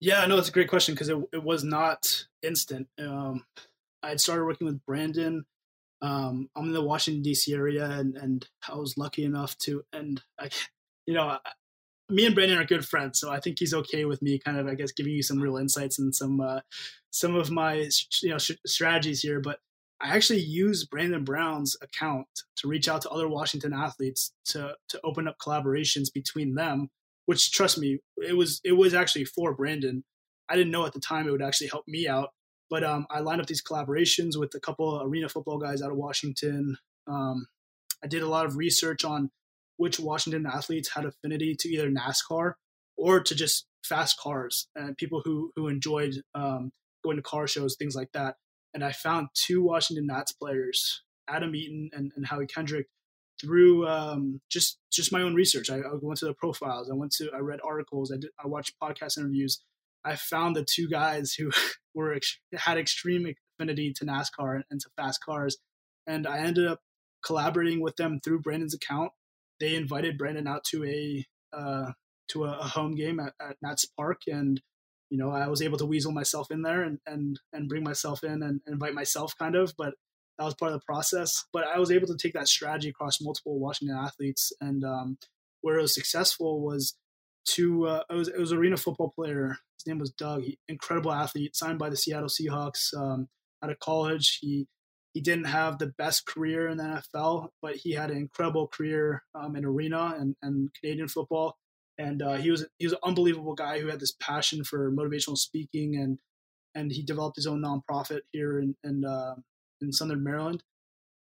Yeah, 0.00 0.26
no, 0.26 0.36
it's 0.36 0.48
a 0.48 0.52
great 0.52 0.68
question 0.68 0.94
because 0.94 1.08
it, 1.08 1.16
it 1.32 1.42
was 1.42 1.64
not 1.64 2.26
instant. 2.42 2.88
Um, 2.98 3.44
I 4.02 4.10
had 4.10 4.20
started 4.20 4.44
working 4.44 4.66
with 4.66 4.84
Brandon. 4.84 5.46
Um, 6.02 6.50
I'm 6.56 6.66
in 6.66 6.72
the 6.72 6.82
Washington 6.82 7.22
D.C. 7.22 7.52
area, 7.52 7.84
and, 7.90 8.16
and 8.16 8.46
I 8.68 8.76
was 8.76 8.96
lucky 8.96 9.24
enough 9.24 9.56
to, 9.58 9.82
and 9.92 10.22
I, 10.38 10.50
you 11.06 11.14
know, 11.14 11.22
I, 11.24 11.38
me 12.08 12.26
and 12.26 12.34
Brandon 12.34 12.58
are 12.58 12.64
good 12.64 12.86
friends, 12.86 13.18
so 13.18 13.30
I 13.30 13.40
think 13.40 13.58
he's 13.58 13.74
okay 13.74 14.04
with 14.04 14.22
me 14.22 14.38
kind 14.38 14.58
of, 14.58 14.66
I 14.66 14.74
guess, 14.74 14.92
giving 14.92 15.12
you 15.12 15.22
some 15.22 15.40
real 15.40 15.56
insights 15.56 15.98
and 15.98 16.14
some 16.14 16.40
uh, 16.40 16.60
some 17.10 17.34
of 17.34 17.50
my 17.50 17.88
you 18.22 18.30
know 18.30 18.38
strategies 18.38 19.22
here. 19.22 19.40
But 19.40 19.58
I 20.00 20.14
actually 20.14 20.40
use 20.40 20.84
Brandon 20.84 21.24
Brown's 21.24 21.76
account 21.82 22.28
to 22.56 22.68
reach 22.68 22.88
out 22.88 23.02
to 23.02 23.10
other 23.10 23.28
Washington 23.28 23.72
athletes 23.72 24.32
to 24.46 24.74
to 24.90 25.00
open 25.02 25.26
up 25.26 25.38
collaborations 25.38 26.12
between 26.12 26.54
them 26.54 26.90
which 27.26 27.50
trust 27.50 27.76
me, 27.76 27.98
it 28.16 28.36
was 28.36 28.60
it 28.64 28.72
was 28.72 28.94
actually 28.94 29.26
for 29.26 29.54
Brandon. 29.54 30.04
I 30.48 30.56
didn't 30.56 30.70
know 30.70 30.86
at 30.86 30.92
the 30.92 31.00
time 31.00 31.28
it 31.28 31.32
would 31.32 31.42
actually 31.42 31.66
help 31.68 31.86
me 31.86 32.08
out, 32.08 32.30
but 32.70 32.84
um, 32.84 33.06
I 33.10 33.20
lined 33.20 33.40
up 33.40 33.46
these 33.46 33.62
collaborations 33.62 34.38
with 34.38 34.54
a 34.54 34.60
couple 34.60 34.96
of 34.96 35.06
arena 35.06 35.28
football 35.28 35.58
guys 35.58 35.82
out 35.82 35.90
of 35.90 35.96
Washington. 35.96 36.76
Um, 37.06 37.46
I 38.02 38.06
did 38.06 38.22
a 38.22 38.28
lot 38.28 38.46
of 38.46 38.56
research 38.56 39.04
on 39.04 39.30
which 39.76 40.00
Washington 40.00 40.46
athletes 40.46 40.90
had 40.94 41.04
affinity 41.04 41.54
to 41.60 41.68
either 41.68 41.90
NASCAR 41.90 42.54
or 42.96 43.20
to 43.20 43.34
just 43.34 43.66
fast 43.84 44.18
cars 44.18 44.68
and 44.74 44.96
people 44.96 45.22
who 45.24 45.52
who 45.54 45.68
enjoyed 45.68 46.22
um, 46.34 46.72
going 47.04 47.16
to 47.16 47.22
car 47.22 47.46
shows, 47.46 47.76
things 47.76 47.94
like 47.94 48.10
that. 48.12 48.36
And 48.74 48.84
I 48.84 48.92
found 48.92 49.28
two 49.34 49.62
Washington 49.62 50.06
Nats 50.06 50.32
players, 50.32 51.02
Adam 51.28 51.54
Eaton 51.54 51.90
and, 51.92 52.12
and 52.16 52.26
Howie 52.26 52.46
Kendrick, 52.46 52.86
through 53.40 53.86
um, 53.86 54.40
just 54.50 54.78
just 54.90 55.12
my 55.12 55.22
own 55.22 55.34
research. 55.34 55.70
I, 55.70 55.76
I, 55.76 55.94
went 56.00 56.18
to 56.18 56.24
their 56.26 56.34
profiles. 56.34 56.90
I 56.90 56.94
went 56.94 57.12
to 57.12 57.30
I 57.34 57.38
read 57.38 57.60
articles. 57.64 58.10
I 58.12 58.16
did 58.16 58.30
I 58.42 58.46
watched 58.46 58.74
podcast 58.82 59.18
interviews. 59.18 59.62
I 60.06 60.14
found 60.14 60.54
the 60.54 60.64
two 60.64 60.88
guys 60.88 61.32
who 61.32 61.50
were 61.94 62.18
had 62.54 62.78
extreme 62.78 63.26
affinity 63.58 63.92
to 63.94 64.06
NASCAR 64.06 64.62
and 64.70 64.80
to 64.80 64.88
fast 64.96 65.22
cars, 65.24 65.58
and 66.06 66.26
I 66.26 66.38
ended 66.38 66.66
up 66.66 66.80
collaborating 67.24 67.80
with 67.80 67.96
them 67.96 68.20
through 68.22 68.40
Brandon's 68.40 68.74
account. 68.74 69.10
They 69.58 69.74
invited 69.74 70.16
Brandon 70.16 70.46
out 70.46 70.64
to 70.70 70.84
a 70.84 71.24
uh, 71.52 71.92
to 72.28 72.44
a, 72.44 72.52
home 72.52 72.94
game 72.94 73.20
at, 73.20 73.34
at 73.40 73.56
Nats 73.62 73.84
Park, 73.84 74.22
and 74.28 74.60
you 75.10 75.18
know 75.18 75.30
I 75.30 75.48
was 75.48 75.62
able 75.62 75.78
to 75.78 75.86
weasel 75.86 76.12
myself 76.12 76.50
in 76.50 76.62
there 76.62 76.82
and 76.82 76.98
and 77.06 77.40
and 77.52 77.68
bring 77.68 77.82
myself 77.82 78.22
in 78.22 78.42
and 78.42 78.60
invite 78.66 78.94
myself 78.94 79.34
kind 79.38 79.56
of, 79.56 79.74
but 79.76 79.94
that 80.38 80.44
was 80.44 80.54
part 80.54 80.72
of 80.72 80.78
the 80.78 80.84
process. 80.84 81.44
But 81.52 81.64
I 81.64 81.78
was 81.80 81.90
able 81.90 82.06
to 82.08 82.16
take 82.16 82.34
that 82.34 82.48
strategy 82.48 82.90
across 82.90 83.20
multiple 83.20 83.58
Washington 83.58 83.96
athletes, 83.96 84.52
and 84.60 84.84
um, 84.84 85.18
where 85.62 85.78
it 85.78 85.82
was 85.82 85.94
successful 85.94 86.60
was 86.60 86.94
to 87.46 87.86
uh, 87.86 88.02
it 88.10 88.14
was 88.14 88.28
it 88.28 88.38
was 88.38 88.52
arena 88.52 88.76
football 88.76 89.12
player. 89.14 89.58
His 89.78 89.86
name 89.86 89.98
was 89.98 90.10
Doug. 90.10 90.42
He, 90.42 90.58
incredible 90.68 91.12
athlete, 91.12 91.56
signed 91.56 91.78
by 91.78 91.90
the 91.90 91.96
Seattle 91.96 92.28
Seahawks 92.28 92.96
um, 92.96 93.28
out 93.62 93.70
of 93.70 93.78
college. 93.78 94.38
He 94.40 94.66
he 95.14 95.20
didn't 95.20 95.46
have 95.46 95.78
the 95.78 95.86
best 95.86 96.26
career 96.26 96.68
in 96.68 96.76
the 96.76 96.84
NFL, 96.84 97.48
but 97.62 97.76
he 97.76 97.92
had 97.92 98.10
an 98.10 98.18
incredible 98.18 98.68
career 98.68 99.22
um, 99.34 99.56
in 99.56 99.64
arena 99.64 100.14
and, 100.18 100.36
and 100.42 100.68
Canadian 100.78 101.08
football. 101.08 101.56
And 101.96 102.20
uh, 102.20 102.34
he 102.34 102.50
was 102.50 102.66
he 102.78 102.86
was 102.86 102.92
an 102.92 102.98
unbelievable 103.02 103.54
guy 103.54 103.80
who 103.80 103.88
had 103.88 104.00
this 104.00 104.14
passion 104.20 104.64
for 104.64 104.92
motivational 104.92 105.38
speaking 105.38 105.96
and 105.96 106.18
and 106.74 106.92
he 106.92 107.02
developed 107.02 107.36
his 107.36 107.46
own 107.46 107.62
nonprofit 107.62 108.20
here 108.32 108.60
in 108.60 108.76
in, 108.84 109.04
uh, 109.04 109.36
in 109.80 109.92
Southern 109.92 110.22
Maryland. 110.22 110.62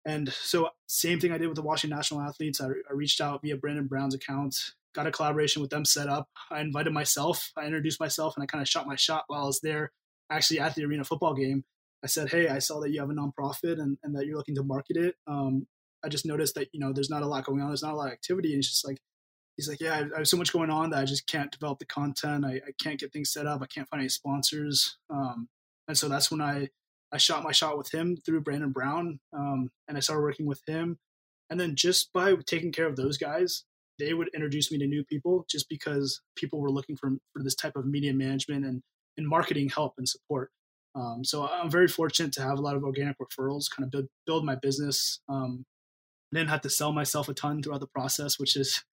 And 0.06 0.30
so, 0.30 0.70
same 0.88 1.20
thing 1.20 1.32
I 1.32 1.38
did 1.38 1.48
with 1.48 1.56
the 1.56 1.62
Washington 1.62 1.98
National 1.98 2.22
Athletes. 2.22 2.62
I, 2.62 2.68
I 2.68 2.94
reached 2.94 3.22
out 3.22 3.42
via 3.42 3.56
Brandon 3.56 3.88
Brown's 3.88 4.16
account, 4.16 4.74
got 4.94 5.08
a 5.08 5.12
collaboration 5.12 5.62
with 5.62 5.72
them 5.72 5.86
set 5.86 6.08
up. 6.08 6.28
I 6.50 6.62
invited 6.62 6.94
myself, 6.94 7.52
I 7.58 7.66
introduced 7.66 8.00
myself, 8.00 8.36
and 8.36 8.44
I 8.44 8.46
kind 8.46 8.62
of 8.62 8.68
shot 8.68 8.88
my 8.88 8.96
shot 8.96 9.26
while 9.28 9.44
I 9.44 9.46
was 9.46 9.60
there, 9.62 9.92
actually 10.30 10.60
at 10.60 10.76
the 10.76 10.86
arena 10.86 11.04
football 11.04 11.34
game. 11.34 11.64
I 12.04 12.08
said, 12.08 12.30
Hey, 12.30 12.48
I 12.48 12.60
saw 12.60 12.80
that 12.82 12.92
you 12.92 13.00
have 13.00 13.10
a 13.10 13.14
nonprofit 13.14 13.80
and, 13.80 13.98
and 14.04 14.16
that 14.16 14.26
you're 14.26 14.38
looking 14.38 14.56
to 14.56 14.64
market 14.64 14.98
it. 14.98 15.16
Um, 15.28 15.68
I 16.04 16.10
just 16.10 16.26
noticed 16.26 16.56
that, 16.56 16.70
you 16.74 16.80
know, 16.80 16.94
there's 16.94 17.10
not 17.10 17.22
a 17.22 17.28
lot 17.28 17.46
going 17.46 17.62
on. 17.62 17.68
There's 17.68 17.84
not 17.84 17.94
a 17.94 17.98
lot 17.98 18.08
of 18.08 18.14
activity. 18.14 18.54
And 18.54 18.60
it's 18.60 18.70
just 18.70 18.88
like, 18.88 18.98
he's 19.56 19.70
like, 19.70 19.80
yeah, 19.80 20.04
I 20.16 20.18
have 20.18 20.28
so 20.28 20.38
much 20.38 20.52
going 20.52 20.72
on 20.72 20.90
that 20.90 21.02
I 21.02 21.06
just 21.06 21.28
can't 21.28 21.52
develop 21.52 21.80
the 21.80 21.86
content. 21.86 22.46
I, 22.46 22.56
I 22.56 22.72
can't 22.82 23.00
get 23.00 23.14
things 23.14 23.32
set 23.32 23.46
up. 23.46 23.62
I 23.62 23.68
can't 23.68 23.88
find 23.88 24.02
any 24.02 24.10
sponsors. 24.10 24.98
Um, 25.12 25.48
and 25.88 25.98
so 25.98 26.10
that's 26.10 26.32
when 26.32 26.42
I, 26.42 26.70
I 27.12 27.18
shot 27.18 27.44
my 27.44 27.52
shot 27.52 27.78
with 27.78 27.94
him 27.94 28.18
through 28.18 28.42
Brandon 28.42 28.72
Brown. 28.72 29.20
Um, 29.34 29.70
and 29.88 29.96
I 29.96 30.00
started 30.00 30.24
working 30.24 30.48
with 30.48 30.62
him. 30.66 30.98
And 31.50 31.60
then 31.60 31.76
just 31.76 32.14
by 32.14 32.34
taking 32.46 32.72
care 32.72 32.88
of 32.88 32.96
those 32.96 33.18
guys, 33.18 33.66
they 34.02 34.14
would 34.14 34.30
introduce 34.34 34.72
me 34.72 34.80
to 34.80 34.88
new 34.88 35.04
people 35.04 35.46
just 35.50 35.70
because 35.70 36.22
people 36.36 36.60
were 36.60 36.72
looking 36.72 36.98
for, 36.98 37.12
for 37.34 37.44
this 37.44 37.56
type 37.56 37.76
of 37.76 37.86
media 37.86 38.14
management 38.14 38.66
and, 38.66 38.82
and 39.18 39.28
marketing 39.28 39.70
help 39.70 39.94
and 39.98 40.10
support. 40.10 40.50
Um, 40.96 41.24
so 41.24 41.48
I'm 41.48 41.70
very 41.70 41.88
fortunate 41.88 42.34
to 42.34 42.42
have 42.42 42.58
a 42.58 42.62
lot 42.62 42.76
of 42.76 42.84
organic 42.84 43.16
referrals, 43.20 43.66
kind 43.74 43.86
of 43.86 43.92
build, 43.92 44.08
build 44.26 44.46
my 44.46 44.56
business. 44.56 45.22
Um, 45.30 45.66
I 46.34 46.38
didn't 46.38 46.50
have 46.50 46.62
to 46.62 46.70
sell 46.70 46.92
myself 46.92 47.30
a 47.30 47.34
ton 47.34 47.62
throughout 47.62 47.80
the 47.80 47.88
process, 47.88 48.40
which 48.40 48.56
is 48.56 48.84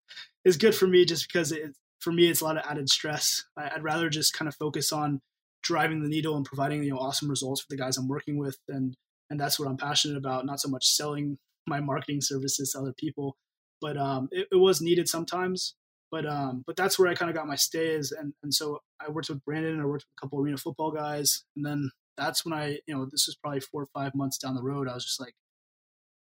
is 0.45 0.57
good 0.57 0.75
for 0.75 0.87
me, 0.87 1.05
just 1.05 1.27
because 1.27 1.51
it, 1.51 1.73
for 1.99 2.11
me 2.11 2.27
it's 2.27 2.41
a 2.41 2.45
lot 2.45 2.57
of 2.57 2.63
added 2.69 2.89
stress. 2.89 3.45
I, 3.57 3.71
I'd 3.75 3.83
rather 3.83 4.09
just 4.09 4.33
kind 4.33 4.47
of 4.47 4.55
focus 4.55 4.91
on 4.91 5.21
driving 5.61 6.01
the 6.01 6.09
needle 6.09 6.37
and 6.37 6.45
providing 6.45 6.83
you 6.83 6.91
know 6.91 6.99
awesome 6.99 7.29
results 7.29 7.61
for 7.61 7.67
the 7.69 7.77
guys 7.77 7.97
I'm 7.97 8.07
working 8.07 8.37
with, 8.37 8.57
and 8.67 8.95
and 9.29 9.39
that's 9.39 9.59
what 9.59 9.67
I'm 9.67 9.77
passionate 9.77 10.17
about. 10.17 10.45
Not 10.45 10.59
so 10.59 10.69
much 10.69 10.85
selling 10.85 11.37
my 11.67 11.79
marketing 11.79 12.21
services 12.21 12.71
to 12.71 12.79
other 12.79 12.93
people, 12.93 13.35
but 13.81 13.97
um, 13.97 14.29
it, 14.31 14.47
it 14.51 14.57
was 14.57 14.81
needed 14.81 15.07
sometimes 15.07 15.75
but 16.11 16.25
um, 16.25 16.63
but 16.65 16.75
that's 16.75 16.97
where 16.97 17.07
I 17.07 17.13
kind 17.13 17.29
of 17.29 17.35
got 17.35 17.47
my 17.47 17.55
stays, 17.55 18.11
and 18.11 18.33
and 18.41 18.53
so 18.53 18.81
I 18.99 19.09
worked 19.09 19.29
with 19.29 19.43
Brandon, 19.45 19.73
and 19.73 19.81
I 19.81 19.85
worked 19.85 20.05
with 20.05 20.17
a 20.17 20.21
couple 20.21 20.39
arena 20.39 20.57
football 20.57 20.91
guys, 20.91 21.43
and 21.55 21.65
then 21.65 21.91
that's 22.17 22.43
when 22.43 22.53
I, 22.53 22.79
you 22.87 22.95
know, 22.95 23.05
this 23.05 23.27
was 23.27 23.35
probably 23.35 23.61
four 23.61 23.83
or 23.83 23.87
five 23.93 24.13
months 24.15 24.37
down 24.37 24.55
the 24.55 24.63
road. 24.63 24.87
I 24.87 24.93
was 24.93 25.05
just 25.05 25.19
like, 25.19 25.35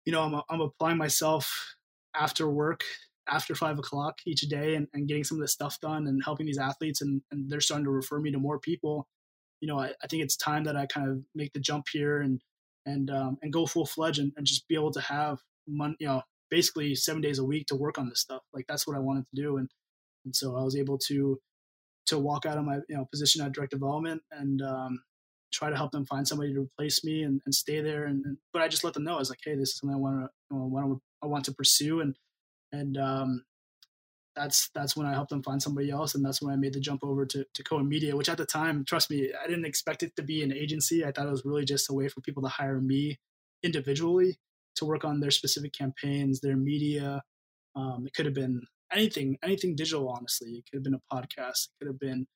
you 0.05 0.13
know, 0.13 0.23
I'm 0.23 0.43
I'm 0.51 0.61
applying 0.61 0.99
myself 0.99 1.77
after 2.15 2.51
work, 2.51 2.83
after 3.29 3.55
five 3.55 3.79
o'clock 3.79 4.19
each 4.27 4.41
day, 4.43 4.75
and, 4.75 4.89
and 4.93 5.07
getting 5.07 5.25
some 5.25 5.39
of 5.39 5.43
this 5.43 5.53
stuff 5.53 5.79
done, 5.81 6.07
and 6.09 6.23
helping 6.25 6.47
these 6.47 6.59
athletes, 6.59 7.01
and 7.01 7.23
and 7.31 7.49
they're 7.49 7.61
starting 7.61 7.85
to 7.85 7.91
refer 7.91 8.19
me 8.19 8.33
to 8.33 8.39
more 8.39 8.59
people. 8.59 9.07
You 9.61 9.69
know, 9.69 9.79
I, 9.79 9.93
I 10.03 10.07
think 10.09 10.23
it's 10.23 10.37
time 10.37 10.65
that 10.65 10.77
I 10.77 10.87
kind 10.87 11.09
of 11.09 11.19
make 11.35 11.53
the 11.53 11.61
jump 11.61 11.87
here 11.93 12.21
and 12.21 12.41
and 12.85 13.11
um, 13.11 13.39
and 13.43 13.53
go 13.53 13.67
full 13.67 13.87
fledged 13.87 14.19
and, 14.19 14.33
and 14.37 14.47
just 14.47 14.67
be 14.67 14.75
able 14.75 14.93
to 14.93 15.01
have 15.01 15.39
money, 15.69 15.97
you 16.01 16.09
know, 16.09 16.23
basically 16.51 16.95
seven 16.95 17.23
days 17.23 17.39
a 17.39 17.45
week 17.45 17.67
to 17.69 17.77
work 17.77 17.99
on 17.99 18.09
this 18.09 18.21
stuff. 18.21 18.43
Like 18.53 18.67
that's 18.69 18.87
what 18.87 18.97
I 18.97 19.01
wanted 19.01 19.25
to 19.35 19.43
do. 19.43 19.57
And, 19.59 19.69
and 20.25 20.35
so 20.35 20.57
I 20.57 20.63
was 20.63 20.77
able 20.77 20.99
to, 21.09 21.39
to 22.07 22.19
walk 22.19 22.47
out 22.47 22.59
of 22.59 22.65
my, 22.65 22.77
you 22.89 22.97
know, 22.97 23.07
position 23.11 23.45
at 23.45 23.53
direct 23.53 23.73
development 23.73 24.23
and, 24.33 24.63
um, 24.63 25.03
try 25.51 25.71
to 25.71 25.77
help 25.77 25.93
them 25.93 26.05
find 26.05 26.29
somebody 26.29 26.53
to 26.53 26.61
replace 26.61 27.03
me 27.03 27.23
and, 27.23 27.41
and 27.47 27.55
stay 27.55 27.81
there. 27.81 28.05
And, 28.05 28.25
and, 28.25 28.37
but 28.53 28.63
I 28.63 28.69
just 28.69 28.85
let 28.85 28.95
them 28.95 29.05
know 29.05 29.17
I 29.17 29.19
was 29.19 29.31
like, 29.31 29.41
Hey, 29.43 29.55
this 29.55 29.71
is 29.71 29.79
something 29.79 29.97
I 29.97 29.99
want 29.99 30.21
to, 30.21 30.29
you 30.51 30.59
know, 30.59 30.67
want 30.67 30.87
to, 30.87 31.01
I 31.23 31.27
want 31.27 31.45
to 31.47 31.55
pursue. 31.55 32.01
And, 32.01 32.17
and, 32.73 32.97
um, 32.99 33.45
that's, 34.37 34.69
that's 34.73 34.97
when 34.97 35.07
I 35.07 35.15
helped 35.15 35.31
them 35.31 35.43
find 35.43 35.61
somebody 35.61 35.91
else. 35.91 36.15
And 36.15 36.25
that's 36.25 36.41
when 36.41 36.53
I 36.53 36.57
made 36.57 36.73
the 36.73 36.81
jump 36.81 37.03
over 37.03 37.27
to, 37.27 37.45
to 37.53 37.65
Cohen 37.65 37.89
Media, 37.89 38.15
which 38.15 38.29
at 38.29 38.39
the 38.39 38.47
time, 38.47 38.85
trust 38.85 39.11
me, 39.11 39.33
I 39.43 39.49
didn't 39.49 39.65
expect 39.65 40.05
it 40.05 40.15
to 40.15 40.23
be 40.23 40.45
an 40.45 40.53
agency. 40.53 41.05
I 41.05 41.11
thought 41.11 41.27
it 41.27 41.31
was 41.31 41.45
really 41.45 41.65
just 41.65 41.91
a 41.91 41.93
way 41.93 42.09
for 42.09 42.21
people 42.21 42.43
to 42.45 42.49
hire 42.49 42.81
me 42.81 43.19
individually 43.65 44.39
to 44.79 44.85
work 44.85 45.05
on 45.05 45.21
their 45.21 45.31
specific 45.31 45.73
campaigns, 45.73 46.41
their 46.41 46.57
media. 46.57 47.23
Um, 47.77 48.05
it 48.07 48.15
could 48.15 48.27
have 48.27 48.35
been 48.35 48.63
anything, 48.93 49.39
anything 49.43 49.77
digital. 49.77 50.09
Honestly, 50.09 50.51
it 50.51 50.65
could 50.71 50.79
have 50.79 50.85
been 50.85 50.95
a 50.95 51.15
podcast. 51.15 51.69
It 51.69 51.79
could 51.79 51.89
have 51.89 52.01
been 52.01 52.27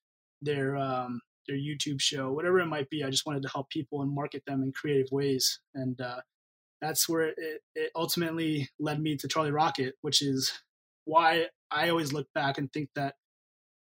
their 0.41 0.77
um, 0.77 1.21
their 1.49 1.57
YouTube 1.57 2.01
show, 2.01 2.33
whatever 2.33 2.61
it 2.61 2.67
might 2.67 2.91
be. 2.91 3.03
I 3.03 3.11
just 3.11 3.27
wanted 3.27 3.43
to 3.43 3.49
help 3.49 3.71
people 3.71 4.03
and 4.03 4.15
market 4.15 4.43
them 4.47 4.63
in 4.63 4.73
creative 4.73 5.11
ways, 5.11 5.61
and 5.75 6.01
uh, 6.01 6.21
that's 6.81 7.09
where 7.09 7.29
it, 7.29 7.63
it 7.75 7.91
ultimately 7.97 8.69
led 8.79 9.01
me 9.01 9.17
to 9.17 9.29
Charlie 9.29 9.53
Rocket, 9.53 9.95
which 10.03 10.23
is 10.23 10.53
why 11.05 11.47
I 11.71 11.89
always 11.89 12.13
look 12.13 12.27
back 12.35 12.59
and 12.59 12.73
think 12.73 12.91
that 12.97 13.15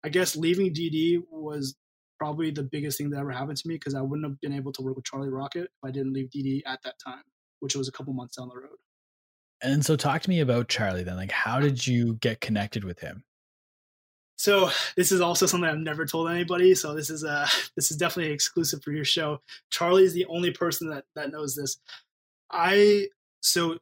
I 0.05 0.09
guess 0.09 0.37
leaving 0.37 0.73
DD 0.73 1.23
was 1.31 1.77
probably 2.19 2.51
the 2.51 2.65
biggest 2.65 2.99
thing 2.99 3.11
that 3.11 3.19
ever 3.19 3.31
happened 3.31 3.57
to 3.57 3.69
me 3.69 3.77
because 3.77 3.95
I 3.95 4.01
wouldn't 4.01 4.27
have 4.27 4.41
been 4.41 4.53
able 4.53 4.73
to 4.73 4.83
work 4.83 4.97
with 4.97 5.05
Charlie 5.05 5.29
Rocket 5.29 5.65
if 5.65 5.85
I 5.85 5.91
didn't 5.91 6.13
leave 6.13 6.31
DD 6.31 6.63
at 6.67 6.81
that 6.85 6.95
time 7.05 7.23
which 7.61 7.77
was 7.77 7.89
a 7.89 7.93
couple 7.93 8.13
months 8.13 8.37
down 8.37 8.49
the 8.49 8.57
road. 8.57 8.77
And 9.61 9.85
so 9.85 9.97
talk 9.97 10.23
to 10.23 10.31
me 10.31 10.41
about 10.41 10.69
Charlie 10.69 11.03
then. 11.03 11.17
Like 11.17 11.33
how 11.33 11.61
did 11.61 11.87
you 11.87 12.15
get 12.17 12.41
connected 12.41 12.85
with 12.85 13.01
him? 13.01 13.25
So 14.37 14.71
this 14.97 15.11
is 15.11 15.21
also 15.21 15.47
something 15.47 15.69
I've 15.69 15.79
never 15.79 16.07
told 16.07 16.31
anybody. 16.31 16.75
So 16.75 16.95
this 16.95 17.11
is 17.11 17.25
uh 17.25 17.49
this 17.77 17.91
is 17.91 17.97
definitely 17.97 18.33
exclusive 18.33 18.83
for 18.83 18.93
your 18.93 19.05
show. 19.05 19.41
Charlie 19.71 20.05
is 20.05 20.15
the 20.15 20.27
only 20.27 20.53
person 20.53 20.89
that 20.91 21.05
that 21.17 21.33
knows 21.33 21.55
this. 21.55 21.79
I 22.51 23.09
so 23.41 23.79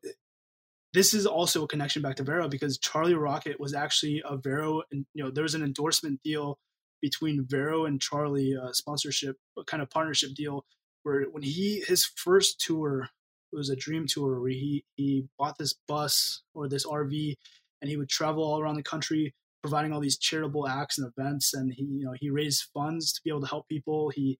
this 0.95 1.13
is 1.13 1.27
also 1.27 1.65
a 1.65 1.69
connection 1.69 2.01
back 2.01 2.17
to 2.17 2.23
Vero 2.23 2.49
because 2.49 2.79
Charlie 2.79 3.15
Rocket 3.15 3.61
was 3.61 3.75
actually 3.75 4.23
a 4.25 4.39
Vero 4.39 4.83
and 4.91 5.05
you 5.13 5.23
know 5.23 5.31
there 5.31 5.43
was 5.43 5.55
an 5.55 5.63
endorsement 5.63 6.23
deal 6.23 6.59
between 7.03 7.47
Vero 7.47 7.85
and 7.85 8.01
Charlie 8.01 8.57
uh, 8.57 8.73
sponsorship 8.73 9.37
kind 9.67 9.83
of 9.83 9.91
partnership 9.91 10.35
deal 10.35 10.65
where 11.03 11.25
when 11.25 11.43
he 11.43 11.85
his 11.87 12.07
first 12.07 12.61
tour 12.61 13.11
it 13.57 13.59
was 13.59 13.71
a 13.71 13.77
dream 13.77 14.07
tour 14.07 14.39
where 14.41 14.51
he 14.51 14.85
he 14.97 15.25
bought 15.39 15.57
this 15.59 15.75
bus 15.89 16.43
or 16.55 16.69
this 16.69 16.87
RV 16.87 17.35
and 17.81 17.91
he 17.91 17.97
would 17.97 18.09
travel 18.09 18.45
all 18.45 18.61
around 18.61 18.77
the 18.77 18.83
country 18.83 19.35
providing 19.63 19.93
all 19.93 20.01
these 20.01 20.19
charitable 20.19 20.69
acts 20.69 20.99
and 20.99 21.11
events. 21.17 21.55
And 21.55 21.73
he 21.73 21.83
you 21.83 22.05
know 22.05 22.15
he 22.21 22.31
raised 22.31 22.69
funds 22.75 23.13
to 23.15 23.21
be 23.25 23.31
able 23.31 23.41
to 23.41 23.47
help 23.47 23.67
people. 23.69 24.11
He 24.15 24.39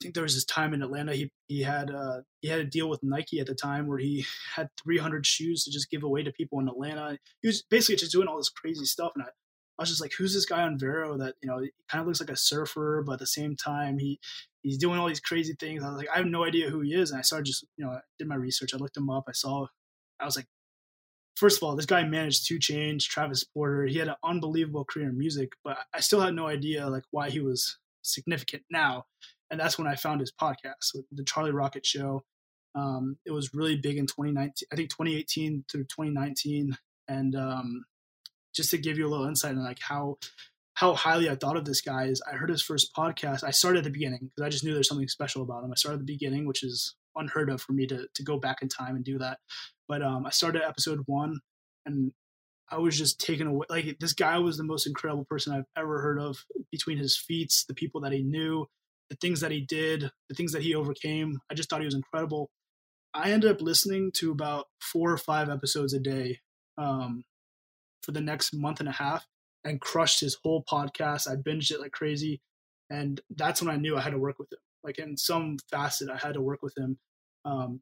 I 0.00 0.04
think 0.04 0.14
there 0.14 0.24
was 0.24 0.34
this 0.34 0.44
time 0.44 0.74
in 0.74 0.82
Atlanta 0.82 1.14
he 1.14 1.30
he 1.48 1.62
had 1.62 1.90
uh 1.90 2.20
he 2.42 2.48
had 2.48 2.60
a 2.60 2.64
deal 2.64 2.88
with 2.90 3.02
Nike 3.02 3.40
at 3.40 3.46
the 3.46 3.54
time 3.54 3.86
where 3.86 3.98
he 3.98 4.26
had 4.54 4.68
300 4.82 5.24
shoes 5.24 5.64
to 5.64 5.70
just 5.70 5.90
give 5.90 6.02
away 6.02 6.22
to 6.22 6.32
people 6.32 6.60
in 6.60 6.68
Atlanta. 6.68 7.18
He 7.40 7.48
was 7.48 7.62
basically 7.62 7.96
just 7.96 8.12
doing 8.12 8.28
all 8.28 8.36
this 8.36 8.50
crazy 8.50 8.84
stuff. 8.84 9.12
And 9.14 9.24
I, 9.24 9.28
I 9.78 9.82
was 9.82 9.88
just 9.88 10.00
like, 10.00 10.12
who's 10.16 10.34
this 10.34 10.46
guy 10.46 10.62
on 10.62 10.78
Vero 10.78 11.16
that 11.18 11.34
you 11.42 11.48
know 11.48 11.58
kind 11.88 12.00
of 12.00 12.06
looks 12.06 12.20
like 12.20 12.30
a 12.30 12.36
surfer, 12.36 13.02
but 13.04 13.14
at 13.14 13.18
the 13.18 13.26
same 13.26 13.56
time 13.56 13.98
he 13.98 14.20
he's 14.62 14.78
doing 14.78 14.98
all 14.98 15.08
these 15.08 15.20
crazy 15.20 15.54
things. 15.58 15.82
I 15.82 15.88
was 15.88 15.98
like, 15.98 16.08
I 16.12 16.18
have 16.18 16.26
no 16.26 16.44
idea 16.44 16.70
who 16.70 16.80
he 16.80 16.94
is, 16.94 17.10
and 17.10 17.18
I 17.18 17.22
started 17.22 17.46
just 17.46 17.64
you 17.76 17.84
know 17.84 17.92
I 17.92 18.00
did 18.18 18.28
my 18.28 18.36
research. 18.36 18.74
I 18.74 18.78
looked 18.78 18.96
him 18.96 19.10
up. 19.10 19.24
I 19.28 19.32
saw. 19.32 19.66
I 20.20 20.24
was 20.24 20.36
like, 20.36 20.46
first 21.36 21.58
of 21.58 21.62
all, 21.64 21.76
this 21.76 21.86
guy 21.86 22.04
managed 22.04 22.46
2 22.46 22.58
Chainz, 22.58 23.02
Travis 23.02 23.44
Porter. 23.44 23.86
He 23.86 23.98
had 23.98 24.08
an 24.08 24.14
unbelievable 24.22 24.84
career 24.84 25.08
in 25.08 25.18
music, 25.18 25.52
but 25.64 25.78
I 25.92 26.00
still 26.00 26.20
had 26.20 26.34
no 26.34 26.46
idea 26.46 26.88
like 26.88 27.02
why 27.10 27.30
he 27.30 27.40
was 27.40 27.78
significant 28.02 28.62
now. 28.70 29.06
And 29.50 29.58
that's 29.58 29.78
when 29.78 29.86
I 29.86 29.96
found 29.96 30.20
his 30.20 30.32
podcast, 30.32 30.96
the 31.12 31.24
Charlie 31.24 31.52
Rocket 31.52 31.84
Show. 31.84 32.24
Um, 32.74 33.18
it 33.24 33.30
was 33.30 33.54
really 33.54 33.76
big 33.76 33.98
in 33.98 34.06
2019, 34.06 34.66
I 34.72 34.76
think 34.76 34.90
2018 34.90 35.64
through 35.70 35.84
2019, 35.84 36.76
and 37.08 37.36
um, 37.36 37.84
just 38.54 38.70
to 38.70 38.78
give 38.78 38.98
you 38.98 39.06
a 39.06 39.10
little 39.10 39.26
insight 39.26 39.52
on 39.52 39.64
like 39.64 39.80
how 39.80 40.18
how 40.74 40.94
highly 40.94 41.30
I 41.30 41.36
thought 41.36 41.56
of 41.56 41.64
this 41.64 41.80
guy 41.80 42.06
is 42.06 42.22
I 42.30 42.36
heard 42.36 42.50
his 42.50 42.62
first 42.62 42.94
podcast. 42.94 43.44
I 43.44 43.50
started 43.50 43.78
at 43.78 43.84
the 43.84 43.90
beginning 43.90 44.30
because 44.34 44.44
I 44.44 44.48
just 44.48 44.64
knew 44.64 44.74
there's 44.74 44.88
something 44.88 45.08
special 45.08 45.42
about 45.42 45.62
him. 45.62 45.70
I 45.70 45.76
started 45.76 46.00
at 46.00 46.06
the 46.06 46.12
beginning, 46.12 46.46
which 46.46 46.64
is 46.64 46.96
unheard 47.16 47.48
of 47.48 47.60
for 47.60 47.72
me 47.72 47.86
to 47.86 48.06
to 48.12 48.22
go 48.22 48.38
back 48.38 48.58
in 48.62 48.68
time 48.68 48.96
and 48.96 49.04
do 49.04 49.18
that. 49.18 49.38
But 49.88 50.02
um, 50.02 50.26
I 50.26 50.30
started 50.30 50.62
episode 50.62 51.00
one, 51.06 51.40
and 51.86 52.12
I 52.70 52.78
was 52.78 52.98
just 52.98 53.20
taken 53.20 53.46
away. 53.46 53.66
Like 53.68 53.98
this 54.00 54.14
guy 54.14 54.38
was 54.38 54.56
the 54.56 54.64
most 54.64 54.86
incredible 54.86 55.24
person 55.24 55.52
I've 55.52 55.64
ever 55.76 56.00
heard 56.00 56.20
of. 56.20 56.38
Between 56.72 56.98
his 56.98 57.16
feats, 57.16 57.64
the 57.66 57.74
people 57.74 58.00
that 58.00 58.12
he 58.12 58.22
knew, 58.22 58.66
the 59.10 59.16
things 59.16 59.40
that 59.40 59.52
he 59.52 59.60
did, 59.60 60.10
the 60.28 60.34
things 60.34 60.52
that 60.52 60.62
he 60.62 60.74
overcame, 60.74 61.38
I 61.50 61.54
just 61.54 61.70
thought 61.70 61.80
he 61.80 61.86
was 61.86 61.94
incredible. 61.94 62.50
I 63.12 63.30
ended 63.30 63.50
up 63.50 63.60
listening 63.60 64.10
to 64.16 64.32
about 64.32 64.66
four 64.80 65.12
or 65.12 65.18
five 65.18 65.48
episodes 65.48 65.94
a 65.94 66.00
day 66.00 66.40
um, 66.78 67.22
for 68.04 68.12
the 68.12 68.20
next 68.20 68.52
month 68.54 68.80
and 68.80 68.88
a 68.88 68.92
half 68.92 69.26
and 69.64 69.80
crushed 69.80 70.20
his 70.20 70.36
whole 70.42 70.64
podcast. 70.70 71.30
I 71.30 71.36
binged 71.36 71.70
it 71.70 71.80
like 71.80 71.92
crazy. 71.92 72.40
And 72.90 73.20
that's 73.30 73.62
when 73.62 73.74
I 73.74 73.78
knew 73.78 73.96
I 73.96 74.02
had 74.02 74.12
to 74.12 74.18
work 74.18 74.38
with 74.38 74.52
him. 74.52 74.58
Like 74.82 74.98
in 74.98 75.16
some 75.16 75.56
facet, 75.70 76.10
I 76.10 76.16
had 76.16 76.34
to 76.34 76.42
work 76.42 76.62
with 76.62 76.76
him. 76.76 76.98
Um, 77.44 77.80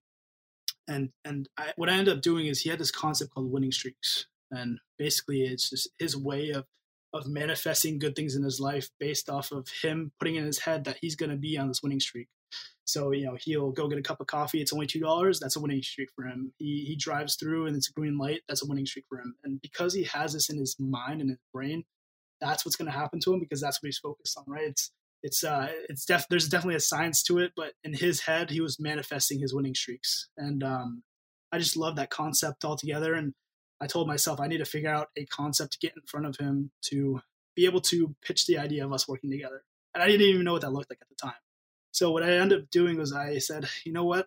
and 0.89 1.11
and 1.25 1.49
I, 1.59 1.73
what 1.77 1.89
I 1.89 1.95
ended 1.95 2.17
up 2.17 2.23
doing 2.23 2.47
is 2.47 2.61
he 2.61 2.71
had 2.71 2.79
this 2.79 2.91
concept 2.91 3.35
called 3.35 3.51
winning 3.51 3.73
streaks. 3.73 4.27
And 4.51 4.79
basically, 4.99 5.43
it's 5.43 5.71
just 5.71 5.89
his 5.99 6.17
way 6.17 6.51
of 6.51 6.67
of 7.13 7.27
manifesting 7.27 7.99
good 7.99 8.17
things 8.17 8.37
in 8.37 8.43
his 8.43 8.59
life 8.59 8.89
based 8.99 9.29
off 9.29 9.53
of 9.53 9.69
him 9.83 10.13
putting 10.19 10.37
in 10.37 10.45
his 10.45 10.61
head 10.61 10.85
that 10.85 10.97
he's 11.01 11.17
going 11.17 11.31
to 11.31 11.37
be 11.37 11.59
on 11.59 11.69
this 11.69 11.83
winning 11.83 12.01
streak. 12.01 12.29
So 12.85 13.13
you 13.13 13.27
know 13.27 13.37
he'll 13.41 13.71
go 13.71 13.89
get 13.89 13.99
a 13.99 14.03
cup 14.03 14.21
of 14.21 14.27
coffee. 14.27 14.61
It's 14.61 14.73
only 14.73 14.87
two 14.87 15.01
dollars. 15.01 15.41
That's 15.41 15.57
a 15.57 15.61
winning 15.61 15.83
streak 15.83 16.09
for 16.15 16.25
him. 16.25 16.53
He 16.59 16.85
he 16.87 16.97
drives 16.97 17.37
through 17.37 17.67
and 17.67 17.77
it's 17.77 17.89
a 17.89 17.93
green 17.93 18.19
light. 18.19 18.43
That's 18.49 18.63
a 18.63 18.67
winning 18.67 18.87
streak 18.87 19.07
for 19.09 19.19
him. 19.19 19.35
And 19.45 19.61
because 19.61 19.95
he 19.95 20.05
has 20.05 20.33
this 20.33 20.51
in 20.51 20.59
his 20.59 20.77
mind 20.79 21.21
and 21.21 21.31
his 21.31 21.39
brain, 21.53 21.85
that's 22.41 22.65
what's 22.65 22.77
going 22.77 22.91
to 22.91 22.99
happen 22.99 23.21
to 23.21 23.33
him 23.33 23.41
because 23.41 23.61
that's 23.61 23.83
what 23.83 23.89
he's 23.89 23.99
focused 23.99 24.37
on. 24.37 24.45
Right? 24.47 24.69
It's 24.69 24.91
it's 25.23 25.45
uh 25.45 25.69
it's 25.89 26.05
def 26.05 26.27
there's 26.29 26.49
definitely 26.49 26.77
a 26.77 26.81
science 26.81 27.23
to 27.25 27.39
it, 27.39 27.53
but 27.57 27.73
in 27.85 27.95
his 27.95 28.21
head 28.21 28.51
he 28.51 28.61
was 28.61 28.81
manifesting 28.81 29.39
his 29.39 29.55
winning 29.55 29.75
streaks, 29.75 30.29
and 30.37 30.63
um, 30.65 31.03
I 31.53 31.59
just 31.59 31.77
love 31.77 31.97
that 31.97 32.11
concept 32.11 32.65
altogether. 32.65 33.15
And 33.15 33.35
I 33.81 33.87
told 33.87 34.09
myself 34.09 34.41
I 34.41 34.49
need 34.49 34.59
to 34.59 34.65
figure 34.65 34.91
out 34.91 35.09
a 35.17 35.25
concept 35.27 35.75
to 35.75 35.79
get 35.79 35.95
in 35.95 36.03
front 36.07 36.27
of 36.27 36.37
him 36.37 36.73
to 36.87 37.21
be 37.55 37.67
able 37.67 37.81
to 37.83 38.15
pitch 38.25 38.47
the 38.47 38.59
idea 38.59 38.85
of 38.85 38.93
us 38.93 39.07
working 39.07 39.31
together. 39.31 39.63
And 39.95 40.03
I 40.03 40.07
didn't 40.07 40.27
even 40.27 40.45
know 40.45 40.53
what 40.53 40.63
that 40.63 40.73
looked 40.73 40.91
like 40.91 41.01
at 41.03 41.09
the 41.09 41.15
time. 41.15 41.35
So 41.93 42.11
what 42.11 42.23
I 42.23 42.33
ended 42.33 42.63
up 42.63 42.71
doing 42.71 42.99
was 42.99 43.13
I 43.13 43.39
said, 43.39 43.69
you 43.85 43.93
know 43.93 44.05
what? 44.05 44.27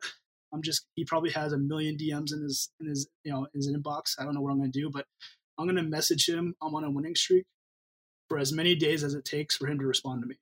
I'm 0.54 0.62
just 0.62 0.88
he 0.96 1.04
probably 1.04 1.32
has 1.32 1.52
a 1.52 1.58
million 1.58 1.98
DMs 1.98 2.32
in 2.32 2.42
his 2.42 2.70
in 2.80 2.88
his 2.88 3.10
you 3.24 3.32
know 3.34 3.48
his 3.54 3.70
inbox. 3.70 4.16
I 4.18 4.24
don't 4.24 4.34
know 4.34 4.42
what 4.42 4.52
I'm 4.52 4.60
gonna 4.60 4.70
do, 4.70 4.90
but 4.90 5.06
I'm 5.58 5.68
gonna 5.68 5.84
message 5.84 6.30
him. 6.30 6.56
I'm 6.62 6.74
on 6.76 6.86
a 6.86 6.90
winning 6.90 7.16
streak 7.16 7.46
for 8.30 8.38
as 8.38 8.54
many 8.54 8.76
days 8.76 9.04
as 9.04 9.14
it 9.14 9.26
takes 9.26 9.58
for 9.58 9.68
him 9.68 9.80
to 9.80 9.86
respond 9.86 10.22
to 10.22 10.28
me. 10.28 10.36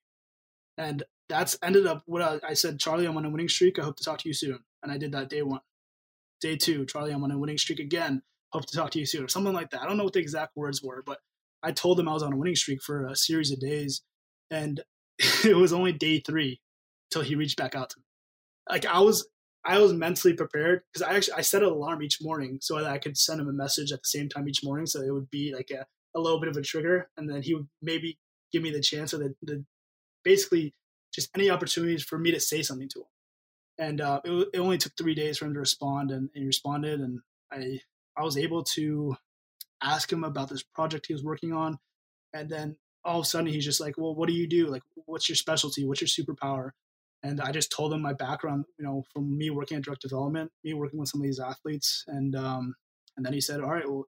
And 0.78 1.04
that's 1.30 1.58
ended 1.64 1.88
up 1.88 2.04
what 2.06 2.22
I, 2.22 2.40
I 2.50 2.54
said, 2.54 2.80
Charlie, 2.80 3.06
I'm 3.06 3.18
on 3.18 3.26
a 3.26 3.30
winning 3.30 3.50
streak. 3.50 3.80
I 3.80 3.84
hope 3.84 3.98
to 3.98 4.04
talk 4.04 4.20
to 4.20 4.30
you 4.30 4.34
soon. 4.34 4.60
And 4.84 4.92
I 4.92 4.98
did 4.98 5.14
that 5.14 5.30
day 5.30 5.42
one. 5.42 5.62
Day 6.42 6.58
two, 6.58 6.86
Charlie, 6.86 7.12
I'm 7.12 7.24
on 7.24 7.32
a 7.32 7.38
winning 7.38 7.58
streak 7.58 7.80
again. 7.80 8.22
Hope 8.52 8.66
to 8.68 8.78
talk 8.78 8.92
to 8.92 9.00
you 9.00 9.06
soon, 9.06 9.24
or 9.24 9.28
something 9.30 9.54
like 9.54 9.72
that. 9.72 9.82
I 9.82 9.88
don't 9.88 9.98
know 9.98 10.04
what 10.04 10.14
the 10.14 10.20
exact 10.20 10.56
words 10.56 10.84
were, 10.84 11.02
but 11.04 11.20
I 11.64 11.72
told 11.72 12.00
him 12.00 12.08
I 12.08 12.14
was 12.14 12.22
on 12.22 12.34
a 12.34 12.38
winning 12.38 12.56
streak 12.56 12.84
for 12.84 13.08
a 13.08 13.16
series 13.16 13.52
of 13.52 13.60
days. 13.60 14.04
And 14.52 14.82
it 15.44 15.56
was 15.58 15.74
only 15.74 15.94
day 15.94 16.20
three 16.20 16.60
till 17.14 17.22
he 17.22 17.36
reached 17.36 17.58
back 17.58 17.76
out 17.76 17.92
to 17.92 18.00
me. 18.00 18.04
Like 18.70 18.86
I 18.86 19.00
was 19.00 19.28
I 19.66 19.80
was 19.80 19.94
mentally 19.94 20.34
prepared 20.34 20.82
because 20.92 21.08
I 21.08 21.16
actually 21.16 21.36
I 21.36 21.42
set 21.42 21.64
an 21.64 21.70
alarm 21.70 22.02
each 22.02 22.22
morning 22.22 22.58
so 22.62 22.76
that 22.78 22.86
I 22.92 22.98
could 22.98 23.18
send 23.18 23.40
him 23.40 23.48
a 23.48 23.54
message 23.54 23.92
at 23.92 24.00
the 24.00 24.08
same 24.08 24.28
time 24.28 24.50
each 24.50 24.64
morning, 24.64 24.86
so 24.86 25.02
it 25.02 25.12
would 25.12 25.30
be 25.30 25.54
like 25.56 25.72
a, 25.72 25.86
a 26.18 26.20
little 26.20 26.40
bit 26.40 26.50
of 26.50 26.58
a 26.58 26.62
trigger, 26.62 27.10
and 27.16 27.30
then 27.30 27.42
he 27.42 27.54
would 27.54 27.68
maybe 27.82 28.18
give 28.52 28.62
me 28.62 28.72
the 28.72 28.82
chance 28.82 29.14
or 29.14 29.20
the, 29.20 29.36
the 29.42 29.64
basically 30.24 30.74
just 31.14 31.30
any 31.36 31.50
opportunities 31.50 32.04
for 32.04 32.18
me 32.18 32.32
to 32.32 32.40
say 32.40 32.62
something 32.62 32.90
to 32.90 33.00
him. 33.00 33.06
And 33.78 34.02
uh, 34.02 34.22
it, 34.24 34.50
it 34.54 34.60
only 34.60 34.78
took 34.78 34.94
three 34.98 35.16
days 35.16 35.38
for 35.38 35.46
him 35.46 35.54
to 35.54 35.60
respond, 35.60 36.12
and, 36.12 36.30
and 36.34 36.42
he 36.42 36.46
responded, 36.46 37.00
and 37.00 37.20
I 37.52 37.80
I 38.18 38.24
was 38.24 38.38
able 38.38 38.64
to 38.76 39.16
ask 39.82 40.12
him 40.12 40.24
about 40.24 40.50
this 40.50 40.64
project 40.64 41.08
he 41.08 41.14
was 41.14 41.24
working 41.24 41.54
on, 41.54 41.80
and 42.34 42.50
then 42.50 42.78
all 43.06 43.20
of 43.20 43.26
a 43.26 43.28
sudden 43.28 43.48
he's 43.48 43.66
just 43.66 43.82
like, 43.82 43.96
"Well, 43.98 44.16
what 44.16 44.28
do 44.28 44.36
you 44.36 44.48
do? 44.48 44.68
Like, 44.68 44.84
what's 45.06 45.30
your 45.30 45.36
specialty? 45.36 45.86
What's 45.86 46.02
your 46.02 46.08
superpower?" 46.08 46.72
And 47.24 47.40
I 47.40 47.52
just 47.52 47.72
told 47.72 47.94
him 47.94 48.02
my 48.02 48.14
background, 48.14 48.66
you 48.78 48.86
know, 48.86 49.04
from 49.14 49.38
me 49.38 49.50
working 49.50 49.78
at 49.78 49.84
direct 49.84 50.02
development, 50.02 50.52
me 50.64 50.74
working 50.74 51.00
with 51.00 51.10
some 51.10 51.22
of 51.22 51.26
these 51.26 51.40
athletes, 51.40 52.04
and 52.08 52.36
um, 52.36 52.76
and 53.16 53.26
then 53.26 53.34
he 53.34 53.42
said, 53.42 53.62
"All 53.62 53.72
right, 53.72 53.90
well, 53.90 54.06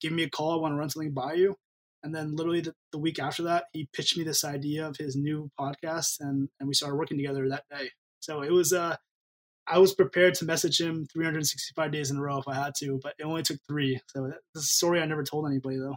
give 0.00 0.12
me 0.12 0.24
a 0.24 0.30
call. 0.30 0.52
I 0.52 0.56
want 0.56 0.72
to 0.72 0.76
run 0.76 0.90
something 0.90 1.14
by 1.14 1.34
you." 1.34 1.56
And 2.04 2.14
then 2.14 2.36
literally 2.36 2.60
the, 2.60 2.74
the 2.92 2.98
week 2.98 3.18
after 3.18 3.42
that, 3.44 3.64
he 3.72 3.88
pitched 3.92 4.16
me 4.16 4.22
this 4.22 4.44
idea 4.44 4.86
of 4.86 4.96
his 4.96 5.16
new 5.16 5.50
podcast, 5.58 6.20
and 6.20 6.48
and 6.60 6.68
we 6.68 6.74
started 6.74 6.96
working 6.96 7.16
together 7.16 7.48
that 7.48 7.64
day. 7.70 7.90
So 8.20 8.42
it 8.42 8.52
was 8.52 8.72
uh, 8.72 8.96
I 9.66 9.78
was 9.78 9.94
prepared 9.94 10.34
to 10.34 10.44
message 10.44 10.80
him 10.80 11.06
365 11.12 11.92
days 11.92 12.10
in 12.10 12.16
a 12.16 12.22
row 12.22 12.38
if 12.38 12.48
I 12.48 12.54
had 12.54 12.74
to, 12.78 12.98
but 13.02 13.14
it 13.18 13.24
only 13.24 13.42
took 13.42 13.58
three. 13.68 14.00
So 14.08 14.28
that's 14.54 14.64
a 14.64 14.68
story 14.68 15.00
I 15.00 15.06
never 15.06 15.24
told 15.24 15.46
anybody 15.46 15.78
though. 15.78 15.96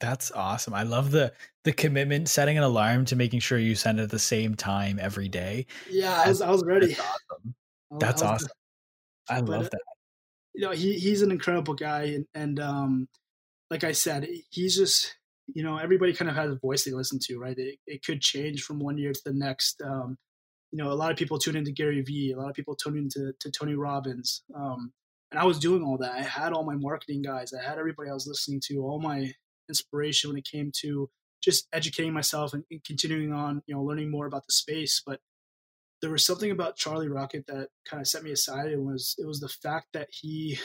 That's 0.00 0.30
awesome. 0.32 0.74
I 0.74 0.82
love 0.82 1.10
the 1.10 1.32
the 1.64 1.72
commitment, 1.72 2.28
setting 2.28 2.58
an 2.58 2.64
alarm 2.64 3.06
to 3.06 3.16
making 3.16 3.40
sure 3.40 3.58
you 3.58 3.74
send 3.74 3.98
it 3.98 4.04
at 4.04 4.10
the 4.10 4.18
same 4.18 4.54
time 4.54 4.98
every 5.00 5.28
day. 5.28 5.66
Yeah, 5.90 6.22
I 6.24 6.28
was 6.28 6.42
I 6.42 6.50
was 6.50 6.64
ready. 6.64 6.88
That's 6.88 7.00
awesome. 7.00 7.54
That's 7.98 8.22
I 8.22 8.26
awesome. 8.26 8.48
I 9.28 9.40
love 9.40 9.62
but, 9.64 9.70
that. 9.72 9.80
You 10.54 10.62
know, 10.62 10.70
he 10.72 10.98
he's 10.98 11.22
an 11.22 11.30
incredible 11.30 11.74
guy, 11.74 12.02
and 12.04 12.26
and 12.34 12.60
um, 12.60 13.08
like 13.70 13.84
I 13.84 13.92
said, 13.92 14.28
he's 14.50 14.76
just 14.76 15.16
you 15.46 15.62
know 15.62 15.78
everybody 15.78 16.12
kind 16.12 16.30
of 16.30 16.36
has 16.36 16.50
a 16.50 16.58
voice 16.58 16.84
they 16.84 16.92
listen 16.92 17.18
to, 17.24 17.38
right? 17.38 17.56
It, 17.56 17.78
it 17.86 18.04
could 18.04 18.20
change 18.20 18.62
from 18.62 18.78
one 18.78 18.98
year 18.98 19.12
to 19.12 19.20
the 19.24 19.32
next. 19.32 19.80
Um, 19.82 20.18
you 20.72 20.82
know, 20.82 20.90
a 20.90 20.94
lot 20.94 21.10
of 21.10 21.16
people 21.16 21.38
tune 21.38 21.56
into 21.56 21.72
Gary 21.72 22.02
Vee, 22.02 22.32
a 22.32 22.38
lot 22.38 22.50
of 22.50 22.54
people 22.54 22.76
tune 22.76 22.98
into 22.98 23.32
to 23.40 23.50
Tony 23.50 23.74
Robbins. 23.74 24.42
Um, 24.54 24.92
and 25.30 25.40
I 25.40 25.44
was 25.44 25.58
doing 25.58 25.82
all 25.82 25.96
that. 25.98 26.12
I 26.12 26.22
had 26.22 26.52
all 26.52 26.64
my 26.64 26.76
marketing 26.76 27.22
guys. 27.22 27.52
I 27.52 27.66
had 27.66 27.78
everybody 27.78 28.10
I 28.10 28.14
was 28.14 28.26
listening 28.26 28.60
to, 28.66 28.78
all 28.80 29.00
my 29.00 29.32
inspiration 29.68 30.30
when 30.30 30.38
it 30.38 30.48
came 30.50 30.70
to 30.80 31.10
just 31.42 31.68
educating 31.72 32.12
myself 32.12 32.52
and, 32.52 32.64
and 32.70 32.82
continuing 32.84 33.32
on, 33.32 33.62
you 33.66 33.74
know, 33.74 33.82
learning 33.82 34.10
more 34.10 34.26
about 34.26 34.46
the 34.46 34.52
space. 34.52 35.02
But 35.04 35.20
there 36.02 36.10
was 36.10 36.26
something 36.26 36.50
about 36.50 36.76
Charlie 36.76 37.08
Rocket 37.08 37.46
that 37.46 37.68
kind 37.88 38.00
of 38.00 38.06
set 38.06 38.22
me 38.22 38.32
aside. 38.32 38.70
It 38.70 38.80
was 38.80 39.14
it 39.18 39.26
was 39.26 39.40
the 39.40 39.48
fact 39.48 39.88
that 39.92 40.08
he 40.10 40.58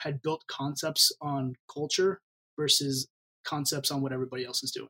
had 0.00 0.22
built 0.22 0.44
concepts 0.48 1.12
on 1.20 1.54
culture 1.72 2.20
versus 2.58 3.08
concepts 3.44 3.90
on 3.90 4.02
what 4.02 4.12
everybody 4.12 4.44
else 4.44 4.62
is 4.62 4.72
doing. 4.72 4.88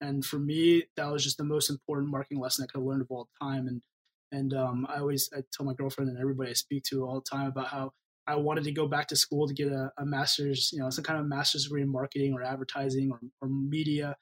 And 0.00 0.24
for 0.24 0.38
me, 0.38 0.84
that 0.96 1.10
was 1.10 1.24
just 1.24 1.38
the 1.38 1.44
most 1.44 1.70
important 1.70 2.10
marketing 2.10 2.40
lesson 2.40 2.64
I 2.64 2.66
could 2.66 2.80
have 2.80 2.86
learned 2.86 3.02
of 3.02 3.10
all 3.10 3.28
time. 3.40 3.66
And 3.66 3.82
and 4.32 4.54
um, 4.54 4.86
I 4.88 4.98
always 4.98 5.30
I 5.34 5.42
tell 5.52 5.66
my 5.66 5.74
girlfriend 5.74 6.10
and 6.10 6.18
everybody 6.18 6.50
I 6.50 6.54
speak 6.54 6.84
to 6.84 7.04
all 7.04 7.20
the 7.20 7.36
time 7.36 7.48
about 7.48 7.68
how 7.68 7.92
I 8.26 8.36
wanted 8.36 8.64
to 8.64 8.72
go 8.72 8.88
back 8.88 9.08
to 9.08 9.16
school 9.16 9.46
to 9.46 9.54
get 9.54 9.68
a, 9.68 9.90
a 9.98 10.04
master's, 10.04 10.70
you 10.72 10.80
know, 10.80 10.90
some 10.90 11.04
kind 11.04 11.20
of 11.20 11.26
master's 11.26 11.64
degree 11.64 11.82
in 11.82 11.90
marketing 11.90 12.34
or 12.34 12.42
advertising 12.42 13.10
or, 13.12 13.20
or 13.40 13.48
media. 13.48 14.16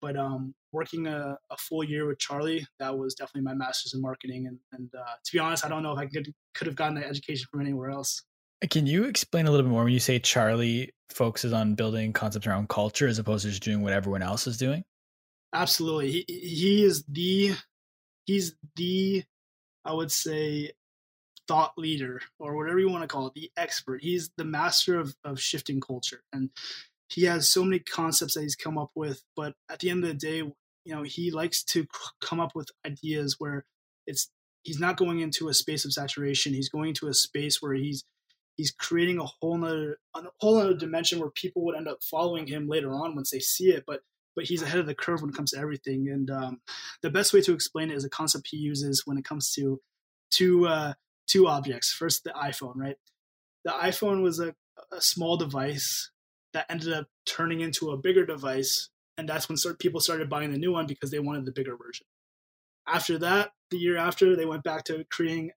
But 0.00 0.16
um, 0.16 0.54
working 0.70 1.08
a, 1.08 1.36
a, 1.50 1.56
full 1.56 1.82
year 1.82 2.06
with 2.06 2.20
Charlie, 2.20 2.64
that 2.78 2.96
was 2.96 3.14
definitely 3.14 3.42
my 3.42 3.54
master's 3.54 3.94
in 3.94 4.00
marketing. 4.00 4.46
And, 4.46 4.58
and 4.72 4.88
uh, 4.94 5.14
to 5.24 5.32
be 5.32 5.40
honest, 5.40 5.64
I 5.64 5.68
don't 5.68 5.82
know 5.82 5.92
if 5.92 5.98
I 5.98 6.06
could 6.06 6.32
could 6.54 6.68
have 6.68 6.76
gotten 6.76 6.94
that 6.96 7.06
education 7.06 7.46
from 7.50 7.60
anywhere 7.60 7.90
else. 7.90 8.22
Can 8.70 8.86
you 8.86 9.04
explain 9.04 9.46
a 9.46 9.50
little 9.50 9.64
bit 9.64 9.70
more 9.70 9.84
when 9.84 9.92
you 9.92 10.00
say 10.00 10.18
Charlie 10.18 10.92
focuses 11.10 11.52
on 11.52 11.74
building 11.74 12.12
concepts 12.12 12.46
around 12.46 12.68
culture 12.68 13.08
as 13.08 13.18
opposed 13.18 13.44
to 13.44 13.50
just 13.50 13.62
doing 13.62 13.82
what 13.82 13.92
everyone 13.92 14.22
else 14.22 14.46
is 14.46 14.56
doing? 14.56 14.84
Absolutely. 15.52 16.10
He, 16.10 16.24
he 16.28 16.84
is 16.84 17.04
the, 17.08 17.54
he's 18.24 18.54
the, 18.76 19.24
I 19.84 19.94
would 19.94 20.12
say, 20.12 20.72
thought 21.48 21.72
leader 21.78 22.20
or 22.38 22.54
whatever 22.54 22.78
you 22.78 22.90
want 22.90 23.02
to 23.02 23.08
call 23.08 23.26
it, 23.26 23.34
the 23.34 23.50
expert. 23.56 24.02
He's 24.02 24.30
the 24.36 24.44
master 24.44 25.00
of, 25.00 25.16
of 25.24 25.40
shifting 25.40 25.80
culture. 25.80 26.22
And 26.32 26.50
he 27.08 27.24
has 27.24 27.50
so 27.50 27.64
many 27.64 27.78
concepts 27.80 28.34
that 28.34 28.42
he's 28.42 28.54
come 28.54 28.78
up 28.78 28.90
with. 28.94 29.22
But 29.34 29.54
at 29.70 29.80
the 29.80 29.90
end 29.90 30.04
of 30.04 30.10
the 30.10 30.14
day, 30.14 30.36
you 30.36 30.94
know, 30.94 31.02
he 31.02 31.30
likes 31.30 31.64
to 31.64 31.86
come 32.20 32.38
up 32.38 32.54
with 32.54 32.70
ideas 32.86 33.36
where 33.38 33.64
it's 34.06 34.30
he's 34.62 34.78
not 34.78 34.96
going 34.96 35.20
into 35.20 35.48
a 35.48 35.54
space 35.54 35.84
of 35.84 35.92
saturation. 35.92 36.52
He's 36.52 36.68
going 36.68 36.94
to 36.94 37.08
a 37.08 37.14
space 37.14 37.60
where 37.60 37.74
he's 37.74 38.04
he's 38.56 38.70
creating 38.70 39.18
a 39.18 39.24
whole 39.24 39.56
nother 39.56 39.98
a 40.14 40.22
whole 40.40 40.58
other 40.58 40.74
dimension 40.74 41.18
where 41.20 41.30
people 41.30 41.64
would 41.64 41.76
end 41.76 41.88
up 41.88 42.02
following 42.02 42.46
him 42.46 42.68
later 42.68 42.92
on 42.92 43.14
once 43.14 43.30
they 43.30 43.40
see 43.40 43.70
it. 43.70 43.84
But 43.86 44.00
but 44.36 44.44
he's 44.44 44.62
ahead 44.62 44.78
of 44.78 44.86
the 44.86 44.94
curve 44.94 45.20
when 45.20 45.30
it 45.30 45.36
comes 45.36 45.50
to 45.50 45.58
everything. 45.58 46.08
And 46.08 46.30
um, 46.30 46.60
the 47.02 47.10
best 47.10 47.32
way 47.32 47.40
to 47.40 47.52
explain 47.52 47.90
it 47.90 47.96
is 47.96 48.04
a 48.04 48.10
concept 48.10 48.48
he 48.50 48.56
uses 48.56 49.02
when 49.04 49.18
it 49.18 49.24
comes 49.24 49.52
to 49.54 49.80
to 50.32 50.66
uh, 50.68 50.92
two 51.28 51.46
objects. 51.46 51.92
First, 51.92 52.24
the 52.24 52.30
iPhone, 52.30 52.74
right? 52.76 52.96
The 53.64 53.70
iPhone 53.70 54.22
was 54.22 54.40
a, 54.40 54.54
a 54.92 55.00
small 55.00 55.36
device 55.36 56.10
that 56.54 56.66
ended 56.70 56.92
up 56.92 57.06
turning 57.26 57.60
into 57.60 57.90
a 57.90 57.96
bigger 57.96 58.24
device. 58.24 58.88
And 59.16 59.28
that's 59.28 59.48
when 59.48 59.56
start, 59.56 59.78
people 59.78 60.00
started 60.00 60.30
buying 60.30 60.50
the 60.50 60.58
new 60.58 60.72
one 60.72 60.86
because 60.86 61.10
they 61.10 61.18
wanted 61.18 61.44
the 61.44 61.52
bigger 61.52 61.76
version. 61.76 62.06
After 62.86 63.18
that, 63.18 63.50
the 63.70 63.76
year 63.76 63.98
after, 63.98 64.34
they 64.34 64.46
went 64.46 64.64
back 64.64 64.84
to 64.84 65.04
creating 65.10 65.50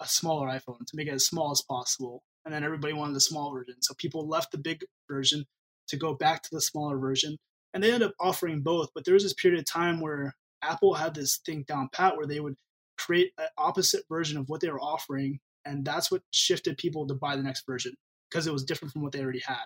a 0.00 0.06
smaller 0.06 0.48
iPhone 0.48 0.84
to 0.86 0.96
make 0.96 1.08
it 1.08 1.14
as 1.14 1.26
small 1.26 1.50
as 1.50 1.62
possible. 1.62 2.22
And 2.44 2.52
then 2.52 2.64
everybody 2.64 2.92
wanted 2.92 3.14
the 3.14 3.20
small 3.20 3.52
version. 3.54 3.76
So 3.80 3.94
people 3.96 4.28
left 4.28 4.52
the 4.52 4.58
big 4.58 4.84
version 5.08 5.46
to 5.88 5.96
go 5.96 6.14
back 6.14 6.42
to 6.42 6.48
the 6.52 6.60
smaller 6.60 6.98
version. 6.98 7.38
And 7.72 7.82
they 7.82 7.92
ended 7.92 8.10
up 8.10 8.14
offering 8.20 8.60
both, 8.60 8.90
but 8.94 9.04
there 9.04 9.14
was 9.14 9.22
this 9.22 9.32
period 9.32 9.58
of 9.58 9.66
time 9.66 10.00
where 10.00 10.34
Apple 10.62 10.94
had 10.94 11.14
this 11.14 11.38
thing 11.38 11.64
down 11.66 11.88
pat 11.92 12.16
where 12.16 12.26
they 12.26 12.40
would 12.40 12.56
create 12.98 13.32
an 13.38 13.46
opposite 13.58 14.04
version 14.08 14.38
of 14.38 14.48
what 14.48 14.60
they 14.60 14.70
were 14.70 14.80
offering. 14.80 15.40
And 15.64 15.84
that's 15.84 16.10
what 16.10 16.22
shifted 16.30 16.78
people 16.78 17.06
to 17.06 17.14
buy 17.14 17.36
the 17.36 17.42
next 17.42 17.64
version 17.66 17.94
because 18.30 18.46
it 18.46 18.52
was 18.52 18.64
different 18.64 18.92
from 18.92 19.02
what 19.02 19.12
they 19.12 19.22
already 19.22 19.42
had. 19.46 19.64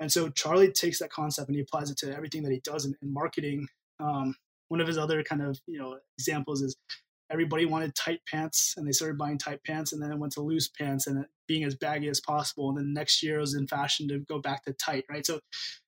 And 0.00 0.10
so 0.10 0.28
Charlie 0.30 0.72
takes 0.72 0.98
that 0.98 1.10
concept 1.10 1.48
and 1.48 1.56
he 1.56 1.62
applies 1.62 1.90
it 1.90 1.96
to 1.98 2.14
everything 2.14 2.42
that 2.42 2.52
he 2.52 2.60
does 2.64 2.86
in, 2.86 2.94
in 3.02 3.12
marketing. 3.12 3.68
Um, 4.00 4.34
one 4.72 4.80
of 4.80 4.86
his 4.86 4.96
other 4.96 5.22
kind 5.22 5.42
of 5.42 5.60
you 5.66 5.78
know 5.78 5.98
examples 6.18 6.62
is 6.62 6.74
everybody 7.30 7.66
wanted 7.66 7.94
tight 7.94 8.20
pants 8.26 8.74
and 8.76 8.86
they 8.86 8.92
started 8.92 9.18
buying 9.18 9.36
tight 9.36 9.62
pants 9.64 9.92
and 9.92 10.02
then 10.02 10.10
it 10.10 10.18
went 10.18 10.32
to 10.32 10.40
loose 10.40 10.68
pants 10.68 11.06
and 11.06 11.26
being 11.46 11.62
as 11.64 11.74
baggy 11.74 12.08
as 12.08 12.22
possible 12.22 12.70
and 12.70 12.78
then 12.78 12.92
next 12.94 13.22
year 13.22 13.36
it 13.36 13.40
was 13.40 13.54
in 13.54 13.66
fashion 13.66 14.08
to 14.08 14.20
go 14.20 14.38
back 14.38 14.64
to 14.64 14.72
tight 14.72 15.04
right 15.10 15.26
so 15.26 15.40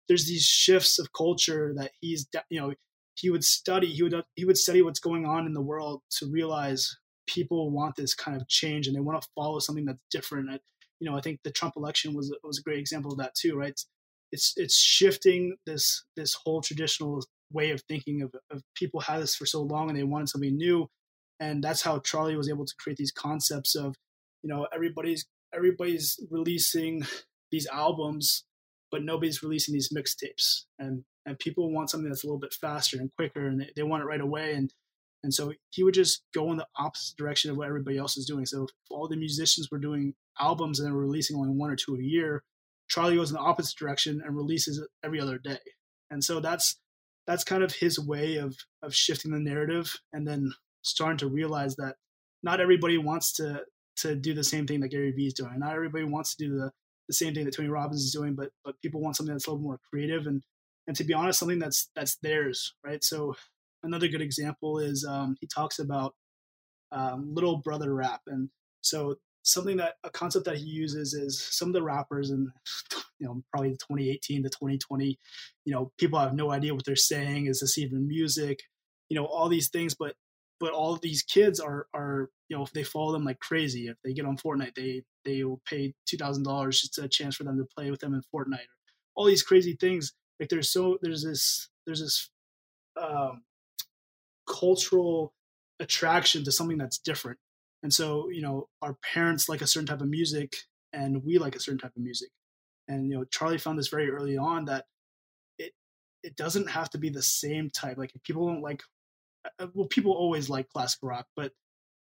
there's 0.06 0.26
these 0.26 0.44
shifts 0.44 0.98
of 0.98 1.12
culture 1.14 1.72
that 1.74 1.92
he's 2.02 2.26
you 2.50 2.60
know 2.60 2.74
he 3.14 3.30
would 3.30 3.44
study 3.44 3.86
he 3.86 4.02
would 4.02 4.14
uh, 4.14 4.22
he 4.34 4.44
would 4.44 4.58
study 4.58 4.82
what's 4.82 5.00
going 5.00 5.26
on 5.26 5.46
in 5.46 5.52
the 5.52 5.62
world 5.62 6.02
to 6.10 6.26
realize 6.26 6.96
people 7.26 7.70
want 7.70 7.96
this 7.96 8.14
kind 8.14 8.36
of 8.36 8.46
change 8.48 8.86
and 8.86 8.94
they 8.94 9.00
want 9.00 9.20
to 9.20 9.28
follow 9.34 9.58
something 9.58 9.84
that's 9.84 10.02
different. 10.10 10.50
You 11.00 11.10
know 11.10 11.16
i 11.16 11.20
think 11.20 11.40
the 11.42 11.50
trump 11.50 11.74
election 11.76 12.14
was 12.14 12.34
was 12.42 12.58
a 12.58 12.62
great 12.62 12.78
example 12.78 13.12
of 13.12 13.18
that 13.18 13.34
too 13.34 13.56
right? 13.56 13.78
It's 14.32 14.52
it's 14.56 14.76
shifting 14.76 15.56
this 15.66 16.04
this 16.16 16.34
whole 16.34 16.60
traditional 16.60 17.22
way 17.52 17.70
of 17.70 17.82
thinking 17.82 18.22
of, 18.22 18.34
of 18.50 18.62
people 18.74 19.00
had 19.00 19.22
this 19.22 19.36
for 19.36 19.46
so 19.46 19.62
long 19.62 19.88
and 19.88 19.98
they 19.98 20.02
wanted 20.02 20.28
something 20.28 20.56
new. 20.56 20.88
And 21.40 21.62
that's 21.62 21.82
how 21.82 21.98
charlie 22.00 22.36
was 22.36 22.48
able 22.48 22.64
to 22.64 22.74
create 22.78 22.96
these 22.96 23.12
concepts 23.12 23.74
of 23.74 23.94
you 24.42 24.48
know 24.48 24.66
everybody's 24.72 25.26
everybody's 25.54 26.18
releasing 26.30 27.06
these 27.50 27.66
albums 27.72 28.44
but 28.94 29.02
nobody's 29.02 29.42
releasing 29.42 29.72
these 29.72 29.92
mixtapes. 29.92 30.66
And 30.78 31.02
and 31.26 31.36
people 31.38 31.72
want 31.72 31.90
something 31.90 32.08
that's 32.08 32.22
a 32.22 32.26
little 32.28 32.38
bit 32.38 32.54
faster 32.54 32.98
and 32.98 33.10
quicker 33.16 33.44
and 33.48 33.60
they, 33.60 33.70
they 33.74 33.82
want 33.82 34.02
it 34.02 34.06
right 34.06 34.20
away. 34.20 34.54
And 34.54 34.72
and 35.24 35.34
so 35.34 35.52
he 35.70 35.82
would 35.82 35.94
just 35.94 36.22
go 36.32 36.52
in 36.52 36.58
the 36.58 36.66
opposite 36.78 37.16
direction 37.16 37.50
of 37.50 37.56
what 37.56 37.66
everybody 37.66 37.98
else 37.98 38.16
is 38.16 38.26
doing. 38.26 38.46
So 38.46 38.64
if 38.64 38.70
all 38.90 39.08
the 39.08 39.16
musicians 39.16 39.68
were 39.70 39.78
doing 39.78 40.14
albums 40.38 40.78
and 40.78 40.86
they 40.86 40.92
were 40.92 41.00
releasing 41.00 41.36
only 41.36 41.48
one 41.48 41.70
or 41.70 41.76
two 41.76 41.96
a 41.96 42.02
year 42.02 42.44
charlie 42.88 43.16
goes 43.16 43.30
in 43.30 43.34
the 43.34 43.40
opposite 43.40 43.76
direction 43.76 44.22
and 44.24 44.36
releases 44.36 44.86
every 45.02 45.20
other 45.20 45.38
day. 45.38 45.58
And 46.10 46.22
so 46.22 46.38
that's 46.38 46.76
that's 47.26 47.42
kind 47.42 47.64
of 47.64 47.72
his 47.72 47.98
way 47.98 48.36
of 48.36 48.56
of 48.82 48.94
shifting 48.94 49.32
the 49.32 49.40
narrative 49.40 49.98
and 50.12 50.26
then 50.28 50.52
starting 50.82 51.18
to 51.18 51.26
realize 51.26 51.74
that 51.76 51.96
not 52.42 52.60
everybody 52.60 52.98
wants 52.98 53.32
to 53.34 53.62
to 53.96 54.14
do 54.14 54.34
the 54.34 54.44
same 54.44 54.66
thing 54.66 54.80
that 54.80 54.88
Gary 54.88 55.12
Vee 55.12 55.28
is 55.28 55.34
doing. 55.34 55.58
Not 55.58 55.74
everybody 55.74 56.04
wants 56.04 56.36
to 56.36 56.46
do 56.46 56.54
the 56.54 56.70
the 57.08 57.14
same 57.14 57.34
thing 57.34 57.44
that 57.44 57.54
Tony 57.54 57.68
Robbins 57.68 58.02
is 58.02 58.12
doing, 58.12 58.34
but 58.34 58.50
but 58.64 58.80
people 58.82 59.00
want 59.00 59.16
something 59.16 59.34
that's 59.34 59.46
a 59.46 59.50
little 59.50 59.64
more 59.64 59.80
creative 59.90 60.26
and 60.26 60.42
and 60.86 60.96
to 60.96 61.04
be 61.04 61.14
honest, 61.14 61.38
something 61.38 61.58
that's 61.58 61.90
that's 61.94 62.16
theirs, 62.16 62.74
right? 62.84 63.02
So 63.02 63.34
another 63.82 64.08
good 64.08 64.20
example 64.20 64.78
is 64.78 65.04
um, 65.04 65.36
he 65.40 65.46
talks 65.46 65.78
about 65.78 66.14
um, 66.92 67.34
little 67.34 67.58
brother 67.58 67.94
rap, 67.94 68.20
and 68.26 68.50
so 68.82 69.16
something 69.42 69.76
that 69.76 69.94
a 70.04 70.10
concept 70.10 70.46
that 70.46 70.56
he 70.56 70.64
uses 70.64 71.14
is 71.14 71.40
some 71.40 71.68
of 71.68 71.74
the 71.74 71.82
rappers 71.82 72.30
and 72.30 72.48
you 73.18 73.26
know 73.26 73.42
probably 73.52 73.70
2018 73.72 74.42
to 74.42 74.48
2020 74.48 75.18
you 75.64 75.72
know 75.72 75.92
people 75.98 76.18
have 76.18 76.34
no 76.34 76.50
idea 76.50 76.74
what 76.74 76.84
they're 76.84 76.96
saying 76.96 77.46
is 77.46 77.60
this 77.60 77.76
even 77.76 78.08
music 78.08 78.60
you 79.10 79.14
know 79.14 79.26
all 79.26 79.48
these 79.48 79.68
things 79.68 79.94
but 79.94 80.14
but 80.60 80.72
all 80.72 80.96
these 80.96 81.22
kids 81.22 81.60
are 81.60 81.86
are 81.94 82.30
you 82.48 82.56
know 82.56 82.62
if 82.62 82.72
they 82.72 82.82
follow 82.82 83.12
them 83.12 83.24
like 83.24 83.38
crazy 83.38 83.86
if 83.86 83.96
they 84.02 84.14
get 84.14 84.24
on 84.24 84.36
Fortnite 84.36 84.74
they 84.74 85.02
they 85.24 85.44
will 85.44 85.60
pay 85.66 85.94
two 86.06 86.16
thousand 86.16 86.44
dollars 86.44 86.80
just 86.80 86.98
a 86.98 87.08
chance 87.08 87.36
for 87.36 87.44
them 87.44 87.58
to 87.58 87.66
play 87.76 87.90
with 87.90 88.00
them 88.00 88.14
in 88.14 88.22
Fortnite 88.34 88.68
Or 89.16 89.16
all 89.16 89.24
these 89.26 89.42
crazy 89.42 89.76
things 89.78 90.12
like 90.40 90.48
there's 90.48 90.72
so 90.72 90.98
there's 91.02 91.24
this 91.24 91.68
there's 91.86 92.00
this 92.00 92.30
um, 93.00 93.42
cultural 94.48 95.32
attraction 95.80 96.44
to 96.44 96.52
something 96.52 96.78
that's 96.78 96.98
different 96.98 97.38
and 97.84 97.92
so, 97.92 98.30
you 98.30 98.40
know, 98.40 98.68
our 98.80 98.96
parents 99.12 99.46
like 99.46 99.60
a 99.60 99.66
certain 99.66 99.86
type 99.86 100.00
of 100.00 100.08
music 100.08 100.56
and 100.94 101.22
we 101.22 101.36
like 101.36 101.54
a 101.54 101.60
certain 101.60 101.78
type 101.78 101.92
of 101.94 102.02
music. 102.02 102.30
And, 102.88 103.10
you 103.10 103.14
know, 103.14 103.24
Charlie 103.24 103.58
found 103.58 103.78
this 103.78 103.88
very 103.88 104.08
early 104.10 104.38
on 104.38 104.64
that 104.64 104.86
it 105.58 105.72
it 106.22 106.34
doesn't 106.34 106.70
have 106.70 106.88
to 106.90 106.98
be 106.98 107.10
the 107.10 107.22
same 107.22 107.68
type. 107.68 107.98
Like 107.98 108.14
if 108.14 108.22
people 108.22 108.46
don't 108.48 108.62
like 108.62 108.82
uh, 109.60 109.66
well, 109.74 109.86
people 109.86 110.12
always 110.12 110.48
like 110.48 110.70
classic 110.70 111.00
rock, 111.02 111.26
but 111.36 111.52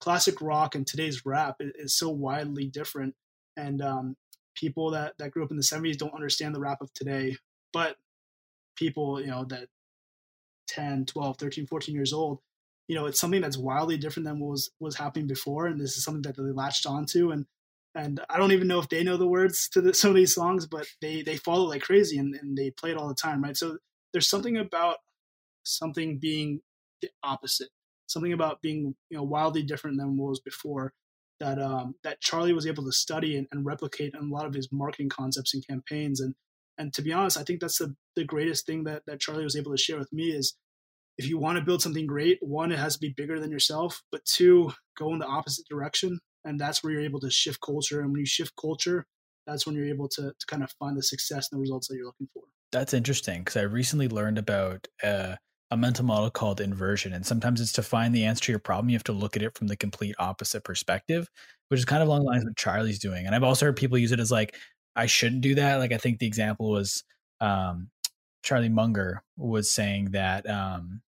classic 0.01 0.41
rock 0.41 0.75
and 0.75 0.87
today's 0.87 1.25
rap 1.25 1.57
is, 1.61 1.73
is 1.77 1.99
so 1.99 2.11
widely 2.11 2.67
different. 2.67 3.15
And 3.57 3.83
um, 3.83 4.17
people 4.55 4.93
that, 4.93 5.15
that 5.19 5.31
grew 5.31 5.45
up 5.45 5.51
in 5.51 5.57
the 5.57 5.63
70s 5.63 5.99
don't 5.99 6.15
understand 6.15 6.55
the 6.55 6.61
rap 6.61 6.81
of 6.81 6.93
today. 6.95 7.37
But 7.73 7.97
people, 8.77 9.21
you 9.21 9.29
know, 9.29 9.45
that 9.45 9.69
10, 10.69 11.07
12, 11.07 11.37
13, 11.39 11.67
14 11.67 11.95
years 11.95 12.13
old 12.13 12.41
you 12.87 12.95
know 12.95 13.05
it's 13.05 13.21
something 13.21 13.43
that's 13.43 13.59
wildly 13.59 13.99
different 13.99 14.27
than 14.27 14.41
what 14.41 14.53
was 14.53 14.71
was 14.81 14.97
happening 14.97 15.27
before 15.27 15.67
and 15.67 15.79
this 15.79 15.99
is 15.99 16.05
something 16.05 16.23
that 16.23 16.37
they 16.37 16.43
latched 16.43 16.87
onto 16.87 17.31
and 17.31 17.45
and 17.95 18.21
I 18.29 18.39
don't 18.39 18.53
even 18.53 18.69
know 18.69 18.79
if 18.79 18.89
they 18.89 19.03
know 19.03 19.17
the 19.17 19.27
words 19.27 19.69
to 19.71 19.81
the, 19.81 19.95
some 19.95 20.11
of 20.11 20.17
these 20.17 20.35
songs, 20.35 20.67
but 20.67 20.87
they 21.01 21.23
they 21.23 21.37
follow 21.37 21.65
like 21.65 21.83
crazy 21.83 22.19
and, 22.19 22.35
and 22.35 22.57
they 22.57 22.71
play 22.71 22.91
it 22.91 22.97
all 22.97 23.09
the 23.09 23.15
time, 23.15 23.43
right? 23.43 23.57
So 23.57 23.79
there's 24.13 24.29
something 24.29 24.57
about 24.57 24.97
something 25.65 26.19
being 26.19 26.61
the 27.03 27.11
opposite, 27.23 27.71
something 28.09 28.33
about 28.33 28.61
being 28.63 28.95
you 29.11 29.17
know 29.17 29.23
wildly 29.23 29.63
different 29.63 29.99
than 29.99 30.17
what 30.17 30.31
was 30.31 30.41
before 30.41 30.93
that 31.41 31.61
um, 31.61 31.95
that 32.03 32.21
Charlie 32.21 32.53
was 32.53 32.67
able 32.67 32.85
to 32.85 32.93
study 32.93 33.37
and, 33.37 33.47
and 33.53 33.65
replicate 33.65 34.15
in 34.15 34.29
a 34.29 34.35
lot 34.35 34.47
of 34.47 34.55
his 34.55 34.69
marketing 34.73 35.09
concepts 35.09 35.55
and 35.55 35.67
campaigns. 35.67 36.21
And 36.21 36.35
and 36.79 36.93
to 36.95 37.03
be 37.03 37.13
honest, 37.13 37.39
I 37.39 37.43
think 37.43 37.61
that's 37.61 37.79
the 37.79 37.95
the 38.17 38.25
greatest 38.25 38.67
thing 38.67 38.85
that 38.85 39.03
that 39.07 39.21
Charlie 39.21 39.45
was 39.45 39.57
able 39.57 39.73
to 39.73 39.83
share 39.83 39.99
with 39.99 40.13
me 40.13 40.31
is 40.31 40.57
if 41.17 41.29
you 41.29 41.39
want 41.39 41.59
to 41.59 41.65
build 41.65 41.83
something 41.83 42.07
great, 42.07 42.39
one, 42.41 42.71
it 42.71 42.79
has 42.79 42.95
to 42.95 43.01
be 43.01 43.15
bigger 43.17 43.41
than 43.41 43.51
yourself, 43.51 44.03
but 44.13 44.25
two, 44.25 44.71
go 44.97 45.13
in 45.13 45.19
the 45.19 45.27
opposite 45.27 45.67
direction. 45.69 46.21
And 46.45 46.61
that's 46.61 46.83
where 46.83 46.93
you're 46.93 47.03
able 47.03 47.21
to 47.21 47.31
shift 47.31 47.61
culture. 47.61 48.01
And 48.01 48.13
when 48.13 48.21
you 48.21 48.27
shift 48.27 48.53
culture, 48.59 49.05
that's 49.45 49.67
when 49.67 49.75
you're 49.75 49.89
able 49.89 50.09
to, 50.11 50.23
to 50.39 50.47
kind 50.47 50.63
of 50.63 50.71
find 50.79 50.97
the 50.97 51.03
success 51.03 51.49
and 51.51 51.59
the 51.59 51.61
results 51.61 51.89
that 51.89 51.97
you're 51.97 52.07
looking 52.07 52.29
for. 52.33 52.45
That's 52.71 52.95
interesting 52.95 53.41
because 53.41 53.57
I 53.57 53.63
recently 53.63 54.09
learned 54.09 54.39
about 54.39 54.87
uh, 55.03 55.35
a 55.71 55.77
mental 55.77 56.05
model 56.05 56.31
called 56.31 56.61
inversion. 56.61 57.13
And 57.13 57.25
sometimes 57.27 57.61
it's 57.61 57.73
to 57.73 57.83
find 57.83 58.15
the 58.15 58.25
answer 58.25 58.45
to 58.45 58.53
your 58.53 58.59
problem, 58.59 58.89
you 58.89 58.97
have 58.97 59.05
to 59.05 59.13
look 59.13 59.37
at 59.37 59.43
it 59.43 59.57
from 59.57 59.67
the 59.67 59.77
complete 59.77 60.15
opposite 60.19 60.65
perspective, 60.65 61.29
which 61.69 61.79
is 61.79 61.85
kind 61.85 62.03
of 62.03 62.09
along 62.09 62.21
the 62.21 62.31
lines 62.31 62.43
of 62.43 62.49
what 62.49 62.57
Charlie's 62.57 62.99
doing. 62.99 63.27
And 63.27 63.35
I've 63.35 63.43
also 63.43 63.67
heard 63.67 63.77
people 63.77 63.99
use 63.99 64.13
it 64.13 64.21
as 64.21 64.31
like, 64.31 64.57
I 64.97 65.07
shouldn't 65.07 65.43
do 65.43 65.55
that. 65.57 65.77
Like, 65.77 65.93
I 65.93 65.99
think 65.99 66.19
the 66.19 66.27
example 66.27 66.71
was 66.71 67.05
um, 67.41 67.91
Charlie 68.43 68.69
Munger 68.69 69.23
was 69.37 69.71
saying 69.71 70.13
that 70.13 70.49
um, 70.49 71.03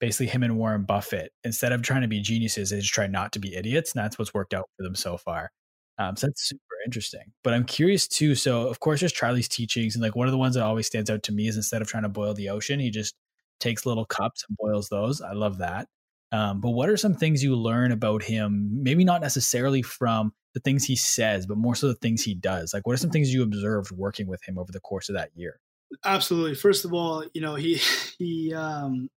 basically 0.00 0.26
him 0.26 0.42
and 0.42 0.58
Warren 0.58 0.84
Buffett, 0.84 1.32
instead 1.42 1.72
of 1.72 1.82
trying 1.82 2.02
to 2.02 2.08
be 2.08 2.20
geniuses, 2.20 2.70
they 2.70 2.80
just 2.80 2.92
try 2.92 3.06
not 3.06 3.32
to 3.32 3.38
be 3.38 3.54
idiots. 3.54 3.94
And 3.94 4.04
that's 4.04 4.18
what's 4.18 4.34
worked 4.34 4.54
out 4.54 4.68
for 4.76 4.82
them 4.82 4.94
so 4.94 5.16
far. 5.16 5.50
Um, 5.98 6.16
so 6.16 6.26
that's 6.26 6.48
super 6.48 6.60
interesting. 6.84 7.32
But 7.42 7.54
I'm 7.54 7.64
curious 7.64 8.06
too. 8.06 8.34
So 8.34 8.68
of 8.68 8.80
course, 8.80 9.00
there's 9.00 9.12
Charlie's 9.12 9.48
teachings, 9.48 9.94
and 9.94 10.02
like 10.02 10.16
one 10.16 10.26
of 10.26 10.32
the 10.32 10.38
ones 10.38 10.54
that 10.56 10.64
always 10.64 10.86
stands 10.86 11.08
out 11.08 11.22
to 11.24 11.32
me 11.32 11.48
is 11.48 11.56
instead 11.56 11.82
of 11.82 11.88
trying 11.88 12.02
to 12.02 12.08
boil 12.08 12.34
the 12.34 12.48
ocean, 12.48 12.80
he 12.80 12.90
just 12.90 13.14
takes 13.60 13.86
little 13.86 14.04
cups 14.04 14.44
and 14.48 14.56
boils 14.56 14.88
those. 14.88 15.20
I 15.20 15.32
love 15.32 15.58
that. 15.58 15.88
Um, 16.32 16.60
but 16.60 16.70
what 16.70 16.88
are 16.88 16.96
some 16.96 17.14
things 17.14 17.44
you 17.44 17.54
learn 17.54 17.92
about 17.92 18.22
him? 18.22 18.82
Maybe 18.82 19.04
not 19.04 19.20
necessarily 19.20 19.82
from 19.82 20.32
the 20.54 20.60
things 20.60 20.84
he 20.84 20.96
says, 20.96 21.46
but 21.46 21.56
more 21.56 21.74
so 21.74 21.88
the 21.88 21.94
things 21.94 22.22
he 22.22 22.34
does. 22.34 22.74
Like, 22.74 22.86
what 22.86 22.94
are 22.94 22.98
some 22.98 23.10
things 23.10 23.32
you 23.32 23.42
observed 23.42 23.90
working 23.92 24.26
with 24.26 24.42
him 24.42 24.58
over 24.58 24.72
the 24.72 24.80
course 24.80 25.08
of 25.08 25.14
that 25.14 25.30
year? 25.34 25.60
Absolutely. 26.04 26.54
First 26.54 26.84
of 26.84 26.92
all, 26.92 27.24
you 27.34 27.40
know 27.40 27.54
he 27.54 27.80
he 28.18 28.52
um, 28.54 29.08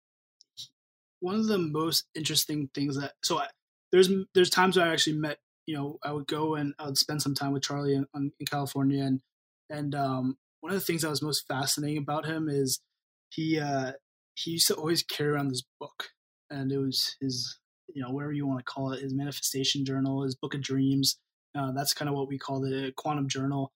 one 1.20 1.36
of 1.36 1.46
the 1.46 1.58
most 1.58 2.04
interesting 2.14 2.68
things 2.74 2.98
that 2.98 3.12
so 3.22 3.38
I, 3.38 3.48
there's 3.92 4.10
there's 4.34 4.50
times 4.50 4.76
I 4.76 4.88
actually 4.88 5.16
met 5.16 5.38
you 5.66 5.76
know 5.76 5.98
I 6.02 6.12
would 6.12 6.26
go 6.26 6.54
and 6.54 6.74
I 6.78 6.86
would 6.86 6.98
spend 6.98 7.22
some 7.22 7.34
time 7.34 7.52
with 7.52 7.62
Charlie 7.62 7.94
in, 7.94 8.06
in 8.14 8.46
California 8.46 9.02
and 9.02 9.20
and 9.70 9.94
um, 9.94 10.36
one 10.60 10.72
of 10.72 10.78
the 10.78 10.84
things 10.84 11.02
that 11.02 11.10
was 11.10 11.22
most 11.22 11.46
fascinating 11.48 11.98
about 11.98 12.26
him 12.26 12.48
is 12.48 12.80
he 13.30 13.58
uh, 13.58 13.92
he 14.36 14.52
used 14.52 14.66
to 14.66 14.74
always 14.74 15.02
carry 15.02 15.30
around 15.30 15.48
this 15.48 15.64
book 15.80 16.10
and 16.50 16.70
it 16.72 16.78
was 16.78 17.16
his 17.20 17.58
you 17.94 18.02
know 18.02 18.10
whatever 18.10 18.32
you 18.32 18.46
want 18.46 18.58
to 18.58 18.64
call 18.64 18.92
it 18.92 19.02
his 19.02 19.14
manifestation 19.14 19.84
journal 19.84 20.22
his 20.22 20.34
book 20.34 20.54
of 20.54 20.62
dreams 20.62 21.18
uh, 21.58 21.72
that's 21.72 21.94
kind 21.94 22.08
of 22.08 22.14
what 22.14 22.28
we 22.28 22.38
call 22.38 22.60
the 22.60 22.92
quantum 22.96 23.28
journal 23.28 23.72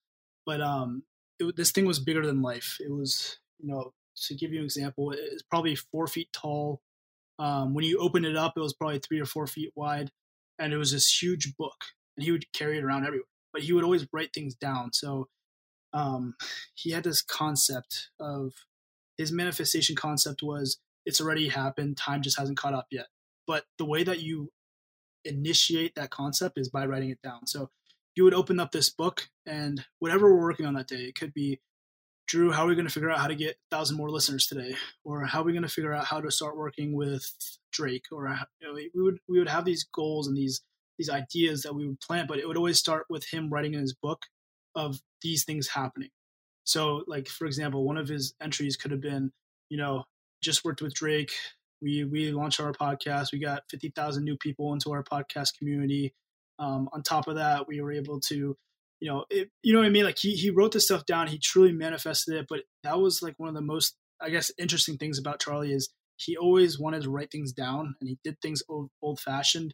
but 0.46 0.60
um 0.60 1.02
it, 1.38 1.56
this 1.56 1.70
thing 1.70 1.86
was 1.86 1.98
bigger 1.98 2.24
than 2.26 2.42
life 2.42 2.76
it 2.80 2.92
was 2.92 3.38
you 3.58 3.68
know 3.68 3.92
to 4.16 4.34
give 4.34 4.52
you 4.52 4.58
an 4.58 4.64
example 4.64 5.12
it's 5.12 5.42
probably 5.42 5.74
four 5.74 6.06
feet 6.06 6.28
tall 6.32 6.80
um, 7.40 7.72
when 7.72 7.86
you 7.86 7.98
open 7.98 8.26
it 8.26 8.36
up, 8.36 8.52
it 8.54 8.60
was 8.60 8.74
probably 8.74 8.98
three 8.98 9.18
or 9.18 9.24
four 9.24 9.46
feet 9.46 9.72
wide, 9.74 10.10
and 10.58 10.74
it 10.74 10.76
was 10.76 10.92
this 10.92 11.22
huge 11.22 11.56
book. 11.56 11.86
And 12.16 12.24
he 12.24 12.32
would 12.32 12.52
carry 12.52 12.76
it 12.76 12.84
around 12.84 13.06
everywhere, 13.06 13.24
but 13.52 13.62
he 13.62 13.72
would 13.72 13.82
always 13.82 14.06
write 14.12 14.34
things 14.34 14.54
down. 14.54 14.92
So 14.92 15.28
um, 15.94 16.34
he 16.74 16.90
had 16.90 17.02
this 17.02 17.22
concept 17.22 18.10
of 18.20 18.52
his 19.20 19.30
manifestation 19.30 19.94
concept 19.94 20.42
was 20.42 20.78
it's 21.04 21.20
already 21.20 21.48
happened, 21.48 21.98
time 21.98 22.22
just 22.22 22.38
hasn't 22.38 22.56
caught 22.56 22.72
up 22.72 22.86
yet. 22.90 23.06
But 23.46 23.64
the 23.76 23.84
way 23.84 24.02
that 24.02 24.22
you 24.22 24.50
initiate 25.26 25.94
that 25.96 26.08
concept 26.08 26.56
is 26.56 26.70
by 26.70 26.86
writing 26.86 27.10
it 27.10 27.20
down. 27.22 27.46
So 27.46 27.68
you 28.16 28.24
would 28.24 28.32
open 28.32 28.58
up 28.58 28.72
this 28.72 28.88
book, 28.88 29.28
and 29.44 29.84
whatever 29.98 30.32
we're 30.32 30.42
working 30.42 30.64
on 30.64 30.72
that 30.74 30.88
day, 30.88 31.02
it 31.02 31.16
could 31.16 31.34
be 31.34 31.60
Drew, 32.28 32.50
how 32.50 32.64
are 32.64 32.68
we 32.68 32.74
going 32.74 32.86
to 32.86 32.92
figure 32.92 33.10
out 33.10 33.18
how 33.18 33.26
to 33.26 33.34
get 33.34 33.56
a 33.56 33.76
thousand 33.76 33.98
more 33.98 34.08
listeners 34.08 34.46
today? 34.46 34.74
Or 35.04 35.26
how 35.26 35.40
are 35.40 35.44
we 35.44 35.52
going 35.52 35.64
to 35.64 35.68
figure 35.68 35.92
out 35.92 36.06
how 36.06 36.20
to 36.22 36.30
start 36.30 36.56
working 36.56 36.94
with 36.94 37.30
Drake? 37.72 38.04
Or 38.10 38.26
you 38.60 38.68
know, 38.68 38.72
we 38.72 38.90
would 38.94 39.18
we 39.28 39.38
would 39.38 39.48
have 39.48 39.66
these 39.66 39.84
goals 39.84 40.28
and 40.28 40.36
these 40.36 40.62
these 40.96 41.10
ideas 41.10 41.62
that 41.62 41.74
we 41.74 41.86
would 41.86 42.00
plant, 42.00 42.26
but 42.28 42.38
it 42.38 42.48
would 42.48 42.56
always 42.56 42.78
start 42.78 43.04
with 43.10 43.26
him 43.30 43.50
writing 43.50 43.74
in 43.74 43.80
his 43.80 43.94
book 43.94 44.22
of 44.74 45.00
these 45.20 45.44
things 45.44 45.68
happening. 45.68 46.10
So, 46.70 47.02
like 47.08 47.28
for 47.28 47.46
example, 47.46 47.84
one 47.84 47.96
of 47.96 48.06
his 48.06 48.34
entries 48.40 48.76
could 48.76 48.92
have 48.92 49.00
been, 49.00 49.32
you 49.70 49.76
know, 49.76 50.04
just 50.40 50.64
worked 50.64 50.82
with 50.82 50.94
Drake. 50.94 51.32
We 51.82 52.04
we 52.04 52.30
launched 52.30 52.60
our 52.60 52.72
podcast. 52.72 53.32
We 53.32 53.40
got 53.40 53.64
fifty 53.68 53.90
thousand 53.90 54.24
new 54.24 54.36
people 54.36 54.72
into 54.72 54.92
our 54.92 55.02
podcast 55.02 55.58
community. 55.58 56.14
Um, 56.60 56.88
on 56.92 57.02
top 57.02 57.26
of 57.26 57.36
that, 57.36 57.66
we 57.66 57.80
were 57.80 57.90
able 57.90 58.20
to 58.20 58.56
you 59.00 59.08
know, 59.08 59.24
it, 59.30 59.48
you 59.62 59.72
know 59.72 59.80
what 59.80 59.86
I 59.86 59.90
mean? 59.90 60.04
Like 60.04 60.18
he, 60.18 60.34
he 60.34 60.50
wrote 60.50 60.72
this 60.72 60.84
stuff 60.84 61.06
down. 61.06 61.26
He 61.26 61.38
truly 61.38 61.72
manifested 61.72 62.34
it. 62.34 62.46
But 62.48 62.60
that 62.84 63.00
was 63.00 63.22
like 63.22 63.34
one 63.38 63.48
of 63.48 63.54
the 63.54 63.62
most, 63.62 63.96
I 64.20 64.28
guess, 64.28 64.52
interesting 64.58 64.98
things 64.98 65.18
about 65.18 65.40
Charlie 65.40 65.72
is 65.72 65.88
he 66.16 66.36
always 66.36 66.78
wanted 66.78 67.02
to 67.02 67.10
write 67.10 67.30
things 67.32 67.52
down 67.52 67.94
and 67.98 68.08
he 68.10 68.18
did 68.22 68.36
things 68.42 68.62
old, 68.68 68.90
old 69.00 69.18
fashioned. 69.18 69.72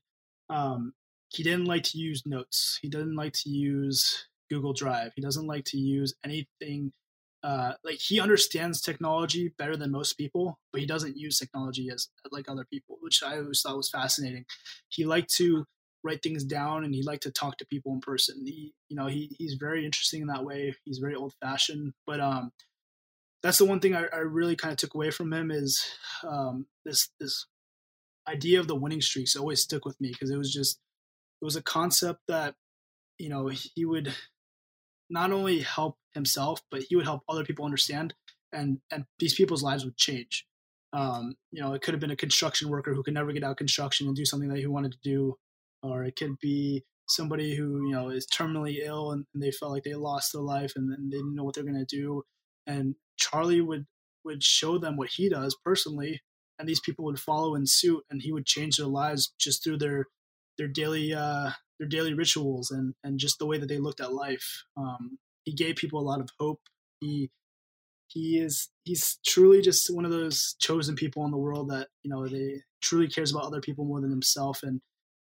Um, 0.49 0.93
he 1.29 1.43
didn't 1.43 1.65
like 1.65 1.83
to 1.85 1.99
use 1.99 2.23
notes. 2.25 2.79
He 2.81 2.89
didn't 2.89 3.17
like 3.17 3.33
to 3.33 3.51
use 3.51 4.29
Google 4.51 4.73
Drive. 4.73 5.13
He 5.17 5.23
doesn't 5.23 5.47
like 5.47 5.65
to 5.67 5.79
use 5.79 6.15
anything. 6.25 6.93
Uh, 7.43 7.75
like 7.85 7.99
he 7.99 8.19
understands 8.19 8.81
technology 8.81 9.53
better 9.57 9.77
than 9.77 9.93
most 9.93 10.15
people, 10.15 10.59
but 10.73 10.81
he 10.81 10.87
doesn't 10.87 11.17
use 11.17 11.39
technology 11.39 11.89
as 11.93 12.09
like 12.33 12.49
other 12.49 12.67
people, 12.73 12.97
which 13.01 13.23
I 13.23 13.39
always 13.39 13.61
thought 13.61 13.77
was 13.77 13.91
fascinating. 13.91 14.47
He 14.89 15.05
liked 15.05 15.33
to 15.35 15.65
write 16.03 16.23
things 16.23 16.45
down 16.45 16.85
and 16.85 16.95
he 16.95 17.03
liked 17.03 17.23
to 17.25 17.31
talk 17.31 17.59
to 17.59 17.67
people 17.67 17.93
in 17.93 18.01
person. 18.01 18.45
He, 18.45 18.73
you 18.89 18.97
know, 18.97 19.07
he, 19.07 19.37
he's 19.39 19.55
very 19.55 19.85
interesting 19.85 20.23
in 20.23 20.29
that 20.29 20.45
way. 20.45 20.75
He's 20.85 20.99
very 20.99 21.15
old 21.15 21.35
fashioned, 21.41 21.93
but, 22.07 22.21
um, 22.21 22.53
that's 23.43 23.59
the 23.59 23.65
one 23.65 23.81
thing 23.81 23.95
I, 23.95 24.07
I 24.13 24.19
really 24.19 24.57
kind 24.57 24.73
of 24.73 24.79
took 24.79 24.95
away 24.95 25.11
from 25.11 25.33
him 25.33 25.51
is, 25.51 25.85
um, 26.27 26.67
this, 26.85 27.11
this 27.21 27.47
idea 28.29 28.59
of 28.59 28.67
the 28.67 28.75
winning 28.75 29.01
streaks 29.01 29.37
always 29.37 29.61
stuck 29.61 29.85
with 29.85 30.01
me 30.01 30.09
because 30.11 30.31
it 30.31 30.39
was 30.39 30.53
just, 30.53 30.81
it 31.41 31.45
was 31.45 31.55
a 31.55 31.63
concept 31.63 32.21
that, 32.27 32.55
you 33.19 33.29
know, 33.29 33.49
he 33.49 33.85
would 33.85 34.13
not 35.11 35.33
only 35.33 35.61
help 35.61 35.97
himself, 36.15 36.61
but 36.71 36.83
he 36.83 36.97
would 36.97 37.05
help 37.05 37.23
other 37.29 37.45
people 37.45 37.65
understand 37.65 38.15
and, 38.53 38.79
and 38.91 39.05
these 39.19 39.35
people's 39.35 39.63
lives 39.63 39.85
would 39.85 39.97
change. 39.97 40.47
Um, 40.93 41.35
you 41.53 41.61
know, 41.61 41.75
it 41.75 41.83
could 41.83 41.95
have 41.95 42.01
been 42.01 42.11
a 42.11 42.17
construction 42.17 42.69
worker 42.69 42.95
who 42.95 43.03
could 43.03 43.15
never 43.15 43.33
get 43.33 43.45
out 43.45 43.57
construction 43.57 44.07
and 44.07 44.17
do 44.17 44.25
something 44.25 44.49
that 44.49 44.59
he 44.59 44.67
wanted 44.67 44.93
to 44.93 44.99
do 45.03 45.37
or 45.83 46.05
it 46.05 46.17
could 46.17 46.39
be 46.41 46.85
somebody 47.09 47.55
who 47.55 47.87
you 47.87 47.93
know 47.93 48.09
is 48.09 48.27
terminally 48.27 48.79
ill 48.85 49.13
and, 49.13 49.25
and 49.33 49.43
they 49.43 49.51
felt 49.51 49.73
like 49.73 49.85
they 49.85 49.95
lost 49.95 50.33
their 50.33 50.43
life 50.43 50.73
and, 50.77 50.93
and 50.93 51.11
they 51.13 51.17
didn't 51.19 51.35
know 51.35 51.45
what 51.45 51.55
they're 51.55 51.65
going 51.65 51.87
to 51.87 51.97
do 51.97 52.23
and 52.67 52.95
charlie 53.17 53.61
would 53.61 53.87
would 54.25 54.43
show 54.43 54.79
them 54.79 54.97
what 54.97 55.11
he 55.11 55.29
does 55.29 55.57
personally 55.65 56.21
and 56.59 56.69
these 56.69 56.81
people 56.81 57.05
would 57.05 57.19
follow 57.19 57.55
in 57.55 57.67
suit 57.67 58.03
and 58.11 58.23
he 58.23 58.33
would 58.33 58.47
change 58.47 58.77
their 58.77 58.87
lives 58.87 59.33
just 59.39 59.63
through 59.63 59.79
their 59.79 60.07
their 60.59 60.69
daily 60.69 61.15
uh 61.15 61.51
their 61.79 61.89
daily 61.89 62.15
rituals 62.15 62.71
and 62.71 62.95
and 63.05 63.19
just 63.19 63.39
the 63.39 63.47
way 63.47 63.59
that 63.59 63.69
they 63.69 63.79
looked 63.79 64.01
at 64.01 64.13
life. 64.13 64.65
Um 64.77 65.19
he 65.45 65.53
gave 65.53 65.77
people 65.77 66.01
a 66.01 66.09
lot 66.09 66.21
of 66.21 66.29
hope. 66.39 66.61
He 67.01 67.31
he 68.09 68.39
is 68.39 68.69
he's 68.85 69.19
truly 69.27 69.61
just 69.61 69.95
one 69.95 70.05
of 70.05 70.11
those 70.11 70.57
chosen 70.61 70.95
people 70.97 71.25
in 71.25 71.31
the 71.31 71.37
world 71.37 71.71
that 71.71 71.89
you 72.03 72.11
know 72.11 72.27
they 72.27 72.63
truly 72.83 73.09
cares 73.09 73.33
about 73.33 73.45
other 73.45 73.61
people 73.61 73.85
more 73.85 74.01
than 74.01 74.11
himself. 74.11 74.63
And 74.63 74.81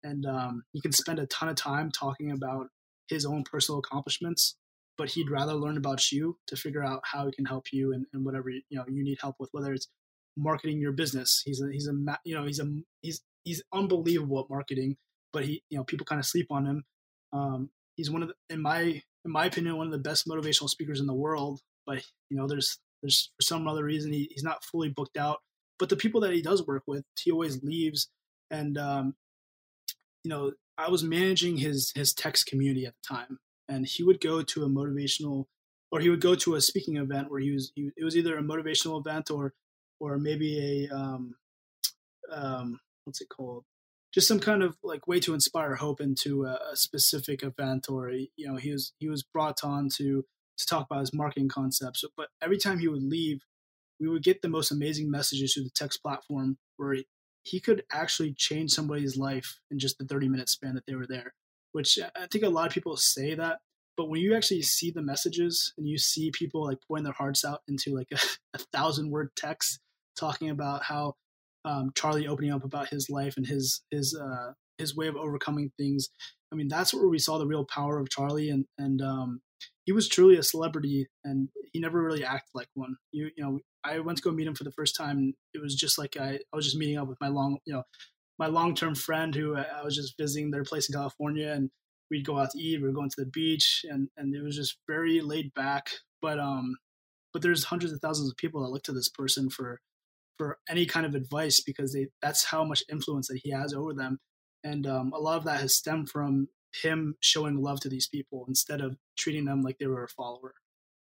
and 0.03 0.25
um, 0.25 0.63
he 0.73 0.81
can 0.81 0.91
spend 0.91 1.19
a 1.19 1.25
ton 1.27 1.49
of 1.49 1.55
time 1.55 1.91
talking 1.91 2.31
about 2.31 2.67
his 3.09 3.25
own 3.25 3.43
personal 3.43 3.79
accomplishments 3.79 4.55
but 4.97 5.11
he'd 5.11 5.29
rather 5.29 5.53
learn 5.53 5.77
about 5.77 6.11
you 6.11 6.37
to 6.47 6.55
figure 6.55 6.83
out 6.83 7.01
how 7.03 7.25
he 7.25 7.31
can 7.31 7.45
help 7.45 7.67
you 7.71 7.93
and, 7.93 8.05
and 8.13 8.25
whatever 8.25 8.49
you 8.49 8.61
know 8.71 8.83
you 8.87 9.03
need 9.03 9.17
help 9.21 9.35
with 9.39 9.49
whether 9.51 9.71
it's 9.73 9.87
marketing 10.35 10.79
your 10.79 10.91
business. 10.91 11.41
He's 11.45 11.61
a 11.61 11.71
he's 11.71 11.87
a 11.87 11.93
you 12.23 12.35
know 12.35 12.45
he's 12.45 12.59
a 12.59 12.67
he's 13.01 13.21
he's 13.43 13.63
unbelievable 13.73 14.39
at 14.39 14.49
marketing 14.49 14.97
but 15.33 15.45
he 15.45 15.63
you 15.69 15.77
know 15.77 15.83
people 15.83 16.05
kind 16.05 16.19
of 16.19 16.25
sleep 16.25 16.47
on 16.49 16.65
him 16.65 16.83
um, 17.33 17.69
he's 17.95 18.09
one 18.09 18.23
of 18.23 18.29
the, 18.29 18.35
in 18.53 18.61
my 18.61 18.81
in 18.81 19.31
my 19.31 19.45
opinion 19.45 19.77
one 19.77 19.87
of 19.87 19.91
the 19.91 19.97
best 19.97 20.27
motivational 20.27 20.69
speakers 20.69 20.99
in 20.99 21.07
the 21.07 21.13
world 21.13 21.59
but 21.85 22.03
you 22.29 22.37
know 22.37 22.47
there's 22.47 22.79
there's 23.01 23.31
for 23.37 23.43
some 23.43 23.67
other 23.67 23.83
reason 23.83 24.11
he, 24.11 24.29
he's 24.31 24.43
not 24.43 24.63
fully 24.63 24.89
booked 24.89 25.17
out 25.17 25.39
but 25.79 25.89
the 25.89 25.95
people 25.95 26.21
that 26.21 26.33
he 26.33 26.41
does 26.41 26.65
work 26.65 26.83
with 26.87 27.03
he 27.19 27.31
always 27.31 27.63
leaves 27.63 28.09
and 28.49 28.77
um, 28.77 29.15
you 30.23 30.29
know, 30.29 30.51
I 30.77 30.89
was 30.89 31.03
managing 31.03 31.57
his 31.57 31.91
his 31.95 32.13
text 32.13 32.47
community 32.47 32.85
at 32.85 32.93
the 32.95 33.15
time, 33.15 33.39
and 33.69 33.85
he 33.85 34.03
would 34.03 34.19
go 34.21 34.41
to 34.41 34.63
a 34.63 34.69
motivational, 34.69 35.45
or 35.89 35.99
he 35.99 36.09
would 36.09 36.21
go 36.21 36.35
to 36.35 36.55
a 36.55 36.61
speaking 36.61 36.97
event 36.97 37.31
where 37.31 37.39
he 37.39 37.51
was. 37.51 37.71
He, 37.75 37.91
it 37.95 38.03
was 38.03 38.17
either 38.17 38.37
a 38.37 38.43
motivational 38.43 38.99
event 38.99 39.31
or, 39.31 39.53
or 39.99 40.17
maybe 40.17 40.87
a 40.89 40.95
um, 40.95 41.35
um, 42.29 42.79
what's 43.05 43.21
it 43.21 43.29
called? 43.29 43.63
Just 44.13 44.27
some 44.27 44.39
kind 44.39 44.63
of 44.63 44.77
like 44.83 45.07
way 45.07 45.19
to 45.19 45.33
inspire 45.33 45.75
hope 45.75 46.01
into 46.01 46.45
a, 46.45 46.59
a 46.71 46.75
specific 46.75 47.43
event, 47.43 47.87
or 47.89 48.09
you 48.09 48.47
know, 48.47 48.55
he 48.55 48.71
was 48.71 48.93
he 48.99 49.09
was 49.09 49.23
brought 49.23 49.63
on 49.63 49.89
to 49.97 50.25
to 50.57 50.65
talk 50.65 50.87
about 50.89 51.01
his 51.01 51.13
marketing 51.13 51.49
concepts. 51.49 52.03
But 52.15 52.29
every 52.41 52.57
time 52.57 52.79
he 52.79 52.87
would 52.87 53.03
leave, 53.03 53.41
we 53.99 54.07
would 54.07 54.23
get 54.23 54.41
the 54.41 54.49
most 54.49 54.71
amazing 54.71 55.11
messages 55.11 55.53
through 55.53 55.65
the 55.65 55.71
text 55.71 56.01
platform 56.01 56.57
where 56.77 56.97
he 57.43 57.59
could 57.59 57.83
actually 57.91 58.33
change 58.33 58.71
somebody's 58.71 59.17
life 59.17 59.59
in 59.71 59.79
just 59.79 59.97
the 59.97 60.05
30 60.05 60.27
minute 60.27 60.49
span 60.49 60.75
that 60.75 60.85
they 60.85 60.95
were 60.95 61.07
there 61.07 61.33
which 61.71 61.97
uh, 61.97 62.09
i 62.15 62.27
think 62.27 62.43
a 62.43 62.49
lot 62.49 62.67
of 62.67 62.73
people 62.73 62.97
say 62.97 63.33
that 63.35 63.59
but 63.95 64.09
when 64.09 64.21
you 64.21 64.35
actually 64.35 64.61
see 64.61 64.91
the 64.91 65.01
messages 65.01 65.73
and 65.77 65.87
you 65.87 65.97
see 65.97 66.29
people 66.31 66.65
like 66.65 66.77
pouring 66.87 67.03
their 67.03 67.13
hearts 67.13 67.43
out 67.43 67.61
into 67.67 67.95
like 67.95 68.09
a, 68.11 68.17
a 68.53 68.59
thousand 68.73 69.09
word 69.09 69.29
text 69.35 69.79
talking 70.15 70.49
about 70.49 70.83
how 70.83 71.13
um, 71.67 71.91
charlie 71.95 72.27
opening 72.27 72.51
up 72.51 72.63
about 72.63 72.89
his 72.89 73.09
life 73.09 73.35
and 73.37 73.45
his 73.45 73.81
his 73.91 74.17
uh, 74.19 74.51
his 74.77 74.95
way 74.95 75.07
of 75.07 75.15
overcoming 75.15 75.71
things 75.77 76.09
i 76.51 76.55
mean 76.55 76.67
that's 76.67 76.93
where 76.93 77.09
we 77.09 77.19
saw 77.19 77.37
the 77.37 77.47
real 77.47 77.65
power 77.65 77.99
of 77.99 78.09
charlie 78.09 78.49
and 78.49 78.65
and 78.77 79.01
um, 79.01 79.39
he 79.85 79.91
was 79.91 80.07
truly 80.07 80.37
a 80.37 80.43
celebrity 80.43 81.07
and 81.23 81.49
he 81.73 81.79
never 81.79 82.01
really 82.01 82.23
acted 82.23 82.49
like 82.53 82.67
one 82.73 82.95
you 83.11 83.29
you 83.35 83.43
know 83.43 83.59
I 83.87 83.99
went 83.99 84.17
to 84.17 84.23
go 84.23 84.31
meet 84.31 84.47
him 84.47 84.55
for 84.55 84.63
the 84.63 84.71
first 84.71 84.95
time. 84.95 85.33
It 85.53 85.61
was 85.61 85.75
just 85.75 85.97
like 85.97 86.17
I, 86.17 86.39
I 86.53 86.55
was 86.55 86.65
just 86.65 86.77
meeting 86.77 86.97
up 86.97 87.07
with 87.07 87.19
my 87.21 87.29
long, 87.29 87.57
you 87.65 87.73
know, 87.73 87.83
my 88.39 88.47
long 88.47 88.75
term 88.75 88.95
friend 88.95 89.33
who 89.33 89.55
I, 89.55 89.81
was 89.83 89.95
just 89.95 90.15
visiting 90.19 90.51
their 90.51 90.63
place 90.63 90.89
in 90.89 90.93
California, 90.93 91.51
and 91.51 91.69
we'd 92.11 92.25
go 92.25 92.37
out 92.37 92.51
to 92.51 92.59
eat. 92.59 92.81
We 92.81 92.87
were 92.87 92.93
going 92.93 93.09
to 93.09 93.23
the 93.23 93.31
beach, 93.31 93.85
and 93.89 94.09
and 94.17 94.35
it 94.35 94.43
was 94.43 94.55
just 94.55 94.77
very 94.87 95.21
laid 95.21 95.53
back. 95.53 95.89
But 96.21 96.39
um, 96.39 96.75
but 97.33 97.41
there's 97.41 97.65
hundreds 97.65 97.93
of 97.93 97.99
thousands 98.01 98.29
of 98.29 98.37
people 98.37 98.61
that 98.61 98.69
look 98.69 98.83
to 98.83 98.93
this 98.93 99.09
person 99.09 99.49
for 99.49 99.79
for 100.37 100.59
any 100.69 100.85
kind 100.85 101.05
of 101.05 101.15
advice 101.15 101.61
because 101.61 101.93
they 101.93 102.07
that's 102.21 102.45
how 102.45 102.63
much 102.63 102.83
influence 102.91 103.27
that 103.27 103.41
he 103.43 103.51
has 103.51 103.73
over 103.73 103.93
them, 103.93 104.19
and 104.63 104.85
um, 104.87 105.11
a 105.13 105.19
lot 105.19 105.37
of 105.37 105.45
that 105.45 105.59
has 105.61 105.75
stemmed 105.75 106.09
from 106.09 106.47
him 106.83 107.15
showing 107.21 107.61
love 107.61 107.79
to 107.81 107.89
these 107.89 108.07
people 108.07 108.45
instead 108.47 108.81
of 108.81 108.97
treating 109.17 109.45
them 109.45 109.61
like 109.61 109.77
they 109.79 109.87
were 109.87 110.03
a 110.03 110.07
follower. 110.07 110.53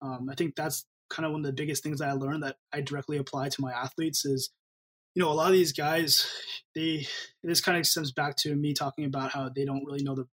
Um, 0.03 0.29
I 0.31 0.35
think 0.35 0.57
that's 0.57 0.85
kind 1.11 1.25
of 1.25 1.33
one 1.33 1.41
of 1.41 1.47
the 1.47 1.53
biggest 1.53 1.83
things 1.83 2.01
that 2.01 2.09
I 2.09 2.13
learned 2.13 2.43
that 2.43 2.57
I 2.73 2.81
directly 2.81 3.17
apply 3.17 3.49
to 3.51 3.63
my 3.63 3.73
athletes 3.73 4.25
is, 4.25 4.51
you 5.15 5.23
know, 5.23 5.31
a 5.31 5.35
lot 5.35 5.49
of 5.49 5.53
these 5.53 5.73
guys, 5.73 6.29
they 6.75 7.07
this 7.43 7.61
kind 7.61 7.79
of 7.79 7.87
stems 7.87 8.13
back 8.13 8.37
to 8.39 8.55
me 8.55 8.75
talking 8.75 9.05
about 9.05 9.33
how 9.33 9.49
they 9.49 9.65
don't 9.65 9.85
really 9.85 10.03
know 10.03 10.15
the, 10.15 10.27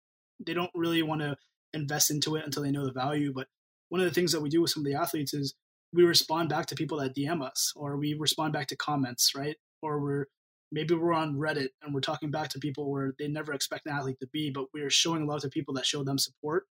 they 0.45 0.53
don't 0.53 0.71
really 0.73 1.03
want 1.03 1.21
to 1.21 1.37
invest 1.73 2.11
into 2.11 2.35
it 2.35 2.45
until 2.45 2.63
they 2.63 2.71
know 2.71 2.85
the 2.85 2.91
value. 2.91 3.31
But 3.33 3.47
one 3.89 4.01
of 4.01 4.07
the 4.07 4.13
things 4.13 4.31
that 4.31 4.41
we 4.41 4.49
do 4.49 4.61
with 4.61 4.71
some 4.71 4.85
of 4.85 4.91
the 4.91 4.97
athletes 4.97 5.33
is 5.33 5.53
we 5.93 6.03
respond 6.03 6.49
back 6.49 6.67
to 6.67 6.75
people 6.75 6.99
that 6.99 7.15
DM 7.15 7.45
us, 7.45 7.73
or 7.75 7.97
we 7.97 8.13
respond 8.13 8.53
back 8.53 8.67
to 8.67 8.75
comments, 8.75 9.33
right? 9.35 9.57
Or 9.81 9.99
we're 9.99 10.25
maybe 10.71 10.95
we're 10.95 11.13
on 11.13 11.35
Reddit 11.35 11.69
and 11.81 11.93
we're 11.93 12.01
talking 12.01 12.31
back 12.31 12.49
to 12.49 12.59
people 12.59 12.89
where 12.89 13.13
they 13.19 13.27
never 13.27 13.53
expect 13.53 13.85
an 13.85 13.93
athlete 13.93 14.19
to 14.21 14.27
be, 14.27 14.49
but 14.49 14.65
we're 14.73 14.89
showing 14.89 15.27
love 15.27 15.41
to 15.41 15.49
people 15.49 15.73
that 15.73 15.85
show 15.85 16.03
them 16.03 16.17
support. 16.17 16.65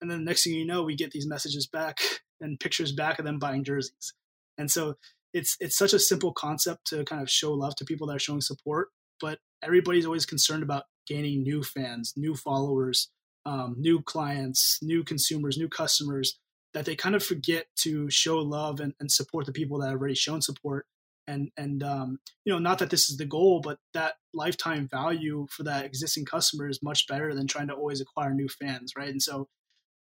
And 0.00 0.10
then 0.10 0.18
the 0.18 0.24
next 0.24 0.44
thing 0.44 0.52
you 0.52 0.66
know, 0.66 0.82
we 0.82 0.94
get 0.94 1.10
these 1.12 1.26
messages 1.26 1.66
back 1.66 2.00
and 2.40 2.60
pictures 2.60 2.92
back 2.92 3.18
of 3.18 3.24
them 3.24 3.38
buying 3.38 3.64
jerseys. 3.64 4.12
And 4.58 4.70
so 4.70 4.96
it's 5.32 5.56
it's 5.60 5.76
such 5.76 5.92
a 5.92 5.98
simple 5.98 6.32
concept 6.32 6.86
to 6.88 7.04
kind 7.04 7.22
of 7.22 7.30
show 7.30 7.52
love 7.52 7.76
to 7.76 7.84
people 7.84 8.06
that 8.06 8.16
are 8.16 8.20
showing 8.20 8.40
support, 8.40 8.88
but 9.20 9.38
everybody's 9.62 10.06
always 10.06 10.26
concerned 10.26 10.62
about 10.62 10.84
gaining 11.06 11.42
new 11.42 11.62
fans, 11.62 12.14
new 12.16 12.34
followers, 12.34 13.10
um, 13.44 13.76
new 13.78 14.02
clients, 14.02 14.78
new 14.82 15.04
consumers, 15.04 15.56
new 15.56 15.68
customers. 15.68 16.38
That 16.74 16.84
they 16.84 16.96
kind 16.96 17.14
of 17.14 17.24
forget 17.24 17.66
to 17.76 18.10
show 18.10 18.38
love 18.38 18.80
and, 18.80 18.94
and 19.00 19.10
support 19.10 19.46
the 19.46 19.52
people 19.52 19.78
that 19.80 19.88
have 19.88 19.98
already 19.98 20.14
shown 20.14 20.42
support. 20.42 20.86
And 21.26 21.50
and 21.56 21.82
um, 21.82 22.18
you 22.44 22.52
know, 22.52 22.58
not 22.58 22.78
that 22.78 22.90
this 22.90 23.08
is 23.10 23.16
the 23.16 23.24
goal, 23.24 23.60
but 23.60 23.78
that 23.94 24.14
lifetime 24.34 24.88
value 24.88 25.46
for 25.50 25.62
that 25.64 25.84
existing 25.84 26.24
customer 26.24 26.68
is 26.68 26.82
much 26.82 27.06
better 27.06 27.34
than 27.34 27.46
trying 27.46 27.68
to 27.68 27.74
always 27.74 28.00
acquire 28.00 28.34
new 28.34 28.48
fans, 28.48 28.92
right? 28.96 29.08
And 29.08 29.22
so 29.22 29.48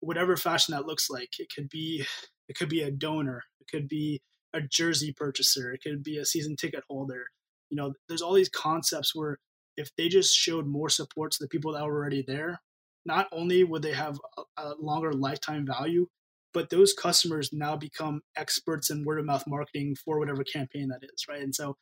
whatever 0.05 0.37
fashion 0.37 0.73
that 0.73 0.85
looks 0.85 1.09
like. 1.09 1.39
It 1.39 1.47
could 1.53 1.69
be 1.69 2.05
it 2.47 2.55
could 2.57 2.69
be 2.69 2.81
a 2.81 2.91
donor, 2.91 3.43
it 3.59 3.67
could 3.69 3.87
be 3.87 4.21
a 4.53 4.61
jersey 4.61 5.13
purchaser, 5.13 5.73
it 5.73 5.81
could 5.81 6.03
be 6.03 6.17
a 6.17 6.25
season 6.25 6.55
ticket 6.55 6.83
holder. 6.89 7.25
You 7.69 7.77
know, 7.77 7.93
there's 8.07 8.21
all 8.21 8.33
these 8.33 8.49
concepts 8.49 9.15
where 9.15 9.39
if 9.75 9.89
they 9.95 10.07
just 10.07 10.35
showed 10.35 10.67
more 10.67 10.89
support 10.89 11.31
to 11.33 11.37
the 11.41 11.49
people 11.49 11.73
that 11.73 11.83
were 11.83 11.95
already 11.95 12.23
there, 12.25 12.61
not 13.05 13.27
only 13.31 13.63
would 13.63 13.81
they 13.81 13.93
have 13.93 14.19
a, 14.37 14.61
a 14.61 14.75
longer 14.79 15.11
lifetime 15.11 15.65
value, 15.65 16.07
but 16.55 16.69
those 16.69 16.93
customers 16.93 17.49
now 17.51 17.75
become 17.75 18.21
experts 18.37 18.89
in 18.89 19.03
word 19.03 19.19
of 19.19 19.25
mouth 19.25 19.43
marketing 19.45 19.93
for 20.03 20.17
whatever 20.17 20.41
campaign 20.43 20.87
that 20.87 21.03
is, 21.03 21.25
right? 21.29 21.41
And 21.41 21.53
so 21.53 21.75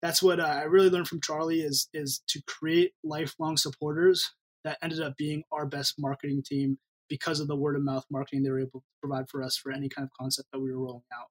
that's 0.00 0.22
what 0.22 0.40
uh, 0.40 0.44
I 0.44 0.62
really 0.62 0.88
learned 0.88 1.08
from 1.08 1.20
Charlie 1.20 1.60
is 1.60 1.88
is 1.92 2.22
to 2.28 2.42
create 2.46 2.92
lifelong 3.04 3.58
supporters 3.58 4.32
that 4.64 4.78
ended 4.82 5.02
up 5.02 5.16
being 5.18 5.44
our 5.52 5.66
best 5.66 5.96
marketing 5.98 6.42
team 6.44 6.78
because 7.10 7.38
of 7.38 7.48
the 7.48 7.54
word 7.54 7.76
of 7.76 7.82
mouth 7.82 8.06
marketing 8.10 8.42
they 8.42 8.50
were 8.50 8.60
able 8.60 8.80
to 8.80 8.86
provide 9.02 9.28
for 9.28 9.42
us 9.42 9.58
for 9.58 9.70
any 9.70 9.90
kind 9.90 10.06
of 10.06 10.10
concept 10.18 10.48
that 10.52 10.60
we 10.60 10.72
were 10.72 10.80
rolling 10.80 11.02
out. 11.12 11.26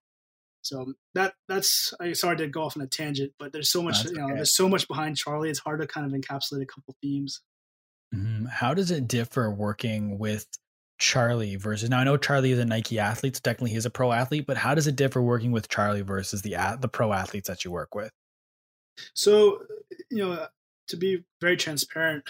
So 0.62 0.94
that 1.16 1.34
that's 1.50 1.96
I 2.00 2.14
sorry 2.14 2.38
to 2.38 2.48
go 2.48 2.64
off 2.64 2.78
on 2.78 2.84
a 2.84 2.88
tangent, 2.88 3.34
but 3.40 3.52
there's 3.52 3.72
so 3.72 3.82
much 3.82 4.06
you 4.06 4.14
know 4.14 4.26
okay. 4.26 4.36
there's 4.36 4.56
so 4.56 4.70
much 4.70 4.88
behind 4.88 5.18
Charlie. 5.18 5.50
It's 5.50 5.60
hard 5.60 5.82
to 5.82 5.88
kind 5.88 6.06
of 6.06 6.14
encapsulate 6.14 6.62
a 6.62 6.68
couple 6.68 6.96
themes. 7.02 7.42
Mm-hmm. 8.14 8.46
How 8.46 8.76
does 8.76 8.92
it 8.92 9.08
differ 9.08 9.52
working 9.52 10.20
with 10.20 10.48
Charlie 11.04 11.58
versus 11.58 11.90
now 11.90 12.00
I 12.00 12.06
know 12.06 12.16
Charlie 12.16 12.54
is 12.54 12.60
a 12.60 12.66
Nike 12.66 12.98
athlete, 12.98 13.36
so 13.36 13.42
technically 13.44 13.72
he's 13.72 13.86
a 13.86 13.90
pro 13.90 14.14
athlete, 14.14 14.46
but 14.48 14.56
how 14.56 14.74
does 14.74 14.88
it 14.88 14.96
differ 14.96 15.22
working 15.22 15.52
with 15.52 15.68
Charlie 15.68 16.02
versus 16.02 16.44
the 16.44 16.56
the 16.80 16.88
pro 16.88 17.12
athletes 17.12 17.50
that 17.50 17.66
you 17.66 17.72
work 17.72 17.94
with? 17.94 18.10
So, 19.14 19.64
you 20.10 20.24
know, 20.24 20.48
to 20.88 20.96
be 20.96 21.26
very 21.42 21.58
transparent, 21.58 22.24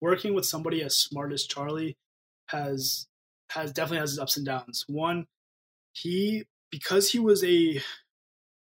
working 0.00 0.34
with 0.34 0.46
somebody 0.46 0.82
as 0.82 0.96
smart 0.96 1.32
as 1.32 1.44
Charlie 1.44 1.96
has 2.46 3.08
has 3.50 3.72
definitely 3.72 3.98
has 3.98 4.12
its 4.12 4.20
ups 4.20 4.36
and 4.36 4.46
downs. 4.46 4.84
One, 4.86 5.26
he 5.92 6.44
because 6.70 7.10
he 7.10 7.18
was 7.18 7.42
a 7.42 7.82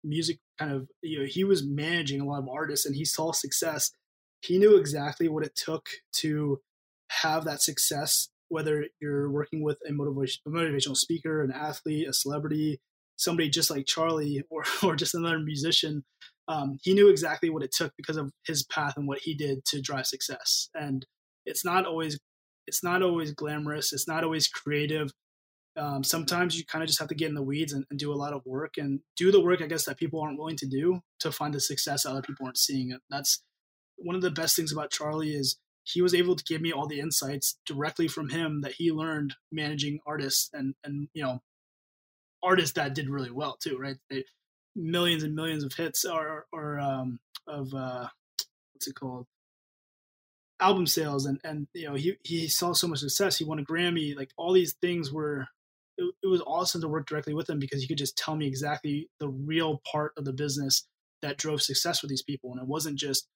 music 0.03 0.37
kind 0.59 0.71
of 0.71 0.87
you 1.01 1.19
know 1.19 1.25
he 1.25 1.43
was 1.43 1.65
managing 1.65 2.21
a 2.21 2.25
lot 2.25 2.43
of 2.43 2.47
artists 2.47 2.85
and 2.85 2.95
he 2.95 3.03
saw 3.03 3.31
success 3.31 3.91
he 4.41 4.59
knew 4.59 4.77
exactly 4.77 5.27
what 5.27 5.43
it 5.43 5.55
took 5.55 5.89
to 6.13 6.61
have 7.09 7.43
that 7.43 7.61
success 7.61 8.29
whether 8.49 8.85
you're 8.99 9.29
working 9.29 9.61
with 9.61 9.77
a, 9.87 9.91
motivation, 9.91 10.41
a 10.45 10.49
motivational 10.49 10.97
speaker 10.97 11.43
an 11.43 11.51
athlete 11.51 12.07
a 12.07 12.13
celebrity 12.13 12.79
somebody 13.15 13.49
just 13.49 13.69
like 13.69 13.85
charlie 13.85 14.43
or, 14.49 14.63
or 14.83 14.95
just 14.95 15.15
another 15.15 15.39
musician 15.39 16.03
um, 16.47 16.77
he 16.81 16.93
knew 16.93 17.09
exactly 17.09 17.49
what 17.49 17.63
it 17.63 17.71
took 17.71 17.93
because 17.97 18.17
of 18.17 18.31
his 18.45 18.63
path 18.63 18.93
and 18.97 19.07
what 19.07 19.19
he 19.19 19.33
did 19.33 19.65
to 19.65 19.81
drive 19.81 20.07
success. 20.07 20.69
And 20.73 21.05
it's 21.45 21.65
not 21.65 21.85
always 21.85 22.19
it's 22.67 22.83
not 22.83 23.01
always 23.01 23.31
glamorous. 23.31 23.93
It's 23.93 24.07
not 24.07 24.23
always 24.23 24.47
creative. 24.47 25.11
Um, 25.77 26.03
sometimes 26.03 26.57
you 26.57 26.65
kind 26.65 26.83
of 26.83 26.87
just 26.87 26.99
have 26.99 27.07
to 27.09 27.15
get 27.15 27.29
in 27.29 27.35
the 27.35 27.43
weeds 27.43 27.71
and, 27.71 27.85
and, 27.89 27.99
do 27.99 28.11
a 28.11 28.15
lot 28.15 28.33
of 28.33 28.41
work 28.45 28.73
and 28.77 28.99
do 29.15 29.31
the 29.31 29.39
work, 29.39 29.61
I 29.61 29.67
guess, 29.67 29.85
that 29.85 29.97
people 29.97 30.19
aren't 30.19 30.39
willing 30.39 30.57
to 30.57 30.65
do 30.65 31.01
to 31.19 31.31
find 31.31 31.53
the 31.53 31.61
success 31.61 32.03
that 32.03 32.09
other 32.09 32.23
people 32.23 32.45
aren't 32.45 32.57
seeing. 32.57 32.97
That's 33.11 33.43
one 33.95 34.15
of 34.15 34.23
the 34.23 34.31
best 34.31 34.55
things 34.55 34.71
about 34.71 34.89
Charlie 34.89 35.35
is 35.35 35.57
he 35.87 36.01
was 36.01 36.13
able 36.13 36.35
to 36.35 36.43
give 36.43 36.61
me 36.61 36.71
all 36.71 36.87
the 36.87 36.99
insights 36.99 37.57
directly 37.65 38.07
from 38.07 38.29
him 38.29 38.61
that 38.61 38.73
he 38.73 38.91
learned 38.91 39.35
managing 39.51 39.99
artists 40.05 40.49
and 40.53 40.75
and 40.83 41.07
you 41.13 41.23
know 41.23 41.39
artists 42.43 42.73
that 42.73 42.95
did 42.95 43.09
really 43.09 43.31
well 43.31 43.57
too, 43.61 43.77
right? 43.77 43.97
They, 44.09 44.25
millions 44.75 45.23
and 45.23 45.35
millions 45.35 45.63
of 45.63 45.73
hits 45.73 46.05
or 46.05 46.45
or 46.51 46.79
um, 46.79 47.19
of 47.47 47.73
uh, 47.73 48.07
what's 48.73 48.87
it 48.87 48.95
called 48.95 49.25
album 50.59 50.87
sales 50.87 51.27
and 51.27 51.39
and 51.43 51.67
you 51.73 51.87
know 51.87 51.93
he 51.93 52.15
he 52.23 52.47
saw 52.47 52.73
so 52.73 52.87
much 52.87 52.97
success 52.97 53.37
he 53.37 53.45
won 53.45 53.59
a 53.59 53.63
grammy 53.63 54.15
like 54.15 54.31
all 54.37 54.51
these 54.51 54.73
things 54.81 55.13
were 55.13 55.45
it, 55.99 56.15
it, 56.23 56.27
was 56.27 56.41
awesome 56.47 56.81
to 56.81 56.87
work 56.87 57.07
directly 57.07 57.35
with 57.35 57.47
him 57.47 57.59
because 57.59 57.81
he 57.81 57.87
could 57.87 57.97
just 57.97 58.17
tell 58.17 58.35
me 58.35 58.47
exactly 58.47 59.07
the 59.19 59.29
real 59.29 59.81
part 59.91 60.13
of 60.17 60.25
the 60.25 60.33
business 60.33 60.87
that 61.21 61.37
drove 61.37 61.61
success 61.61 62.01
with 62.01 62.09
these 62.09 62.23
people. 62.23 62.51
And 62.51 62.61
it 62.61 62.67
wasn't 62.67 62.97
just, 62.97 63.27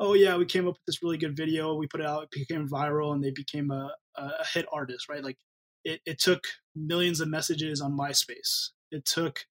oh 0.00 0.14
yeah, 0.14 0.36
we 0.36 0.46
came 0.46 0.66
up 0.66 0.74
with 0.74 0.84
this 0.86 1.02
really 1.02 1.18
good 1.18 1.36
video, 1.36 1.74
we 1.74 1.86
put 1.86 2.00
it 2.00 2.06
out, 2.06 2.24
it 2.24 2.30
became 2.30 2.66
viral, 2.66 3.12
and 3.12 3.22
they 3.22 3.30
became 3.30 3.70
a, 3.70 3.94
a 4.16 4.46
hit 4.52 4.66
artist, 4.72 5.08
right? 5.08 5.22
Like 5.22 5.36
it, 5.84 6.00
it 6.06 6.18
took 6.18 6.42
millions 6.74 7.20
of 7.20 7.28
messages 7.28 7.80
on 7.80 7.96
MySpace. 7.96 8.70
It 8.90 9.04
took 9.04 9.44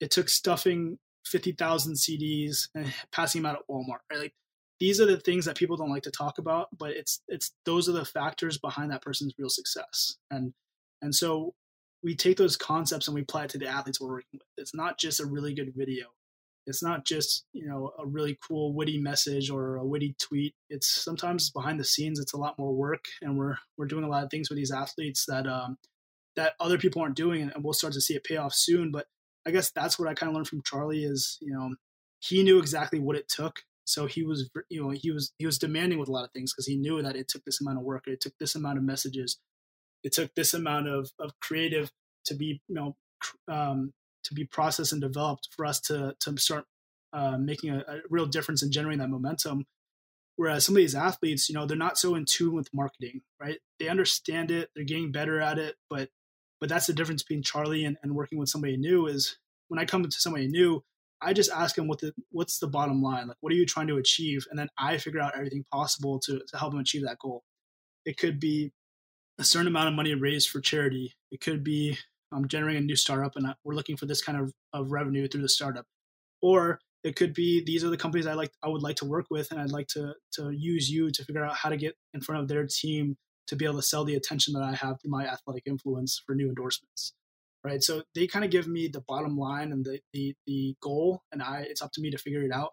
it 0.00 0.10
took 0.10 0.28
stuffing 0.28 0.98
fifty 1.24 1.52
thousand 1.52 1.94
CDs 1.94 2.68
and 2.74 2.92
passing 3.12 3.42
them 3.42 3.50
out 3.50 3.58
at 3.58 3.72
Walmart, 3.72 4.00
right? 4.10 4.20
Like 4.20 4.34
these 4.80 5.00
are 5.00 5.06
the 5.06 5.18
things 5.18 5.46
that 5.46 5.56
people 5.56 5.76
don't 5.76 5.90
like 5.90 6.02
to 6.02 6.10
talk 6.10 6.38
about, 6.38 6.68
but 6.76 6.90
it's 6.90 7.22
it's 7.28 7.52
those 7.64 7.88
are 7.88 7.92
the 7.92 8.04
factors 8.04 8.58
behind 8.58 8.90
that 8.90 9.02
person's 9.02 9.34
real 9.38 9.48
success. 9.48 10.16
And 10.30 10.52
and 11.00 11.14
so 11.14 11.54
we 12.02 12.14
take 12.14 12.36
those 12.36 12.56
concepts 12.56 13.08
and 13.08 13.14
we 13.14 13.22
apply 13.22 13.44
it 13.44 13.50
to 13.50 13.58
the 13.58 13.66
athletes 13.66 14.00
we're 14.00 14.08
working 14.08 14.34
with. 14.34 14.42
It's 14.58 14.74
not 14.74 14.98
just 14.98 15.20
a 15.20 15.26
really 15.26 15.54
good 15.54 15.72
video. 15.74 16.06
It's 16.66 16.82
not 16.82 17.04
just 17.04 17.44
you 17.52 17.66
know 17.66 17.92
a 17.98 18.06
really 18.06 18.38
cool 18.46 18.74
witty 18.74 18.98
message 18.98 19.50
or 19.50 19.76
a 19.76 19.84
witty 19.84 20.16
tweet. 20.20 20.54
It's 20.70 20.88
sometimes 20.88 21.50
behind 21.50 21.80
the 21.80 21.84
scenes. 21.84 22.18
It's 22.18 22.32
a 22.32 22.38
lot 22.38 22.58
more 22.58 22.74
work, 22.74 23.04
and 23.22 23.36
we're 23.36 23.56
we're 23.76 23.86
doing 23.86 24.04
a 24.04 24.08
lot 24.08 24.24
of 24.24 24.30
things 24.30 24.48
with 24.48 24.58
these 24.58 24.72
athletes 24.72 25.24
that 25.26 25.46
um, 25.46 25.78
that 26.36 26.54
other 26.60 26.78
people 26.78 27.02
aren't 27.02 27.16
doing, 27.16 27.42
and 27.42 27.64
we'll 27.64 27.72
start 27.72 27.94
to 27.94 28.00
see 28.00 28.14
it 28.14 28.24
pay 28.24 28.36
off 28.36 28.54
soon. 28.54 28.90
But 28.90 29.06
I 29.46 29.50
guess 29.50 29.70
that's 29.70 29.98
what 29.98 30.08
I 30.08 30.14
kind 30.14 30.30
of 30.30 30.34
learned 30.34 30.48
from 30.48 30.62
Charlie 30.64 31.04
is 31.04 31.38
you 31.40 31.52
know 31.52 31.74
he 32.20 32.42
knew 32.42 32.58
exactly 32.58 32.98
what 32.98 33.16
it 33.16 33.28
took. 33.28 33.60
So 33.84 34.06
he 34.06 34.24
was 34.24 34.50
you 34.68 34.82
know 34.82 34.90
he 34.90 35.10
was 35.10 35.32
he 35.38 35.46
was 35.46 35.58
demanding 35.58 35.98
with 35.98 36.08
a 36.08 36.12
lot 36.12 36.24
of 36.24 36.32
things 36.32 36.52
because 36.52 36.66
he 36.66 36.76
knew 36.76 37.02
that 37.02 37.16
it 37.16 37.28
took 37.28 37.44
this 37.44 37.60
amount 37.60 37.78
of 37.78 37.84
work, 37.84 38.04
it 38.06 38.20
took 38.20 38.34
this 38.38 38.54
amount 38.54 38.78
of 38.78 38.84
messages 38.84 39.38
it 40.06 40.12
took 40.12 40.32
this 40.36 40.54
amount 40.54 40.88
of, 40.88 41.10
of 41.18 41.32
creative 41.40 41.90
to 42.26 42.34
be 42.34 42.60
you 42.68 42.74
know 42.74 42.96
um, 43.48 43.92
to 44.26 44.34
be 44.34 44.44
processed 44.44 44.92
and 44.92 45.00
developed 45.00 45.48
for 45.56 45.64
us 45.64 45.80
to 45.80 46.14
to 46.20 46.36
start 46.38 46.64
uh, 47.12 47.38
making 47.38 47.70
a, 47.70 47.78
a, 47.78 48.00
real 48.10 48.26
difference 48.26 48.62
in 48.62 48.70
generating 48.70 48.98
that 48.98 49.08
momentum. 49.08 49.64
Whereas 50.36 50.66
some 50.66 50.74
of 50.74 50.80
these 50.80 50.94
athletes, 50.94 51.48
you 51.48 51.54
know, 51.54 51.64
they're 51.64 51.76
not 51.76 51.96
so 51.96 52.14
in 52.14 52.26
tune 52.26 52.54
with 52.54 52.68
marketing, 52.74 53.22
right? 53.40 53.58
They 53.78 53.88
understand 53.88 54.50
it, 54.50 54.68
they're 54.74 54.84
getting 54.84 55.12
better 55.12 55.40
at 55.40 55.58
it, 55.58 55.76
but 55.88 56.10
but 56.60 56.68
that's 56.68 56.86
the 56.86 56.92
difference 56.92 57.22
between 57.22 57.42
Charlie 57.42 57.84
and, 57.84 57.96
and 58.02 58.14
working 58.14 58.38
with 58.38 58.48
somebody 58.48 58.76
new 58.76 59.06
is 59.06 59.38
when 59.68 59.78
I 59.78 59.84
come 59.84 60.02
to 60.02 60.10
somebody 60.10 60.48
new, 60.48 60.82
I 61.20 61.32
just 61.32 61.50
ask 61.50 61.76
them 61.76 61.88
what 61.88 62.00
the 62.00 62.12
what's 62.30 62.58
the 62.58 62.68
bottom 62.68 63.02
line, 63.02 63.28
like 63.28 63.38
what 63.40 63.52
are 63.52 63.56
you 63.56 63.66
trying 63.66 63.86
to 63.88 63.96
achieve, 63.96 64.46
and 64.50 64.58
then 64.58 64.68
I 64.78 64.98
figure 64.98 65.20
out 65.20 65.34
everything 65.34 65.64
possible 65.72 66.18
to 66.20 66.40
to 66.46 66.56
help 66.58 66.72
them 66.72 66.80
achieve 66.80 67.04
that 67.04 67.18
goal. 67.18 67.42
It 68.04 68.18
could 68.18 68.38
be 68.38 68.72
a 69.38 69.44
certain 69.44 69.68
amount 69.68 69.88
of 69.88 69.94
money 69.94 70.14
raised 70.14 70.50
for 70.50 70.60
charity. 70.60 71.14
It 71.30 71.40
could 71.40 71.64
be 71.64 71.98
um, 72.32 72.48
generating 72.48 72.82
a 72.82 72.86
new 72.86 72.96
startup 72.96 73.36
and 73.36 73.46
we're 73.64 73.74
looking 73.74 73.96
for 73.96 74.06
this 74.06 74.22
kind 74.22 74.38
of, 74.38 74.52
of 74.72 74.90
revenue 74.90 75.28
through 75.28 75.42
the 75.42 75.48
startup. 75.48 75.86
Or 76.42 76.80
it 77.04 77.16
could 77.16 77.34
be 77.34 77.62
these 77.64 77.84
are 77.84 77.90
the 77.90 77.96
companies 77.96 78.26
I 78.26 78.34
like 78.34 78.50
I 78.62 78.68
would 78.68 78.82
like 78.82 78.96
to 78.96 79.04
work 79.04 79.26
with 79.30 79.50
and 79.50 79.60
I'd 79.60 79.70
like 79.70 79.86
to 79.88 80.14
to 80.34 80.50
use 80.50 80.90
you 80.90 81.10
to 81.10 81.24
figure 81.24 81.44
out 81.44 81.54
how 81.54 81.68
to 81.68 81.76
get 81.76 81.94
in 82.14 82.20
front 82.20 82.42
of 82.42 82.48
their 82.48 82.66
team 82.66 83.16
to 83.46 83.56
be 83.56 83.64
able 83.64 83.76
to 83.76 83.82
sell 83.82 84.04
the 84.04 84.16
attention 84.16 84.54
that 84.54 84.62
I 84.62 84.74
have 84.74 85.00
through 85.00 85.12
my 85.12 85.26
athletic 85.26 85.62
influence 85.66 86.20
for 86.26 86.34
new 86.34 86.48
endorsements. 86.48 87.14
Right. 87.64 87.82
So 87.82 88.02
they 88.14 88.26
kind 88.26 88.44
of 88.44 88.50
give 88.50 88.68
me 88.68 88.88
the 88.88 89.02
bottom 89.06 89.36
line 89.36 89.72
and 89.72 89.84
the 89.84 90.00
the 90.12 90.34
the 90.46 90.74
goal 90.82 91.22
and 91.32 91.42
I 91.42 91.66
it's 91.68 91.82
up 91.82 91.92
to 91.92 92.00
me 92.00 92.10
to 92.10 92.18
figure 92.18 92.42
it 92.42 92.52
out 92.52 92.72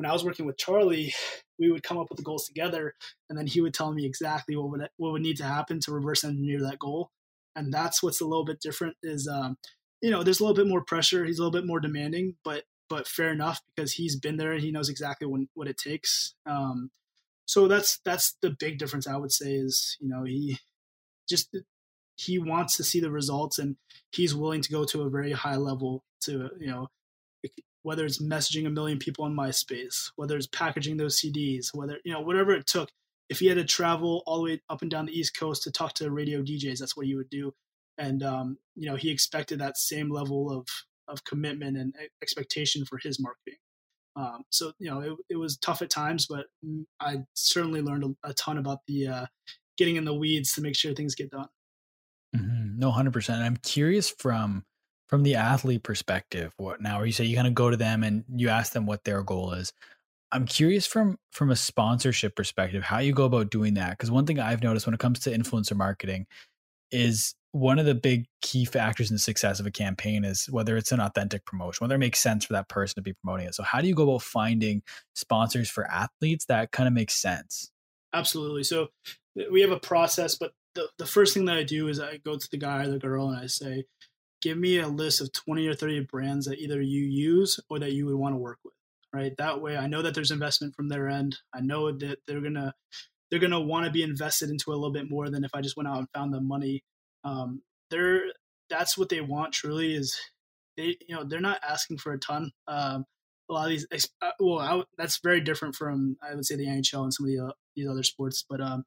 when 0.00 0.08
I 0.08 0.14
was 0.14 0.24
working 0.24 0.46
with 0.46 0.56
Charlie, 0.56 1.12
we 1.58 1.70
would 1.70 1.82
come 1.82 1.98
up 1.98 2.08
with 2.08 2.16
the 2.16 2.22
goals 2.22 2.46
together, 2.46 2.94
and 3.28 3.38
then 3.38 3.46
he 3.46 3.60
would 3.60 3.74
tell 3.74 3.92
me 3.92 4.06
exactly 4.06 4.56
what 4.56 4.70
would 4.70 4.88
what 4.96 5.12
would 5.12 5.20
need 5.20 5.36
to 5.36 5.44
happen 5.44 5.78
to 5.80 5.92
reverse 5.92 6.24
engineer 6.24 6.62
that 6.62 6.78
goal. 6.78 7.10
And 7.56 7.72
that's 7.72 8.02
what's 8.02 8.20
a 8.20 8.26
little 8.26 8.44
bit 8.44 8.60
different 8.60 8.96
is, 9.02 9.28
um, 9.28 9.56
you 10.00 10.10
know, 10.10 10.22
there's 10.22 10.40
a 10.40 10.44
little 10.44 10.56
bit 10.56 10.68
more 10.68 10.84
pressure. 10.84 11.24
He's 11.24 11.38
a 11.38 11.42
little 11.42 11.58
bit 11.58 11.66
more 11.66 11.80
demanding, 11.80 12.36
but 12.44 12.64
but 12.88 13.06
fair 13.06 13.30
enough 13.30 13.60
because 13.74 13.92
he's 13.92 14.16
been 14.16 14.36
there 14.36 14.52
and 14.52 14.62
he 14.62 14.72
knows 14.72 14.88
exactly 14.88 15.26
when, 15.26 15.48
what 15.54 15.68
it 15.68 15.78
takes. 15.78 16.34
Um, 16.44 16.90
so 17.46 17.68
that's 17.68 18.00
that's 18.04 18.36
the 18.42 18.54
big 18.58 18.78
difference 18.78 19.06
I 19.06 19.16
would 19.16 19.32
say 19.32 19.52
is 19.52 19.96
you 20.00 20.08
know 20.08 20.24
he 20.24 20.58
just 21.28 21.56
he 22.16 22.38
wants 22.38 22.76
to 22.76 22.84
see 22.84 23.00
the 23.00 23.10
results 23.10 23.58
and 23.58 23.76
he's 24.12 24.34
willing 24.34 24.62
to 24.62 24.70
go 24.70 24.84
to 24.84 25.02
a 25.02 25.10
very 25.10 25.32
high 25.32 25.56
level 25.56 26.04
to 26.22 26.50
you 26.58 26.68
know 26.68 26.88
whether 27.82 28.04
it's 28.04 28.22
messaging 28.22 28.66
a 28.66 28.70
million 28.70 28.98
people 28.98 29.24
on 29.24 29.34
MySpace, 29.34 30.10
whether 30.16 30.36
it's 30.36 30.46
packaging 30.46 30.98
those 30.98 31.18
CDs, 31.18 31.68
whether 31.72 31.98
you 32.04 32.12
know 32.12 32.20
whatever 32.20 32.52
it 32.52 32.66
took. 32.66 32.90
If 33.30 33.38
he 33.38 33.46
had 33.46 33.56
to 33.56 33.64
travel 33.64 34.22
all 34.26 34.38
the 34.38 34.44
way 34.44 34.62
up 34.68 34.82
and 34.82 34.90
down 34.90 35.06
the 35.06 35.18
East 35.18 35.38
Coast 35.38 35.62
to 35.62 35.70
talk 35.70 35.94
to 35.94 36.10
radio 36.10 36.42
DJs, 36.42 36.78
that's 36.78 36.96
what 36.96 37.06
he 37.06 37.14
would 37.14 37.30
do. 37.30 37.54
And 37.96 38.22
um, 38.22 38.58
you 38.74 38.90
know, 38.90 38.96
he 38.96 39.10
expected 39.10 39.60
that 39.60 39.78
same 39.78 40.10
level 40.10 40.50
of 40.50 40.66
of 41.08 41.24
commitment 41.24 41.76
and 41.76 41.94
expectation 42.22 42.84
for 42.84 42.98
his 42.98 43.20
marketing. 43.20 43.58
Um, 44.16 44.44
so 44.50 44.72
you 44.78 44.90
know, 44.90 45.00
it, 45.00 45.12
it, 45.30 45.36
was 45.36 45.56
tough 45.56 45.82
at 45.82 45.90
times, 45.90 46.26
but 46.26 46.46
I 47.00 47.18
certainly 47.34 47.80
learned 47.80 48.04
a, 48.04 48.30
a 48.30 48.34
ton 48.34 48.58
about 48.58 48.80
the 48.86 49.06
uh, 49.06 49.26
getting 49.76 49.96
in 49.96 50.04
the 50.04 50.14
weeds 50.14 50.52
to 50.52 50.60
make 50.60 50.76
sure 50.76 50.92
things 50.92 51.14
get 51.14 51.30
done. 51.30 51.48
Mm-hmm. 52.36 52.78
No, 52.78 52.90
hundred 52.90 53.12
percent. 53.12 53.42
I'm 53.42 53.56
curious 53.56 54.10
from 54.10 54.64
from 55.08 55.22
the 55.24 55.34
athlete 55.34 55.82
perspective 55.82 56.54
what 56.56 56.80
now 56.80 57.00
or 57.00 57.06
you 57.06 57.12
say 57.12 57.24
you 57.24 57.34
kind 57.34 57.48
of 57.48 57.54
go 57.54 57.68
to 57.68 57.76
them 57.76 58.04
and 58.04 58.24
you 58.36 58.48
ask 58.48 58.72
them 58.72 58.86
what 58.86 59.02
their 59.02 59.24
goal 59.24 59.52
is 59.52 59.72
i'm 60.32 60.46
curious 60.46 60.86
from 60.86 61.18
from 61.32 61.50
a 61.50 61.56
sponsorship 61.56 62.36
perspective 62.36 62.82
how 62.82 62.98
you 62.98 63.12
go 63.12 63.24
about 63.24 63.50
doing 63.50 63.74
that 63.74 63.90
because 63.90 64.10
one 64.10 64.26
thing 64.26 64.38
i've 64.38 64.62
noticed 64.62 64.86
when 64.86 64.94
it 64.94 65.00
comes 65.00 65.20
to 65.20 65.30
influencer 65.30 65.76
marketing 65.76 66.26
is 66.90 67.34
one 67.52 67.80
of 67.80 67.86
the 67.86 67.94
big 67.94 68.26
key 68.42 68.64
factors 68.64 69.10
in 69.10 69.14
the 69.14 69.20
success 69.20 69.58
of 69.58 69.66
a 69.66 69.70
campaign 69.70 70.24
is 70.24 70.46
whether 70.50 70.76
it's 70.76 70.92
an 70.92 71.00
authentic 71.00 71.44
promotion 71.44 71.84
whether 71.84 71.96
it 71.96 71.98
makes 71.98 72.20
sense 72.20 72.44
for 72.44 72.52
that 72.52 72.68
person 72.68 72.94
to 72.94 73.02
be 73.02 73.14
promoting 73.24 73.46
it. 73.46 73.54
So 73.54 73.62
how 73.62 73.80
do 73.80 73.88
you 73.88 73.94
go 73.94 74.04
about 74.04 74.22
finding 74.22 74.82
sponsors 75.14 75.68
for 75.68 75.90
athletes 75.90 76.44
that 76.46 76.70
kind 76.70 76.86
of 76.86 76.92
makes 76.92 77.14
sense? 77.14 77.70
Absolutely. 78.12 78.64
So 78.64 78.88
we 79.50 79.60
have 79.62 79.70
a 79.70 79.80
process 79.80 80.36
but 80.36 80.52
the 80.74 80.88
the 80.98 81.06
first 81.06 81.34
thing 81.34 81.46
that 81.46 81.56
I 81.56 81.64
do 81.64 81.88
is 81.88 81.98
I 81.98 82.18
go 82.18 82.36
to 82.36 82.48
the 82.50 82.56
guy 82.56 82.84
or 82.84 82.90
the 82.90 82.98
girl 82.98 83.28
and 83.28 83.38
I 83.38 83.46
say, 83.46 83.84
give 84.40 84.56
me 84.56 84.78
a 84.78 84.86
list 84.86 85.20
of 85.20 85.32
20 85.32 85.66
or 85.66 85.74
30 85.74 86.00
brands 86.00 86.46
that 86.46 86.60
either 86.60 86.80
you 86.80 87.02
use 87.02 87.58
or 87.68 87.80
that 87.80 87.92
you 87.92 88.06
would 88.06 88.14
want 88.14 88.34
to 88.34 88.38
work 88.38 88.58
with 88.64 88.74
right? 89.12 89.32
That 89.38 89.60
way 89.60 89.76
i 89.76 89.86
know 89.86 90.02
that 90.02 90.14
there's 90.14 90.30
investment 90.30 90.74
from 90.74 90.88
their 90.88 91.08
end. 91.08 91.36
I 91.54 91.60
know 91.60 91.92
that 91.92 92.18
they're 92.26 92.40
gonna 92.40 92.74
they're 93.30 93.40
gonna 93.40 93.60
want 93.60 93.86
to 93.86 93.92
be 93.92 94.02
invested 94.02 94.50
into 94.50 94.70
a 94.70 94.74
little 94.74 94.92
bit 94.92 95.10
more 95.10 95.30
than 95.30 95.44
if 95.44 95.50
i 95.54 95.60
just 95.60 95.76
went 95.76 95.88
out 95.88 95.98
and 95.98 96.08
found 96.14 96.32
the 96.34 96.40
money. 96.40 96.82
Um, 97.24 97.62
they're 97.90 98.22
that's 98.68 98.96
what 98.96 99.08
they 99.08 99.20
want 99.20 99.52
truly 99.52 99.94
is 99.94 100.16
they 100.76 100.96
you 101.06 101.14
know 101.14 101.24
they're 101.24 101.40
not 101.40 101.60
asking 101.68 101.98
for 101.98 102.12
a 102.12 102.18
ton. 102.18 102.52
Um, 102.68 103.04
a 103.50 103.52
lot 103.52 103.64
of 103.64 103.70
these 103.70 104.08
uh, 104.22 104.30
well 104.38 104.58
I, 104.58 104.82
that's 104.96 105.20
very 105.22 105.40
different 105.40 105.74
from 105.74 106.16
i 106.22 106.34
would 106.34 106.46
say 106.46 106.56
the 106.56 106.66
nhl 106.66 107.02
and 107.02 107.12
some 107.12 107.26
of 107.26 107.32
the 107.32 107.44
uh, 107.46 107.52
these 107.74 107.88
other 107.88 108.02
sports 108.02 108.44
but 108.48 108.60
um 108.60 108.84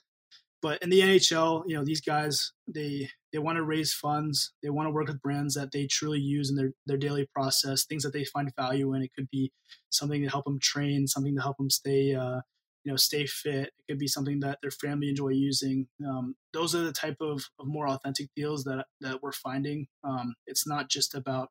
but 0.61 0.81
in 0.81 0.89
the 0.89 1.01
nhl 1.01 1.63
you 1.67 1.75
know 1.75 1.83
these 1.83 2.01
guys 2.01 2.53
they 2.67 3.09
they 3.33 3.39
want 3.39 3.57
to 3.57 3.63
raise 3.63 3.93
funds. 3.93 4.53
They 4.61 4.69
want 4.69 4.85
to 4.85 4.91
work 4.91 5.07
with 5.07 5.21
brands 5.21 5.55
that 5.55 5.71
they 5.71 5.87
truly 5.87 6.19
use 6.19 6.51
in 6.51 6.55
their, 6.55 6.71
their 6.85 6.97
daily 6.97 7.27
process 7.33 7.83
things 7.83 8.03
that 8.03 8.13
they 8.13 8.23
find 8.23 8.55
value 8.55 8.93
in. 8.93 9.01
It 9.01 9.11
could 9.17 9.27
be 9.31 9.51
something 9.89 10.21
to 10.21 10.29
help 10.29 10.45
them 10.45 10.59
train 10.61 11.07
something 11.07 11.35
to 11.35 11.41
help 11.41 11.57
them 11.57 11.71
stay 11.71 12.13
uh, 12.13 12.41
you 12.83 12.91
know 12.91 12.95
stay 12.95 13.25
fit. 13.25 13.71
It 13.79 13.91
could 13.91 13.99
be 13.99 14.07
something 14.07 14.39
that 14.41 14.59
their 14.61 14.71
family 14.71 15.09
enjoy 15.09 15.29
using. 15.29 15.87
Um, 16.07 16.35
those 16.53 16.75
are 16.75 16.83
the 16.83 16.93
type 16.93 17.17
of, 17.21 17.43
of, 17.59 17.67
more 17.67 17.87
authentic 17.87 18.29
deals 18.35 18.63
that 18.65 18.85
that 19.01 19.23
we're 19.23 19.31
finding. 19.31 19.87
Um, 20.03 20.35
it's 20.45 20.67
not 20.67 20.89
just 20.89 21.15
about 21.15 21.49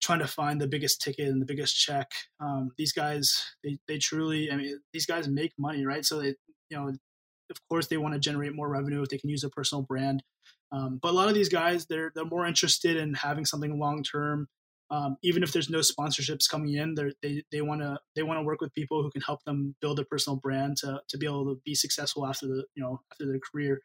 trying 0.00 0.20
to 0.20 0.26
find 0.26 0.60
the 0.60 0.68
biggest 0.68 1.00
ticket 1.02 1.28
and 1.28 1.40
the 1.40 1.46
biggest 1.46 1.76
check. 1.78 2.12
Um, 2.40 2.70
these 2.78 2.92
guys 2.92 3.44
they, 3.62 3.78
they 3.88 3.98
truly 3.98 4.50
i 4.50 4.56
mean 4.56 4.80
these 4.92 5.06
guys 5.06 5.28
make 5.28 5.52
money 5.58 5.84
right? 5.84 6.04
So 6.04 6.20
they 6.20 6.34
you 6.70 6.78
know 6.78 6.88
of 7.50 7.68
course 7.68 7.88
they 7.88 7.98
want 7.98 8.14
to 8.14 8.20
generate 8.20 8.54
more 8.54 8.70
revenue 8.70 9.02
if 9.02 9.10
they 9.10 9.18
can 9.18 9.28
use 9.28 9.44
a 9.44 9.50
personal 9.50 9.82
brand 9.82 10.22
um, 10.74 10.98
but 11.00 11.10
a 11.10 11.14
lot 11.14 11.28
of 11.28 11.34
these 11.34 11.48
guys, 11.48 11.86
they're 11.86 12.10
they're 12.14 12.24
more 12.24 12.46
interested 12.46 12.96
in 12.96 13.14
having 13.14 13.44
something 13.44 13.78
long 13.78 14.02
term. 14.02 14.48
Um, 14.90 15.16
even 15.22 15.42
if 15.42 15.52
there's 15.52 15.70
no 15.70 15.78
sponsorships 15.78 16.50
coming 16.50 16.74
in, 16.74 16.96
they 17.22 17.44
they 17.52 17.62
want 17.62 17.80
to 17.80 17.98
they 18.16 18.24
want 18.24 18.38
to 18.38 18.44
work 18.44 18.60
with 18.60 18.74
people 18.74 19.02
who 19.02 19.10
can 19.10 19.22
help 19.22 19.44
them 19.44 19.76
build 19.80 20.00
a 20.00 20.04
personal 20.04 20.36
brand 20.36 20.76
to 20.78 21.00
to 21.08 21.18
be 21.18 21.26
able 21.26 21.44
to 21.46 21.60
be 21.64 21.74
successful 21.74 22.26
after 22.26 22.46
the 22.46 22.64
you 22.74 22.82
know 22.82 23.00
after 23.12 23.26
their 23.26 23.38
career. 23.52 23.82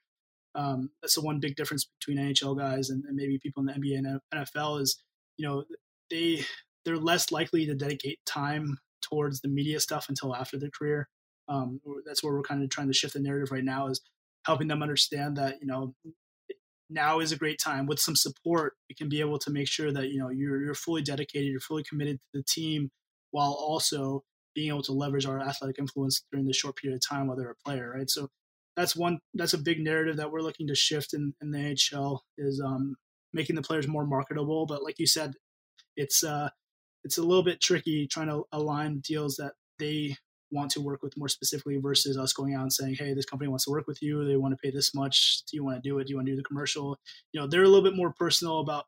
Um, 0.56 0.90
that's 1.02 1.14
the 1.14 1.22
one 1.22 1.40
big 1.40 1.56
difference 1.56 1.88
between 2.00 2.18
NHL 2.18 2.58
guys 2.58 2.90
and, 2.90 3.06
and, 3.06 3.16
maybe 3.16 3.38
people 3.38 3.62
in 3.62 3.68
the 3.68 3.74
NBA 3.74 4.00
and 4.00 4.20
NFL 4.34 4.82
is 4.82 5.00
you 5.38 5.48
know 5.48 5.64
they 6.10 6.44
they're 6.86 6.98
less 6.98 7.32
likely 7.32 7.68
to 7.68 7.76
dedicate 7.76 8.20
time 8.26 8.80
towards 9.04 9.42
the 9.42 9.48
media 9.48 9.80
stuff 9.80 10.08
until 10.10 10.36
after 10.36 10.58
their 10.58 10.72
career. 10.72 11.08
Um, 11.48 11.82
that's 12.04 12.24
where 12.24 12.34
we're 12.34 12.42
kind 12.42 12.64
of 12.64 12.70
trying 12.70 12.88
to 12.88 12.94
shift 12.94 13.14
the 13.14 13.20
narrative 13.20 13.52
right 13.52 13.64
now 13.64 13.88
is 13.88 14.02
helping 14.46 14.68
them 14.68 14.82
understand 14.82 15.38
that 15.38 15.62
you 15.62 15.68
know 15.68 15.94
now 16.90 17.20
is 17.20 17.32
a 17.32 17.38
great 17.38 17.60
time. 17.60 17.86
With 17.86 18.00
some 18.00 18.16
support 18.16 18.74
you 18.88 18.96
can 18.96 19.10
be 19.10 19.20
able 19.20 19.40
to 19.40 19.52
make 19.52 19.68
sure 19.68 19.92
that 19.92 20.10
you 20.10 20.20
know 20.20 20.30
you're, 20.30 20.62
you're 20.62 20.74
fully 20.74 21.02
dedicated 21.02 21.50
you're 21.50 21.60
fully 21.60 21.84
committed 21.84 22.18
to 22.18 22.40
the 22.40 22.44
team 22.44 22.90
while 23.32 23.52
also 23.52 24.24
being 24.56 24.70
able 24.70 24.82
to 24.84 24.94
leverage 24.94 25.26
our 25.26 25.40
athletic 25.40 25.78
influence 25.80 26.24
during 26.32 26.48
this 26.48 26.58
short 26.58 26.76
period 26.76 26.96
of 26.96 27.08
time 27.08 27.28
while 27.28 27.38
they're 27.38 27.52
a 27.52 27.64
player 27.70 27.94
right? 27.96 28.10
So 28.10 28.30
that's 28.76 28.96
one 28.96 29.20
that's 29.34 29.54
a 29.54 29.58
big 29.58 29.80
narrative 29.80 30.18
that 30.18 30.32
we're 30.32 30.42
looking 30.42 30.68
to 30.68 30.76
shift 30.76 31.14
in, 31.14 31.34
in 31.42 31.52
the 31.52 31.60
nhl 31.60 32.20
is 32.38 32.62
um, 32.66 32.96
making 33.34 33.56
the 33.56 33.62
players 33.62 33.88
more 33.88 34.06
marketable. 34.06 34.66
But 34.66 34.84
like 34.84 35.00
you 35.00 35.08
said 35.08 35.34
it's 35.96 36.24
uh 36.24 36.50
it's 37.04 37.18
a 37.18 37.24
little 37.24 37.44
bit 37.44 37.62
tricky 37.62 38.08
trying 38.08 38.28
to 38.28 38.44
align 38.52 39.02
deals 39.06 39.36
that 39.36 39.54
they 39.78 40.16
want 40.52 40.72
to 40.72 40.82
work 40.82 41.04
with 41.04 41.18
more 41.18 41.28
specifically 41.28 41.78
versus 41.78 42.18
us 42.18 42.34
going 42.34 42.56
out 42.56 42.64
and 42.64 42.74
saying, 42.74 42.96
hey, 42.98 43.14
this 43.14 43.26
company 43.26 43.48
wants 43.48 43.66
to 43.66 43.72
work 43.72 43.88
with 43.88 44.02
you. 44.02 44.26
They 44.26 44.36
want 44.36 44.54
to 44.54 44.58
pay 44.58 44.72
this 44.72 44.94
much. 44.94 45.44
Do 45.50 45.56
you 45.56 45.64
want 45.64 45.82
to 45.82 45.88
do 45.88 46.00
it? 46.00 46.08
Do 46.08 46.12
you 46.12 46.16
want 46.18 46.28
to 46.28 46.34
do 46.34 46.38
the 46.38 46.44
commercial? 46.44 46.98
You 47.32 47.42
know, 47.42 47.48
they're 47.48 47.64
a 47.64 47.68
little 47.68 47.84
bit 47.84 47.96
more 47.96 48.14
personal 48.18 48.60
about 48.60 48.86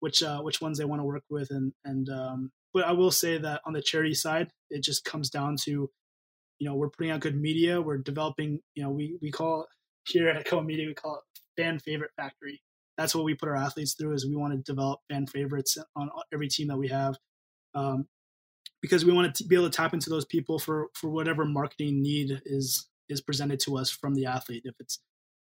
which 0.00 0.22
uh, 0.22 0.40
which 0.40 0.60
ones 0.60 0.78
they 0.78 0.84
want 0.84 1.00
to 1.00 1.04
work 1.04 1.24
with. 1.30 1.50
And 1.50 1.72
and 1.84 2.08
um, 2.08 2.50
but 2.72 2.84
I 2.84 2.92
will 2.92 3.10
say 3.10 3.38
that 3.38 3.60
on 3.64 3.72
the 3.72 3.82
charity 3.82 4.14
side, 4.14 4.50
it 4.70 4.82
just 4.82 5.04
comes 5.04 5.30
down 5.30 5.56
to, 5.64 5.70
you 5.70 6.68
know, 6.68 6.74
we're 6.74 6.90
putting 6.90 7.10
out 7.10 7.20
good 7.20 7.40
media. 7.40 7.80
We're 7.80 7.98
developing. 7.98 8.60
You 8.74 8.84
know, 8.84 8.90
we 8.90 9.18
we 9.20 9.30
call 9.30 9.66
here 10.06 10.28
at 10.28 10.44
Cohen 10.46 10.66
Media 10.66 10.86
we 10.86 10.94
call 10.94 11.16
it 11.16 11.60
fan 11.60 11.78
favorite 11.78 12.12
factory. 12.16 12.62
That's 12.96 13.14
what 13.14 13.24
we 13.24 13.34
put 13.34 13.48
our 13.48 13.56
athletes 13.56 13.94
through. 13.94 14.14
Is 14.14 14.26
we 14.26 14.36
want 14.36 14.52
to 14.52 14.72
develop 14.72 15.00
fan 15.10 15.26
favorites 15.26 15.76
on 15.96 16.10
every 16.32 16.48
team 16.48 16.68
that 16.68 16.78
we 16.78 16.88
have. 16.88 17.16
Um, 17.74 18.06
because 18.80 19.04
we 19.04 19.12
want 19.12 19.34
to 19.34 19.44
be 19.44 19.54
able 19.54 19.70
to 19.70 19.76
tap 19.76 19.94
into 19.94 20.10
those 20.10 20.24
people 20.24 20.58
for 20.58 20.88
for 20.94 21.10
whatever 21.10 21.44
marketing 21.44 22.02
need 22.02 22.40
is 22.44 22.88
is 23.08 23.20
presented 23.20 23.60
to 23.60 23.76
us 23.76 23.90
from 23.90 24.14
the 24.14 24.26
athlete. 24.26 24.62
If 24.64 24.74
it's 24.80 25.00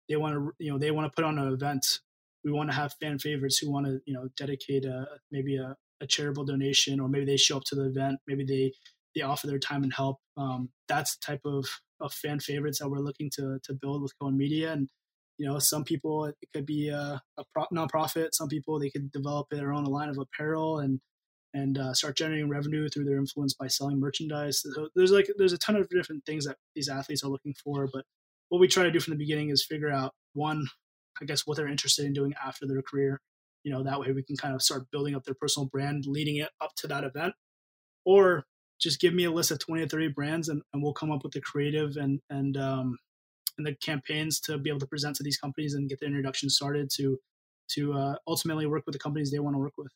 they 0.08 0.16
want 0.16 0.34
to 0.34 0.52
you 0.58 0.72
know 0.72 0.78
they 0.78 0.90
want 0.90 1.10
to 1.10 1.14
put 1.14 1.24
on 1.24 1.38
an 1.38 1.52
event, 1.52 2.00
we 2.44 2.52
want 2.52 2.70
to 2.70 2.76
have 2.76 2.94
fan 3.00 3.18
favorites 3.18 3.58
who 3.58 3.70
want 3.70 3.86
to 3.86 4.00
you 4.06 4.14
know 4.14 4.28
dedicate 4.36 4.84
a 4.84 5.06
maybe 5.32 5.56
a, 5.56 5.76
a 6.00 6.06
charitable 6.06 6.44
donation 6.44 7.00
or 7.00 7.08
maybe 7.08 7.24
they 7.24 7.36
show 7.36 7.56
up 7.56 7.64
to 7.64 7.74
the 7.74 7.86
event, 7.86 8.18
maybe 8.26 8.44
they 8.44 8.72
they 9.14 9.22
offer 9.22 9.46
their 9.46 9.58
time 9.58 9.84
and 9.84 9.94
help. 9.94 10.18
Um, 10.36 10.70
that's 10.88 11.16
the 11.16 11.24
type 11.24 11.42
of, 11.44 11.64
of 12.00 12.12
fan 12.12 12.40
favorites 12.40 12.80
that 12.80 12.88
we're 12.88 12.98
looking 12.98 13.30
to 13.36 13.58
to 13.64 13.74
build 13.74 14.02
with 14.02 14.18
Cohen 14.18 14.36
Media 14.36 14.72
and 14.72 14.88
you 15.38 15.46
know 15.46 15.58
some 15.58 15.84
people 15.84 16.26
it 16.26 16.36
could 16.54 16.66
be 16.66 16.88
a, 16.88 17.20
a 17.38 17.44
pro- 17.52 17.66
nonprofit 17.72 18.28
some 18.32 18.48
people 18.48 18.78
they 18.78 18.90
could 18.90 19.10
develop 19.10 19.48
their 19.50 19.72
own 19.72 19.84
line 19.84 20.08
of 20.08 20.18
apparel 20.18 20.78
and 20.78 21.00
and 21.54 21.78
uh, 21.78 21.94
start 21.94 22.16
generating 22.16 22.48
revenue 22.48 22.88
through 22.88 23.04
their 23.04 23.16
influence 23.16 23.54
by 23.54 23.68
selling 23.68 23.98
merchandise. 23.98 24.60
So 24.62 24.88
there's 24.94 25.12
like 25.12 25.28
there's 25.38 25.52
a 25.52 25.58
ton 25.58 25.76
of 25.76 25.88
different 25.88 26.26
things 26.26 26.44
that 26.46 26.56
these 26.74 26.88
athletes 26.88 27.24
are 27.24 27.30
looking 27.30 27.54
for, 27.62 27.88
but 27.90 28.04
what 28.48 28.60
we 28.60 28.68
try 28.68 28.82
to 28.82 28.90
do 28.90 29.00
from 29.00 29.12
the 29.12 29.18
beginning 29.18 29.50
is 29.50 29.64
figure 29.64 29.90
out 29.90 30.12
one, 30.34 30.66
I 31.22 31.24
guess, 31.24 31.46
what 31.46 31.56
they're 31.56 31.68
interested 31.68 32.04
in 32.04 32.12
doing 32.12 32.34
after 32.44 32.66
their 32.66 32.82
career. 32.82 33.20
You 33.62 33.72
know, 33.72 33.82
that 33.84 33.98
way 33.98 34.12
we 34.12 34.22
can 34.22 34.36
kind 34.36 34.54
of 34.54 34.60
start 34.60 34.90
building 34.90 35.14
up 35.14 35.24
their 35.24 35.34
personal 35.34 35.68
brand, 35.68 36.04
leading 36.06 36.36
it 36.36 36.50
up 36.60 36.74
to 36.78 36.86
that 36.88 37.04
event, 37.04 37.34
or 38.04 38.44
just 38.80 39.00
give 39.00 39.14
me 39.14 39.24
a 39.24 39.30
list 39.30 39.50
of 39.50 39.58
20 39.60 39.84
or 39.84 39.88
30 39.88 40.08
brands 40.08 40.48
and, 40.48 40.60
and 40.72 40.82
we'll 40.82 40.92
come 40.92 41.10
up 41.10 41.22
with 41.22 41.32
the 41.32 41.40
creative 41.40 41.96
and 41.96 42.20
and 42.28 42.56
um, 42.56 42.98
and 43.56 43.66
the 43.66 43.74
campaigns 43.76 44.40
to 44.40 44.58
be 44.58 44.68
able 44.68 44.80
to 44.80 44.86
present 44.86 45.16
to 45.16 45.22
these 45.22 45.38
companies 45.38 45.74
and 45.74 45.88
get 45.88 46.00
the 46.00 46.06
introduction 46.06 46.50
started 46.50 46.90
to 46.96 47.18
to 47.70 47.94
uh, 47.94 48.16
ultimately 48.26 48.66
work 48.66 48.82
with 48.86 48.92
the 48.92 48.98
companies 48.98 49.30
they 49.30 49.38
want 49.38 49.54
to 49.54 49.58
work 49.58 49.72
with. 49.78 49.92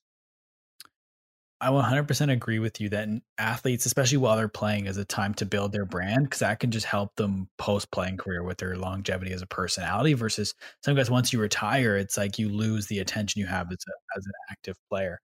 I 1.60 1.70
100% 1.70 2.32
agree 2.32 2.60
with 2.60 2.80
you 2.80 2.88
that 2.90 3.08
athletes, 3.36 3.84
especially 3.84 4.18
while 4.18 4.36
they're 4.36 4.46
playing, 4.46 4.86
is 4.86 4.96
a 4.96 5.04
time 5.04 5.34
to 5.34 5.46
build 5.46 5.72
their 5.72 5.84
brand 5.84 6.24
because 6.24 6.38
that 6.38 6.60
can 6.60 6.70
just 6.70 6.86
help 6.86 7.16
them 7.16 7.48
post 7.58 7.90
playing 7.90 8.16
career 8.16 8.44
with 8.44 8.58
their 8.58 8.76
longevity 8.76 9.32
as 9.32 9.42
a 9.42 9.46
personality. 9.46 10.12
Versus 10.12 10.54
some 10.84 10.94
guys, 10.94 11.10
once 11.10 11.32
you 11.32 11.40
retire, 11.40 11.96
it's 11.96 12.16
like 12.16 12.38
you 12.38 12.48
lose 12.48 12.86
the 12.86 13.00
attention 13.00 13.40
you 13.40 13.46
have 13.46 13.66
as, 13.72 13.78
a, 13.88 14.16
as 14.16 14.24
an 14.24 14.32
active 14.52 14.76
player. 14.88 15.18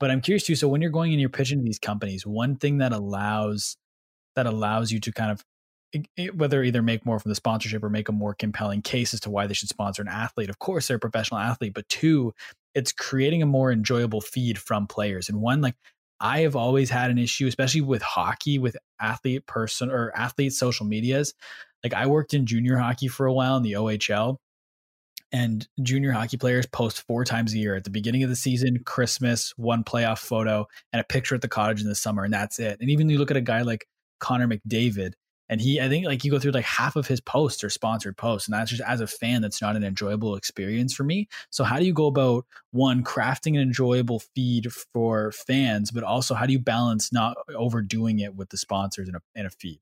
But 0.00 0.10
I'm 0.10 0.20
curious 0.20 0.44
too. 0.44 0.56
So 0.56 0.66
when 0.66 0.82
you're 0.82 0.90
going 0.90 1.12
and 1.12 1.20
you're 1.20 1.30
pitching 1.30 1.58
to 1.58 1.64
these 1.64 1.78
companies, 1.78 2.26
one 2.26 2.56
thing 2.56 2.78
that 2.78 2.92
allows 2.92 3.76
that 4.34 4.46
allows 4.46 4.90
you 4.90 5.00
to 5.00 5.12
kind 5.12 5.30
of 5.30 5.44
whether 6.34 6.62
either 6.62 6.82
make 6.82 7.06
more 7.06 7.18
from 7.18 7.30
the 7.30 7.34
sponsorship 7.34 7.82
or 7.82 7.88
make 7.88 8.08
a 8.08 8.12
more 8.12 8.34
compelling 8.34 8.82
case 8.82 9.14
as 9.14 9.20
to 9.20 9.30
why 9.30 9.46
they 9.46 9.54
should 9.54 9.68
sponsor 9.68 10.02
an 10.02 10.08
athlete. 10.08 10.50
Of 10.50 10.58
course, 10.58 10.86
they're 10.86 10.98
a 10.98 11.00
professional 11.00 11.40
athlete, 11.40 11.72
but 11.74 11.88
two, 11.88 12.34
it's 12.78 12.92
creating 12.92 13.42
a 13.42 13.46
more 13.46 13.72
enjoyable 13.72 14.20
feed 14.20 14.56
from 14.56 14.86
players. 14.86 15.28
And 15.28 15.40
one, 15.40 15.60
like 15.60 15.74
I 16.20 16.40
have 16.40 16.54
always 16.54 16.90
had 16.90 17.10
an 17.10 17.18
issue, 17.18 17.48
especially 17.48 17.80
with 17.80 18.02
hockey, 18.02 18.58
with 18.58 18.76
athlete 19.00 19.46
person 19.46 19.90
or 19.90 20.12
athlete 20.16 20.52
social 20.52 20.86
medias. 20.86 21.34
Like 21.82 21.92
I 21.92 22.06
worked 22.06 22.34
in 22.34 22.46
junior 22.46 22.76
hockey 22.76 23.08
for 23.08 23.26
a 23.26 23.32
while 23.32 23.56
in 23.56 23.64
the 23.64 23.72
OHL, 23.72 24.36
and 25.32 25.66
junior 25.82 26.12
hockey 26.12 26.36
players 26.36 26.66
post 26.66 27.02
four 27.02 27.24
times 27.24 27.52
a 27.52 27.58
year 27.58 27.74
at 27.74 27.84
the 27.84 27.90
beginning 27.90 28.22
of 28.22 28.30
the 28.30 28.36
season, 28.36 28.78
Christmas, 28.84 29.52
one 29.56 29.82
playoff 29.82 30.18
photo, 30.18 30.66
and 30.92 31.00
a 31.00 31.04
picture 31.04 31.34
at 31.34 31.42
the 31.42 31.48
cottage 31.48 31.82
in 31.82 31.88
the 31.88 31.94
summer, 31.94 32.22
and 32.22 32.32
that's 32.32 32.60
it. 32.60 32.78
And 32.80 32.90
even 32.90 33.10
you 33.10 33.18
look 33.18 33.30
at 33.30 33.36
a 33.36 33.42
guy 33.42 33.62
like 33.62 33.86
Connor 34.20 34.48
McDavid, 34.48 35.12
and 35.48 35.60
he, 35.60 35.80
I 35.80 35.88
think, 35.88 36.06
like 36.06 36.24
you 36.24 36.30
go 36.30 36.38
through 36.38 36.52
like 36.52 36.64
half 36.64 36.96
of 36.96 37.06
his 37.06 37.20
posts 37.20 37.64
are 37.64 37.70
sponsored 37.70 38.16
posts, 38.16 38.48
and 38.48 38.54
that's 38.54 38.70
just 38.70 38.82
as 38.82 39.00
a 39.00 39.06
fan, 39.06 39.42
that's 39.42 39.62
not 39.62 39.76
an 39.76 39.84
enjoyable 39.84 40.36
experience 40.36 40.94
for 40.94 41.04
me. 41.04 41.28
So, 41.50 41.64
how 41.64 41.78
do 41.78 41.86
you 41.86 41.92
go 41.92 42.06
about 42.06 42.46
one 42.70 43.02
crafting 43.02 43.54
an 43.54 43.62
enjoyable 43.62 44.20
feed 44.34 44.72
for 44.72 45.32
fans, 45.32 45.90
but 45.90 46.04
also 46.04 46.34
how 46.34 46.46
do 46.46 46.52
you 46.52 46.58
balance 46.58 47.12
not 47.12 47.36
overdoing 47.54 48.18
it 48.18 48.34
with 48.34 48.50
the 48.50 48.56
sponsors 48.58 49.08
in 49.08 49.14
a 49.14 49.20
in 49.34 49.46
a 49.46 49.50
feed? 49.50 49.80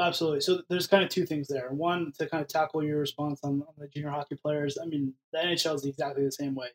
Absolutely. 0.00 0.40
So 0.40 0.62
there's 0.68 0.88
kind 0.88 1.04
of 1.04 1.08
two 1.08 1.24
things 1.24 1.46
there. 1.46 1.68
One 1.70 2.12
to 2.18 2.28
kind 2.28 2.42
of 2.42 2.48
tackle 2.48 2.82
your 2.82 2.98
response 2.98 3.40
on, 3.44 3.62
on 3.62 3.74
the 3.78 3.86
junior 3.86 4.10
hockey 4.10 4.34
players. 4.34 4.76
I 4.80 4.86
mean, 4.86 5.14
the 5.32 5.38
NHL 5.38 5.76
is 5.76 5.84
exactly 5.84 6.24
the 6.24 6.32
same 6.32 6.54
way. 6.56 6.68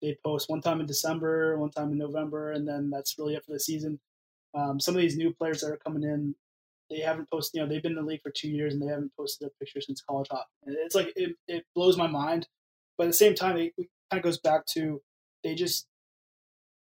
They 0.00 0.16
post 0.24 0.48
one 0.48 0.60
time 0.60 0.80
in 0.80 0.86
December, 0.86 1.58
one 1.58 1.70
time 1.70 1.90
in 1.90 1.98
November, 1.98 2.52
and 2.52 2.66
then 2.66 2.88
that's 2.88 3.18
really 3.18 3.34
it 3.34 3.44
for 3.44 3.52
the 3.52 3.60
season. 3.60 3.98
Um, 4.54 4.78
some 4.78 4.94
of 4.94 5.00
these 5.00 5.16
new 5.16 5.32
players 5.32 5.60
that 5.60 5.72
are 5.72 5.76
coming 5.76 6.02
in, 6.04 6.34
they 6.92 7.00
haven't 7.00 7.30
posted. 7.30 7.58
You 7.58 7.62
know, 7.62 7.72
they've 7.72 7.82
been 7.82 7.92
in 7.92 7.98
the 7.98 8.04
league 8.04 8.22
for 8.22 8.30
two 8.30 8.50
years 8.50 8.74
and 8.74 8.82
they 8.82 8.86
haven't 8.86 9.12
posted 9.16 9.48
a 9.48 9.50
picture 9.58 9.80
since 9.80 10.02
college 10.02 10.28
hockey. 10.30 10.50
And 10.64 10.76
it's 10.78 10.94
like 10.94 11.12
it, 11.16 11.36
it 11.48 11.64
blows 11.74 11.96
my 11.96 12.06
mind, 12.06 12.46
but 12.98 13.04
at 13.04 13.08
the 13.08 13.14
same 13.14 13.34
time, 13.34 13.56
it, 13.56 13.72
it 13.78 13.88
kind 14.10 14.18
of 14.18 14.22
goes 14.22 14.38
back 14.38 14.66
to 14.74 15.00
they 15.42 15.54
just 15.54 15.86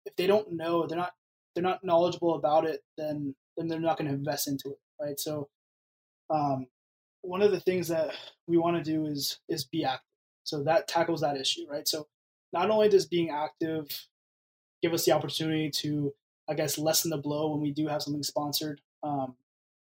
if 0.06 0.16
they 0.16 0.28
don't 0.28 0.54
know, 0.54 0.88
they're 0.88 0.98
not 0.98 1.12
they're 1.54 1.64
not 1.64 1.84
knowledgeable 1.84 2.36
about 2.36 2.66
it, 2.66 2.82
then 2.98 3.36
then 3.58 3.68
they're 3.68 3.80
not 3.80 3.98
going 3.98 4.08
to 4.10 4.16
invest 4.16 4.48
into 4.48 4.70
it, 4.70 4.80
right? 5.02 5.20
So, 5.20 5.50
um, 6.30 6.68
one 7.22 7.42
of 7.42 7.52
the 7.52 7.60
things 7.60 7.88
that 7.90 8.14
we 8.48 8.58
want 8.58 8.78
to 8.78 8.84
do 8.84 9.06
is 9.06 9.40
is 9.50 9.66
be 9.66 9.84
active. 9.84 10.04
So 10.44 10.64
that 10.64 10.88
tackles 10.88 11.22
that 11.22 11.38
issue, 11.38 11.66
right? 11.70 11.88
So 11.88 12.08
not 12.54 12.70
only 12.70 12.88
does 12.88 13.06
being 13.06 13.30
active 13.30 14.08
give 14.82 14.94
us 14.94 15.06
the 15.06 15.12
opportunity 15.12 15.70
to, 15.70 16.14
I 16.48 16.54
guess, 16.54 16.78
lessen 16.78 17.10
the 17.10 17.18
blow 17.18 17.52
when 17.52 17.62
we 17.62 17.72
do 17.72 17.88
have 17.88 18.02
something 18.02 18.24
sponsored, 18.24 18.80
um, 19.04 19.36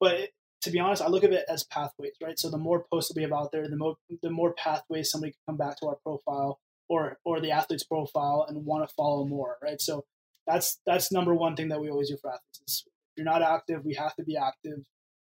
but 0.00 0.30
to 0.64 0.70
be 0.70 0.80
honest, 0.80 1.02
I 1.02 1.08
look 1.08 1.24
at 1.24 1.32
it 1.32 1.44
as 1.48 1.64
pathways, 1.64 2.14
right? 2.22 2.38
So 2.38 2.50
the 2.50 2.58
more 2.58 2.86
posts 2.90 3.12
that 3.12 3.16
we 3.16 3.22
have 3.22 3.32
out 3.32 3.52
there, 3.52 3.68
the 3.68 3.76
more 3.76 3.96
the 4.22 4.30
more 4.30 4.54
pathways 4.54 5.10
somebody 5.10 5.32
can 5.32 5.40
come 5.46 5.56
back 5.58 5.78
to 5.80 5.86
our 5.86 5.96
profile 6.02 6.58
or 6.88 7.18
or 7.24 7.40
the 7.40 7.50
athlete's 7.50 7.84
profile 7.84 8.46
and 8.48 8.64
want 8.64 8.88
to 8.88 8.94
follow 8.94 9.26
more, 9.26 9.58
right? 9.62 9.80
So 9.80 10.04
that's 10.46 10.80
that's 10.86 11.12
number 11.12 11.34
one 11.34 11.54
thing 11.54 11.68
that 11.68 11.80
we 11.80 11.90
always 11.90 12.08
do 12.08 12.16
for 12.16 12.30
athletes. 12.30 12.62
Is 12.66 12.84
if 12.86 12.92
you're 13.18 13.24
not 13.24 13.42
active, 13.42 13.84
we 13.84 13.94
have 13.94 14.14
to 14.16 14.24
be 14.24 14.36
active. 14.36 14.78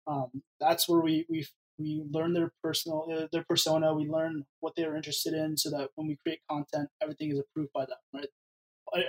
Um, 0.06 0.42
that's 0.60 0.88
where 0.88 1.00
we 1.00 1.26
we 1.28 1.46
we 1.78 2.04
learn 2.12 2.32
their 2.32 2.52
personal 2.62 3.08
uh, 3.12 3.26
their 3.32 3.44
persona. 3.48 3.92
We 3.92 4.08
learn 4.08 4.44
what 4.60 4.74
they're 4.76 4.94
interested 4.94 5.34
in, 5.34 5.56
so 5.56 5.70
that 5.70 5.90
when 5.96 6.06
we 6.06 6.18
create 6.24 6.40
content, 6.48 6.90
everything 7.02 7.32
is 7.32 7.40
approved 7.40 7.72
by 7.72 7.86
them, 7.86 7.98
right? 8.14 8.28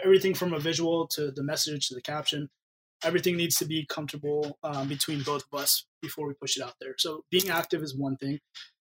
Everything 0.03 0.33
from 0.33 0.53
a 0.53 0.59
visual 0.59 1.07
to 1.09 1.29
the 1.29 1.43
message 1.43 1.89
to 1.89 1.95
the 1.95 2.01
caption 2.01 2.49
everything 3.05 3.37
needs 3.37 3.55
to 3.57 3.65
be 3.65 3.85
comfortable 3.85 4.57
um, 4.63 4.87
between 4.87 5.21
both 5.21 5.43
of 5.51 5.59
us 5.59 5.85
before 6.01 6.27
we 6.27 6.33
push 6.33 6.57
it 6.57 6.63
out 6.63 6.73
there. 6.81 6.95
So 6.97 7.23
being 7.29 7.49
active 7.49 7.81
is 7.83 7.95
one 7.95 8.17
thing, 8.17 8.39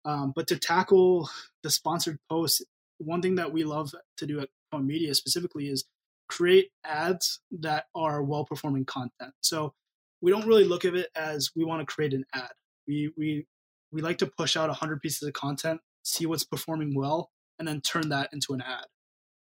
um, 0.05 0.33
but 0.35 0.47
to 0.49 0.59
tackle 0.59 1.29
the 1.63 1.71
sponsored 1.71 2.19
posts, 2.31 2.63
one 2.99 3.21
thing 3.21 3.35
that 3.35 3.53
we 3.53 3.65
love 3.65 3.93
to 4.19 4.27
do 4.27 4.41
at 4.41 4.49
Cohen 4.71 4.87
Media 4.87 5.15
specifically 5.15 5.67
is 5.67 5.85
create 6.29 6.71
ads 6.85 7.41
that 7.51 7.87
are 7.95 8.23
well 8.23 8.45
performing 8.45 8.85
content. 8.85 9.33
So 9.41 9.75
we 10.21 10.31
don't 10.31 10.47
really 10.47 10.65
look 10.65 10.85
at 10.85 10.95
it 10.95 11.09
as 11.15 11.51
we 11.55 11.65
want 11.65 11.87
to 11.87 11.93
create 11.93 12.15
an 12.15 12.25
ad. 12.33 12.53
We 12.87 13.13
we 13.17 13.47
we 13.93 14.03
like 14.03 14.19
to 14.19 14.27
push 14.27 14.57
out 14.57 14.69
100 14.69 15.01
pieces 15.01 15.27
of 15.27 15.35
content, 15.35 15.81
see 16.03 16.27
what's 16.27 16.45
performing 16.45 16.95
well, 16.95 17.31
and 17.59 17.67
then 17.69 17.81
turn 17.81 18.09
that 18.11 18.31
into 18.33 18.53
an 18.53 18.63
ad. 18.63 18.87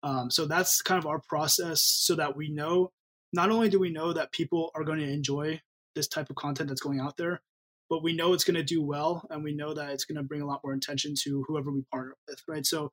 Um, 0.04 0.32
so 0.32 0.46
that's 0.46 0.82
kind 0.82 0.98
of 0.98 1.06
our 1.06 1.22
process, 1.28 1.82
so 1.84 2.16
that 2.16 2.36
we 2.36 2.50
know 2.50 2.92
not 3.34 3.50
only 3.50 3.70
do 3.70 3.80
we 3.80 3.92
know 3.92 4.14
that 4.14 4.32
people 4.32 4.72
are 4.76 4.84
going 4.84 5.00
to 5.00 5.12
enjoy 5.12 5.62
this 5.96 6.08
type 6.08 6.30
of 6.30 6.36
content 6.36 6.70
that's 6.70 6.82
going 6.82 7.00
out 7.00 7.18
there, 7.18 7.42
but 7.90 8.04
we 8.04 8.14
know 8.14 8.34
it's 8.34 8.44
going 8.44 8.56
to 8.56 8.64
do 8.64 8.82
well 8.82 9.26
and 9.30 9.44
we 9.44 9.54
know 9.54 9.74
that 9.74 9.92
it's 9.92 10.06
going 10.06 10.16
to 10.16 10.24
bring 10.24 10.42
a 10.42 10.46
lot 10.46 10.62
more 10.64 10.74
attention 10.74 11.14
to 11.24 11.44
whoever 11.48 11.72
we 11.72 11.84
partner 11.92 12.16
with, 12.28 12.42
right? 12.48 12.66
So 12.66 12.92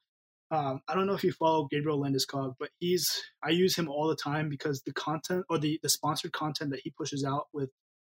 um, 0.51 0.81
I 0.89 0.95
don't 0.95 1.07
know 1.07 1.13
if 1.13 1.25
you 1.25 1.33
follow 1.33 1.69
Gabriel 1.71 2.01
Landeskog, 2.01 2.55
but 2.59 2.71
he's 2.79 3.07
I 3.43 3.51
use 3.51 3.77
him 3.77 3.89
all 3.89 4.09
the 4.09 4.17
time 4.17 4.49
because 4.49 4.83
the 4.83 4.93
content 4.93 5.45
or 5.51 5.59
the 5.59 5.79
the 5.83 5.91
sponsored 5.91 6.33
content 6.33 6.71
that 6.71 6.81
he 6.83 6.91
pushes 6.91 7.23
out 7.23 7.49
with 7.53 7.71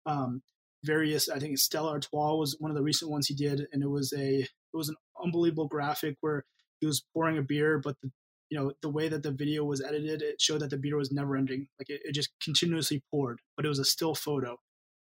um, 0.06 0.42
various 0.84 1.28
I 1.28 1.40
think 1.40 1.58
Stella 1.58 1.92
Artois 1.92 2.36
was 2.36 2.56
one 2.60 2.72
of 2.72 2.78
the 2.78 2.84
recent 2.84 3.12
ones 3.12 3.28
he 3.28 3.36
did, 3.36 3.68
and 3.74 3.84
it 3.84 3.90
was 3.90 4.14
a 4.14 4.40
it 4.40 4.50
was 4.74 4.88
an 4.88 4.96
unbelievable 5.22 5.68
graphic 5.68 6.16
where 6.22 6.46
he 6.80 6.88
was 6.88 7.04
pouring 7.14 7.38
a 7.38 7.42
beer, 7.42 7.80
but 7.80 7.98
the 8.02 8.12
you 8.52 8.60
know 8.60 8.72
the 8.82 8.90
way 8.90 9.08
that 9.08 9.24
the 9.24 9.32
video 9.32 9.64
was 9.64 9.82
edited 9.82 10.22
it 10.22 10.40
showed 10.40 10.60
that 10.60 10.70
the 10.70 10.78
beer 10.78 10.98
was 10.98 11.12
never 11.12 11.36
ending. 11.36 11.68
Like 11.80 11.90
it, 11.90 12.02
it 12.04 12.12
just 12.12 12.30
continuously 12.44 13.02
poured 13.10 13.40
but 13.56 13.66
it 13.66 13.70
was 13.70 13.80
a 13.80 13.86
still 13.86 14.14
photo. 14.14 14.58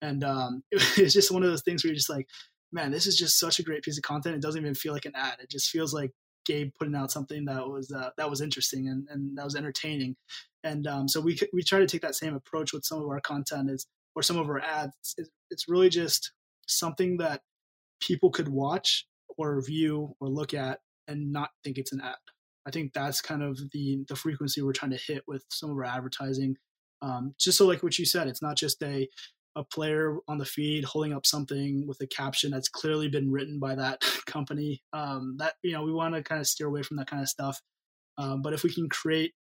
And 0.01 0.23
um, 0.23 0.63
it, 0.71 0.81
it's 0.97 1.13
just 1.13 1.31
one 1.31 1.43
of 1.43 1.49
those 1.49 1.61
things 1.61 1.83
where 1.83 1.89
you're 1.89 1.95
just 1.95 2.09
like 2.09 2.27
man 2.73 2.91
this 2.91 3.07
is 3.07 3.15
just 3.15 3.39
such 3.39 3.59
a 3.59 3.63
great 3.63 3.83
piece 3.83 3.97
of 3.97 4.03
content. 4.03 4.35
It 4.35 4.41
doesn't 4.41 4.59
even 4.59 4.75
feel 4.75 4.93
like 4.93 5.05
an 5.05 5.15
ad. 5.15 5.37
It 5.39 5.49
just 5.49 5.69
feels 5.69 5.93
like 5.93 6.11
gabe 6.45 6.71
putting 6.77 6.95
out 6.95 7.11
something 7.11 7.45
that 7.45 7.67
was 7.67 7.91
uh, 7.91 8.09
that 8.17 8.29
was 8.29 8.41
interesting 8.41 8.87
and, 8.87 9.07
and 9.09 9.37
that 9.37 9.45
was 9.45 9.55
entertaining. 9.55 10.15
And 10.63 10.87
um, 10.87 11.07
so 11.07 11.21
we 11.21 11.37
we 11.53 11.61
try 11.61 11.79
to 11.79 11.87
take 11.87 12.01
that 12.01 12.15
same 12.15 12.35
approach 12.35 12.73
with 12.73 12.83
some 12.83 13.01
of 13.01 13.07
our 13.07 13.21
content 13.21 13.69
is 13.69 13.85
or 14.15 14.23
some 14.23 14.37
of 14.37 14.47
our 14.47 14.59
ads. 14.59 15.15
It's, 15.17 15.29
it's 15.51 15.69
really 15.69 15.89
just 15.89 16.31
something 16.67 17.17
that 17.17 17.41
people 18.01 18.31
could 18.31 18.47
watch 18.47 19.05
or 19.37 19.61
view 19.61 20.15
or 20.19 20.29
look 20.29 20.53
at 20.53 20.79
and 21.07 21.31
not 21.31 21.51
think 21.63 21.77
it's 21.77 21.91
an 21.91 22.01
ad 22.01 22.15
I 22.67 22.71
think 22.71 22.93
that's 22.93 23.21
kind 23.21 23.43
of 23.43 23.59
the 23.71 24.03
the 24.07 24.15
frequency 24.15 24.61
we're 24.61 24.73
trying 24.73 24.91
to 24.91 24.97
hit 24.97 25.23
with 25.27 25.43
some 25.49 25.69
of 25.69 25.77
our 25.77 25.85
advertising. 25.85 26.57
Um, 27.01 27.35
just 27.39 27.57
so 27.57 27.67
like 27.67 27.83
what 27.83 27.99
you 27.99 28.05
said, 28.05 28.27
it's 28.27 28.41
not 28.41 28.57
just 28.57 28.81
a 28.83 29.07
a 29.55 29.63
player 29.63 30.17
on 30.27 30.37
the 30.37 30.45
feed 30.45 30.83
holding 30.83 31.13
up 31.13 31.25
something 31.25 31.87
with 31.87 32.01
a 32.01 32.07
caption 32.07 32.51
that's 32.51 32.67
clearly 32.67 33.07
been 33.07 33.31
written 33.31 33.57
by 33.59 33.75
that 33.75 34.01
company. 34.25 34.81
Um, 34.93 35.35
that 35.39 35.53
you 35.63 35.73
know 35.73 35.83
we 35.83 35.93
want 35.93 36.15
to 36.15 36.23
kind 36.23 36.41
of 36.41 36.47
steer 36.47 36.67
away 36.67 36.83
from 36.83 36.97
that 36.97 37.07
kind 37.07 37.21
of 37.21 37.29
stuff. 37.29 37.61
Um, 38.17 38.41
but 38.41 38.53
if 38.53 38.63
we 38.63 38.73
can 38.73 38.89
create 38.89 39.33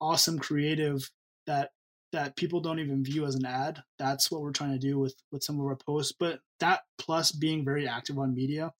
awesome 0.00 0.38
creative 0.38 1.10
that 1.46 1.70
that 2.12 2.36
people 2.36 2.60
don't 2.60 2.80
even 2.80 3.04
view 3.04 3.24
as 3.24 3.36
an 3.36 3.46
ad, 3.46 3.82
that's 3.98 4.30
what 4.30 4.40
we're 4.40 4.50
trying 4.50 4.72
to 4.72 4.78
do 4.78 4.98
with 4.98 5.14
with 5.32 5.42
some 5.42 5.58
of 5.60 5.66
our 5.66 5.76
posts. 5.76 6.12
But 6.18 6.40
that 6.60 6.80
plus 6.98 7.32
being 7.32 7.64
very 7.64 7.86
active 7.88 8.18
on 8.18 8.34
media, 8.34 8.72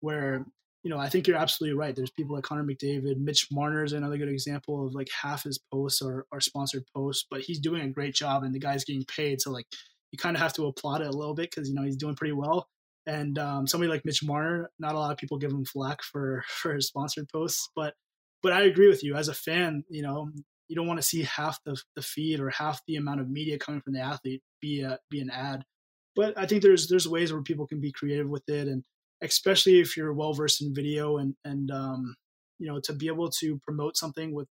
where 0.00 0.46
you 0.84 0.90
know, 0.90 0.98
I 0.98 1.08
think 1.08 1.26
you're 1.26 1.38
absolutely 1.38 1.76
right. 1.78 1.96
There's 1.96 2.10
people 2.10 2.36
like 2.36 2.44
Connor 2.44 2.62
McDavid, 2.62 3.16
Mitch 3.16 3.48
Marner 3.50 3.84
is 3.84 3.94
another 3.94 4.18
good 4.18 4.28
example 4.28 4.86
of 4.86 4.94
like 4.94 5.08
half 5.22 5.44
his 5.44 5.58
posts 5.72 6.02
are, 6.02 6.26
are 6.30 6.42
sponsored 6.42 6.84
posts, 6.94 7.26
but 7.30 7.40
he's 7.40 7.58
doing 7.58 7.80
a 7.80 7.88
great 7.88 8.14
job 8.14 8.44
and 8.44 8.54
the 8.54 8.58
guy's 8.60 8.84
getting 8.84 9.04
paid. 9.04 9.40
So 9.40 9.50
like 9.50 9.66
you 10.12 10.18
kind 10.18 10.36
of 10.36 10.42
have 10.42 10.52
to 10.54 10.66
applaud 10.66 11.00
it 11.00 11.06
a 11.06 11.16
little 11.16 11.34
bit 11.34 11.50
because 11.50 11.68
you 11.68 11.74
know 11.74 11.82
he's 11.82 11.96
doing 11.96 12.14
pretty 12.14 12.34
well. 12.34 12.68
And 13.06 13.38
um, 13.38 13.66
somebody 13.66 13.90
like 13.90 14.04
Mitch 14.04 14.22
Marner, 14.22 14.70
not 14.78 14.94
a 14.94 14.98
lot 14.98 15.10
of 15.10 15.16
people 15.16 15.38
give 15.38 15.50
him 15.50 15.64
flack 15.64 16.02
for 16.02 16.44
for 16.48 16.74
his 16.74 16.86
sponsored 16.86 17.28
posts, 17.30 17.70
but 17.74 17.94
but 18.42 18.52
I 18.52 18.64
agree 18.64 18.88
with 18.88 19.02
you 19.02 19.14
as 19.14 19.28
a 19.28 19.34
fan. 19.34 19.84
You 19.88 20.02
know, 20.02 20.28
you 20.68 20.76
don't 20.76 20.86
want 20.86 20.98
to 20.98 21.06
see 21.06 21.22
half 21.22 21.58
the 21.64 21.80
the 21.96 22.02
feed 22.02 22.40
or 22.40 22.50
half 22.50 22.82
the 22.86 22.96
amount 22.96 23.22
of 23.22 23.30
media 23.30 23.58
coming 23.58 23.80
from 23.80 23.94
the 23.94 24.00
athlete 24.00 24.42
be 24.60 24.82
a, 24.82 24.98
be 25.10 25.20
an 25.20 25.30
ad. 25.30 25.64
But 26.14 26.38
I 26.38 26.44
think 26.44 26.62
there's 26.62 26.88
there's 26.88 27.08
ways 27.08 27.32
where 27.32 27.42
people 27.42 27.66
can 27.66 27.80
be 27.80 27.90
creative 27.90 28.28
with 28.28 28.46
it 28.48 28.68
and 28.68 28.84
especially 29.24 29.80
if 29.80 29.96
you're 29.96 30.12
well 30.12 30.34
versed 30.34 30.62
in 30.62 30.74
video 30.74 31.18
and 31.18 31.34
and 31.44 31.70
um, 31.70 32.16
you 32.58 32.66
know 32.66 32.80
to 32.84 32.92
be 32.92 33.06
able 33.08 33.30
to 33.40 33.58
promote 33.64 33.96
something 33.96 34.34
with 34.34 34.48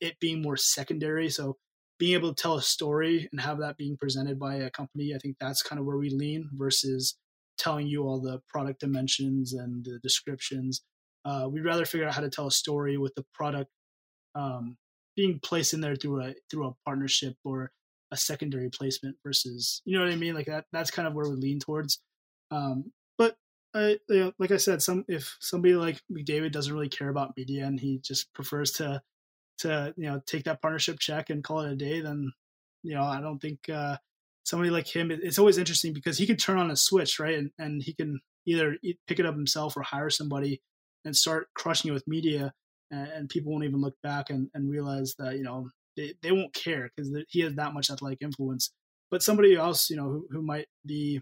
it 0.00 0.18
being 0.20 0.42
more 0.42 0.56
secondary. 0.56 1.30
So 1.30 1.56
being 1.98 2.14
able 2.14 2.34
to 2.34 2.42
tell 2.42 2.56
a 2.56 2.62
story 2.62 3.28
and 3.30 3.40
have 3.40 3.58
that 3.58 3.76
being 3.76 3.96
presented 3.96 4.38
by 4.38 4.56
a 4.56 4.70
company, 4.70 5.14
I 5.14 5.18
think 5.18 5.36
that's 5.40 5.62
kind 5.62 5.78
of 5.78 5.86
where 5.86 5.96
we 5.96 6.10
lean 6.10 6.50
versus 6.52 7.16
telling 7.56 7.86
you 7.86 8.02
all 8.02 8.20
the 8.20 8.40
product 8.48 8.80
dimensions 8.80 9.52
and 9.52 9.84
the 9.84 9.98
descriptions. 10.02 10.82
Uh, 11.24 11.48
we'd 11.50 11.64
rather 11.64 11.84
figure 11.84 12.06
out 12.06 12.14
how 12.14 12.20
to 12.20 12.28
tell 12.28 12.48
a 12.48 12.52
story 12.52 12.98
with 12.98 13.14
the 13.14 13.24
product 13.32 13.70
um, 14.34 14.76
being 15.16 15.38
placed 15.42 15.72
in 15.72 15.80
there 15.80 15.96
through 15.96 16.22
a 16.22 16.34
through 16.50 16.66
a 16.66 16.74
partnership 16.84 17.34
or 17.44 17.70
a 18.10 18.16
secondary 18.16 18.68
placement 18.68 19.16
versus 19.24 19.80
you 19.84 19.96
know 19.96 20.04
what 20.04 20.12
I 20.12 20.16
mean. 20.16 20.34
Like 20.34 20.46
that 20.46 20.66
that's 20.72 20.90
kind 20.90 21.08
of 21.08 21.14
where 21.14 21.28
we 21.28 21.36
lean 21.36 21.60
towards. 21.60 22.00
Um, 22.50 22.92
I, 23.74 23.98
you 24.08 24.20
know, 24.20 24.32
like 24.38 24.52
I 24.52 24.56
said, 24.56 24.82
some 24.82 25.04
if 25.08 25.36
somebody 25.40 25.74
like 25.74 26.00
McDavid 26.10 26.52
doesn't 26.52 26.72
really 26.72 26.88
care 26.88 27.08
about 27.08 27.36
media 27.36 27.66
and 27.66 27.78
he 27.78 27.98
just 27.98 28.32
prefers 28.32 28.72
to 28.72 29.02
to 29.58 29.94
you 29.96 30.08
know 30.08 30.20
take 30.26 30.44
that 30.44 30.62
partnership 30.62 30.98
check 31.00 31.30
and 31.30 31.42
call 31.42 31.60
it 31.60 31.72
a 31.72 31.76
day, 31.76 32.00
then 32.00 32.32
you 32.82 32.94
know 32.94 33.02
I 33.02 33.20
don't 33.20 33.40
think 33.40 33.68
uh, 33.68 33.96
somebody 34.44 34.70
like 34.70 34.86
him. 34.86 35.10
It's 35.10 35.38
always 35.38 35.58
interesting 35.58 35.92
because 35.92 36.18
he 36.18 36.26
could 36.26 36.38
turn 36.38 36.58
on 36.58 36.70
a 36.70 36.76
switch, 36.76 37.18
right, 37.18 37.36
and 37.36 37.50
and 37.58 37.82
he 37.82 37.94
can 37.94 38.20
either 38.46 38.76
pick 39.08 39.18
it 39.18 39.26
up 39.26 39.34
himself 39.34 39.76
or 39.76 39.82
hire 39.82 40.10
somebody 40.10 40.60
and 41.04 41.16
start 41.16 41.48
crushing 41.54 41.90
it 41.90 41.94
with 41.94 42.06
media, 42.06 42.52
and, 42.90 43.08
and 43.08 43.28
people 43.28 43.52
won't 43.52 43.64
even 43.64 43.80
look 43.80 43.96
back 44.02 44.30
and, 44.30 44.48
and 44.54 44.70
realize 44.70 45.14
that 45.18 45.36
you 45.36 45.42
know 45.42 45.68
they, 45.96 46.14
they 46.22 46.32
won't 46.32 46.54
care 46.54 46.90
because 46.94 47.12
he 47.28 47.40
has 47.40 47.54
that 47.54 47.74
much 47.74 47.90
athletic 47.90 48.22
influence. 48.22 48.70
But 49.10 49.22
somebody 49.22 49.54
else, 49.54 49.90
you 49.90 49.96
know, 49.96 50.04
who, 50.04 50.26
who 50.30 50.42
might 50.42 50.66
be 50.84 51.20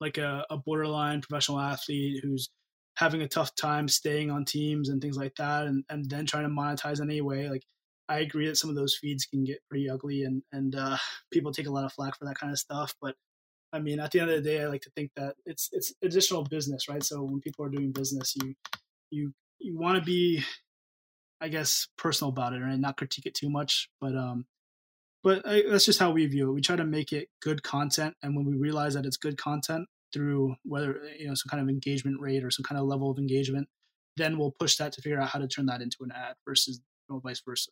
like 0.00 0.18
a, 0.18 0.44
a 0.50 0.56
borderline 0.56 1.20
professional 1.20 1.60
athlete 1.60 2.20
who's 2.22 2.50
having 2.96 3.22
a 3.22 3.28
tough 3.28 3.54
time 3.54 3.86
staying 3.88 4.30
on 4.30 4.44
teams 4.44 4.88
and 4.88 5.00
things 5.00 5.16
like 5.16 5.34
that 5.36 5.66
and, 5.66 5.84
and 5.88 6.10
then 6.10 6.26
trying 6.26 6.42
to 6.42 6.48
monetize 6.48 7.00
anyway 7.00 7.48
like 7.48 7.62
i 8.08 8.18
agree 8.18 8.46
that 8.46 8.56
some 8.56 8.70
of 8.70 8.76
those 8.76 8.98
feeds 9.00 9.24
can 9.24 9.44
get 9.44 9.62
pretty 9.68 9.88
ugly 9.88 10.24
and 10.24 10.42
and 10.52 10.74
uh, 10.74 10.96
people 11.32 11.52
take 11.52 11.66
a 11.66 11.72
lot 11.72 11.84
of 11.84 11.92
flack 11.92 12.16
for 12.18 12.24
that 12.24 12.38
kind 12.38 12.52
of 12.52 12.58
stuff 12.58 12.94
but 13.00 13.14
i 13.72 13.78
mean 13.78 14.00
at 14.00 14.10
the 14.10 14.20
end 14.20 14.30
of 14.30 14.36
the 14.42 14.50
day 14.50 14.62
i 14.62 14.66
like 14.66 14.82
to 14.82 14.90
think 14.96 15.10
that 15.16 15.34
it's 15.46 15.68
it's 15.72 15.92
additional 16.02 16.42
business 16.44 16.88
right? 16.88 17.04
So 17.04 17.22
when 17.22 17.40
people 17.40 17.64
are 17.64 17.70
doing 17.70 17.92
business 17.92 18.34
you 18.36 18.54
you 19.10 19.32
you 19.58 19.78
want 19.78 19.98
to 19.98 20.04
be 20.04 20.42
i 21.40 21.48
guess 21.48 21.88
personal 21.96 22.30
about 22.30 22.52
it 22.52 22.62
and 22.62 22.82
not 22.82 22.96
critique 22.96 23.26
it 23.26 23.34
too 23.34 23.48
much 23.48 23.88
but 24.00 24.16
um 24.16 24.44
but 25.22 25.46
I, 25.46 25.62
that's 25.68 25.84
just 25.84 25.98
how 25.98 26.10
we 26.10 26.26
view 26.26 26.50
it. 26.50 26.54
We 26.54 26.60
try 26.60 26.76
to 26.76 26.84
make 26.84 27.12
it 27.12 27.28
good 27.40 27.62
content, 27.62 28.14
and 28.22 28.36
when 28.36 28.46
we 28.46 28.56
realize 28.56 28.94
that 28.94 29.06
it's 29.06 29.16
good 29.16 29.36
content 29.36 29.86
through 30.12 30.56
whether 30.64 31.00
you 31.18 31.28
know 31.28 31.34
some 31.34 31.50
kind 31.50 31.62
of 31.62 31.68
engagement 31.68 32.20
rate 32.20 32.44
or 32.44 32.50
some 32.50 32.64
kind 32.64 32.80
of 32.80 32.86
level 32.86 33.10
of 33.10 33.18
engagement, 33.18 33.68
then 34.16 34.38
we'll 34.38 34.54
push 34.58 34.76
that 34.76 34.92
to 34.92 35.02
figure 35.02 35.20
out 35.20 35.28
how 35.28 35.38
to 35.38 35.48
turn 35.48 35.66
that 35.66 35.80
into 35.80 35.98
an 36.00 36.12
ad 36.14 36.34
versus 36.46 36.80
you 37.08 37.14
know, 37.14 37.20
vice 37.20 37.42
versa. 37.44 37.70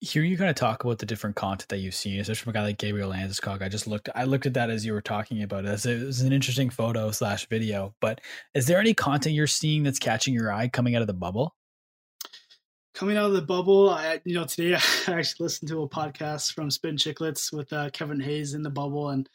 Here 0.00 0.24
you 0.24 0.36
kind 0.36 0.50
of 0.50 0.56
talk 0.56 0.82
about 0.82 0.98
the 0.98 1.06
different 1.06 1.36
content 1.36 1.68
that 1.68 1.78
you've 1.78 1.94
seen, 1.94 2.18
especially 2.18 2.42
from 2.42 2.50
a 2.50 2.54
guy 2.54 2.62
like 2.62 2.78
Gabriel 2.78 3.12
Landeskog. 3.12 3.62
I 3.62 3.68
just 3.68 3.86
looked, 3.86 4.08
I 4.16 4.24
looked 4.24 4.46
at 4.46 4.54
that 4.54 4.68
as 4.68 4.84
you 4.84 4.92
were 4.92 5.00
talking 5.00 5.44
about 5.44 5.64
it. 5.64 5.86
It 5.86 6.04
was 6.04 6.22
an 6.22 6.32
interesting 6.32 6.70
photo 6.70 7.12
slash 7.12 7.46
video. 7.48 7.94
But 8.00 8.20
is 8.52 8.66
there 8.66 8.80
any 8.80 8.94
content 8.94 9.36
you're 9.36 9.46
seeing 9.46 9.84
that's 9.84 10.00
catching 10.00 10.34
your 10.34 10.52
eye 10.52 10.66
coming 10.66 10.96
out 10.96 11.02
of 11.02 11.06
the 11.06 11.14
bubble? 11.14 11.54
Coming 12.94 13.16
out 13.16 13.26
of 13.26 13.32
the 13.32 13.42
bubble, 13.42 13.88
I 13.88 14.20
you 14.24 14.34
know 14.34 14.44
today 14.44 14.74
I 15.08 15.18
actually 15.18 15.44
listened 15.44 15.68
to 15.70 15.82
a 15.82 15.88
podcast 15.88 16.52
from 16.52 16.70
Spittin' 16.70 16.98
Chiclets 16.98 17.52
with 17.52 17.72
uh, 17.72 17.88
Kevin 17.90 18.20
Hayes 18.20 18.52
in 18.54 18.62
the 18.62 18.70
bubble, 18.70 19.08
and 19.08 19.28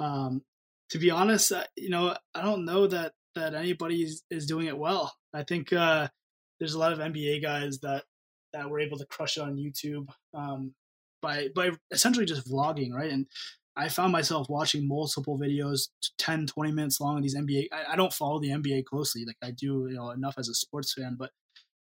um, 0.00 0.42
to 0.90 0.98
be 0.98 1.10
honest, 1.10 1.52
uh, 1.52 1.64
you 1.76 1.90
know 1.90 2.16
I 2.34 2.42
don't 2.42 2.64
know 2.64 2.86
that 2.86 3.12
that 3.34 3.54
anybody 3.54 4.02
is, 4.02 4.22
is 4.30 4.46
doing 4.46 4.66
it 4.66 4.78
well. 4.78 5.14
I 5.34 5.42
think 5.42 5.72
uh, 5.72 6.08
there's 6.58 6.74
a 6.74 6.78
lot 6.78 6.92
of 6.92 7.00
NBA 7.00 7.42
guys 7.42 7.80
that 7.80 8.04
that 8.54 8.70
were 8.70 8.80
able 8.80 8.98
to 8.98 9.06
crush 9.06 9.36
it 9.36 9.42
on 9.42 9.56
YouTube 9.56 10.08
um, 10.32 10.74
by 11.20 11.48
by 11.54 11.70
essentially 11.90 12.24
just 12.24 12.48
vlogging, 12.50 12.92
right? 12.92 13.10
And 13.10 13.26
I 13.76 13.88
found 13.88 14.12
myself 14.12 14.48
watching 14.48 14.86
multiple 14.86 15.38
videos, 15.38 15.88
10, 16.18 16.46
20 16.46 16.72
minutes 16.72 17.00
long 17.00 17.16
of 17.16 17.22
these 17.22 17.36
NBA. 17.36 17.68
I, 17.72 17.92
I, 17.92 17.96
don't 17.96 18.12
follow 18.12 18.38
the 18.38 18.50
NBA 18.50 18.84
closely, 18.84 19.24
like 19.24 19.38
I 19.42 19.50
do, 19.50 19.86
you 19.88 19.96
know, 19.96 20.10
enough 20.10 20.34
as 20.36 20.50
a 20.50 20.54
sports 20.54 20.92
fan, 20.92 21.16
but 21.18 21.30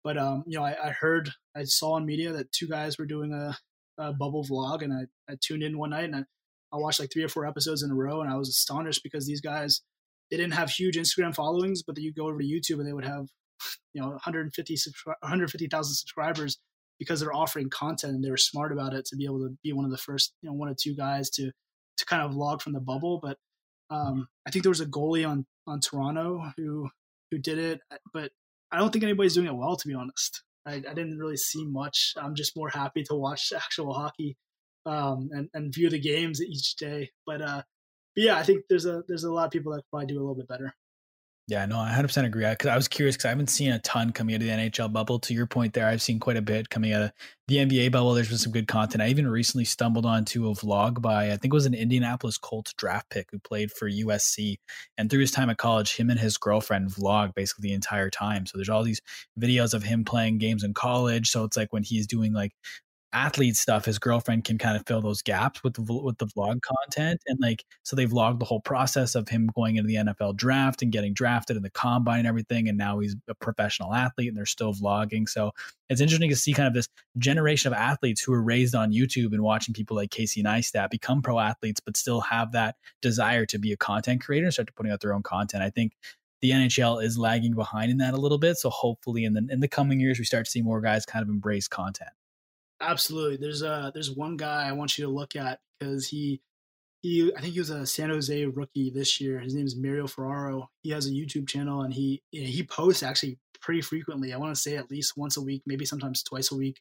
but 0.08 0.16
um, 0.16 0.42
you 0.46 0.58
know, 0.58 0.64
I, 0.64 0.74
I 0.86 0.88
heard, 0.88 1.30
I 1.54 1.64
saw 1.64 1.92
on 1.92 2.06
media 2.06 2.32
that 2.32 2.50
two 2.50 2.66
guys 2.66 2.98
were 2.98 3.04
doing 3.04 3.34
a, 3.34 3.54
a 3.98 4.14
bubble 4.14 4.42
vlog, 4.42 4.80
and 4.80 4.90
I, 4.90 5.02
I 5.30 5.36
tuned 5.38 5.62
in 5.62 5.76
one 5.76 5.90
night 5.90 6.04
and 6.04 6.16
I, 6.16 6.24
I 6.72 6.78
watched 6.78 6.98
like 6.98 7.12
three 7.12 7.24
or 7.24 7.28
four 7.28 7.44
episodes 7.46 7.82
in 7.82 7.90
a 7.90 7.94
row, 7.94 8.22
and 8.22 8.30
I 8.30 8.36
was 8.36 8.48
astonished 8.48 9.02
because 9.02 9.26
these 9.26 9.42
guys 9.42 9.82
they 10.30 10.38
didn't 10.38 10.54
have 10.54 10.70
huge 10.70 10.96
Instagram 10.96 11.34
followings, 11.34 11.82
but 11.82 11.98
you 11.98 12.10
go 12.14 12.26
over 12.26 12.38
to 12.38 12.46
YouTube 12.46 12.78
and 12.78 12.88
they 12.88 12.94
would 12.94 13.04
have 13.04 13.26
you 13.92 14.00
know 14.00 14.08
150 14.08 14.76
150,000 15.04 15.94
subscribers 15.94 16.58
because 16.98 17.20
they're 17.20 17.34
offering 17.34 17.68
content 17.68 18.14
and 18.14 18.24
they 18.24 18.30
were 18.30 18.38
smart 18.38 18.72
about 18.72 18.94
it 18.94 19.04
to 19.04 19.16
be 19.16 19.26
able 19.26 19.40
to 19.40 19.58
be 19.62 19.74
one 19.74 19.84
of 19.84 19.90
the 19.90 19.98
first 19.98 20.32
you 20.40 20.48
know 20.48 20.54
one 20.54 20.70
or 20.70 20.74
two 20.74 20.96
guys 20.96 21.28
to 21.28 21.50
to 21.98 22.06
kind 22.06 22.22
of 22.22 22.30
vlog 22.30 22.62
from 22.62 22.72
the 22.72 22.80
bubble. 22.80 23.20
But 23.22 23.36
um, 23.90 24.26
I 24.46 24.50
think 24.52 24.62
there 24.62 24.70
was 24.70 24.80
a 24.80 24.86
goalie 24.86 25.28
on 25.28 25.44
on 25.66 25.80
Toronto 25.80 26.50
who 26.56 26.88
who 27.30 27.36
did 27.36 27.58
it, 27.58 27.80
but 28.14 28.32
I 28.70 28.78
don't 28.78 28.92
think 28.92 29.04
anybody's 29.04 29.34
doing 29.34 29.46
it 29.46 29.56
well 29.56 29.76
to 29.76 29.88
be 29.88 29.94
honest. 29.94 30.42
I, 30.66 30.74
I 30.74 30.94
didn't 30.94 31.18
really 31.18 31.36
see 31.36 31.64
much. 31.66 32.12
I'm 32.16 32.34
just 32.34 32.56
more 32.56 32.68
happy 32.68 33.02
to 33.04 33.14
watch 33.14 33.52
actual 33.56 33.94
hockey 33.94 34.36
um, 34.86 35.28
and 35.32 35.48
and 35.54 35.74
view 35.74 35.90
the 35.90 35.98
games 35.98 36.42
each 36.42 36.76
day. 36.76 37.10
But 37.26 37.42
uh, 37.42 37.62
but 38.14 38.24
yeah, 38.24 38.36
I 38.36 38.42
think 38.42 38.64
there's 38.68 38.86
a 38.86 39.02
there's 39.08 39.24
a 39.24 39.32
lot 39.32 39.46
of 39.46 39.50
people 39.50 39.72
that 39.72 39.84
probably 39.90 40.06
do 40.06 40.18
a 40.18 40.20
little 40.20 40.34
bit 40.34 40.48
better. 40.48 40.74
Yeah, 41.48 41.64
no, 41.64 41.78
I 41.80 41.90
100% 41.90 42.26
agree. 42.26 42.44
Because 42.46 42.66
I 42.66 42.76
was 42.76 42.88
curious 42.88 43.16
because 43.16 43.24
I 43.24 43.30
haven't 43.30 43.48
seen 43.48 43.72
a 43.72 43.78
ton 43.78 44.12
coming 44.12 44.34
out 44.34 44.42
of 44.42 44.46
the 44.46 44.52
NHL 44.52 44.92
bubble. 44.92 45.18
To 45.20 45.32
your 45.32 45.46
point 45.46 45.72
there, 45.72 45.86
I've 45.86 46.02
seen 46.02 46.20
quite 46.20 46.36
a 46.36 46.42
bit 46.42 46.68
coming 46.68 46.92
out 46.92 47.04
of 47.04 47.12
the 47.46 47.56
NBA 47.56 47.90
bubble. 47.90 48.12
There's 48.12 48.28
been 48.28 48.36
some 48.36 48.52
good 48.52 48.68
content. 48.68 49.00
I 49.00 49.08
even 49.08 49.26
recently 49.26 49.64
stumbled 49.64 50.04
onto 50.04 50.46
a 50.46 50.52
vlog 50.52 51.00
by, 51.00 51.28
I 51.28 51.38
think 51.38 51.46
it 51.46 51.54
was 51.54 51.64
an 51.64 51.72
Indianapolis 51.72 52.36
Colts 52.36 52.74
draft 52.74 53.08
pick 53.08 53.28
who 53.32 53.38
played 53.38 53.70
for 53.70 53.88
USC. 53.88 54.56
And 54.98 55.08
through 55.08 55.20
his 55.20 55.30
time 55.30 55.48
at 55.48 55.56
college, 55.56 55.96
him 55.96 56.10
and 56.10 56.20
his 56.20 56.36
girlfriend 56.36 56.90
vlog 56.90 57.34
basically 57.34 57.70
the 57.70 57.74
entire 57.74 58.10
time. 58.10 58.44
So 58.44 58.58
there's 58.58 58.68
all 58.68 58.84
these 58.84 59.00
videos 59.40 59.72
of 59.72 59.84
him 59.84 60.04
playing 60.04 60.36
games 60.36 60.62
in 60.62 60.74
college. 60.74 61.30
So 61.30 61.44
it's 61.44 61.56
like 61.56 61.72
when 61.72 61.82
he's 61.82 62.06
doing 62.06 62.34
like 62.34 62.52
athlete 63.12 63.56
stuff 63.56 63.86
his 63.86 63.98
girlfriend 63.98 64.44
can 64.44 64.58
kind 64.58 64.76
of 64.76 64.86
fill 64.86 65.00
those 65.00 65.22
gaps 65.22 65.64
with 65.64 65.74
the 65.74 65.82
with 65.82 66.18
the 66.18 66.26
vlog 66.26 66.60
content 66.60 67.18
and 67.26 67.38
like 67.40 67.64
so 67.82 67.96
they 67.96 68.04
vlogged 68.04 68.38
the 68.38 68.44
whole 68.44 68.60
process 68.60 69.14
of 69.14 69.28
him 69.28 69.48
going 69.54 69.76
into 69.76 69.88
the 69.88 69.94
NFL 69.94 70.36
draft 70.36 70.82
and 70.82 70.92
getting 70.92 71.14
drafted 71.14 71.56
in 71.56 71.62
the 71.62 71.70
combine 71.70 72.18
and 72.18 72.28
everything 72.28 72.68
and 72.68 72.76
now 72.76 72.98
he's 72.98 73.16
a 73.28 73.34
professional 73.34 73.94
athlete 73.94 74.28
and 74.28 74.36
they're 74.36 74.44
still 74.44 74.74
vlogging 74.74 75.26
so 75.26 75.52
it's 75.88 76.02
interesting 76.02 76.28
to 76.28 76.36
see 76.36 76.52
kind 76.52 76.68
of 76.68 76.74
this 76.74 76.88
generation 77.16 77.72
of 77.72 77.78
athletes 77.78 78.20
who 78.20 78.32
are 78.34 78.42
raised 78.42 78.74
on 78.74 78.92
YouTube 78.92 79.32
and 79.32 79.42
watching 79.42 79.72
people 79.72 79.96
like 79.96 80.10
Casey 80.10 80.42
Neistat 80.42 80.90
become 80.90 81.22
pro 81.22 81.38
athletes 81.38 81.80
but 81.80 81.96
still 81.96 82.20
have 82.20 82.52
that 82.52 82.76
desire 83.00 83.46
to 83.46 83.58
be 83.58 83.72
a 83.72 83.76
content 83.76 84.22
creator 84.22 84.44
and 84.44 84.52
start 84.52 84.66
to 84.66 84.74
putting 84.74 84.92
out 84.92 85.00
their 85.00 85.14
own 85.14 85.22
content 85.22 85.62
I 85.62 85.70
think 85.70 85.92
the 86.40 86.50
NHL 86.50 87.02
is 87.02 87.18
lagging 87.18 87.54
behind 87.54 87.90
in 87.90 87.98
that 87.98 88.14
a 88.14 88.16
little 88.16 88.38
bit. 88.38 88.56
So 88.58 88.70
hopefully 88.70 89.24
in 89.24 89.34
the 89.34 89.46
in 89.50 89.60
the 89.60 89.68
coming 89.68 89.98
years 90.00 90.18
we 90.18 90.24
start 90.24 90.44
to 90.44 90.50
see 90.50 90.62
more 90.62 90.80
guys 90.80 91.04
kind 91.04 91.22
of 91.22 91.28
embrace 91.28 91.68
content. 91.68 92.10
Absolutely. 92.80 93.36
There's 93.36 93.62
a 93.62 93.90
there's 93.92 94.10
one 94.10 94.36
guy 94.36 94.68
I 94.68 94.72
want 94.72 94.98
you 94.98 95.04
to 95.04 95.10
look 95.10 95.34
at 95.36 95.60
because 95.78 96.08
he 96.08 96.40
he 97.02 97.32
I 97.36 97.40
think 97.40 97.54
he 97.54 97.60
was 97.60 97.70
a 97.70 97.86
San 97.86 98.10
Jose 98.10 98.44
rookie 98.46 98.90
this 98.90 99.20
year. 99.20 99.40
His 99.40 99.54
name 99.54 99.66
is 99.66 99.76
Mario 99.76 100.06
Ferraro. 100.06 100.70
He 100.82 100.90
has 100.90 101.06
a 101.06 101.10
YouTube 101.10 101.48
channel 101.48 101.82
and 101.82 101.92
he 101.92 102.22
he 102.30 102.62
posts 102.62 103.02
actually 103.02 103.38
pretty 103.60 103.80
frequently. 103.80 104.32
I 104.32 104.38
want 104.38 104.54
to 104.54 104.60
say 104.60 104.76
at 104.76 104.90
least 104.90 105.14
once 105.16 105.36
a 105.36 105.42
week, 105.42 105.62
maybe 105.66 105.84
sometimes 105.84 106.22
twice 106.22 106.52
a 106.52 106.56
week. 106.56 106.80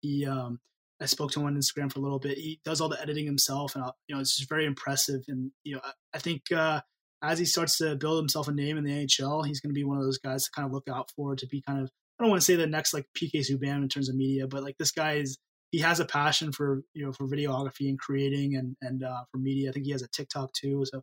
He 0.00 0.26
um 0.26 0.60
I 1.00 1.06
spoke 1.06 1.32
to 1.32 1.40
him 1.40 1.46
on 1.46 1.56
Instagram 1.56 1.90
for 1.90 1.98
a 2.00 2.02
little 2.02 2.18
bit. 2.18 2.36
He 2.36 2.60
does 2.64 2.80
all 2.80 2.90
the 2.90 3.00
editing 3.00 3.24
himself, 3.24 3.74
and 3.74 3.84
you 4.06 4.14
know 4.14 4.20
it's 4.20 4.36
just 4.36 4.48
very 4.48 4.66
impressive. 4.66 5.22
And 5.28 5.50
you 5.64 5.74
know 5.74 5.80
I, 5.82 5.92
I 6.14 6.18
think 6.18 6.52
uh, 6.52 6.82
as 7.22 7.38
he 7.38 7.46
starts 7.46 7.78
to 7.78 7.96
build 7.96 8.18
himself 8.18 8.48
a 8.48 8.52
name 8.52 8.76
in 8.76 8.84
the 8.84 8.90
NHL, 8.90 9.46
he's 9.46 9.60
going 9.60 9.70
to 9.70 9.78
be 9.78 9.84
one 9.84 9.96
of 9.96 10.04
those 10.04 10.18
guys 10.18 10.44
to 10.44 10.50
kind 10.54 10.66
of 10.66 10.72
look 10.72 10.88
out 10.88 11.10
for 11.16 11.34
to 11.36 11.46
be 11.46 11.62
kind 11.62 11.80
of 11.80 11.90
I 12.20 12.24
don't 12.24 12.30
want 12.30 12.42
to 12.42 12.44
say 12.44 12.56
the 12.56 12.66
next 12.66 12.92
like 12.92 13.06
PK 13.16 13.40
Subban 13.40 13.82
in 13.82 13.88
terms 13.88 14.10
of 14.10 14.14
media, 14.14 14.46
but 14.46 14.62
like 14.62 14.76
this 14.78 14.90
guy 14.90 15.14
is 15.14 15.38
he 15.70 15.78
has 15.78 16.00
a 16.00 16.04
passion 16.04 16.52
for 16.52 16.82
you 16.92 17.06
know 17.06 17.12
for 17.12 17.26
videography 17.26 17.88
and 17.88 17.98
creating 17.98 18.56
and 18.56 18.76
and 18.82 19.02
uh, 19.02 19.22
for 19.30 19.38
media. 19.38 19.70
I 19.70 19.72
think 19.72 19.86
he 19.86 19.92
has 19.92 20.02
a 20.02 20.08
TikTok 20.08 20.52
too, 20.52 20.84
so 20.84 21.00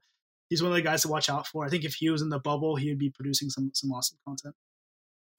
he's 0.49 0.61
one 0.61 0.71
of 0.71 0.75
the 0.75 0.83
guys 0.83 1.01
to 1.01 1.07
watch 1.07 1.27
out 1.27 1.47
for. 1.47 1.65
I 1.65 1.69
think 1.69 1.85
if 1.85 1.95
he 1.95 2.11
was 2.11 2.21
in 2.21 2.29
the 2.29 2.39
bubble, 2.39 2.75
he 2.75 2.89
would 2.89 2.99
be 2.99 3.09
producing 3.09 3.49
some 3.49 3.71
some 3.73 3.91
awesome 3.91 4.19
content. 4.27 4.53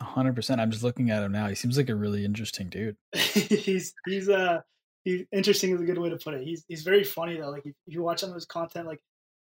hundred 0.03 0.35
percent. 0.35 0.61
I'm 0.61 0.73
just 0.73 0.83
looking 0.83 1.11
at 1.11 1.23
him 1.23 1.31
now. 1.31 1.47
He 1.47 1.55
seems 1.55 1.77
like 1.77 1.91
a 1.91 1.95
really 1.95 2.25
interesting 2.25 2.69
dude. 2.69 2.97
he's 3.15 3.95
he's 4.05 4.29
uh 4.29 4.63
he's 5.05 5.27
interesting 5.31 5.73
is 5.75 5.81
a 5.81 5.85
good 5.85 5.99
way 5.99 6.11
to 6.11 6.17
put 6.17 6.35
it. 6.35 6.43
He's 6.43 6.65
he's 6.67 6.83
very 6.83 7.05
funny 7.05 7.39
though. 7.39 7.51
Like 7.51 7.67
if, 7.67 7.75
if 7.87 7.95
you 7.95 8.03
watch 8.03 8.19
some 8.19 8.31
of 8.31 8.35
his 8.35 8.47
content, 8.47 8.89
like 8.89 9.01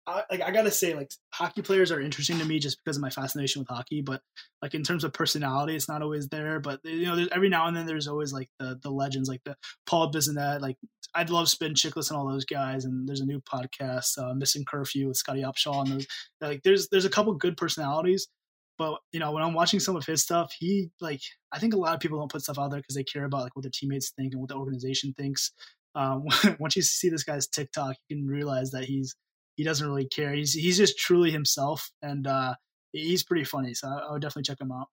I, 0.07 0.23
like 0.31 0.41
I 0.41 0.51
gotta 0.51 0.71
say, 0.71 0.95
like 0.95 1.11
hockey 1.33 1.61
players 1.61 1.91
are 1.91 2.01
interesting 2.01 2.39
to 2.39 2.45
me 2.45 2.59
just 2.59 2.77
because 2.83 2.97
of 2.97 3.01
my 3.01 3.09
fascination 3.09 3.61
with 3.61 3.69
hockey. 3.69 4.01
But 4.01 4.21
like 4.61 4.73
in 4.73 4.83
terms 4.83 5.03
of 5.03 5.13
personality, 5.13 5.75
it's 5.75 5.89
not 5.89 6.01
always 6.01 6.27
there. 6.29 6.59
But 6.59 6.79
you 6.83 7.05
know, 7.05 7.27
every 7.31 7.49
now 7.49 7.67
and 7.67 7.77
then 7.77 7.85
there's 7.85 8.07
always 8.07 8.33
like 8.33 8.49
the 8.59 8.79
the 8.81 8.89
legends, 8.89 9.29
like 9.29 9.43
the 9.45 9.55
Paul 9.85 10.11
Bissonnette. 10.11 10.61
Like 10.61 10.77
I'd 11.13 11.29
love 11.29 11.49
Spittin' 11.49 11.75
Chiclets 11.75 12.09
and 12.09 12.17
all 12.17 12.27
those 12.27 12.45
guys. 12.45 12.85
And 12.85 13.07
there's 13.07 13.21
a 13.21 13.25
new 13.25 13.41
podcast, 13.41 14.17
uh, 14.17 14.33
Missing 14.33 14.65
Curfew 14.65 15.07
with 15.07 15.17
Scottie 15.17 15.43
Upshall, 15.43 15.83
and 15.83 15.91
those 15.91 16.07
like 16.41 16.61
there's 16.63 16.89
there's 16.89 17.05
a 17.05 17.09
couple 17.09 17.33
good 17.35 17.57
personalities. 17.57 18.27
But 18.79 18.99
you 19.11 19.19
know, 19.19 19.31
when 19.31 19.43
I'm 19.43 19.53
watching 19.53 19.79
some 19.79 19.95
of 19.95 20.05
his 20.05 20.23
stuff, 20.23 20.53
he 20.57 20.89
like 21.01 21.21
I 21.51 21.59
think 21.59 21.73
a 21.73 21.77
lot 21.77 21.93
of 21.93 21.99
people 21.99 22.17
don't 22.17 22.31
put 22.31 22.41
stuff 22.41 22.57
out 22.57 22.71
there 22.71 22.79
because 22.79 22.95
they 22.95 23.03
care 23.03 23.25
about 23.25 23.43
like 23.43 23.55
what 23.55 23.63
their 23.63 23.71
teammates 23.73 24.11
think 24.11 24.33
and 24.33 24.41
what 24.41 24.49
the 24.49 24.55
organization 24.55 25.13
thinks. 25.17 25.51
Um, 25.95 26.25
once 26.59 26.75
you 26.75 26.81
see 26.81 27.09
this 27.09 27.23
guy's 27.23 27.47
TikTok, 27.47 27.95
you 28.07 28.17
can 28.17 28.25
realize 28.25 28.71
that 28.71 28.85
he's 28.85 29.15
he 29.59 29.65
doesn't 29.65 29.85
really 29.85 30.05
care. 30.05 30.31
He's 30.31 30.53
he's 30.53 30.77
just 30.77 30.97
truly 30.97 31.31
himself, 31.31 31.91
and 32.01 32.25
uh, 32.25 32.55
he's 32.93 33.25
pretty 33.25 33.43
funny. 33.43 33.73
So 33.73 33.89
I, 33.89 34.07
I 34.07 34.11
would 34.13 34.21
definitely 34.21 34.43
check 34.43 34.61
him 34.61 34.71
out. 34.71 34.87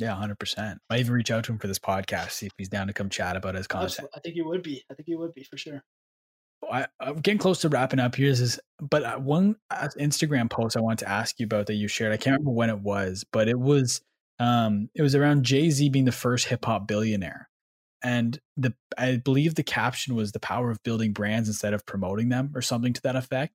Yeah, 0.00 0.16
hundred 0.16 0.40
percent. 0.40 0.80
Might 0.90 0.98
even 0.98 1.12
reach 1.12 1.30
out 1.30 1.44
to 1.44 1.52
him 1.52 1.60
for 1.60 1.68
this 1.68 1.78
podcast, 1.78 2.32
see 2.32 2.46
if 2.46 2.52
he's 2.58 2.68
down 2.68 2.88
to 2.88 2.92
come 2.92 3.08
chat 3.08 3.36
about 3.36 3.54
his 3.54 3.68
content. 3.68 4.08
I 4.12 4.18
think 4.18 4.34
he 4.34 4.42
would 4.42 4.64
be. 4.64 4.82
I 4.90 4.94
think 4.94 5.06
he 5.06 5.14
would 5.14 5.32
be 5.32 5.44
for 5.44 5.56
sure. 5.56 5.84
I, 6.68 6.88
am 7.00 7.18
getting 7.18 7.38
close 7.38 7.60
to 7.60 7.68
wrapping 7.68 8.00
up 8.00 8.16
here. 8.16 8.30
This 8.30 8.40
is, 8.40 8.60
but 8.80 9.04
uh, 9.04 9.18
one 9.18 9.54
uh, 9.70 9.86
Instagram 9.96 10.50
post 10.50 10.76
I 10.76 10.80
wanted 10.80 11.04
to 11.04 11.08
ask 11.08 11.38
you 11.38 11.44
about 11.44 11.66
that 11.66 11.74
you 11.74 11.86
shared. 11.86 12.12
I 12.12 12.16
can't 12.16 12.34
remember 12.34 12.50
when 12.50 12.68
it 12.68 12.80
was, 12.80 13.24
but 13.32 13.46
it 13.46 13.60
was, 13.60 14.02
um, 14.40 14.90
it 14.96 15.02
was 15.02 15.14
around 15.14 15.44
Jay 15.44 15.70
Z 15.70 15.88
being 15.90 16.04
the 16.04 16.10
first 16.10 16.48
hip 16.48 16.64
hop 16.64 16.88
billionaire, 16.88 17.48
and 18.02 18.40
the 18.56 18.74
I 18.98 19.18
believe 19.18 19.54
the 19.54 19.62
caption 19.62 20.16
was 20.16 20.32
the 20.32 20.40
power 20.40 20.72
of 20.72 20.82
building 20.82 21.12
brands 21.12 21.48
instead 21.48 21.74
of 21.74 21.86
promoting 21.86 22.28
them, 22.28 22.50
or 22.56 22.60
something 22.60 22.92
to 22.92 23.02
that 23.02 23.14
effect. 23.14 23.54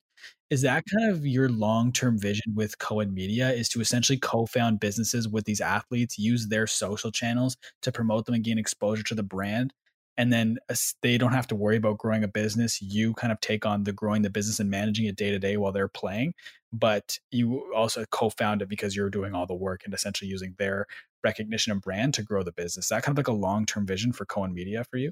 Is 0.49 0.61
that 0.61 0.83
kind 0.93 1.11
of 1.11 1.25
your 1.25 1.49
long 1.49 1.91
term 1.91 2.17
vision 2.19 2.53
with 2.55 2.77
Cohen 2.79 3.13
Media? 3.13 3.51
Is 3.51 3.69
to 3.69 3.81
essentially 3.81 4.17
co 4.17 4.45
found 4.45 4.79
businesses 4.79 5.27
with 5.27 5.45
these 5.45 5.61
athletes, 5.61 6.17
use 6.19 6.47
their 6.47 6.67
social 6.67 7.11
channels 7.11 7.57
to 7.81 7.91
promote 7.91 8.25
them 8.25 8.35
and 8.35 8.43
gain 8.43 8.57
exposure 8.59 9.03
to 9.03 9.15
the 9.15 9.23
brand? 9.23 9.73
And 10.17 10.31
then 10.31 10.57
uh, 10.69 10.75
they 11.01 11.17
don't 11.17 11.33
have 11.33 11.47
to 11.47 11.55
worry 11.55 11.75
about 11.75 11.97
growing 11.97 12.23
a 12.23 12.27
business. 12.27 12.81
You 12.81 13.13
kind 13.15 13.33
of 13.33 13.41
take 13.41 13.65
on 13.65 13.83
the 13.83 13.91
growing 13.91 14.21
the 14.21 14.29
business 14.29 14.59
and 14.59 14.69
managing 14.69 15.05
it 15.07 15.17
day 15.17 15.29
to 15.31 15.39
day 15.39 15.57
while 15.57 15.73
they're 15.73 15.89
playing. 15.89 16.33
But 16.71 17.17
you 17.31 17.73
also 17.75 18.05
co 18.11 18.29
found 18.29 18.61
it 18.61 18.69
because 18.69 18.95
you're 18.95 19.09
doing 19.09 19.33
all 19.33 19.45
the 19.47 19.55
work 19.55 19.81
and 19.85 19.93
essentially 19.93 20.29
using 20.29 20.55
their 20.57 20.85
recognition 21.23 21.71
and 21.71 21.81
brand 21.81 22.13
to 22.15 22.23
grow 22.23 22.43
the 22.43 22.51
business. 22.53 22.85
Is 22.85 22.89
that 22.89 23.03
kind 23.03 23.13
of 23.17 23.19
like 23.19 23.27
a 23.27 23.33
long 23.37 23.65
term 23.65 23.85
vision 23.85 24.13
for 24.13 24.25
Cohen 24.25 24.53
Media 24.53 24.83
for 24.89 24.97
you? 24.97 25.11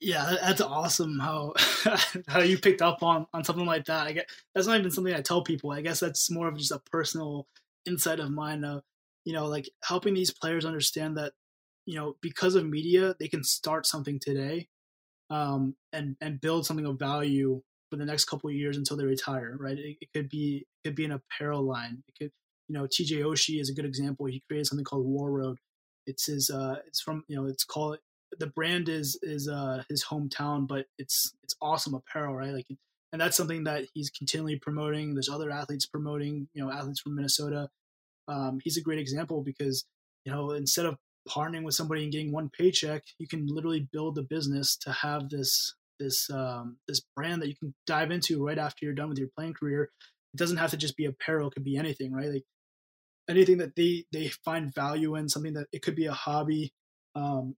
Yeah, 0.00 0.36
that's 0.40 0.60
awesome 0.60 1.18
how 1.18 1.54
how 2.28 2.40
you 2.40 2.58
picked 2.58 2.82
up 2.82 3.02
on 3.02 3.26
on 3.32 3.44
something 3.44 3.66
like 3.66 3.84
that. 3.86 4.06
I 4.06 4.12
get 4.12 4.30
that's 4.54 4.66
not 4.66 4.78
even 4.78 4.90
something 4.90 5.14
I 5.14 5.20
tell 5.20 5.42
people. 5.42 5.72
I 5.72 5.80
guess 5.80 6.00
that's 6.00 6.30
more 6.30 6.48
of 6.48 6.56
just 6.56 6.72
a 6.72 6.80
personal 6.90 7.46
insight 7.86 8.20
of 8.20 8.30
mine 8.30 8.64
of 8.64 8.82
you 9.24 9.32
know 9.32 9.46
like 9.46 9.68
helping 9.84 10.14
these 10.14 10.32
players 10.32 10.64
understand 10.64 11.16
that 11.16 11.32
you 11.86 11.96
know 11.96 12.16
because 12.20 12.54
of 12.54 12.66
media 12.66 13.14
they 13.18 13.28
can 13.28 13.42
start 13.42 13.86
something 13.86 14.18
today 14.20 14.68
um, 15.30 15.74
and 15.92 16.16
and 16.20 16.40
build 16.40 16.66
something 16.66 16.86
of 16.86 16.98
value 16.98 17.62
for 17.90 17.96
the 17.96 18.04
next 18.04 18.24
couple 18.26 18.48
of 18.48 18.56
years 18.56 18.76
until 18.76 18.96
they 18.96 19.04
retire. 19.04 19.56
Right? 19.58 19.78
It, 19.78 19.96
it 20.00 20.08
could 20.14 20.28
be 20.28 20.66
it 20.84 20.88
could 20.88 20.96
be 20.96 21.04
an 21.04 21.12
apparel 21.12 21.62
line. 21.62 22.02
It 22.08 22.14
could 22.18 22.32
you 22.68 22.74
know 22.74 22.84
TJ 22.84 23.22
Oshie 23.22 23.60
is 23.60 23.70
a 23.70 23.74
good 23.74 23.84
example. 23.84 24.26
He 24.26 24.42
created 24.48 24.66
something 24.66 24.84
called 24.84 25.06
Warroad. 25.06 25.56
It's 26.06 26.26
his 26.26 26.50
uh, 26.50 26.76
it's 26.86 27.00
from 27.00 27.24
you 27.28 27.36
know 27.36 27.46
it's 27.46 27.64
called 27.64 27.98
the 28.38 28.46
brand 28.46 28.88
is 28.88 29.18
is 29.22 29.48
uh 29.48 29.82
his 29.88 30.04
hometown, 30.04 30.66
but 30.66 30.86
it's 30.98 31.34
it's 31.42 31.54
awesome 31.60 31.94
apparel, 31.94 32.34
right? 32.34 32.52
Like, 32.52 32.66
and 33.12 33.20
that's 33.20 33.36
something 33.36 33.64
that 33.64 33.86
he's 33.94 34.10
continually 34.10 34.58
promoting. 34.58 35.14
There's 35.14 35.28
other 35.28 35.50
athletes 35.50 35.86
promoting, 35.86 36.48
you 36.54 36.64
know, 36.64 36.70
athletes 36.70 37.00
from 37.00 37.14
Minnesota. 37.14 37.68
Um, 38.28 38.60
he's 38.62 38.76
a 38.76 38.82
great 38.82 38.98
example 38.98 39.42
because 39.42 39.84
you 40.24 40.32
know 40.32 40.52
instead 40.52 40.86
of 40.86 40.96
partnering 41.28 41.62
with 41.64 41.74
somebody 41.74 42.02
and 42.02 42.12
getting 42.12 42.32
one 42.32 42.50
paycheck, 42.50 43.02
you 43.18 43.28
can 43.28 43.46
literally 43.46 43.88
build 43.92 44.18
a 44.18 44.22
business 44.22 44.76
to 44.78 44.92
have 44.92 45.28
this 45.28 45.74
this 45.98 46.30
um, 46.30 46.76
this 46.88 47.02
brand 47.14 47.42
that 47.42 47.48
you 47.48 47.56
can 47.56 47.74
dive 47.86 48.10
into 48.10 48.44
right 48.44 48.58
after 48.58 48.84
you're 48.84 48.94
done 48.94 49.08
with 49.08 49.18
your 49.18 49.28
playing 49.36 49.54
career. 49.54 49.90
It 50.34 50.38
doesn't 50.38 50.56
have 50.56 50.70
to 50.70 50.76
just 50.76 50.96
be 50.96 51.04
apparel; 51.04 51.48
it 51.48 51.54
could 51.54 51.64
be 51.64 51.76
anything, 51.76 52.12
right? 52.12 52.28
Like 52.28 52.44
anything 53.28 53.58
that 53.58 53.76
they 53.76 54.04
they 54.12 54.28
find 54.28 54.74
value 54.74 55.16
in, 55.16 55.28
something 55.28 55.54
that 55.54 55.68
it 55.72 55.82
could 55.82 55.96
be 55.96 56.06
a 56.06 56.12
hobby, 56.12 56.72
um, 57.14 57.54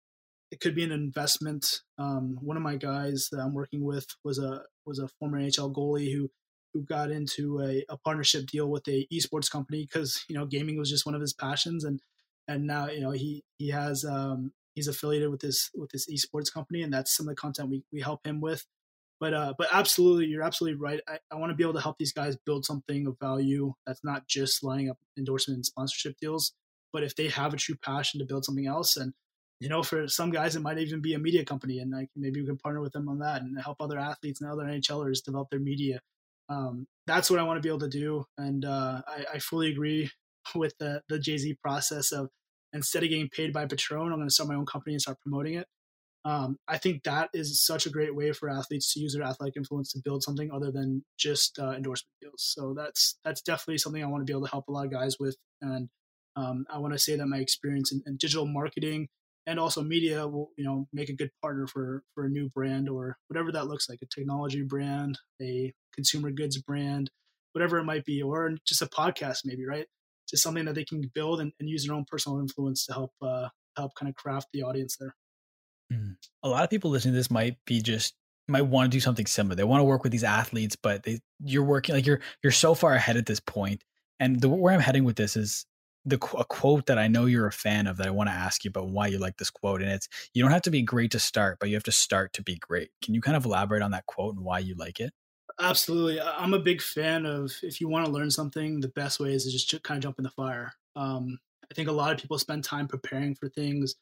it 0.55 0.60
could 0.60 0.76
be 0.76 0.85
an 0.85 0.93
investment. 0.93 1.81
Um, 1.98 2.39
one 2.40 2.56
of 2.56 2.62
my 2.62 2.76
guys 2.76 3.28
that 3.32 3.40
I'm 3.40 3.55
working 3.55 3.85
with 3.85 4.06
was 4.22 4.39
a 4.39 4.62
was 4.86 5.01
a 5.01 5.09
former 5.18 5.40
NHL 5.40 5.74
goalie 5.74 6.14
who 6.14 6.31
who 6.72 6.85
got 6.85 7.10
into 7.10 7.60
a, 7.60 7.85
a 7.89 7.97
partnership 7.97 8.47
deal 8.47 8.68
with 8.68 8.86
a 8.86 9.05
esports 9.12 9.51
company 9.51 9.82
because 9.82 10.24
you 10.28 10.36
know 10.36 10.47
gaming 10.47 10.78
was 10.78 10.89
just 10.89 11.06
one 11.06 11.14
of 11.16 11.20
his 11.20 11.32
passions 11.32 11.82
and 11.82 12.01
and 12.47 12.68
now 12.68 12.86
you 12.86 13.01
know 13.01 13.10
he 13.10 13.43
he 13.59 13.70
has 13.70 14.05
um, 14.05 14.52
he's 14.76 14.86
affiliated 14.86 15.28
with 15.28 15.40
this 15.40 15.70
with 15.74 15.90
this 15.90 16.06
esports 16.06 16.52
company 16.52 16.82
and 16.82 16.93
that's 16.93 17.16
some 17.16 17.26
of 17.26 17.35
the 17.35 17.40
content 17.40 17.68
we, 17.68 17.82
we 17.93 18.01
help 18.01 18.24
him 18.24 18.40
with 18.40 18.64
but 19.18 19.35
uh 19.35 19.55
but 19.59 19.68
absolutely 19.72 20.26
you're 20.26 20.43
absolutely 20.43 20.78
right 20.78 21.01
i, 21.09 21.18
I 21.32 21.36
want 21.36 21.51
to 21.51 21.56
be 21.56 21.64
able 21.64 21.74
to 21.74 21.81
help 21.81 21.98
these 21.98 22.12
guys 22.12 22.36
build 22.44 22.64
something 22.64 23.06
of 23.06 23.16
value 23.20 23.72
that's 23.86 24.05
not 24.05 24.26
just 24.28 24.62
lining 24.64 24.90
up 24.90 24.98
endorsement 25.16 25.56
and 25.56 25.66
sponsorship 25.66 26.16
deals 26.20 26.52
but 26.93 27.02
if 27.02 27.14
they 27.16 27.28
have 27.28 27.55
a 27.55 27.56
true 27.56 27.76
passion 27.76 28.20
to 28.20 28.26
build 28.26 28.44
something 28.44 28.66
else 28.66 28.97
and 28.97 29.14
you 29.60 29.68
know 29.68 29.82
for 29.82 30.09
some 30.09 30.31
guys 30.31 30.56
it 30.56 30.62
might 30.62 30.78
even 30.78 31.01
be 31.01 31.14
a 31.14 31.18
media 31.18 31.44
company 31.44 31.78
and 31.78 31.93
like 31.93 32.09
maybe 32.16 32.40
we 32.40 32.47
can 32.47 32.59
partner 32.59 32.81
with 32.81 32.93
them 32.93 33.09
on 33.09 33.18
that 33.18 33.43
and 33.43 33.56
help 33.62 33.76
other 33.81 33.98
athletes 33.98 34.40
and 34.40 34.51
other 34.51 34.64
nhlers 34.64 35.22
develop 35.24 35.48
their 35.51 35.60
media 35.60 36.01
um, 36.48 36.86
that's 37.06 37.31
what 37.31 37.40
I 37.40 37.43
want 37.43 37.59
to 37.59 37.62
be 37.62 37.68
able 37.68 37.81
to 37.81 37.89
do. 37.89 38.24
And 38.36 38.64
uh, 38.64 39.02
I, 39.06 39.24
I, 39.35 39.39
fully 39.39 39.70
agree 39.70 40.10
with 40.55 40.74
the, 40.78 41.02
the 41.09 41.18
Jay 41.18 41.39
Z 41.39 41.56
process 41.62 42.12
of 42.12 42.28
instead 42.72 43.02
of 43.02 43.09
getting 43.09 43.28
paid 43.28 43.52
by 43.52 43.66
Patron, 43.66 44.12
I'm 44.12 44.18
going 44.18 44.28
to 44.28 44.35
start 44.35 44.48
my 44.48 44.56
own 44.56 44.66
company 44.66 44.94
and 44.94 45.02
start 45.02 45.20
promoting 45.20 45.55
it. 45.55 45.66
Um, 46.26 46.56
I 46.66 46.78
think 46.78 47.02
that 47.05 47.28
is 47.35 47.62
such 47.64 47.85
a 47.85 47.90
great 47.90 48.14
way 48.14 48.32
for 48.32 48.48
athletes 48.48 48.93
to 48.94 49.01
use 49.01 49.14
their 49.14 49.24
athletic 49.24 49.59
influence 49.59 49.93
to 49.93 50.01
build 50.02 50.22
something 50.22 50.51
other 50.51 50.70
than 50.72 51.05
just 51.18 51.59
uh, 51.59 51.72
endorsement 51.72 52.14
deals. 52.22 52.36
So 52.39 52.72
that's 52.74 53.18
that's 53.24 53.43
definitely 53.43 53.78
something 53.78 54.02
I 54.02 54.06
want 54.06 54.22
to 54.22 54.24
be 54.24 54.32
able 54.32 54.47
to 54.47 54.51
help 54.51 54.68
a 54.68 54.72
lot 54.72 54.86
of 54.86 54.93
guys 54.93 55.16
with. 55.20 55.36
And 55.60 55.90
um, 56.35 56.64
I 56.72 56.78
want 56.78 56.94
to 56.94 56.98
say 56.98 57.16
that 57.16 57.26
my 57.26 57.39
experience 57.39 57.93
in, 57.93 58.02
in 58.06 58.16
digital 58.16 58.47
marketing 58.47 59.09
and 59.47 59.59
also 59.59 59.83
media 59.83 60.27
will 60.27 60.51
you 60.57 60.65
know 60.65 60.87
make 60.93 61.09
a 61.09 61.15
good 61.15 61.31
partner 61.43 61.66
for 61.66 62.03
for 62.15 62.25
a 62.25 62.31
new 62.31 62.49
brand 62.51 62.89
or 62.89 63.16
whatever 63.29 63.53
that 63.53 63.66
looks 63.66 63.89
like 63.89 64.01
a 64.03 64.07
technology 64.07 64.62
brand 64.62 65.19
a 65.41 65.73
consumer 65.95 66.31
goods 66.31 66.59
brand 66.59 67.11
whatever 67.55 67.79
it 67.79 67.85
might 67.85 68.05
be 68.05 68.23
or 68.23 68.55
just 68.66 68.83
a 68.83 68.87
podcast 68.87 69.41
maybe 69.45 69.65
right? 69.65 69.87
Just 70.29 70.43
something 70.43 70.65
that 70.65 70.75
they 70.75 70.85
can 70.85 71.03
build 71.15 71.41
and, 71.41 71.53
and 71.61 71.69
use 71.69 71.87
their 71.87 71.95
own 71.95 72.05
personal 72.11 72.41
influence 72.41 72.87
to 72.87 72.93
help 72.93 73.12
uh, 73.23 73.49
help 73.77 73.95
kind 73.95 74.09
of 74.09 74.15
craft 74.15 74.49
the 74.53 74.62
audience 74.62 74.97
there. 74.99 75.15
Mm. 75.93 76.16
a 76.43 76.49
lot 76.49 76.65
of 76.65 76.71
people 76.71 76.91
listening 76.91 77.12
to 77.12 77.19
this 77.19 77.31
might 77.31 77.59
be 77.66 77.83
just 77.83 78.15
might 78.49 78.62
want 78.62 78.91
to 78.91 78.97
do 78.97 79.01
something 79.01 79.27
similar. 79.27 79.55
They 79.55 79.65
want 79.65 79.81
to 79.81 79.85
work 79.85 80.03
with 80.03 80.12
these 80.12 80.25
athletes 80.25 80.77
but 80.77 81.03
they 81.03 81.21
you're 81.45 81.65
working 81.65 81.95
like 81.95 82.07
you're 82.07 82.21
you're 82.43 82.53
so 82.53 82.75
far 82.75 82.95
ahead 82.95 83.16
at 83.16 83.27
this 83.27 83.41
point. 83.41 83.85
And 84.19 84.41
the 84.41 84.49
where 84.49 84.73
i'm 84.73 84.81
heading 84.81 85.05
with 85.05 85.16
this 85.16 85.37
is 85.37 85.66
the 86.05 86.16
a 86.39 86.44
quote 86.44 86.86
that 86.86 86.98
I 86.98 87.09
know 87.09 87.26
you're 87.26 87.47
a 87.47 87.52
fan 87.52 87.86
of 87.86 87.97
that 87.97 88.06
I 88.06 88.10
want 88.10 88.28
to 88.28 88.35
ask 88.35 88.64
you 88.64 88.68
about 88.68 88.89
why 88.89 89.06
you 89.09 89.18
like 89.18 89.39
this 89.39 89.51
quote, 89.51 89.82
and 89.82 89.90
it's 89.90 90.09
you 90.35 90.43
don't 90.43 90.52
have 90.52 90.62
to 90.62 90.70
be 90.70 90.82
great 90.82 91.10
to 91.12 91.18
start, 91.18 91.59
but 91.59 91.68
you 91.68 91.76
have 91.76 91.85
to 91.85 91.93
start 91.93 92.32
to 92.35 92.43
be 92.43 92.56
great. 92.56 92.90
Can 93.02 93.14
you 93.14 93.20
kind 93.20 93.36
of 93.36 93.44
elaborate 93.44 93.82
on 93.82 93.93
that 93.93 94.06
quote 94.06 94.36
and 94.36 94.44
why 94.44 94.59
you 94.59 94.74
like 94.74 95.01
it? 95.01 95.12
Absolutely, 95.60 96.20
I'm 96.20 96.55
a 96.55 96.59
big 96.59 96.82
fan 96.82 97.26
of 97.26 97.52
if 97.62 97.81
you 97.81 97.89
want 97.89 98.06
to 98.06 98.12
learn 98.12 98.31
something, 98.31 98.81
the 98.81 98.89
best 98.89 99.20
way 99.20 99.32
is 99.32 99.44
to 99.44 99.51
just 99.51 99.82
kind 99.82 99.98
of 99.98 100.02
jump 100.02 100.18
in 100.18 100.24
the 100.24 100.31
fire. 100.31 100.72
Um, 100.97 101.39
I 101.70 101.74
think 101.74 101.89
a 101.89 101.93
lot 101.93 102.12
of 102.12 102.18
people 102.18 102.39
spend 102.39 102.64
time 102.64 102.89
preparing 102.89 103.35
for 103.35 103.48
things. 103.48 103.94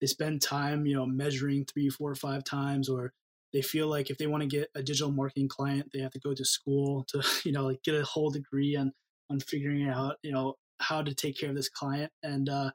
They 0.00 0.06
spend 0.06 0.40
time, 0.40 0.86
you 0.86 0.94
know, 0.94 1.06
measuring 1.06 1.64
three, 1.64 1.88
four, 1.90 2.14
five 2.14 2.44
times, 2.44 2.88
or 2.88 3.12
they 3.52 3.62
feel 3.62 3.88
like 3.88 4.10
if 4.10 4.18
they 4.18 4.26
want 4.26 4.42
to 4.42 4.48
get 4.48 4.70
a 4.74 4.82
digital 4.82 5.10
marketing 5.10 5.48
client, 5.48 5.90
they 5.92 6.00
have 6.00 6.12
to 6.12 6.20
go 6.20 6.32
to 6.32 6.44
school 6.44 7.04
to, 7.08 7.22
you 7.44 7.52
know, 7.52 7.66
like 7.66 7.82
get 7.82 7.94
a 7.94 8.04
whole 8.04 8.30
degree 8.30 8.76
on 8.76 8.92
on 9.30 9.40
figuring 9.40 9.88
out, 9.88 10.16
you 10.22 10.32
know, 10.32 10.56
how 10.80 11.02
to 11.02 11.14
take 11.14 11.38
care 11.38 11.50
of 11.50 11.56
this 11.56 11.68
client. 11.68 12.10
And 12.22 12.48
uh, 12.48 12.70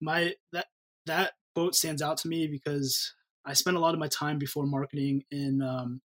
my 0.00 0.34
that 0.52 0.66
that 1.06 1.32
quote 1.54 1.74
stands 1.74 2.02
out 2.02 2.18
to 2.18 2.28
me 2.28 2.46
because 2.46 3.14
I 3.44 3.52
spent 3.54 3.76
a 3.76 3.80
lot 3.80 3.94
of 3.94 4.00
my 4.00 4.08
time 4.08 4.38
before 4.38 4.66
marketing 4.66 5.24
in 5.30 5.62
um, 5.62 6.00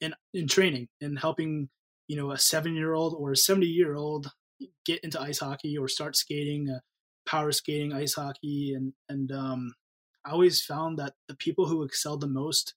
in 0.00 0.14
in 0.34 0.48
training 0.48 0.88
and 1.00 1.18
helping 1.18 1.68
you 2.06 2.16
know 2.16 2.30
a 2.30 2.38
seven 2.38 2.74
year 2.74 2.94
old 2.94 3.14
or 3.18 3.32
a 3.32 3.36
seventy 3.36 3.66
year 3.66 3.94
old 3.94 4.30
get 4.84 5.00
into 5.04 5.20
ice 5.20 5.38
hockey 5.38 5.78
or 5.78 5.88
start 5.88 6.16
skating, 6.16 6.68
uh, 6.68 6.80
power 7.26 7.52
skating, 7.52 7.92
ice 7.92 8.14
hockey, 8.14 8.74
and 8.74 8.92
and 9.08 9.32
um, 9.32 9.72
I 10.24 10.32
always 10.32 10.62
found 10.62 10.98
that 10.98 11.14
the 11.28 11.36
people 11.36 11.66
who 11.66 11.82
excelled 11.82 12.20
the 12.20 12.28
most 12.28 12.74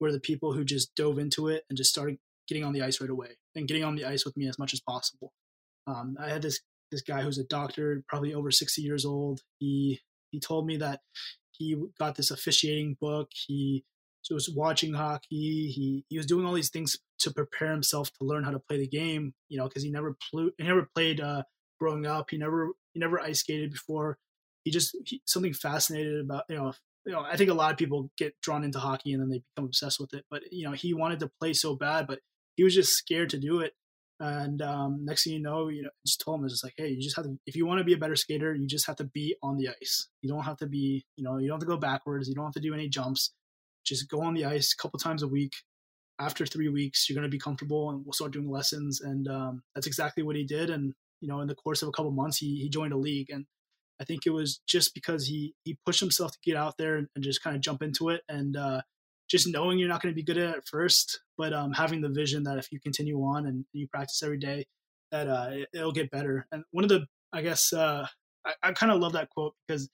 were 0.00 0.12
the 0.12 0.20
people 0.20 0.52
who 0.52 0.64
just 0.64 0.94
dove 0.94 1.18
into 1.18 1.48
it 1.48 1.64
and 1.68 1.76
just 1.76 1.90
started 1.90 2.18
getting 2.48 2.64
on 2.64 2.72
the 2.72 2.82
ice 2.82 3.00
right 3.00 3.10
away 3.10 3.36
and 3.54 3.68
getting 3.68 3.84
on 3.84 3.94
the 3.94 4.04
ice 4.04 4.24
with 4.24 4.36
me 4.36 4.48
as 4.48 4.58
much 4.58 4.72
as 4.72 4.80
possible. 4.80 5.32
Um, 5.86 6.16
I 6.18 6.28
had 6.28 6.42
this 6.42 6.60
this 6.90 7.02
guy 7.02 7.22
who's 7.22 7.38
a 7.38 7.44
doctor, 7.44 8.02
probably 8.08 8.34
over 8.34 8.50
60 8.50 8.82
years 8.82 9.04
old. 9.04 9.40
He 9.58 10.00
he 10.30 10.40
told 10.40 10.66
me 10.66 10.76
that 10.78 11.00
he 11.52 11.76
got 11.98 12.16
this 12.16 12.30
officiating 12.30 12.96
book. 13.00 13.30
He 13.46 13.84
was 14.30 14.52
watching 14.54 14.94
hockey. 14.94 15.70
He 15.74 16.04
he 16.08 16.16
was 16.16 16.26
doing 16.26 16.46
all 16.46 16.54
these 16.54 16.70
things 16.70 16.96
to 17.20 17.32
prepare 17.32 17.70
himself 17.70 18.10
to 18.12 18.24
learn 18.24 18.44
how 18.44 18.50
to 18.50 18.58
play 18.58 18.78
the 18.78 18.88
game. 18.88 19.34
You 19.48 19.58
know, 19.58 19.68
because 19.68 19.82
he 19.82 19.90
never 19.90 20.16
played. 20.30 20.50
He 20.58 20.64
never 20.64 20.88
played 20.94 21.20
uh, 21.20 21.42
growing 21.80 22.06
up. 22.06 22.30
He 22.30 22.38
never 22.38 22.68
he 22.92 23.00
never 23.00 23.20
ice 23.20 23.40
skated 23.40 23.72
before. 23.72 24.18
He 24.64 24.70
just 24.70 24.96
he, 25.04 25.22
something 25.26 25.54
fascinated 25.54 26.20
about 26.20 26.44
you 26.48 26.56
know 26.56 26.72
you 27.06 27.12
know 27.12 27.20
I 27.22 27.36
think 27.36 27.50
a 27.50 27.54
lot 27.54 27.72
of 27.72 27.78
people 27.78 28.10
get 28.16 28.34
drawn 28.42 28.64
into 28.64 28.78
hockey 28.78 29.12
and 29.12 29.22
then 29.22 29.30
they 29.30 29.42
become 29.54 29.66
obsessed 29.66 30.00
with 30.00 30.14
it. 30.14 30.24
But 30.30 30.42
you 30.52 30.66
know 30.66 30.72
he 30.72 30.94
wanted 30.94 31.20
to 31.20 31.30
play 31.40 31.52
so 31.52 31.74
bad, 31.74 32.06
but 32.06 32.20
he 32.56 32.64
was 32.64 32.74
just 32.74 32.92
scared 32.92 33.30
to 33.30 33.38
do 33.38 33.60
it. 33.60 33.72
And 34.20 34.60
um, 34.60 35.06
next 35.06 35.24
thing 35.24 35.32
you 35.32 35.40
know, 35.40 35.68
you 35.68 35.82
know, 35.82 35.90
just 36.06 36.20
told 36.20 36.40
him 36.40 36.44
it's 36.44 36.62
like, 36.62 36.74
hey, 36.76 36.90
you 36.90 37.00
just 37.02 37.16
have 37.16 37.24
to. 37.24 37.38
If 37.46 37.56
you 37.56 37.64
want 37.66 37.78
to 37.78 37.84
be 37.84 37.94
a 37.94 37.98
better 37.98 38.16
skater, 38.16 38.54
you 38.54 38.66
just 38.66 38.86
have 38.86 38.96
to 38.96 39.04
be 39.04 39.34
on 39.42 39.56
the 39.56 39.70
ice. 39.70 40.08
You 40.20 40.28
don't 40.28 40.44
have 40.44 40.58
to 40.58 40.66
be, 40.66 41.06
you 41.16 41.24
know, 41.24 41.38
you 41.38 41.48
don't 41.48 41.56
have 41.56 41.66
to 41.66 41.66
go 41.66 41.78
backwards. 41.78 42.28
You 42.28 42.34
don't 42.34 42.44
have 42.44 42.52
to 42.54 42.60
do 42.60 42.74
any 42.74 42.88
jumps. 42.88 43.32
Just 43.82 44.10
go 44.10 44.20
on 44.20 44.34
the 44.34 44.44
ice 44.44 44.74
a 44.74 44.80
couple 44.80 44.98
times 44.98 45.22
a 45.22 45.28
week. 45.28 45.52
After 46.20 46.44
three 46.44 46.68
weeks, 46.68 47.08
you're 47.08 47.14
going 47.14 47.30
to 47.30 47.34
be 47.34 47.38
comfortable, 47.38 47.88
and 47.88 48.04
we'll 48.04 48.12
start 48.12 48.32
doing 48.32 48.50
lessons. 48.50 49.00
And 49.00 49.26
um, 49.26 49.62
that's 49.74 49.86
exactly 49.86 50.22
what 50.22 50.36
he 50.36 50.44
did. 50.44 50.68
And 50.68 50.92
you 51.22 51.28
know, 51.28 51.40
in 51.40 51.48
the 51.48 51.54
course 51.54 51.80
of 51.80 51.88
a 51.88 51.92
couple 51.92 52.10
months, 52.10 52.36
he 52.36 52.56
he 52.56 52.68
joined 52.68 52.92
a 52.92 52.98
league, 52.98 53.30
and 53.30 53.46
I 53.98 54.04
think 54.04 54.26
it 54.26 54.30
was 54.30 54.60
just 54.66 54.92
because 54.94 55.26
he 55.26 55.54
he 55.64 55.78
pushed 55.86 56.00
himself 56.00 56.32
to 56.32 56.38
get 56.44 56.56
out 56.56 56.76
there 56.76 56.96
and, 56.96 57.08
and 57.14 57.24
just 57.24 57.42
kind 57.42 57.56
of 57.56 57.62
jump 57.62 57.82
into 57.82 58.10
it. 58.10 58.20
And 58.28 58.54
uh, 58.54 58.82
just 59.30 59.46
knowing 59.46 59.78
you're 59.78 59.88
not 59.88 60.02
going 60.02 60.12
to 60.12 60.16
be 60.16 60.24
good 60.24 60.38
at 60.38 60.56
it 60.56 60.64
first, 60.68 61.20
but 61.38 61.52
um, 61.52 61.72
having 61.72 62.00
the 62.00 62.08
vision 62.08 62.42
that 62.42 62.58
if 62.58 62.72
you 62.72 62.80
continue 62.80 63.18
on 63.18 63.46
and 63.46 63.64
you 63.72 63.86
practice 63.86 64.22
every 64.22 64.38
day, 64.38 64.66
that 65.12 65.28
uh, 65.28 65.50
it, 65.52 65.68
will 65.74 65.92
get 65.92 66.10
better. 66.10 66.46
And 66.50 66.64
one 66.72 66.84
of 66.84 66.90
the, 66.90 67.06
I 67.32 67.42
guess, 67.42 67.72
uh, 67.72 68.06
I, 68.44 68.52
I 68.62 68.72
kind 68.72 68.90
of 68.90 69.00
love 69.00 69.12
that 69.12 69.30
quote 69.30 69.54
because 69.66 69.88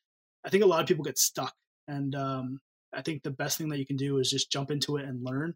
I 0.44 0.48
think 0.48 0.64
a 0.64 0.66
lot 0.66 0.80
of 0.80 0.86
people 0.86 1.04
get 1.04 1.18
stuck. 1.18 1.52
And 1.86 2.14
um, 2.14 2.60
I 2.94 3.02
think 3.02 3.22
the 3.22 3.30
best 3.30 3.58
thing 3.58 3.68
that 3.68 3.78
you 3.78 3.86
can 3.86 3.96
do 3.96 4.18
is 4.18 4.30
just 4.30 4.50
jump 4.50 4.70
into 4.70 4.96
it 4.96 5.04
and 5.04 5.22
learn. 5.22 5.54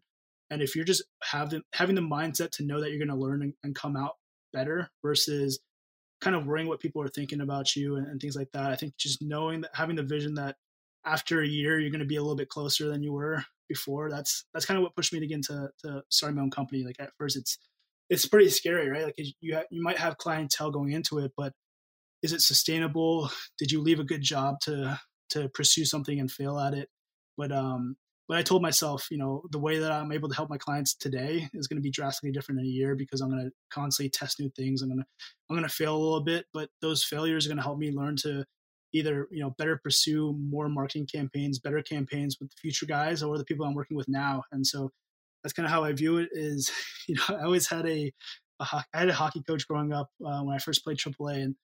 And 0.51 0.61
if 0.61 0.75
you're 0.75 0.85
just 0.85 1.03
having 1.23 1.61
having 1.73 1.95
the 1.95 2.01
mindset 2.01 2.51
to 2.51 2.65
know 2.65 2.81
that 2.81 2.89
you're 2.89 2.99
going 2.99 3.07
to 3.07 3.15
learn 3.15 3.41
and, 3.41 3.53
and, 3.63 3.73
come 3.73 3.95
out 3.95 4.15
better 4.51 4.89
versus 5.01 5.59
kind 6.19 6.35
of 6.35 6.45
worrying 6.45 6.67
what 6.67 6.81
people 6.81 7.01
are 7.01 7.07
thinking 7.07 7.39
about 7.39 7.73
you 7.73 7.95
and, 7.95 8.05
and 8.07 8.19
things 8.19 8.35
like 8.35 8.51
that, 8.51 8.69
I 8.69 8.75
think 8.75 8.97
just 8.97 9.21
knowing 9.21 9.61
that 9.61 9.71
having 9.73 9.95
the 9.95 10.03
vision 10.03 10.35
that 10.35 10.57
after 11.05 11.41
a 11.41 11.47
year 11.47 11.79
you're 11.79 11.89
going 11.89 11.99
to 11.99 12.05
be 12.05 12.17
a 12.17 12.21
little 12.21 12.35
bit 12.35 12.49
closer 12.49 12.89
than 12.89 13.01
you 13.01 13.13
were 13.13 13.43
before. 13.71 14.09
That's 14.09 14.45
that's 14.53 14.65
kind 14.65 14.77
of 14.77 14.83
what 14.83 14.95
pushed 14.95 15.13
me 15.13 15.19
to 15.19 15.27
get 15.27 15.35
into 15.35 15.69
to 15.83 16.03
starting 16.09 16.35
my 16.37 16.43
own 16.43 16.51
company. 16.51 16.83
Like 16.83 16.99
at 16.99 17.11
first 17.17 17.37
it's 17.37 17.57
it's 18.09 18.25
pretty 18.25 18.49
scary 18.49 18.89
right? 18.89 19.05
Like 19.05 19.15
you 19.39 19.55
ha- 19.55 19.69
you 19.71 19.81
might 19.81 19.97
have 19.97 20.17
clientele 20.17 20.71
going 20.71 20.91
into 20.91 21.19
it 21.19 21.31
but 21.37 21.53
is 22.21 22.33
it 22.33 22.41
sustainable? 22.41 23.31
Did 23.57 23.71
you 23.71 23.81
leave 23.81 23.99
a 23.99 24.11
good 24.11 24.21
job 24.21 24.55
to 24.63 24.99
to 25.29 25.49
pursue 25.49 25.85
something 25.85 26.19
and 26.19 26.31
fail 26.31 26.59
at 26.59 26.73
it? 26.73 26.89
But 27.37 27.51
um 27.51 27.95
but 28.27 28.37
I 28.37 28.43
told 28.43 28.61
myself, 28.61 29.07
you 29.11 29.17
know, 29.17 29.43
the 29.51 29.59
way 29.59 29.79
that 29.79 29.91
I'm 29.91 30.13
able 30.13 30.29
to 30.29 30.35
help 30.35 30.49
my 30.49 30.57
clients 30.57 30.95
today 30.95 31.49
is 31.53 31.67
going 31.67 31.75
to 31.75 31.81
be 31.81 31.91
drastically 31.91 32.31
different 32.31 32.61
in 32.61 32.65
a 32.65 32.69
year 32.69 32.95
because 32.95 33.19
I'm 33.19 33.29
going 33.29 33.43
to 33.43 33.51
constantly 33.73 34.09
test 34.09 34.39
new 34.39 34.49
things. 34.55 34.81
I'm 34.81 34.87
going 34.87 35.01
to, 35.01 35.05
I'm 35.49 35.57
going 35.57 35.67
to 35.67 35.75
fail 35.75 35.93
a 35.93 35.99
little 35.99 36.23
bit, 36.23 36.45
but 36.53 36.69
those 36.81 37.03
failures 37.03 37.45
are 37.45 37.49
going 37.49 37.57
to 37.57 37.63
help 37.63 37.77
me 37.77 37.91
learn 37.91 38.15
to 38.21 38.45
either 38.93 39.27
you 39.31 39.41
know 39.41 39.53
better 39.57 39.79
pursue 39.83 40.35
more 40.37 40.69
marketing 40.69 41.07
campaigns 41.13 41.59
better 41.59 41.81
campaigns 41.81 42.37
with 42.39 42.49
the 42.49 42.55
future 42.61 42.85
guys 42.85 43.23
or 43.23 43.37
the 43.37 43.45
people 43.45 43.65
i'm 43.65 43.73
working 43.73 43.97
with 43.97 44.07
now. 44.09 44.43
And 44.51 44.65
so 44.65 44.91
that's 45.43 45.53
kind 45.53 45.65
of 45.65 45.71
how 45.71 45.83
i 45.83 45.91
view 45.93 46.17
it 46.17 46.29
is 46.31 46.71
you 47.07 47.15
know 47.15 47.37
i 47.37 47.43
always 47.43 47.67
had 47.67 47.85
a, 47.87 48.11
a 48.59 48.65
I 48.93 48.99
had 48.99 49.09
a 49.09 49.13
hockey 49.13 49.43
coach 49.47 49.67
growing 49.67 49.93
up 49.93 50.09
uh, 50.25 50.41
when 50.41 50.55
i 50.55 50.59
first 50.59 50.83
played 50.83 50.97
aaa 50.97 51.43
and 51.43 51.55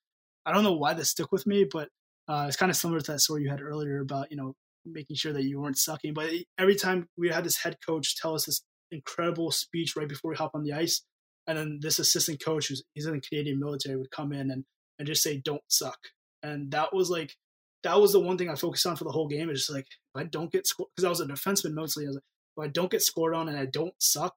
i 0.46 0.52
don't 0.52 0.64
know 0.64 0.74
why 0.74 0.94
this 0.94 1.12
stuck 1.12 1.32
with 1.32 1.46
me 1.46 1.66
but 1.72 1.90
uh, 2.30 2.44
it's 2.46 2.58
kind 2.58 2.70
of 2.70 2.76
similar 2.76 3.00
to 3.00 3.12
that 3.14 3.20
story 3.20 3.44
you 3.44 3.50
had 3.50 3.62
earlier 3.62 4.02
about 4.02 4.30
you 4.32 4.38
know 4.38 4.54
making 4.86 5.16
sure 5.16 5.34
that 5.34 5.44
you 5.44 5.60
weren't 5.60 5.78
sucking. 5.78 6.14
But 6.14 6.32
every 6.58 6.76
time 6.76 7.08
we 7.18 7.30
had 7.30 7.44
this 7.44 7.58
head 7.58 7.78
coach 7.86 8.18
tell 8.18 8.36
us 8.36 8.46
this 8.46 8.62
incredible 8.92 9.52
speech 9.52 9.96
right 9.96 10.08
before 10.08 10.32
we 10.32 10.38
hop 10.38 10.52
on 10.54 10.64
the 10.64 10.74
ice 10.74 11.04
and 11.46 11.58
then 11.58 11.80
this 11.82 12.00
assistant 12.00 12.44
coach 12.44 12.68
who's 12.68 12.84
he's 12.94 13.06
in 13.06 13.14
the 13.14 13.20
canadian 13.20 13.60
military 13.60 13.98
would 13.98 14.12
come 14.12 14.32
in 14.32 14.50
and 14.50 14.64
and 14.98 15.08
just 15.08 15.22
say 15.22 15.42
don't 15.44 15.62
suck 15.68 15.98
and 16.44 16.72
that 16.72 16.94
was 16.94 17.10
like 17.10 17.36
that 17.84 18.00
was 18.00 18.12
the 18.12 18.20
one 18.20 18.38
thing 18.38 18.50
I 18.50 18.56
focused 18.56 18.86
on 18.86 18.96
for 18.96 19.04
the 19.04 19.12
whole 19.12 19.28
game. 19.28 19.50
Is 19.50 19.60
just 19.60 19.74
like 19.74 19.88
if 19.88 20.22
I 20.22 20.24
don't 20.24 20.52
get 20.52 20.68
scored 20.68 20.90
because 20.96 21.06
I 21.06 21.10
was 21.10 21.22
a 21.22 21.26
defenseman 21.26 21.74
mostly. 21.74 22.06
I 22.06 22.08
was 22.08 22.16
like, 22.16 22.24
if 22.58 22.64
I 22.64 22.68
don't 22.68 22.92
get 22.92 23.02
scored 23.02 23.36
on 23.36 23.50
and 23.50 23.58
I 23.58 23.66
don't 23.66 23.94
suck, 24.00 24.36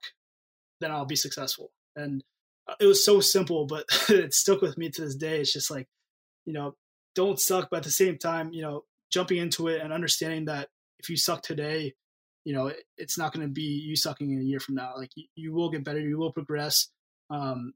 then 0.80 0.90
I'll 0.90 1.06
be 1.06 1.16
successful. 1.16 1.70
And 1.96 2.22
uh, 2.68 2.74
it 2.80 2.86
was 2.86 3.04
so 3.04 3.20
simple, 3.20 3.66
but 3.66 3.84
it 4.08 4.34
stuck 4.34 4.60
with 4.60 4.78
me 4.78 4.90
to 4.90 5.02
this 5.02 5.16
day. 5.16 5.40
It's 5.40 5.52
just 5.52 5.70
like 5.70 5.88
you 6.46 6.52
know, 6.52 6.74
don't 7.14 7.40
suck, 7.40 7.68
but 7.70 7.78
at 7.78 7.82
the 7.84 7.90
same 7.90 8.18
time, 8.18 8.52
you 8.52 8.62
know, 8.62 8.84
jumping 9.12 9.38
into 9.38 9.68
it 9.68 9.80
and 9.80 9.92
understanding 9.92 10.46
that 10.46 10.68
if 10.98 11.08
you 11.08 11.16
suck 11.16 11.42
today, 11.42 11.94
you 12.44 12.54
know, 12.54 12.68
it, 12.68 12.84
it's 12.96 13.18
not 13.18 13.32
going 13.32 13.46
to 13.46 13.52
be 13.52 13.62
you 13.62 13.96
sucking 13.96 14.30
in 14.30 14.40
a 14.40 14.44
year 14.44 14.60
from 14.60 14.76
now. 14.76 14.94
Like 14.96 15.10
you, 15.14 15.24
you 15.34 15.52
will 15.52 15.70
get 15.70 15.84
better, 15.84 16.00
you 16.00 16.18
will 16.18 16.32
progress. 16.32 16.88
Um, 17.28 17.74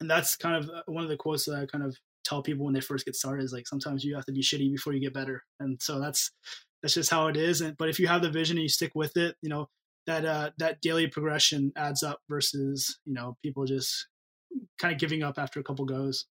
and 0.00 0.10
that's 0.10 0.36
kind 0.36 0.56
of 0.56 0.70
uh, 0.70 0.82
one 0.86 1.02
of 1.02 1.10
the 1.10 1.16
quotes 1.16 1.44
that 1.44 1.56
I 1.56 1.66
kind 1.66 1.84
of 1.84 1.96
tell 2.24 2.42
people 2.42 2.64
when 2.64 2.74
they 2.74 2.80
first 2.80 3.04
get 3.04 3.16
started 3.16 3.44
is 3.44 3.52
like 3.52 3.66
sometimes 3.66 4.04
you 4.04 4.14
have 4.14 4.26
to 4.26 4.32
be 4.32 4.42
shitty 4.42 4.70
before 4.70 4.92
you 4.92 5.00
get 5.00 5.14
better. 5.14 5.42
And 5.58 5.80
so 5.80 6.00
that's 6.00 6.30
that's 6.82 6.94
just 6.94 7.10
how 7.10 7.28
it 7.28 7.36
is. 7.36 7.60
And 7.60 7.76
but 7.76 7.88
if 7.88 7.98
you 7.98 8.06
have 8.08 8.22
the 8.22 8.30
vision 8.30 8.56
and 8.56 8.62
you 8.62 8.68
stick 8.68 8.92
with 8.94 9.16
it, 9.16 9.36
you 9.42 9.48
know, 9.48 9.68
that 10.06 10.24
uh 10.24 10.50
that 10.58 10.80
daily 10.80 11.06
progression 11.06 11.72
adds 11.76 12.02
up 12.02 12.20
versus, 12.28 12.98
you 13.04 13.14
know, 13.14 13.36
people 13.42 13.64
just 13.64 14.08
kind 14.78 14.92
of 14.92 15.00
giving 15.00 15.22
up 15.22 15.38
after 15.38 15.60
a 15.60 15.64
couple 15.64 15.84
goes. 15.84 16.26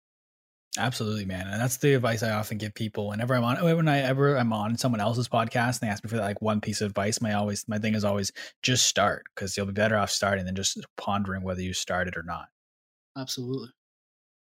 Absolutely, 0.77 1.25
man. 1.25 1.47
And 1.47 1.59
that's 1.59 1.77
the 1.77 1.95
advice 1.95 2.21
I 2.21 2.31
often 2.31 2.59
give 2.59 2.75
people 2.75 3.07
whenever 3.07 3.33
I'm 3.33 3.43
on 3.43 3.63
when 3.63 3.87
I 3.87 3.99
ever 4.01 4.35
I'm 4.35 4.53
on 4.53 4.77
someone 4.77 5.01
else's 5.01 5.27
podcast 5.27 5.81
and 5.81 5.87
they 5.87 5.91
ask 5.91 6.03
me 6.03 6.09
for 6.09 6.17
that, 6.17 6.23
like 6.23 6.41
one 6.41 6.61
piece 6.61 6.81
of 6.81 6.91
advice. 6.91 7.21
My 7.21 7.33
always 7.33 7.67
my 7.67 7.79
thing 7.79 7.95
is 7.95 8.03
always 8.03 8.31
just 8.61 8.85
start 8.85 9.23
because 9.33 9.57
you'll 9.57 9.65
be 9.65 9.73
better 9.73 9.97
off 9.97 10.11
starting 10.11 10.45
than 10.45 10.55
just 10.55 10.79
pondering 10.95 11.41
whether 11.41 11.61
you 11.61 11.73
started 11.73 12.15
or 12.15 12.23
not. 12.23 12.49
Absolutely. 13.17 13.69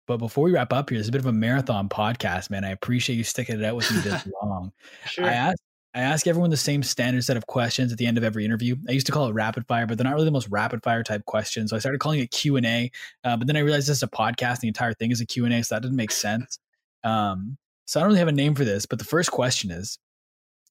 But 0.09 0.17
before 0.17 0.45
we 0.45 0.53
wrap 0.53 0.73
up 0.73 0.89
here, 0.89 0.99
it's 0.99 1.09
a 1.09 1.13
bit 1.13 1.21
of 1.21 1.27
a 1.27 1.33
marathon 1.33 1.91
podcast, 1.91 2.49
man. 2.49 2.65
I 2.65 2.71
appreciate 2.71 3.17
you 3.17 3.25
sticking 3.25 3.61
it 3.61 3.65
out 3.65 3.77
with 3.77 3.93
me 3.93 4.01
this 4.01 4.27
long. 4.43 4.73
Sure. 5.05 5.27
I 5.27 5.35
asked 5.35 5.63
I 5.95 6.01
ask 6.01 6.27
everyone 6.27 6.51
the 6.51 6.57
same 6.57 6.83
standard 6.83 7.25
set 7.25 7.37
of 7.37 7.47
questions 7.47 7.93
at 7.93 7.99
the 7.99 8.07
end 8.07 8.19
of 8.19 8.25
every 8.25 8.45
interview. 8.45 8.77
I 8.89 8.93
used 8.93 9.07
to 9.07 9.13
call 9.13 9.27
it 9.27 9.33
rapid 9.33 9.67
fire, 9.67 9.87
but 9.87 9.99
they're 9.99 10.05
not 10.05 10.15
really 10.15 10.27
the 10.27 10.31
most 10.31 10.49
rapid 10.49 10.83
fire 10.83 11.03
type 11.03 11.25
questions. 11.25 11.71
So 11.71 11.77
I 11.77 11.79
started 11.79 11.99
calling 11.99 12.21
it 12.21 12.31
Q 12.31 12.57
and 12.57 12.67
A. 12.67 12.91
Uh, 13.25 13.37
but 13.37 13.47
then 13.47 13.57
I 13.57 13.61
realized 13.61 13.89
this 13.89 13.99
is 13.99 14.03
a 14.03 14.09
podcast. 14.09 14.61
The 14.61 14.69
entire 14.69 14.95
thing 14.95 15.11
is 15.11 15.21
a 15.21 15.27
Q 15.27 15.45
and 15.45 15.53
A, 15.53 15.63
so 15.63 15.75
that 15.75 15.83
didn't 15.83 15.97
make 15.97 16.11
sense. 16.11 16.59
Um, 17.05 17.59
so 17.87 18.01
I 18.01 18.03
don't 18.03 18.09
really 18.09 18.19
have 18.21 18.29
a 18.29 18.33
name 18.33 18.55
for 18.55 18.65
this. 18.65 18.87
But 18.87 18.99
the 18.99 19.05
first 19.05 19.31
question 19.31 19.71
is: 19.71 19.99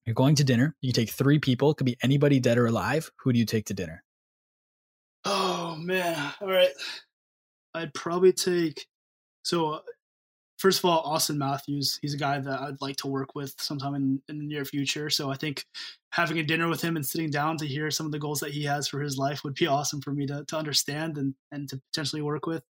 You're 0.06 0.16
going 0.16 0.36
to 0.36 0.44
dinner. 0.44 0.76
You 0.82 0.92
take 0.94 1.12
three 1.12 1.38
people. 1.38 1.72
It 1.72 1.78
could 1.78 1.86
be 1.86 1.98
anybody 2.02 2.40
dead 2.40 2.58
or 2.58 2.66
alive. 2.66 3.12
Who 3.24 3.34
do 3.34 3.38
you 3.40 3.46
take 3.46 3.66
to 3.66 3.76
dinner? 3.76 4.04
Oh 5.26 5.76
man! 5.78 6.34
All 6.42 6.48
right, 6.48 6.72
I'd 7.76 7.94
probably 7.94 8.34
take. 8.34 8.88
So 9.48 9.80
first 10.58 10.80
of 10.80 10.86
all, 10.86 11.06
Auston 11.06 11.38
Matthews, 11.38 12.00
he's 12.02 12.14
a 12.14 12.18
guy 12.18 12.38
that 12.38 12.60
I'd 12.60 12.82
like 12.82 12.98
to 12.98 13.08
work 13.08 13.34
with 13.34 13.56
sometime 13.60 13.96
in, 13.96 14.22
in 14.28 14.40
the 14.40 14.46
near 14.46 14.66
future. 14.66 15.10
So 15.10 15.32
I 15.32 15.36
think 15.36 15.64
having 16.12 16.38
a 16.40 16.44
dinner 16.44 16.68
with 16.68 16.82
him 16.82 16.98
and 16.98 17.06
sitting 17.06 17.30
down 17.30 17.56
to 17.58 17.66
hear 17.66 17.90
some 17.90 18.06
of 18.06 18.12
the 18.12 18.20
goals 18.20 18.42
that 18.42 18.52
he 18.52 18.66
has 18.66 18.90
for 18.90 19.00
his 19.00 19.18
life 19.18 19.46
would 19.46 19.56
be 19.56 19.66
awesome 19.66 20.02
for 20.02 20.12
me 20.12 20.26
to, 20.28 20.44
to 20.50 20.58
understand 20.58 21.18
and, 21.18 21.34
and 21.54 21.70
to 21.70 21.80
potentially 21.94 22.22
work 22.22 22.46
with. 22.46 22.62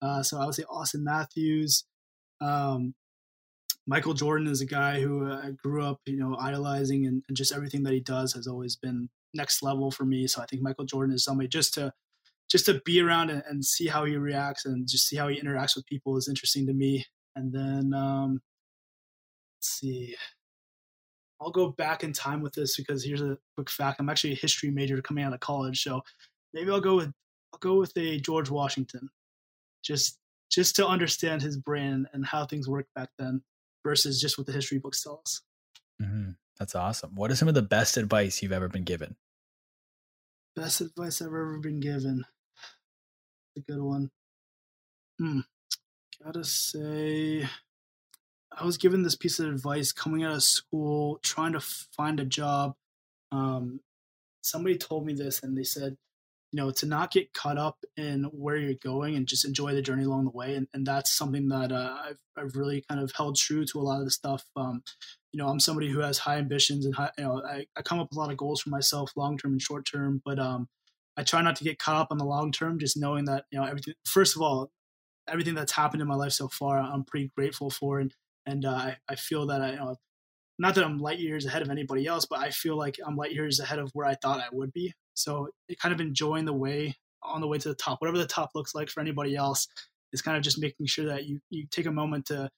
Uh, 0.00 0.22
so 0.22 0.40
I 0.40 0.46
would 0.46 0.54
say 0.54 0.62
Auston 0.70 1.02
Matthews. 1.02 1.86
Um, 2.40 2.94
Michael 3.88 4.14
Jordan 4.14 4.46
is 4.46 4.60
a 4.60 4.66
guy 4.66 5.00
who 5.00 5.28
I 5.28 5.50
grew 5.60 5.84
up, 5.84 5.98
you 6.06 6.18
know, 6.18 6.36
idolizing 6.38 7.06
and, 7.06 7.24
and 7.26 7.36
just 7.36 7.52
everything 7.52 7.82
that 7.82 7.94
he 7.94 8.00
does 8.00 8.32
has 8.34 8.46
always 8.46 8.76
been 8.76 9.08
next 9.34 9.60
level 9.60 9.90
for 9.90 10.04
me. 10.04 10.28
So 10.28 10.40
I 10.40 10.46
think 10.46 10.62
Michael 10.62 10.84
Jordan 10.84 11.16
is 11.16 11.24
somebody 11.24 11.48
just 11.48 11.74
to 11.74 11.92
just 12.50 12.66
to 12.66 12.80
be 12.84 13.00
around 13.00 13.30
and, 13.30 13.42
and, 13.48 13.64
see 13.64 13.86
how 13.86 14.04
he 14.04 14.16
reacts 14.16 14.66
and 14.66 14.86
just 14.86 15.08
see 15.08 15.16
how 15.16 15.28
he 15.28 15.40
interacts 15.40 15.74
with 15.74 15.86
people 15.86 16.16
is 16.16 16.28
interesting 16.28 16.66
to 16.66 16.74
me. 16.74 17.04
And 17.34 17.52
then 17.52 17.94
um, 17.94 18.40
let's 19.58 19.68
see. 19.68 20.14
I'll 21.40 21.50
go 21.50 21.70
back 21.70 22.04
in 22.04 22.12
time 22.12 22.40
with 22.40 22.52
this 22.52 22.76
because 22.76 23.04
here's 23.04 23.22
a 23.22 23.38
quick 23.56 23.70
fact. 23.70 24.00
I'm 24.00 24.08
actually 24.08 24.32
a 24.32 24.36
history 24.36 24.70
major 24.70 25.00
coming 25.02 25.24
out 25.24 25.32
of 25.32 25.40
college, 25.40 25.82
so 25.82 26.02
maybe 26.52 26.70
I'll 26.70 26.80
go 26.80 26.96
with 26.96 27.12
I'll 27.52 27.58
go 27.58 27.78
with 27.78 27.92
a 27.96 28.18
George 28.18 28.48
Washington, 28.48 29.08
just 29.84 30.18
just 30.50 30.76
to 30.76 30.86
understand 30.86 31.42
his 31.42 31.56
brain 31.56 32.06
and 32.12 32.24
how 32.24 32.46
things 32.46 32.68
worked 32.68 32.94
back 32.94 33.08
then 33.18 33.42
versus 33.84 34.20
just 34.20 34.38
what 34.38 34.46
the 34.46 34.52
history 34.52 34.78
books 34.78 35.02
tell 35.02 35.22
us. 35.24 35.42
Mm-hmm. 36.00 36.30
That's 36.58 36.74
awesome. 36.74 37.14
What 37.14 37.30
are 37.30 37.36
some 37.36 37.48
of 37.48 37.54
the 37.54 37.62
best 37.62 37.96
advice 37.96 38.42
you've 38.42 38.52
ever 38.52 38.68
been 38.68 38.84
given? 38.84 39.16
Best 40.54 40.80
advice 40.80 41.22
I've 41.22 41.28
ever 41.28 41.58
been 41.58 41.80
given. 41.80 42.24
A 43.56 43.60
good 43.60 43.80
one. 43.80 44.10
Hmm 45.18 45.40
gotta 46.24 46.44
say, 46.44 47.48
I 48.56 48.64
was 48.64 48.76
given 48.76 49.02
this 49.02 49.16
piece 49.16 49.40
of 49.40 49.48
advice 49.48 49.92
coming 49.92 50.22
out 50.22 50.34
of 50.34 50.42
school, 50.42 51.18
trying 51.22 51.52
to 51.52 51.60
find 51.60 52.20
a 52.20 52.24
job. 52.24 52.74
Um, 53.32 53.80
somebody 54.42 54.76
told 54.76 55.06
me 55.06 55.14
this, 55.14 55.42
and 55.42 55.56
they 55.56 55.64
said, 55.64 55.96
you 56.52 56.60
know, 56.60 56.70
to 56.70 56.86
not 56.86 57.10
get 57.10 57.32
caught 57.32 57.58
up 57.58 57.78
in 57.96 58.24
where 58.24 58.56
you're 58.56 58.74
going 58.74 59.16
and 59.16 59.26
just 59.26 59.46
enjoy 59.46 59.74
the 59.74 59.82
journey 59.82 60.04
along 60.04 60.24
the 60.24 60.30
way. 60.30 60.54
And, 60.54 60.68
and 60.74 60.86
that's 60.86 61.10
something 61.10 61.48
that 61.48 61.72
uh, 61.72 61.96
I've, 62.04 62.20
I've 62.36 62.56
really 62.56 62.84
kind 62.88 63.00
of 63.00 63.10
held 63.16 63.36
true 63.36 63.64
to 63.64 63.80
a 63.80 63.82
lot 63.82 64.00
of 64.00 64.04
the 64.04 64.10
stuff. 64.10 64.44
Um, 64.54 64.82
you 65.32 65.38
know, 65.38 65.48
I'm 65.48 65.60
somebody 65.60 65.88
who 65.88 66.00
has 66.00 66.18
high 66.18 66.36
ambitions 66.36 66.84
and 66.84 66.94
high, 66.94 67.10
you 67.16 67.24
know, 67.24 67.42
I, 67.44 67.64
I 67.76 67.82
come 67.82 67.98
up 67.98 68.10
with 68.10 68.18
a 68.18 68.20
lot 68.20 68.30
of 68.30 68.36
goals 68.36 68.60
for 68.60 68.70
myself, 68.70 69.12
long 69.16 69.38
term 69.38 69.52
and 69.52 69.62
short 69.62 69.86
term. 69.86 70.20
But 70.24 70.38
um, 70.38 70.68
I 71.16 71.22
try 71.22 71.42
not 71.42 71.56
to 71.56 71.64
get 71.64 71.78
caught 71.78 71.96
up 71.96 72.08
on 72.10 72.18
the 72.18 72.24
long 72.24 72.52
term, 72.52 72.78
just 72.78 72.96
knowing 72.96 73.24
that 73.26 73.44
you 73.50 73.58
know 73.58 73.64
everything. 73.64 73.94
First 74.04 74.36
of 74.36 74.42
all, 74.42 74.70
everything 75.28 75.54
that's 75.54 75.72
happened 75.72 76.02
in 76.02 76.08
my 76.08 76.14
life 76.14 76.32
so 76.32 76.48
far, 76.48 76.78
I'm 76.78 77.04
pretty 77.04 77.30
grateful 77.36 77.70
for, 77.70 77.98
and 77.98 78.14
and 78.46 78.64
uh, 78.64 78.70
I, 78.70 78.96
I 79.08 79.14
feel 79.14 79.46
that 79.46 79.62
I, 79.62 79.70
you 79.70 79.76
know, 79.76 79.96
not 80.58 80.74
that 80.74 80.84
I'm 80.84 80.98
light 80.98 81.18
years 81.18 81.46
ahead 81.46 81.62
of 81.62 81.70
anybody 81.70 82.06
else, 82.06 82.26
but 82.26 82.40
I 82.40 82.50
feel 82.50 82.76
like 82.76 82.96
I'm 83.04 83.16
light 83.16 83.32
years 83.32 83.58
ahead 83.58 83.78
of 83.78 83.90
where 83.94 84.06
I 84.06 84.14
thought 84.14 84.40
I 84.40 84.48
would 84.52 84.72
be. 84.72 84.92
So 85.14 85.48
kind 85.80 85.94
of 85.94 86.00
enjoying 86.00 86.44
the 86.44 86.52
way 86.52 86.96
on 87.22 87.40
the 87.40 87.46
way 87.46 87.58
to 87.58 87.68
the 87.68 87.74
top, 87.74 88.00
whatever 88.00 88.18
the 88.18 88.26
top 88.26 88.50
looks 88.54 88.74
like 88.74 88.88
for 88.88 89.00
anybody 89.00 89.36
else, 89.36 89.68
is 90.12 90.22
kind 90.22 90.36
of 90.36 90.42
just 90.42 90.60
making 90.60 90.86
sure 90.86 91.06
that 91.06 91.24
you 91.24 91.40
you 91.50 91.66
take 91.70 91.86
a 91.86 91.92
moment 91.92 92.26
to 92.26 92.50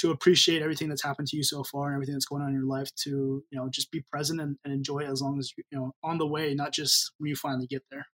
to 0.00 0.10
appreciate 0.10 0.62
everything 0.62 0.88
that's 0.88 1.02
happened 1.02 1.28
to 1.28 1.36
you 1.36 1.42
so 1.42 1.64
far 1.64 1.88
and 1.88 1.94
everything 1.94 2.14
that's 2.14 2.26
going 2.26 2.42
on 2.42 2.48
in 2.48 2.54
your 2.54 2.66
life 2.66 2.88
to 2.96 3.10
you 3.50 3.58
know 3.58 3.68
just 3.70 3.90
be 3.90 4.04
present 4.12 4.40
and, 4.40 4.56
and 4.64 4.72
enjoy 4.72 5.00
it 5.00 5.08
as 5.08 5.20
long 5.20 5.38
as 5.38 5.52
you 5.56 5.78
know 5.78 5.92
on 6.02 6.18
the 6.18 6.26
way 6.26 6.54
not 6.54 6.72
just 6.72 7.12
when 7.18 7.28
you 7.28 7.36
finally 7.36 7.66
get 7.66 7.82
there 7.90 8.06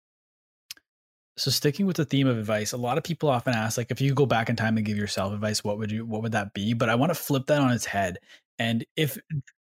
so 1.37 1.51
sticking 1.51 1.87
with 1.87 1.97
the 1.97 2.05
theme 2.05 2.29
of 2.29 2.39
advice, 2.39 2.73
a 2.73 2.77
lot 2.77 2.97
of 2.97 3.03
people 3.03 3.29
often 3.29 3.55
ask, 3.55 3.77
like, 3.77 3.91
if 3.91 4.01
you 4.01 4.15
go 4.15 4.27
back 4.27 4.49
in 4.49 4.55
time 4.55 4.77
and 4.77 4.87
give 4.87 4.97
yourself 4.97 5.33
advice, 5.33 5.65
what 5.65 5.79
would 5.79 5.91
you, 5.91 6.07
what 6.07 6.23
would 6.23 6.33
that 6.33 6.55
be? 6.55 6.75
But 6.75 6.89
I 6.89 6.95
want 6.95 7.11
to 7.11 7.15
flip 7.15 7.47
that 7.47 7.61
on 7.61 7.73
its 7.73 7.85
head. 7.85 8.19
And 8.59 8.85
if, 8.97 9.19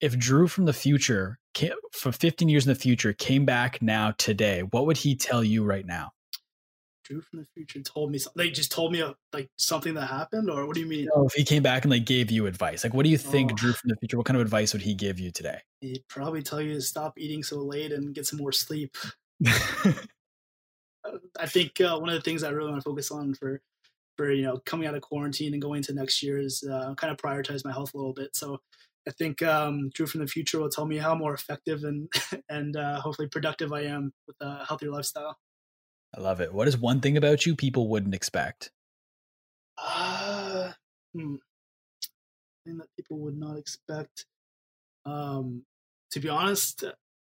if 0.01 0.19
Drew 0.19 0.49
from 0.49 0.65
the 0.65 0.73
future, 0.73 1.39
came, 1.55 1.73
for 1.93 2.11
15 2.11 2.49
years 2.49 2.67
in 2.67 2.73
the 2.73 2.79
future, 2.79 3.13
came 3.13 3.45
back 3.45 3.81
now 3.81 4.13
today, 4.19 4.63
what 4.71 4.87
would 4.87 4.97
he 4.97 5.15
tell 5.15 5.45
you 5.45 5.65
right 5.65 5.87
now? 5.87 6.11
Drew 7.05 7.21
from 7.21 7.41
the 7.41 7.47
future 7.55 7.81
told 7.81 8.11
me 8.11 8.19
something. 8.19 8.45
They 8.45 8.51
just 8.51 8.73
told 8.73 8.93
me 8.93 9.01
a, 9.01 9.15
like 9.33 9.49
something 9.57 9.95
that 9.95 10.07
happened, 10.07 10.51
or 10.51 10.67
what 10.67 10.75
do 10.75 10.81
you 10.81 10.87
mean? 10.87 11.09
No, 11.15 11.27
if 11.27 11.35
he 11.35 11.45
came 11.45 11.63
back 11.63 11.85
and 11.85 11.91
like 11.91 12.05
gave 12.05 12.31
you 12.31 12.47
advice, 12.47 12.83
like 12.85 12.95
what 12.95 13.05
do 13.05 13.11
you 13.11 13.19
think 13.19 13.53
oh. 13.53 13.55
Drew 13.55 13.73
from 13.73 13.91
the 13.91 13.97
future? 13.97 14.17
What 14.17 14.27
kind 14.27 14.37
of 14.37 14.43
advice 14.43 14.73
would 14.73 14.83
he 14.83 14.95
give 14.95 15.21
you 15.21 15.31
today? 15.31 15.61
He'd 15.81 16.05
probably 16.09 16.43
tell 16.43 16.61
you 16.61 16.75
to 16.75 16.81
stop 16.81 17.19
eating 17.19 17.43
so 17.43 17.59
late 17.59 17.93
and 17.93 18.15
get 18.15 18.27
some 18.27 18.39
more 18.39 18.53
sleep. 18.53 18.97
I 21.39 21.47
think 21.47 21.81
uh, 21.81 21.99
one 21.99 22.09
of 22.09 22.15
the 22.15 22.23
things 22.23 22.43
I 22.43 22.51
really 22.51 22.71
want 22.71 22.83
to 22.83 22.89
focus 22.89 23.11
on 23.11 23.35
for 23.35 23.61
for 24.17 24.31
you 24.31 24.43
know 24.43 24.59
coming 24.65 24.87
out 24.87 24.95
of 24.95 25.03
quarantine 25.03 25.53
and 25.53 25.63
going 25.63 25.79
into 25.79 25.93
next 25.93 26.23
year 26.23 26.39
is 26.39 26.63
uh, 26.71 26.95
kind 26.95 27.13
of 27.13 27.19
prioritize 27.19 27.65
my 27.65 27.73
health 27.73 27.95
a 27.95 27.97
little 27.97 28.15
bit. 28.15 28.35
So 28.35 28.61
I 29.07 29.11
think 29.11 29.43
um, 29.43 29.91
Drew 29.91 30.07
from 30.07 30.21
the 30.21 30.27
future 30.27 30.59
will 30.59 30.71
tell 30.71 30.87
me 30.87 30.97
how 30.97 31.15
more 31.15 31.35
effective 31.35 31.85
and 31.85 32.09
and 32.49 32.77
uh, 32.77 33.01
hopefully 33.01 33.29
productive 33.29 33.73
I 33.73 33.83
am 33.83 34.13
with 34.27 34.37
a 34.41 34.65
healthier 34.65 34.91
lifestyle. 34.91 35.37
I 36.17 36.21
love 36.21 36.41
it. 36.41 36.53
What 36.53 36.69
is 36.69 36.77
one 36.77 37.01
thing 37.01 37.17
about 37.17 37.47
you 37.47 37.57
people 37.57 37.89
wouldn't 37.89 38.15
expect? 38.15 38.71
Uh, 39.77 40.73
hmm. 41.13 41.37
Thing 42.65 42.79
that 42.79 42.89
people 42.97 43.19
would 43.19 43.37
not 43.37 43.59
expect. 43.59 44.27
Um, 45.05 45.65
to 46.13 46.21
be 46.21 46.29
honest, 46.29 46.85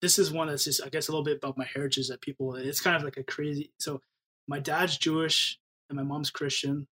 this 0.02 0.20
is 0.20 0.32
one 0.32 0.48
that's 0.48 0.66
just 0.66 0.84
I 0.86 0.90
guess 0.90 1.08
a 1.08 1.12
little 1.12 1.26
bit 1.26 1.38
about 1.38 1.58
my 1.58 1.66
heritage 1.74 2.08
that 2.10 2.22
people 2.22 2.56
it's 2.56 2.80
kind 2.82 2.96
of 2.96 3.04
like 3.04 3.18
a 3.18 3.24
crazy 3.24 3.72
so 3.80 4.00
my 4.48 4.60
dad's 4.60 4.98
Jewish 4.98 5.60
and 5.90 5.98
my 5.98 6.04
mom's 6.04 6.30
Christian, 6.30 6.88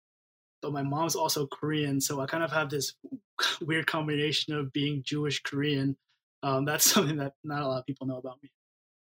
but 0.62 0.72
my 0.72 0.82
mom's 0.82 1.14
also 1.14 1.46
Korean, 1.46 2.00
so 2.00 2.20
I 2.20 2.26
kind 2.26 2.42
of 2.42 2.50
have 2.50 2.70
this 2.70 2.94
weird 3.60 3.86
combination 3.86 4.54
of 4.54 4.72
being 4.72 5.02
Jewish 5.04 5.42
Korean. 5.42 5.96
Um, 6.42 6.64
that's 6.64 6.90
something 6.90 7.16
that 7.16 7.34
not 7.44 7.62
a 7.62 7.68
lot 7.68 7.78
of 7.78 7.86
people 7.86 8.06
know 8.06 8.18
about 8.18 8.38
me. 8.42 8.50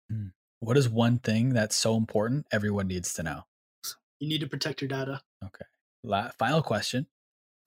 Hmm. 0.09 0.27
What 0.65 0.77
is 0.77 0.89
one 0.89 1.19
thing 1.19 1.49
that's 1.49 1.75
so 1.75 1.95
important 1.95 2.47
everyone 2.51 2.87
needs 2.87 3.13
to 3.13 3.23
know? 3.23 3.43
You 4.19 4.27
need 4.27 4.41
to 4.41 4.47
protect 4.47 4.81
your 4.81 4.87
data. 4.87 5.21
Okay. 5.43 5.65
La- 6.03 6.31
final 6.39 6.63
question. 6.63 7.05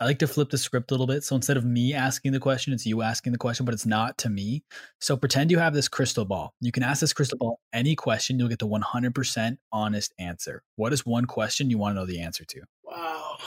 I 0.00 0.04
like 0.04 0.18
to 0.18 0.26
flip 0.26 0.50
the 0.50 0.58
script 0.58 0.90
a 0.90 0.94
little 0.94 1.06
bit. 1.06 1.22
So 1.22 1.36
instead 1.36 1.56
of 1.56 1.64
me 1.64 1.94
asking 1.94 2.32
the 2.32 2.40
question, 2.40 2.72
it's 2.72 2.86
you 2.86 3.02
asking 3.02 3.32
the 3.32 3.38
question, 3.38 3.64
but 3.64 3.72
it's 3.72 3.86
not 3.86 4.18
to 4.18 4.28
me. 4.30 4.64
So 5.00 5.16
pretend 5.16 5.52
you 5.52 5.58
have 5.58 5.74
this 5.74 5.86
crystal 5.86 6.24
ball. 6.24 6.54
You 6.60 6.72
can 6.72 6.82
ask 6.82 7.00
this 7.00 7.12
crystal 7.12 7.38
ball 7.38 7.60
any 7.72 7.94
question, 7.94 8.36
you'll 8.36 8.48
get 8.48 8.58
the 8.58 8.66
100% 8.66 9.58
honest 9.70 10.12
answer. 10.18 10.64
What 10.74 10.92
is 10.92 11.06
one 11.06 11.26
question 11.26 11.70
you 11.70 11.78
want 11.78 11.94
to 11.94 12.00
know 12.00 12.06
the 12.06 12.20
answer 12.20 12.44
to? 12.46 12.62
Wow. 12.82 13.38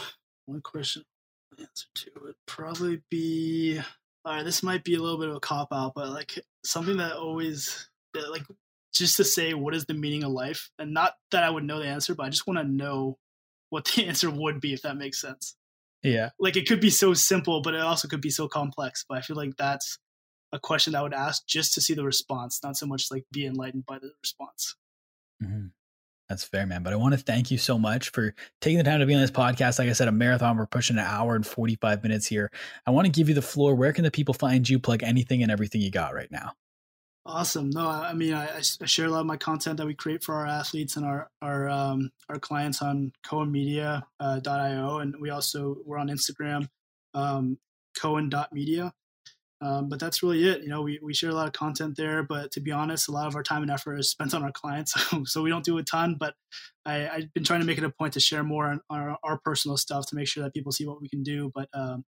One 0.45 0.61
question 0.61 1.03
answer 1.59 1.87
to 1.95 2.11
would 2.23 2.35
probably 2.45 3.01
be 3.09 3.81
all 4.23 4.35
right, 4.35 4.45
this 4.45 4.63
might 4.63 4.85
be 4.85 4.95
a 4.95 5.01
little 5.01 5.19
bit 5.19 5.29
of 5.29 5.35
a 5.35 5.39
cop 5.41 5.73
out, 5.73 5.93
but 5.95 6.09
like 6.09 6.39
something 6.63 6.97
that 6.97 7.17
always 7.17 7.89
like 8.13 8.43
just 8.93 9.17
to 9.17 9.23
say 9.23 9.53
what 9.53 9.75
is 9.75 9.85
the 9.85 9.93
meaning 9.93 10.23
of 10.23 10.31
life 10.31 10.69
and 10.77 10.93
not 10.93 11.13
that 11.31 11.43
I 11.43 11.49
would 11.49 11.63
know 11.63 11.79
the 11.79 11.87
answer, 11.87 12.15
but 12.15 12.25
I 12.25 12.29
just 12.29 12.47
want 12.47 12.59
to 12.59 12.65
know 12.65 13.17
what 13.69 13.85
the 13.85 14.05
answer 14.07 14.29
would 14.29 14.61
be 14.61 14.73
if 14.73 14.81
that 14.83 14.97
makes 14.97 15.21
sense. 15.21 15.55
Yeah. 16.03 16.29
Like 16.39 16.55
it 16.55 16.67
could 16.67 16.81
be 16.81 16.89
so 16.89 17.13
simple, 17.13 17.61
but 17.61 17.73
it 17.73 17.81
also 17.81 18.07
could 18.07 18.21
be 18.21 18.29
so 18.29 18.47
complex. 18.47 19.05
But 19.07 19.17
I 19.17 19.21
feel 19.21 19.35
like 19.35 19.55
that's 19.57 19.99
a 20.51 20.59
question 20.59 20.93
that 20.93 20.99
I 20.99 21.03
would 21.03 21.13
ask 21.13 21.45
just 21.47 21.73
to 21.75 21.81
see 21.81 21.93
the 21.93 22.03
response, 22.03 22.59
not 22.63 22.75
so 22.77 22.85
much 22.85 23.11
like 23.11 23.25
be 23.31 23.45
enlightened 23.45 23.85
by 23.85 23.99
the 23.99 24.11
response. 24.21 24.75
Mm-hmm. 25.41 25.67
That's 26.27 26.45
fair, 26.45 26.65
man. 26.65 26.81
But 26.81 26.93
I 26.93 26.95
want 26.95 27.13
to 27.13 27.19
thank 27.19 27.51
you 27.51 27.57
so 27.57 27.77
much 27.77 28.09
for 28.11 28.33
taking 28.61 28.77
the 28.77 28.85
time 28.85 29.01
to 29.01 29.05
be 29.05 29.13
on 29.13 29.19
this 29.19 29.31
podcast. 29.31 29.79
Like 29.79 29.89
I 29.89 29.93
said, 29.93 30.07
a 30.07 30.13
marathon, 30.13 30.55
we're 30.55 30.65
pushing 30.65 30.97
an 30.97 31.05
hour 31.05 31.35
and 31.35 31.45
45 31.45 32.03
minutes 32.03 32.25
here. 32.25 32.49
I 32.85 32.91
want 32.91 33.05
to 33.05 33.11
give 33.11 33.27
you 33.27 33.35
the 33.35 33.41
floor. 33.41 33.75
Where 33.75 33.91
can 33.91 34.05
the 34.05 34.11
people 34.11 34.33
find 34.33 34.67
you? 34.67 34.79
Plug 34.79 35.03
anything 35.03 35.43
and 35.43 35.51
everything 35.51 35.81
you 35.81 35.91
got 35.91 36.13
right 36.13 36.31
now. 36.31 36.53
Awesome. 37.25 37.69
No, 37.69 37.87
I 37.87 38.13
mean, 38.13 38.33
I, 38.33 38.57
I, 38.57 38.85
share 38.85 39.05
a 39.05 39.09
lot 39.09 39.19
of 39.19 39.27
my 39.27 39.37
content 39.37 39.77
that 39.77 39.85
we 39.85 39.93
create 39.93 40.23
for 40.23 40.33
our 40.35 40.47
athletes 40.47 40.95
and 40.95 41.05
our 41.05 41.29
our 41.41 41.69
um, 41.69 42.09
our 42.29 42.39
clients 42.39 42.81
on 42.81 43.11
cohenmedia.io, 43.23 44.03
uh, 44.19 44.97
and 44.97 45.15
we 45.19 45.29
also 45.29 45.77
we're 45.85 45.99
on 45.99 46.09
Instagram, 46.09 46.67
um, 47.13 47.59
cohen.media. 47.99 48.91
Um, 49.61 49.89
but 49.89 49.99
that's 49.99 50.23
really 50.23 50.43
it. 50.47 50.63
You 50.63 50.69
know, 50.69 50.81
we, 50.81 50.99
we 51.03 51.13
share 51.13 51.29
a 51.29 51.35
lot 51.35 51.45
of 51.45 51.53
content 51.53 51.95
there, 51.95 52.23
but 52.23 52.51
to 52.53 52.59
be 52.59 52.71
honest, 52.71 53.07
a 53.07 53.11
lot 53.11 53.27
of 53.27 53.35
our 53.35 53.43
time 53.43 53.61
and 53.61 53.69
effort 53.69 53.97
is 53.97 54.09
spent 54.09 54.33
on 54.33 54.43
our 54.43 54.51
clients. 54.51 54.93
so 55.25 55.43
we 55.43 55.51
don't 55.51 55.63
do 55.63 55.77
a 55.77 55.83
ton, 55.83 56.15
but 56.19 56.33
I, 56.83 56.93
have 56.93 57.33
been 57.33 57.43
trying 57.43 57.59
to 57.59 57.65
make 57.67 57.77
it 57.77 57.83
a 57.83 57.91
point 57.91 58.13
to 58.13 58.19
share 58.19 58.43
more 58.43 58.65
on 58.65 58.81
our, 58.89 59.17
our, 59.23 59.39
personal 59.45 59.77
stuff 59.77 60.07
to 60.07 60.15
make 60.15 60.27
sure 60.27 60.43
that 60.43 60.53
people 60.53 60.71
see 60.71 60.87
what 60.87 60.99
we 60.99 61.09
can 61.09 61.21
do. 61.21 61.51
But, 61.53 61.69
um, 61.75 62.03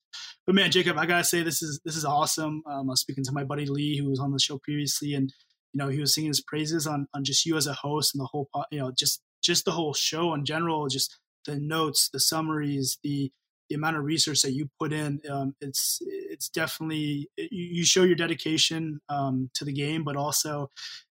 but 0.46 0.56
man, 0.56 0.72
Jacob, 0.72 0.98
I 0.98 1.06
gotta 1.06 1.26
say, 1.26 1.44
this 1.44 1.62
is, 1.62 1.82
this 1.84 1.98
is 1.98 2.06
awesome. 2.06 2.64
Um, 2.66 2.90
I 2.90 2.94
was 2.94 3.02
speaking 3.02 3.26
to 3.26 3.34
my 3.34 3.44
buddy 3.44 3.66
Lee, 3.66 3.98
who 3.98 4.10
was 4.10 4.20
on 4.20 4.32
the 4.32 4.40
show 4.40 4.58
previously, 4.58 5.14
and, 5.14 5.34
you 5.74 5.78
know, 5.78 5.90
he 5.90 6.00
was 6.00 6.14
singing 6.14 6.30
his 6.30 6.42
praises 6.42 6.88
on, 6.88 7.08
on 7.14 7.26
just 7.26 7.46
you 7.46 7.58
as 7.58 7.68
a 7.68 7.74
host 7.74 8.16
and 8.16 8.22
the 8.22 8.28
whole, 8.32 8.50
you 8.72 8.80
know, 8.80 8.92
just, 8.98 9.22
just 9.44 9.66
the 9.66 9.72
whole 9.72 9.94
show 9.94 10.34
in 10.34 10.46
general, 10.46 10.88
just 10.88 11.18
the 11.46 11.60
notes, 11.60 12.10
the 12.14 12.20
summaries, 12.20 12.98
the, 13.04 13.32
the 13.72 13.76
amount 13.76 13.96
of 13.96 14.04
research 14.04 14.42
that 14.42 14.52
you 14.52 14.70
put 14.78 14.92
in, 14.92 15.22
um, 15.30 15.56
it's 15.62 16.00
it's 16.02 16.50
definitely 16.50 17.30
you 17.38 17.86
show 17.86 18.04
your 18.04 18.18
dedication 18.18 19.00
um, 19.08 19.50
to 19.54 19.64
the 19.64 19.72
game, 19.72 20.04
but 20.04 20.18
also 20.18 20.68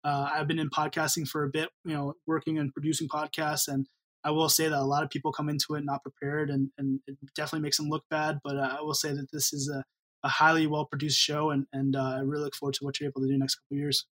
uh, 0.06 0.30
I've 0.34 0.48
been 0.48 0.60
in 0.60 0.69
podcasting 0.69 1.27
for 1.27 1.44
a 1.44 1.49
bit, 1.49 1.68
you 1.84 1.94
know, 1.94 2.14
working 2.26 2.57
and 2.57 2.72
producing 2.72 3.10
podcasts, 3.10 3.68
and 3.68 3.86
I 4.23 4.32
will 4.32 4.48
say 4.48 4.69
that 4.69 4.80
a 4.80 4.86
lot 4.86 5.03
of 5.03 5.10
people 5.10 5.34
come 5.34 5.49
into 5.49 5.76
it 5.76 5.84
not 5.84 6.02
prepared, 6.02 6.49
and, 6.49 6.69
and 6.77 7.02
it 7.07 7.18
definitely 7.36 7.64
makes 7.64 7.76
them 7.76 7.90
look 7.90 8.06
bad. 8.10 8.40
But 8.41 8.56
uh, 8.56 8.77
I 8.80 8.82
will 8.82 8.94
say 8.94 9.11
that 9.11 9.27
this 9.34 9.52
is 9.52 9.69
a, 9.69 9.84
a 10.23 10.30
highly 10.30 10.65
well 10.65 10.86
produced 10.86 11.19
show, 11.19 11.49
and 11.49 11.65
and 11.73 11.98
uh, 11.98 12.15
I 12.15 12.19
really 12.19 12.45
look 12.45 12.56
forward 12.56 12.76
to 12.76 12.86
what 12.86 13.02
you're 13.02 13.10
able 13.10 13.19
to 13.19 13.27
do 13.27 13.38
next 13.38 13.56
couple 13.56 13.80
years. 13.80 14.06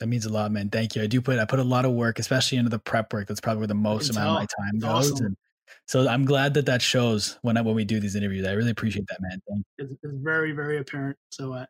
That 0.00 0.06
means 0.06 0.24
a 0.24 0.32
lot, 0.32 0.50
man. 0.52 0.70
Thank 0.70 0.96
you. 0.96 1.02
I 1.02 1.06
do 1.06 1.20
put 1.20 1.38
I 1.38 1.44
put 1.44 1.58
a 1.58 1.64
lot 1.64 1.84
of 1.84 1.92
work, 1.92 2.18
especially 2.18 2.56
into 2.56 2.70
the 2.70 2.78
prep 2.78 3.12
work. 3.12 3.28
That's 3.28 3.42
probably 3.42 3.58
where 3.58 3.66
the 3.66 3.74
most 3.74 4.08
amount 4.08 4.24
tell. 4.24 4.36
of 4.36 4.40
my 4.40 4.46
time 4.64 4.78
goes. 4.78 5.12
Awesome. 5.12 5.26
And 5.26 5.36
so 5.86 6.08
I'm 6.08 6.24
glad 6.24 6.54
that 6.54 6.66
that 6.66 6.82
shows 6.82 7.38
when 7.42 7.56
I, 7.56 7.60
when 7.60 7.74
we 7.74 7.84
do 7.84 8.00
these 8.00 8.16
interviews. 8.16 8.46
I 8.46 8.52
really 8.52 8.70
appreciate 8.70 9.06
that, 9.08 9.18
man. 9.20 9.64
It's, 9.78 9.92
it's 9.92 10.14
very 10.22 10.52
very 10.52 10.78
apparent. 10.78 11.16
So 11.30 11.52
I 11.52 11.66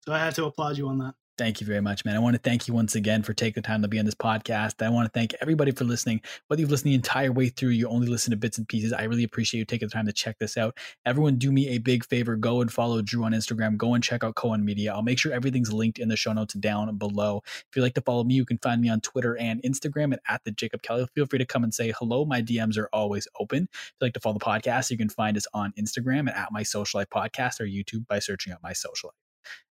so 0.00 0.12
I 0.12 0.18
have 0.18 0.34
to 0.34 0.44
applaud 0.44 0.78
you 0.78 0.88
on 0.88 0.98
that. 0.98 1.14
Thank 1.38 1.60
you 1.60 1.66
very 1.66 1.82
much, 1.82 2.02
man. 2.06 2.16
I 2.16 2.18
want 2.18 2.34
to 2.34 2.40
thank 2.40 2.66
you 2.66 2.72
once 2.72 2.94
again 2.94 3.22
for 3.22 3.34
taking 3.34 3.60
the 3.60 3.66
time 3.66 3.82
to 3.82 3.88
be 3.88 3.98
on 3.98 4.06
this 4.06 4.14
podcast. 4.14 4.82
I 4.82 4.88
want 4.88 5.04
to 5.04 5.10
thank 5.12 5.34
everybody 5.42 5.70
for 5.70 5.84
listening. 5.84 6.22
Whether 6.46 6.62
you've 6.62 6.70
listened 6.70 6.92
the 6.92 6.94
entire 6.94 7.30
way 7.30 7.50
through, 7.50 7.70
you 7.70 7.88
only 7.88 8.06
listen 8.06 8.30
to 8.30 8.38
bits 8.38 8.56
and 8.56 8.66
pieces. 8.66 8.90
I 8.94 9.02
really 9.02 9.24
appreciate 9.24 9.58
you 9.58 9.66
taking 9.66 9.88
the 9.88 9.92
time 9.92 10.06
to 10.06 10.14
check 10.14 10.38
this 10.38 10.56
out. 10.56 10.78
Everyone, 11.04 11.36
do 11.36 11.52
me 11.52 11.68
a 11.68 11.78
big 11.78 12.06
favor. 12.06 12.36
Go 12.36 12.62
and 12.62 12.72
follow 12.72 13.02
Drew 13.02 13.22
on 13.24 13.32
Instagram. 13.32 13.76
Go 13.76 13.92
and 13.92 14.02
check 14.02 14.24
out 14.24 14.34
Cohen 14.34 14.64
Media. 14.64 14.94
I'll 14.94 15.02
make 15.02 15.18
sure 15.18 15.30
everything's 15.30 15.70
linked 15.70 15.98
in 15.98 16.08
the 16.08 16.16
show 16.16 16.32
notes 16.32 16.54
down 16.54 16.96
below. 16.96 17.42
If 17.44 17.76
you'd 17.76 17.82
like 17.82 17.94
to 17.94 18.00
follow 18.00 18.24
me, 18.24 18.32
you 18.32 18.46
can 18.46 18.56
find 18.62 18.80
me 18.80 18.88
on 18.88 19.02
Twitter 19.02 19.36
and 19.36 19.62
Instagram 19.62 20.12
and 20.12 20.20
at 20.30 20.42
the 20.44 20.52
Jacob 20.52 20.80
Kelly. 20.80 21.06
Feel 21.14 21.26
free 21.26 21.38
to 21.38 21.44
come 21.44 21.64
and 21.64 21.74
say 21.74 21.92
hello. 21.98 22.24
My 22.24 22.40
DMs 22.40 22.78
are 22.78 22.88
always 22.94 23.28
open. 23.38 23.68
If 23.70 23.92
you'd 24.00 24.06
like 24.06 24.14
to 24.14 24.20
follow 24.20 24.38
the 24.38 24.44
podcast, 24.44 24.90
you 24.90 24.96
can 24.96 25.10
find 25.10 25.36
us 25.36 25.46
on 25.52 25.74
Instagram 25.78 26.20
and 26.20 26.30
at 26.30 26.50
My 26.50 26.62
Social 26.62 26.98
Life 26.98 27.10
Podcast 27.10 27.60
or 27.60 27.66
YouTube 27.66 28.06
by 28.06 28.20
searching 28.20 28.54
out 28.54 28.62
My 28.62 28.72
Social 28.72 29.08
Life. 29.08 29.25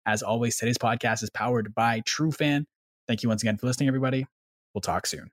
As 0.05 0.21
always, 0.21 0.57
today's 0.57 0.77
podcast 0.77 1.23
is 1.23 1.29
powered 1.29 1.73
by 1.73 2.01
TrueFan. 2.01 2.65
Thank 3.07 3.23
you 3.23 3.29
once 3.29 3.43
again 3.43 3.57
for 3.57 3.67
listening, 3.67 3.87
everybody. 3.87 4.27
We'll 4.73 4.81
talk 4.81 5.05
soon. 5.07 5.31